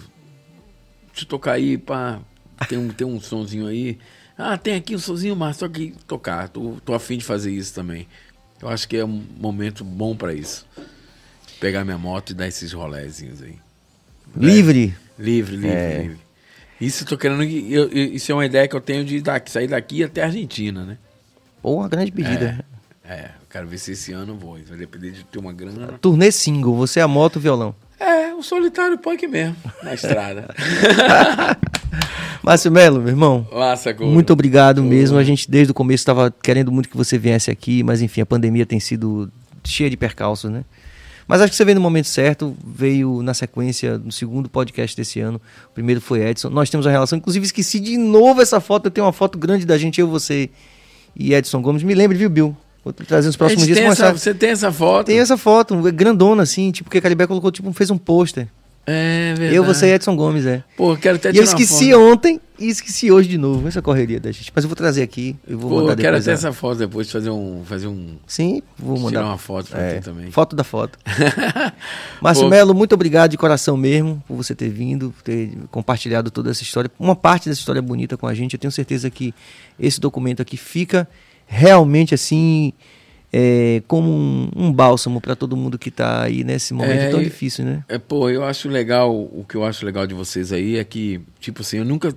Deixa 1.08 1.26
eu 1.26 1.28
tocar 1.28 1.54
aí, 1.54 1.78
pá. 1.78 2.20
Tem 2.68 2.78
um, 2.78 2.90
tem 2.90 3.06
um 3.06 3.20
sonzinho 3.20 3.68
aí. 3.68 4.00
Ah, 4.38 4.58
tem 4.58 4.76
aqui 4.76 4.96
um 4.96 5.00
sonzinho, 5.00 5.36
mas 5.36 5.58
só 5.58 5.68
que 5.70 5.94
tocar. 6.08 6.50
Tô, 6.50 6.78
tô 6.84 6.94
afim 6.94 7.18
de 7.18 7.24
fazer 7.24 7.52
isso 7.52 7.74
também. 7.74 8.08
Eu 8.62 8.70
acho 8.70 8.88
que 8.88 8.98
é 8.98 9.06
um 9.06 9.24
momento 9.40 9.84
bom 9.84 10.16
pra 10.16 10.34
isso. 10.34 10.66
Pegar 11.60 11.84
minha 11.86 11.98
moto 11.98 12.32
e 12.32 12.34
dar 12.34 12.48
esses 12.48 12.72
rolézinhos 12.74 13.42
aí. 13.42 13.56
Livre. 14.36 14.96
Livre, 15.20 15.56
livre, 15.56 15.70
É. 15.78 16.02
livre. 16.04 16.20
Isso 16.82 17.04
eu 17.04 17.08
tô 17.08 17.18
querendo. 17.18 17.44
eu- 17.44 17.90
isso 17.94 18.32
é 18.32 18.36
uma 18.36 18.46
ideia 18.46 18.68
que 18.68 18.76
eu 18.76 18.82
tenho 18.82 19.06
de 19.06 19.22
daqui- 19.22 19.52
sair 19.52 19.68
daqui 19.68 20.04
até 20.04 20.24
a 20.24 20.26
Argentina, 20.26 20.84
né? 20.84 20.98
Ou 21.62 21.78
uma 21.80 21.88
grande 21.88 22.12
pedida. 22.12 22.66
É, 23.06 23.26
eu 23.26 23.48
quero 23.50 23.68
ver 23.68 23.78
se 23.78 23.92
esse 23.92 24.12
ano 24.12 24.34
eu 24.34 24.38
vou. 24.38 24.58
Vai 24.68 24.78
depender 24.78 25.12
de 25.12 25.24
ter 25.24 25.38
uma 25.40 25.54
grana. 25.54 25.94
Turnê 26.02 26.32
single, 26.32 26.76
você 26.76 27.00
é 27.00 27.04
a 27.04 27.08
moto, 27.08 27.40
violão. 27.40 27.76
É, 28.00 28.34
um 28.34 28.42
solitário 28.42 28.98
punk 28.98 29.28
mesmo, 29.28 29.56
na 29.84 29.94
estrada. 29.94 30.48
Márcio 32.42 32.72
Melo, 32.72 33.00
meu 33.00 33.10
irmão, 33.10 33.48
Massa, 33.52 33.92
Goro. 33.94 34.10
muito 34.10 34.34
obrigado 34.34 34.84
mesmo. 34.84 35.18
A 35.18 35.24
gente 35.24 35.50
desde 35.50 35.72
o 35.72 35.74
começo 35.74 36.02
estava 36.02 36.32
querendo 36.32 36.72
muito 36.72 36.90
que 36.90 36.98
você 36.98 37.18
viesse 37.18 37.50
aqui, 37.50 37.84
mas 37.84 38.02
enfim, 38.02 38.22
a 38.22 38.26
pandemia 38.26 38.66
tem 38.66 38.80
sido 38.80 39.32
cheia 39.64 39.90
de 39.90 39.98
percalços, 39.98 40.52
né? 40.52 40.64
Mas 41.28 41.42
acho 41.42 41.52
que 41.52 41.56
você 41.56 41.64
veio 41.64 41.76
no 41.76 41.82
momento 41.82 42.08
certo, 42.08 42.56
veio 42.66 43.22
na 43.24 43.34
sequência 43.34 43.98
no 43.98 44.12
segundo 44.12 44.50
podcast 44.50 44.96
desse 44.96 45.22
ano. 45.22 45.40
O 45.70 45.74
primeiro 45.74 46.02
foi 46.02 46.22
Edson. 46.22 46.50
Nós 46.50 46.70
temos 46.70 46.86
uma 46.86 46.92
relação, 46.92 47.18
inclusive 47.18 47.46
esqueci 47.46 47.80
de 47.80 47.98
novo 47.98 48.42
essa 48.42 48.60
foto. 48.60 48.88
Eu 48.88 48.92
tenho 48.92 49.08
uma 49.08 49.14
foto 49.14 49.38
grande 49.38 49.66
da 49.66 49.78
gente, 49.78 50.02
eu, 50.02 50.08
você 50.08 50.50
e 51.16 51.34
Edson 51.34 51.62
Gomes. 51.62 51.84
Me 51.84 51.96
lembre, 51.96 52.18
viu, 52.18 52.30
Bill? 52.30 52.58
Vou 52.84 52.92
trazer 52.92 53.28
nos 53.28 53.38
próximos 53.38 53.66
dias. 53.66 53.78
tem 53.78 53.88
essa, 53.88 54.12
você 54.12 54.34
tem 54.34 54.50
essa 54.50 54.72
foto? 54.72 55.06
Tem 55.06 55.20
essa 55.20 55.38
foto, 55.38 55.76
grandona 55.94 56.44
assim, 56.44 56.70
tipo, 56.72 56.90
porque 56.90 56.98
a 56.98 57.02
Caribe 57.02 57.26
colocou, 57.28 57.50
tipo, 57.50 57.72
fez 57.72 57.90
um 57.90 57.98
pôster. 57.98 58.50
É 58.86 59.34
verdade. 59.38 59.56
Eu, 59.56 59.64
você 59.64 59.88
e 59.88 59.92
Edson 59.94 60.16
Gomes, 60.16 60.46
é. 60.46 60.62
Pô, 60.76 60.96
quero 60.98 61.16
até 61.16 61.30
E 61.30 61.38
eu 61.38 61.44
tirar 61.46 61.56
uma 61.56 61.62
esqueci 61.62 61.94
ontem 61.96 62.42
e 62.60 62.68
esqueci 62.68 63.10
hoje 63.12 63.30
de 63.30 63.38
novo. 63.38 63.66
Essa 63.66 63.82
correria 63.82 64.20
da 64.20 64.30
gente. 64.32 64.52
Mas 64.54 64.66
eu 64.66 64.68
vou 64.70 64.76
trazer 64.76 65.02
aqui. 65.04 65.38
Eu 65.48 65.58
vou 65.58 65.70
Pô, 65.70 65.76
mandar 65.78 65.94
eu 65.94 65.98
quero 65.98 66.18
até 66.18 66.32
a- 66.32 66.34
essa 66.34 66.52
foto 66.52 66.80
depois, 66.80 67.10
fazer 67.10 67.30
um. 67.30 67.64
Fazer 67.64 67.88
um 67.88 68.18
Sim, 68.28 68.62
vou 68.78 68.98
mandar. 68.98 69.20
tirar 69.20 69.26
uma 69.26 69.38
foto 69.38 69.70
pra 69.70 69.80
É, 69.82 70.00
também. 70.02 70.30
Foto 70.32 70.54
da 70.56 70.66
foto. 70.66 71.00
Márcio. 72.22 72.50
Melo, 72.50 72.74
muito 72.74 72.94
obrigado 72.94 73.32
de 73.32 73.38
coração 73.38 73.78
mesmo 73.78 74.22
por 74.28 74.36
você 74.36 74.54
ter 74.54 74.70
vindo, 74.70 75.14
ter 75.24 75.54
compartilhado 75.72 76.30
toda 76.30 76.52
essa 76.52 76.64
história. 76.64 76.92
Uma 77.00 77.16
parte 77.16 77.48
dessa 77.50 77.60
história 77.60 77.82
bonita 77.82 78.18
com 78.18 78.28
a 78.28 78.34
gente. 78.34 78.54
Eu 78.54 78.60
tenho 78.60 78.72
certeza 78.72 79.10
que 79.10 79.34
esse 79.80 80.00
documento 80.00 80.42
aqui 80.42 80.58
fica 80.58 81.08
realmente 81.48 82.14
assim. 82.14 82.74
É, 83.36 83.82
como 83.88 84.12
um, 84.12 84.50
um 84.56 84.72
bálsamo 84.72 85.20
para 85.20 85.36
todo 85.36 85.58
mundo 85.58 85.80
que 85.80 85.90
está 85.90 86.22
aí 86.22 86.44
nesse 86.44 86.72
momento 86.74 87.00
É, 87.02 87.10
tão 87.10 87.22
difícil, 87.24 87.66
né? 87.66 87.84
É, 87.90 87.98
pô, 87.98 88.30
eu 88.30 88.44
acho 88.44 88.70
legal, 88.70 89.12
o 89.12 89.44
que 89.50 89.56
eu 89.56 89.66
acho 89.66 89.84
legal 89.86 90.06
de 90.06 90.14
vocês 90.14 90.54
aí 90.54 90.78
é 90.78 90.84
que, 90.84 91.20
tipo 91.40 91.62
assim, 91.62 91.78
eu 91.78 91.86
nunca. 91.86 92.14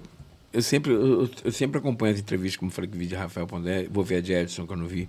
Eu 0.53 0.61
sempre, 0.63 0.93
eu, 0.93 1.29
eu 1.45 1.53
sempre 1.53 1.79
acompanho 1.79 2.15
as 2.15 2.21
entrevistas, 2.21 2.59
como 2.59 2.71
falei 2.71 2.91
que 2.91 2.97
vi 2.99 3.07
de 3.07 3.15
Rafael 3.15 3.47
Pondé, 3.47 3.87
vou 3.91 4.05
ver 4.05 4.17
a 4.17 4.21
de 4.21 4.33
Edson 4.33 4.67
que 4.67 4.73
eu 4.73 4.77
não 4.77 4.87
vi. 4.87 5.09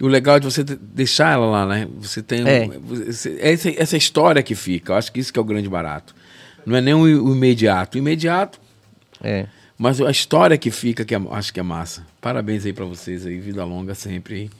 E 0.00 0.04
o 0.04 0.08
legal 0.08 0.36
é 0.36 0.40
de 0.40 0.46
você 0.46 0.64
de- 0.64 0.74
deixar 0.76 1.32
ela 1.34 1.46
lá, 1.46 1.66
né? 1.66 1.88
Você 2.00 2.22
tem. 2.22 2.42
um- 2.44 2.46
É. 2.48 2.66
você- 2.68 3.36
essa, 3.40 3.70
essa 3.70 3.96
história 3.96 4.42
que 4.42 4.54
fica, 4.54 4.92
eu 4.92 4.96
acho 4.96 5.12
que 5.12 5.20
isso 5.20 5.32
que 5.32 5.38
é 5.38 5.42
o 5.42 5.44
grande 5.44 5.68
barato. 5.68 6.14
Não 6.66 6.76
é 6.76 6.80
nem 6.80 6.94
o, 6.94 7.00
o 7.02 7.34
imediato. 7.34 7.96
O 7.96 7.98
imediato, 7.98 8.60
É. 9.22 9.46
mas 9.78 10.00
a 10.00 10.10
história 10.10 10.56
que 10.58 10.70
fica, 10.70 11.04
que 11.04 11.14
é- 11.14 11.20
acho 11.32 11.52
que 11.52 11.60
é 11.60 11.62
massa. 11.62 12.04
Parabéns 12.20 12.64
aí 12.66 12.72
pra 12.72 12.84
vocês 12.84 13.24
aí, 13.26 13.38
vida 13.38 13.64
longa 13.64 13.94
sempre. 13.94 14.50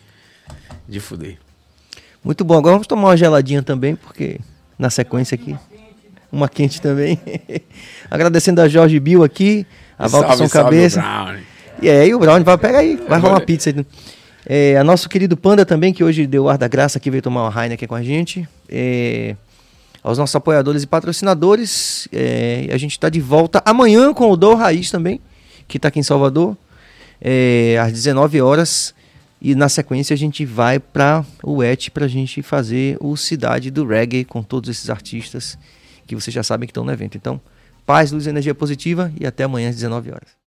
De 0.89 1.01
fuder. 1.01 1.39
Muito 2.23 2.45
bom. 2.45 2.57
Agora 2.57 2.75
vamos 2.75 2.87
tomar 2.87 3.09
uma 3.09 3.17
geladinha 3.17 3.63
também, 3.63 3.95
porque 3.97 4.41
na 4.79 4.91
sequência 4.91 5.35
aqui. 5.35 5.57
Uma 6.31 6.49
quente 6.49 6.81
também. 6.81 7.21
Agradecendo 8.11 8.61
a 8.61 8.69
Jorge 8.69 8.99
Bill 8.99 9.23
aqui, 9.23 9.67
a 9.99 10.09
Valter 10.09 10.37
São 10.37 10.49
Cabeça. 10.49 11.03
E 11.81 11.89
aí, 11.89 12.15
o 12.15 12.19
Brown 12.19 12.43
vai 12.43 12.59
pegar 12.59 12.79
aí, 12.79 12.97
vai 12.97 13.21
rolar 13.21 13.35
uma 13.35 13.41
pizza 13.41 13.71
aí. 13.71 13.87
É, 14.47 14.77
a 14.77 14.85
nosso 14.85 15.09
querido 15.09 15.37
Panda 15.37 15.65
também, 15.65 15.93
que 15.93 16.05
hoje 16.05 16.27
deu 16.27 16.49
ar 16.49 16.59
da 16.59 16.69
graça 16.69 16.99
aqui, 16.99 17.11
veio 17.11 17.23
tomar 17.23 17.49
uma 17.49 17.63
Heineken 17.63 17.89
com 17.89 17.95
a 17.95 18.03
gente. 18.03 18.49
É, 18.69 19.37
aos 20.05 20.19
nossos 20.19 20.37
apoiadores 20.37 20.83
e 20.83 20.87
patrocinadores. 20.87 22.07
É, 22.13 22.69
a 22.71 22.77
gente 22.77 22.93
está 22.93 23.09
de 23.09 23.21
volta 23.21 23.63
amanhã 23.65 24.13
com 24.13 24.31
o 24.31 24.37
Dor 24.37 24.57
Raiz 24.57 24.91
também, 24.91 25.19
que 25.67 25.79
está 25.79 25.89
aqui 25.89 25.99
em 25.99 26.03
Salvador, 26.03 26.55
é, 27.21 27.79
às 27.81 27.91
19 27.91 28.43
horas. 28.43 28.94
E 29.45 29.55
na 29.55 29.69
sequência 29.69 30.15
a 30.15 30.17
gente 30.17 30.43
vai 30.43 30.81
para 30.81 31.23
o 31.43 31.63
ET 31.63 31.91
para 31.91 32.07
a 32.07 32.09
gente 32.09 32.41
fazer 32.41 32.97
o 32.99 33.15
Cidade 33.15 33.71
do 33.71 33.87
Reggae 33.87 34.25
com 34.25 34.43
todos 34.43 34.71
esses 34.71 34.89
artistas 34.89 35.59
que 36.07 36.15
vocês 36.15 36.33
já 36.33 36.43
sabem 36.43 36.67
que 36.67 36.71
estão 36.71 36.83
no 36.83 36.91
evento. 36.91 37.19
Então, 37.19 37.39
paz, 37.85 38.11
luz 38.11 38.25
e 38.25 38.31
energia 38.31 38.55
positiva 38.55 39.13
e 39.21 39.27
até 39.27 39.45
amanhã 39.45 39.69
às 39.69 39.75
19 39.75 40.13
horas. 40.13 40.44